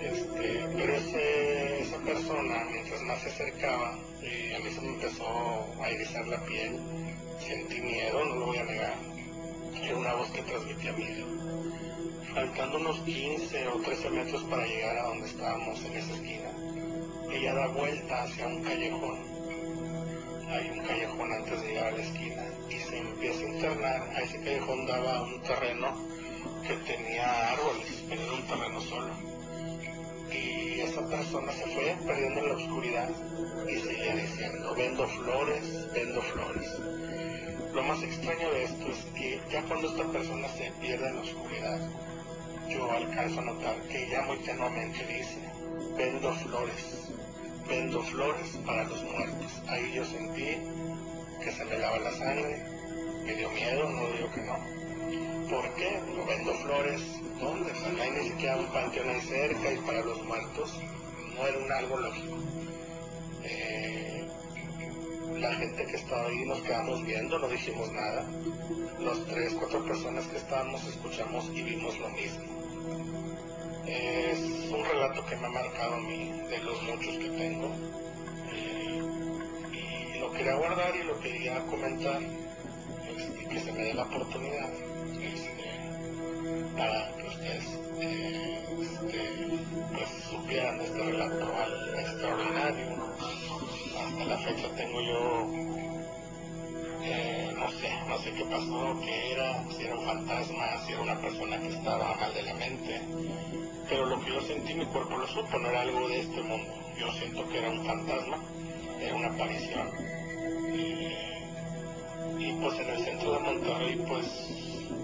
Este, 0.00 0.64
pero 0.76 0.94
esa 0.94 1.98
persona, 1.98 2.64
mientras 2.70 3.02
más 3.02 3.20
se 3.20 3.28
acercaba, 3.28 3.98
y 4.22 4.54
a 4.54 4.58
mí 4.60 4.70
se 4.70 4.80
me 4.80 4.88
empezó 4.88 5.26
a 5.82 5.90
erizar 5.90 6.26
la 6.28 6.38
piel, 6.44 6.78
sentí 7.38 7.80
miedo, 7.80 8.24
no 8.24 8.34
lo 8.36 8.46
voy 8.46 8.58
a 8.58 8.64
negar, 8.64 8.94
era 9.82 9.96
una 9.96 10.14
voz 10.14 10.30
que 10.30 10.42
transmitía 10.42 10.92
miedo. 10.92 11.26
Faltando 12.34 12.78
unos 12.78 13.00
15 13.00 13.68
o 13.68 13.80
13 13.80 14.10
metros 14.10 14.42
para 14.44 14.66
llegar 14.66 14.98
a 14.98 15.08
donde 15.08 15.26
estábamos 15.26 15.82
en 15.84 15.96
esa 15.96 16.14
esquina, 16.14 16.50
ella 17.32 17.54
da 17.54 17.66
vuelta 17.68 18.22
hacia 18.22 18.46
un 18.46 18.62
callejón 18.62 19.36
hay 20.48 20.70
un 20.70 20.86
callejón 20.86 21.32
antes 21.32 21.60
de 21.60 21.68
llegar 21.68 21.86
a 21.86 21.96
la 21.96 22.02
esquina 22.02 22.44
y 22.70 22.78
se 22.78 22.98
empieza 22.98 23.40
a 23.40 23.48
internar, 23.48 24.02
a 24.14 24.20
ese 24.20 24.38
callejón 24.38 24.86
daba 24.86 25.22
un 25.22 25.42
terreno 25.42 26.15
que 26.66 26.74
tenía 26.78 27.52
árboles, 27.52 28.04
era 28.10 28.32
un 28.32 28.42
terreno 28.46 28.80
solo. 28.80 29.14
Y 30.32 30.80
esa 30.80 31.06
persona 31.08 31.52
se 31.52 31.64
fue 31.70 31.96
perdiendo 32.04 32.40
en 32.40 32.48
la 32.48 32.54
oscuridad 32.56 33.08
y 33.68 33.78
seguía 33.78 34.16
diciendo, 34.16 34.74
vendo 34.76 35.06
flores, 35.06 35.92
vendo 35.92 36.20
flores. 36.22 36.68
Lo 37.72 37.82
más 37.84 38.02
extraño 38.02 38.50
de 38.50 38.64
esto 38.64 38.86
es 38.90 39.04
que 39.14 39.40
ya 39.50 39.62
cuando 39.62 39.88
esta 39.88 40.04
persona 40.10 40.48
se 40.48 40.72
pierde 40.80 41.08
en 41.08 41.16
la 41.16 41.22
oscuridad, 41.22 41.80
yo 42.68 42.90
alcanzo 42.90 43.40
a 43.40 43.44
notar 43.44 43.80
que 43.82 44.08
ya 44.08 44.22
muy 44.22 44.38
tenuamente 44.38 45.06
dice, 45.06 45.38
vendo 45.96 46.32
flores, 46.34 47.10
vendo 47.68 48.02
flores 48.02 48.58
para 48.64 48.84
los 48.84 49.02
muertos. 49.04 49.62
Ahí 49.68 49.92
yo 49.94 50.04
sentí 50.04 50.58
que 51.44 51.52
se 51.52 51.64
me 51.64 51.78
lava 51.78 51.98
la 51.98 52.12
sangre, 52.12 52.62
me 53.24 53.34
dio 53.34 53.50
miedo, 53.50 53.88
no 53.88 54.08
digo 54.08 54.32
que 54.32 54.40
no. 54.42 54.85
¿Por 55.50 55.74
qué? 55.74 56.00
No 56.16 56.24
vendo 56.26 56.54
flores, 56.54 57.02
¿dónde? 57.38 57.72
No 57.72 58.02
hay 58.02 58.10
ni 58.10 58.30
siquiera 58.30 58.56
un 58.56 58.66
panteón 58.66 59.08
ahí 59.08 59.20
cerca 59.20 59.72
y 59.72 59.76
para 59.78 60.00
los 60.00 60.24
muertos 60.24 60.80
no 61.36 61.46
era 61.46 61.58
un 61.58 61.70
algo 61.72 61.96
lógico. 61.98 62.36
Eh, 63.44 64.26
la 65.38 65.54
gente 65.54 65.86
que 65.86 65.96
estaba 65.96 66.26
ahí 66.26 66.44
nos 66.46 66.60
quedamos 66.62 67.04
viendo, 67.04 67.38
no 67.38 67.48
dijimos 67.48 67.92
nada. 67.92 68.26
Los 69.00 69.24
tres, 69.26 69.54
cuatro 69.54 69.84
personas 69.84 70.26
que 70.26 70.38
estábamos 70.38 70.84
escuchamos 70.84 71.48
y 71.54 71.62
vimos 71.62 71.96
lo 72.00 72.08
mismo. 72.10 72.42
Es 73.86 74.40
un 74.72 74.84
relato 74.84 75.24
que 75.26 75.36
me 75.36 75.46
ha 75.46 75.50
marcado 75.50 75.94
a 75.94 76.00
mí, 76.00 76.42
de 76.50 76.58
los 76.58 76.82
muchos 76.82 77.18
que 77.18 77.28
tengo. 77.28 77.70
y 79.72 80.18
lo 80.18 80.32
quería 80.32 80.56
guardar 80.56 80.96
y 80.96 81.04
lo 81.04 81.20
quería 81.20 81.60
comentar, 81.66 82.20
este, 82.20 83.48
que 83.48 83.60
se 83.60 83.72
me 83.72 83.84
dé 83.84 83.94
la 83.94 84.02
oportunidad 84.02 84.95
para 86.76 87.12
que 87.16 87.28
ustedes 87.28 87.64
este, 88.80 89.58
pues, 89.94 90.08
supieran 90.30 90.80
este 90.80 90.98
relato 90.98 91.46
extraordinario. 91.98 92.96
Hasta 93.98 94.24
la 94.24 94.38
fecha 94.38 94.68
tengo 94.76 95.00
yo 95.00 95.76
eh, 97.08 97.52
no 97.56 97.70
sé, 97.70 97.88
no 98.08 98.18
sé 98.18 98.32
qué 98.32 98.44
pasó, 98.46 99.00
qué 99.04 99.32
era, 99.32 99.64
si 99.70 99.84
era 99.84 99.94
un 99.94 100.04
fantasma, 100.04 100.84
si 100.84 100.92
era 100.92 101.02
una 101.02 101.20
persona 101.20 101.58
que 101.60 101.68
estaba 101.68 102.16
mal 102.16 102.34
de 102.34 102.42
la 102.42 102.54
mente, 102.54 103.00
pero 103.88 104.06
lo 104.06 104.20
que 104.20 104.32
yo 104.32 104.40
sentí 104.40 104.74
mi 104.74 104.84
cuerpo 104.86 105.16
lo 105.16 105.28
supo, 105.28 105.56
no 105.58 105.68
era 105.68 105.82
algo 105.82 106.08
de 106.08 106.20
este 106.20 106.42
mundo. 106.42 106.72
Yo 106.98 107.12
siento 107.12 107.48
que 107.48 107.58
era 107.58 107.70
un 107.70 107.86
fantasma, 107.86 108.38
era 109.00 109.14
una 109.14 109.28
aparición. 109.28 109.88
Y, 112.38 112.52
pues 112.60 112.78
en 112.80 112.90
el 112.90 113.04
centro 113.04 113.32
de 113.32 113.38
Monterrey 113.38 114.04
pues 114.08 114.26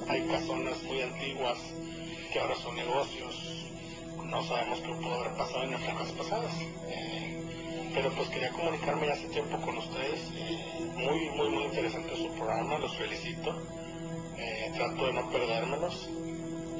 hay 0.08 0.22
casonas 0.28 0.82
muy 0.84 1.00
antiguas 1.02 1.58
que 2.32 2.40
ahora 2.40 2.54
son 2.56 2.74
negocios. 2.76 3.66
No 4.24 4.42
sabemos 4.44 4.80
qué 4.80 4.94
pudo 4.94 5.14
haber 5.14 5.36
pasado 5.36 5.64
en 5.64 5.74
épocas 5.74 6.10
pasadas. 6.12 6.54
Eh, 6.88 7.90
pero 7.94 8.10
pues 8.12 8.28
quería 8.30 8.50
comunicarme 8.50 9.06
ya 9.06 9.12
hace 9.12 9.28
tiempo 9.28 9.58
con 9.60 9.76
ustedes. 9.76 10.20
Eh, 10.36 10.90
muy, 10.96 11.30
muy, 11.30 11.50
muy 11.50 11.64
interesante 11.64 12.16
su 12.16 12.28
programa, 12.34 12.78
los 12.78 12.96
felicito. 12.96 13.54
Eh, 14.38 14.72
trato 14.74 15.06
de 15.06 15.12
no 15.12 15.30
perdérmelos. 15.30 16.08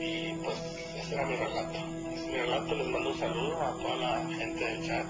Y 0.00 0.32
pues 0.42 0.56
ese 0.96 1.14
era 1.14 1.26
mi 1.26 1.36
relato. 1.36 1.78
es 2.14 2.26
mi 2.26 2.36
relato, 2.36 2.74
les 2.74 2.86
mando 2.88 3.10
un 3.10 3.18
saludo 3.18 3.62
a 3.62 3.72
toda 3.74 3.96
la 3.96 4.34
gente 4.34 4.64
del 4.64 4.86
chat. 4.86 5.06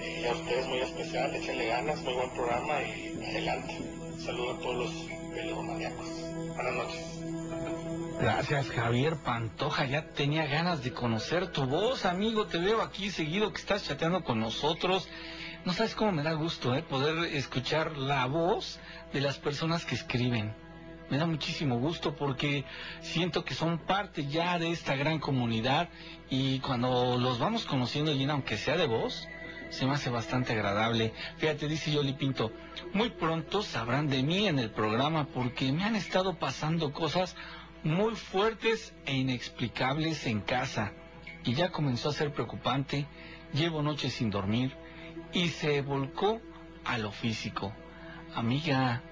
Y 0.00 0.24
a 0.24 0.32
ustedes 0.32 0.66
muy 0.66 0.78
especial, 0.78 1.34
échenle 1.34 1.66
ganas, 1.66 2.00
muy 2.02 2.14
buen 2.14 2.30
programa 2.30 2.80
y 2.82 3.22
adelante. 3.22 3.76
Saludo 4.24 4.52
a 4.52 4.58
todos 4.60 4.76
los 4.76 5.19
Gracias 8.20 8.68
Javier 8.70 9.16
Pantoja, 9.24 9.86
ya 9.86 10.06
tenía 10.08 10.46
ganas 10.46 10.82
de 10.84 10.92
conocer 10.92 11.48
tu 11.52 11.64
voz, 11.64 12.04
amigo, 12.04 12.46
te 12.46 12.58
veo 12.58 12.82
aquí 12.82 13.10
seguido 13.10 13.50
que 13.52 13.60
estás 13.60 13.84
chateando 13.84 14.22
con 14.22 14.40
nosotros. 14.40 15.08
No 15.64 15.72
sabes 15.72 15.94
cómo 15.94 16.12
me 16.12 16.22
da 16.22 16.32
gusto 16.34 16.74
¿eh? 16.74 16.82
poder 16.82 17.34
escuchar 17.34 17.96
la 17.96 18.26
voz 18.26 18.78
de 19.12 19.20
las 19.20 19.38
personas 19.38 19.84
que 19.84 19.94
escriben. 19.94 20.54
Me 21.10 21.18
da 21.18 21.26
muchísimo 21.26 21.78
gusto 21.78 22.14
porque 22.14 22.64
siento 23.00 23.44
que 23.44 23.54
son 23.54 23.78
parte 23.78 24.26
ya 24.26 24.58
de 24.58 24.70
esta 24.70 24.96
gran 24.96 25.18
comunidad 25.18 25.88
y 26.28 26.60
cuando 26.60 27.18
los 27.18 27.38
vamos 27.38 27.64
conociendo, 27.64 28.12
y 28.12 28.24
aunque 28.28 28.56
sea 28.56 28.76
de 28.76 28.86
voz, 28.86 29.26
se 29.70 29.86
me 29.86 29.92
hace 29.92 30.10
bastante 30.10 30.52
agradable. 30.52 31.12
Fíjate, 31.38 31.68
dice 31.68 31.90
Yoli 31.90 32.12
Pinto, 32.12 32.52
muy 32.92 33.10
pronto 33.10 33.62
sabrán 33.62 34.08
de 34.08 34.22
mí 34.22 34.46
en 34.46 34.58
el 34.58 34.70
programa 34.70 35.26
porque 35.32 35.72
me 35.72 35.84
han 35.84 35.96
estado 35.96 36.38
pasando 36.38 36.92
cosas 36.92 37.36
muy 37.82 38.14
fuertes 38.14 38.94
e 39.06 39.14
inexplicables 39.14 40.26
en 40.26 40.40
casa. 40.40 40.92
Y 41.44 41.54
ya 41.54 41.70
comenzó 41.70 42.10
a 42.10 42.12
ser 42.12 42.32
preocupante, 42.32 43.06
llevo 43.54 43.82
noches 43.82 44.12
sin 44.12 44.30
dormir 44.30 44.76
y 45.32 45.48
se 45.48 45.80
volcó 45.80 46.40
a 46.84 46.98
lo 46.98 47.12
físico. 47.12 47.72
Amiga, 48.34 49.02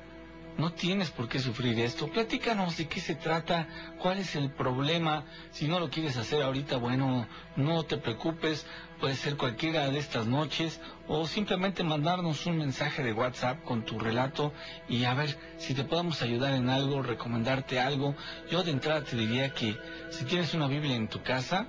no 0.59 0.73
tienes 0.73 1.11
por 1.11 1.29
qué 1.29 1.39
sufrir 1.39 1.79
esto. 1.79 2.09
Platícanos 2.09 2.77
de 2.77 2.89
qué 2.89 3.01
se 3.01 3.15
trata, 3.15 3.69
cuál 3.99 4.19
es 4.19 4.35
el 4.35 4.51
problema. 4.51 5.25
Si 5.53 5.69
no 5.69 5.79
lo 5.79 5.89
quieres 5.89 6.17
hacer 6.17 6.43
ahorita, 6.43 6.77
bueno, 6.77 7.27
no 7.57 7.85
te 7.85 7.97
preocupes. 7.97 8.67
Puede 9.01 9.15
ser 9.15 9.37
cualquiera 9.37 9.89
de 9.89 9.99
estas 9.99 10.27
noches 10.27 10.81
o 11.07 11.29
simplemente 11.29 11.85
mandarnos 11.85 12.45
un 12.47 12.59
mensaje 12.59 13.05
de 13.05 13.13
WhatsApp 13.13 13.63
con 13.63 13.85
tu 13.85 14.01
relato 14.01 14.53
y 14.89 15.05
a 15.05 15.15
ver 15.15 15.39
si 15.59 15.75
te 15.75 15.85
podemos 15.85 16.21
ayudar 16.23 16.55
en 16.55 16.69
algo, 16.69 17.03
recomendarte 17.03 17.79
algo. 17.79 18.17
Yo 18.51 18.65
de 18.65 18.73
entrada 18.73 19.05
te 19.05 19.17
diría 19.17 19.55
que 19.55 19.77
si 20.11 20.25
tienes 20.25 20.53
una 20.55 20.67
Biblia 20.67 20.97
en 20.97 21.07
tu 21.07 21.23
casa, 21.23 21.69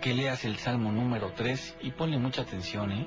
que 0.00 0.14
leas 0.14 0.46
el 0.46 0.56
Salmo 0.56 0.90
número 0.90 1.34
3 1.36 1.76
y 1.82 1.90
ponle 1.90 2.16
mucha 2.16 2.42
atención, 2.42 2.90
¿eh? 2.90 3.06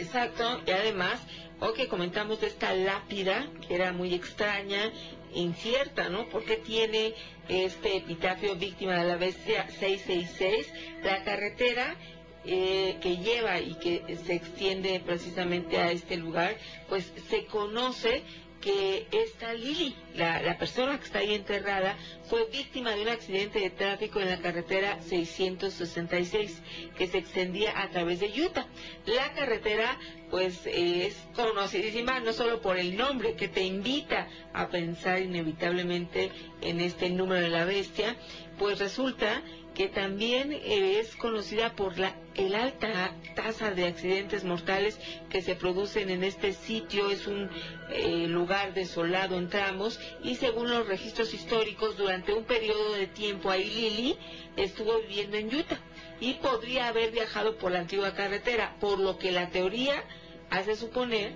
Exacto, 0.00 0.60
y 0.66 0.70
además 0.70 1.20
o 1.60 1.72
que 1.72 1.88
comentamos 1.88 2.40
de 2.40 2.48
esta 2.48 2.74
lápida, 2.74 3.48
que 3.66 3.74
era 3.74 3.92
muy 3.92 4.14
extraña, 4.14 4.92
incierta, 5.34 6.08
¿no? 6.08 6.28
Porque 6.28 6.56
tiene 6.56 7.14
este 7.48 7.96
epitafio 7.96 8.56
víctima 8.56 8.96
de 8.96 9.08
la 9.08 9.16
bestia 9.16 9.68
666, 9.78 10.72
la 11.04 11.22
carretera 11.24 11.96
eh, 12.44 12.96
que 13.00 13.18
lleva 13.18 13.60
y 13.60 13.74
que 13.74 14.16
se 14.24 14.34
extiende 14.34 15.00
precisamente 15.00 15.78
a 15.78 15.92
este 15.92 16.16
lugar, 16.16 16.56
pues 16.88 17.12
se 17.28 17.44
conoce 17.44 18.22
que 18.60 19.06
esta 19.10 19.54
Lili, 19.54 19.96
la, 20.14 20.58
persona 20.58 20.98
que 20.98 21.04
está 21.04 21.20
ahí 21.20 21.34
enterrada, 21.34 21.96
fue 22.28 22.44
víctima 22.52 22.90
de 22.90 23.02
un 23.02 23.08
accidente 23.08 23.58
de 23.60 23.70
tráfico 23.70 24.20
en 24.20 24.28
la 24.28 24.40
carretera 24.40 25.00
666 25.02 26.62
que 26.96 27.06
se 27.06 27.18
extendía 27.18 27.80
a 27.80 27.88
través 27.88 28.20
de 28.20 28.28
Utah. 28.42 28.66
La 29.06 29.32
carretera 29.32 29.98
pues 30.30 30.60
es 30.66 31.16
conocidísima 31.34 32.20
no 32.20 32.32
solo 32.32 32.60
por 32.60 32.78
el 32.78 32.96
nombre 32.96 33.34
que 33.34 33.48
te 33.48 33.64
invita 33.64 34.28
a 34.52 34.68
pensar 34.68 35.20
inevitablemente 35.20 36.30
en 36.60 36.80
este 36.80 37.10
número 37.10 37.40
de 37.40 37.48
la 37.48 37.64
bestia, 37.64 38.16
pues 38.58 38.78
resulta 38.78 39.42
que 39.74 39.88
también 39.88 40.52
es 40.52 41.16
conocida 41.16 41.74
por 41.74 41.98
la 41.98 42.14
el 42.34 42.54
alta 42.54 43.14
tasa 43.34 43.72
de 43.72 43.86
accidentes 43.86 44.44
mortales 44.44 44.98
que 45.28 45.42
se 45.42 45.54
producen 45.54 46.10
en 46.10 46.24
este 46.24 46.52
sitio. 46.52 47.10
Es 47.10 47.26
un 47.26 47.50
eh, 47.90 48.26
lugar 48.28 48.72
desolado 48.74 49.36
en 49.36 49.48
tramos 49.48 50.00
y 50.22 50.36
según 50.36 50.70
los 50.70 50.86
registros 50.86 51.34
históricos, 51.34 51.96
durante 51.96 52.32
un 52.32 52.44
periodo 52.44 52.94
de 52.94 53.06
tiempo 53.06 53.50
ahí 53.50 53.68
Lili 53.68 54.16
estuvo 54.56 54.98
viviendo 55.00 55.36
en 55.36 55.54
Utah 55.54 55.80
y 56.20 56.34
podría 56.34 56.88
haber 56.88 57.10
viajado 57.10 57.56
por 57.56 57.72
la 57.72 57.80
antigua 57.80 58.14
carretera, 58.14 58.76
por 58.80 58.98
lo 58.98 59.18
que 59.18 59.32
la 59.32 59.50
teoría 59.50 60.04
hace 60.50 60.76
suponer 60.76 61.32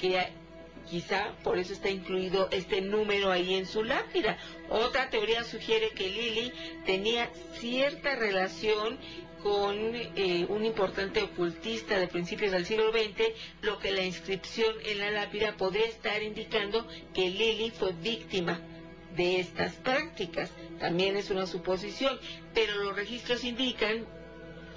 que 0.00 0.26
quizá 0.88 1.32
por 1.42 1.58
eso 1.58 1.72
está 1.72 1.90
incluido 1.90 2.48
este 2.50 2.80
número 2.80 3.30
ahí 3.30 3.54
en 3.54 3.66
su 3.66 3.84
lápida. 3.84 4.38
Otra 4.68 5.10
teoría 5.10 5.44
sugiere 5.44 5.90
que 5.90 6.08
Lili 6.08 6.52
tenía 6.84 7.30
cierta 7.54 8.14
relación 8.14 8.98
con 9.42 9.76
eh, 9.94 10.46
un 10.48 10.64
importante 10.64 11.22
ocultista 11.22 11.98
de 11.98 12.08
principios 12.08 12.52
del 12.52 12.66
siglo 12.66 12.90
XX, 12.90 13.32
lo 13.62 13.78
que 13.78 13.92
la 13.92 14.02
inscripción 14.02 14.74
en 14.84 14.98
la 14.98 15.10
lápida 15.10 15.56
podría 15.56 15.86
estar 15.86 16.22
indicando 16.22 16.86
que 17.14 17.30
Lili 17.30 17.70
fue 17.70 17.92
víctima 17.92 18.60
de 19.14 19.40
estas 19.40 19.74
prácticas. 19.74 20.50
También 20.80 21.16
es 21.16 21.30
una 21.30 21.46
suposición, 21.46 22.18
pero 22.54 22.82
los 22.82 22.96
registros 22.96 23.44
indican 23.44 24.06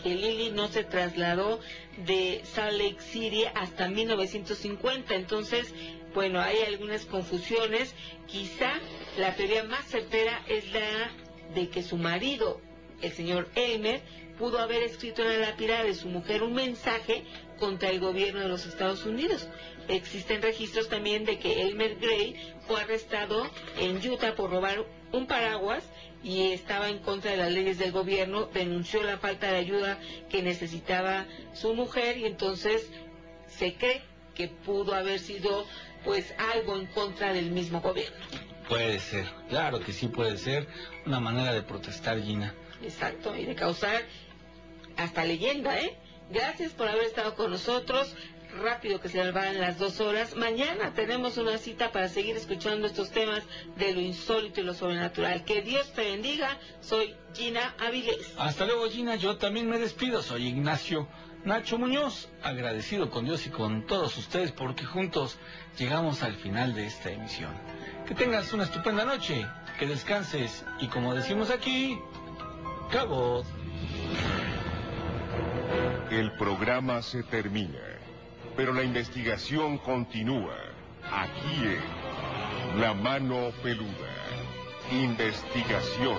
que 0.01 0.15
Lili 0.15 0.51
no 0.51 0.67
se 0.67 0.84
trasladó 0.84 1.59
de 2.05 2.41
Salt 2.43 2.77
Lake 2.80 3.01
City 3.01 3.43
hasta 3.55 3.88
1950. 3.88 5.15
Entonces, 5.15 5.73
bueno, 6.13 6.41
hay 6.41 6.61
algunas 6.61 7.05
confusiones. 7.05 7.93
Quizá 8.27 8.71
la 9.17 9.35
teoría 9.35 9.63
más 9.63 9.85
certera 9.85 10.41
es 10.47 10.71
la 10.73 11.11
de 11.53 11.69
que 11.69 11.84
su 11.84 11.97
marido, 11.97 12.61
el 13.01 13.11
señor 13.11 13.49
Elmer, 13.55 14.01
pudo 14.38 14.59
haber 14.59 14.84
escrito 14.84 15.21
en 15.21 15.41
la 15.41 15.49
lápida 15.49 15.84
de 15.84 15.93
su 15.93 16.07
mujer 16.07 16.43
un 16.43 16.53
mensaje 16.53 17.23
contra 17.59 17.89
el 17.89 17.99
gobierno 17.99 18.39
de 18.39 18.47
los 18.47 18.65
Estados 18.65 19.05
Unidos. 19.05 19.47
Existen 19.89 20.41
registros 20.41 20.88
también 20.88 21.26
de 21.26 21.39
que 21.39 21.63
Elmer 21.63 21.95
Gray 21.95 22.53
fue 22.67 22.80
arrestado 22.80 23.49
en 23.77 23.97
Utah 24.07 24.35
por 24.35 24.49
robar 24.49 24.85
un 25.11 25.27
paraguas 25.27 25.84
y 26.23 26.51
estaba 26.51 26.89
en 26.89 26.99
contra 26.99 27.31
de 27.31 27.37
las 27.37 27.51
leyes 27.51 27.77
del 27.77 27.91
gobierno, 27.91 28.45
denunció 28.47 29.03
la 29.03 29.17
falta 29.17 29.51
de 29.51 29.57
ayuda 29.57 29.99
que 30.29 30.41
necesitaba 30.41 31.25
su 31.53 31.73
mujer 31.73 32.17
y 32.17 32.25
entonces 32.25 32.89
se 33.47 33.75
cree 33.75 34.01
que 34.35 34.47
pudo 34.47 34.93
haber 34.93 35.19
sido 35.19 35.65
pues 36.03 36.33
algo 36.53 36.77
en 36.77 36.87
contra 36.87 37.33
del 37.33 37.51
mismo 37.51 37.81
gobierno. 37.81 38.17
Puede 38.67 38.99
ser, 38.99 39.25
claro 39.49 39.79
que 39.79 39.93
sí 39.93 40.07
puede 40.07 40.37
ser 40.37 40.67
una 41.05 41.19
manera 41.19 41.53
de 41.53 41.63
protestar, 41.63 42.21
Gina. 42.21 42.53
Exacto, 42.83 43.35
y 43.35 43.45
de 43.45 43.55
causar 43.55 44.03
hasta 44.95 45.25
leyenda, 45.25 45.79
¿eh? 45.79 45.97
Gracias 46.29 46.71
por 46.73 46.87
haber 46.87 47.05
estado 47.05 47.35
con 47.35 47.49
nosotros. 47.49 48.15
Rápido 48.57 48.99
que 48.99 49.09
se 49.09 49.31
van 49.31 49.59
las 49.59 49.77
dos 49.77 49.99
horas. 50.01 50.35
Mañana 50.35 50.93
tenemos 50.93 51.38
una 51.38 51.57
cita 51.57 51.91
para 51.91 52.09
seguir 52.09 52.35
escuchando 52.35 52.88
estos 52.88 53.11
temas 53.11 53.43
de 53.77 53.93
lo 53.93 54.01
insólito 54.01 54.61
y 54.61 54.63
lo 54.63 54.73
sobrenatural. 54.73 55.45
Que 55.45 55.61
Dios 55.61 55.93
te 55.93 56.11
bendiga. 56.11 56.57
Soy 56.81 57.15
Gina 57.34 57.76
Avilés. 57.80 58.34
Hasta 58.38 58.65
luego, 58.65 58.89
Gina. 58.89 59.15
Yo 59.15 59.38
también 59.38 59.69
me 59.69 59.77
despido. 59.77 60.21
Soy 60.21 60.47
Ignacio 60.47 61.07
Nacho 61.45 61.77
Muñoz. 61.77 62.30
Agradecido 62.43 63.09
con 63.09 63.26
Dios 63.26 63.45
y 63.47 63.49
con 63.49 63.85
todos 63.85 64.17
ustedes 64.17 64.51
porque 64.51 64.84
juntos 64.84 65.38
llegamos 65.77 66.23
al 66.23 66.35
final 66.35 66.73
de 66.73 66.88
esta 66.88 67.11
emisión. 67.11 67.53
Que 68.07 68.15
tengas 68.15 68.51
una 68.51 68.63
estupenda 68.63 69.05
noche. 69.05 69.45
Que 69.77 69.85
descanses. 69.85 70.65
Y 70.80 70.88
como 70.88 71.13
decimos 71.13 71.49
aquí, 71.51 71.97
cabo. 72.91 73.43
El 76.09 76.31
programa 76.34 77.03
se 77.03 77.21
termina, 77.21 77.80
pero 78.55 78.73
la 78.73 78.84
investigación 78.84 79.77
continúa. 79.77 80.55
Aquí 81.11 81.63
en 81.63 82.81
La 82.81 82.93
Mano 82.93 83.51
Peluda. 83.63 83.89
Investigación. 84.91 86.17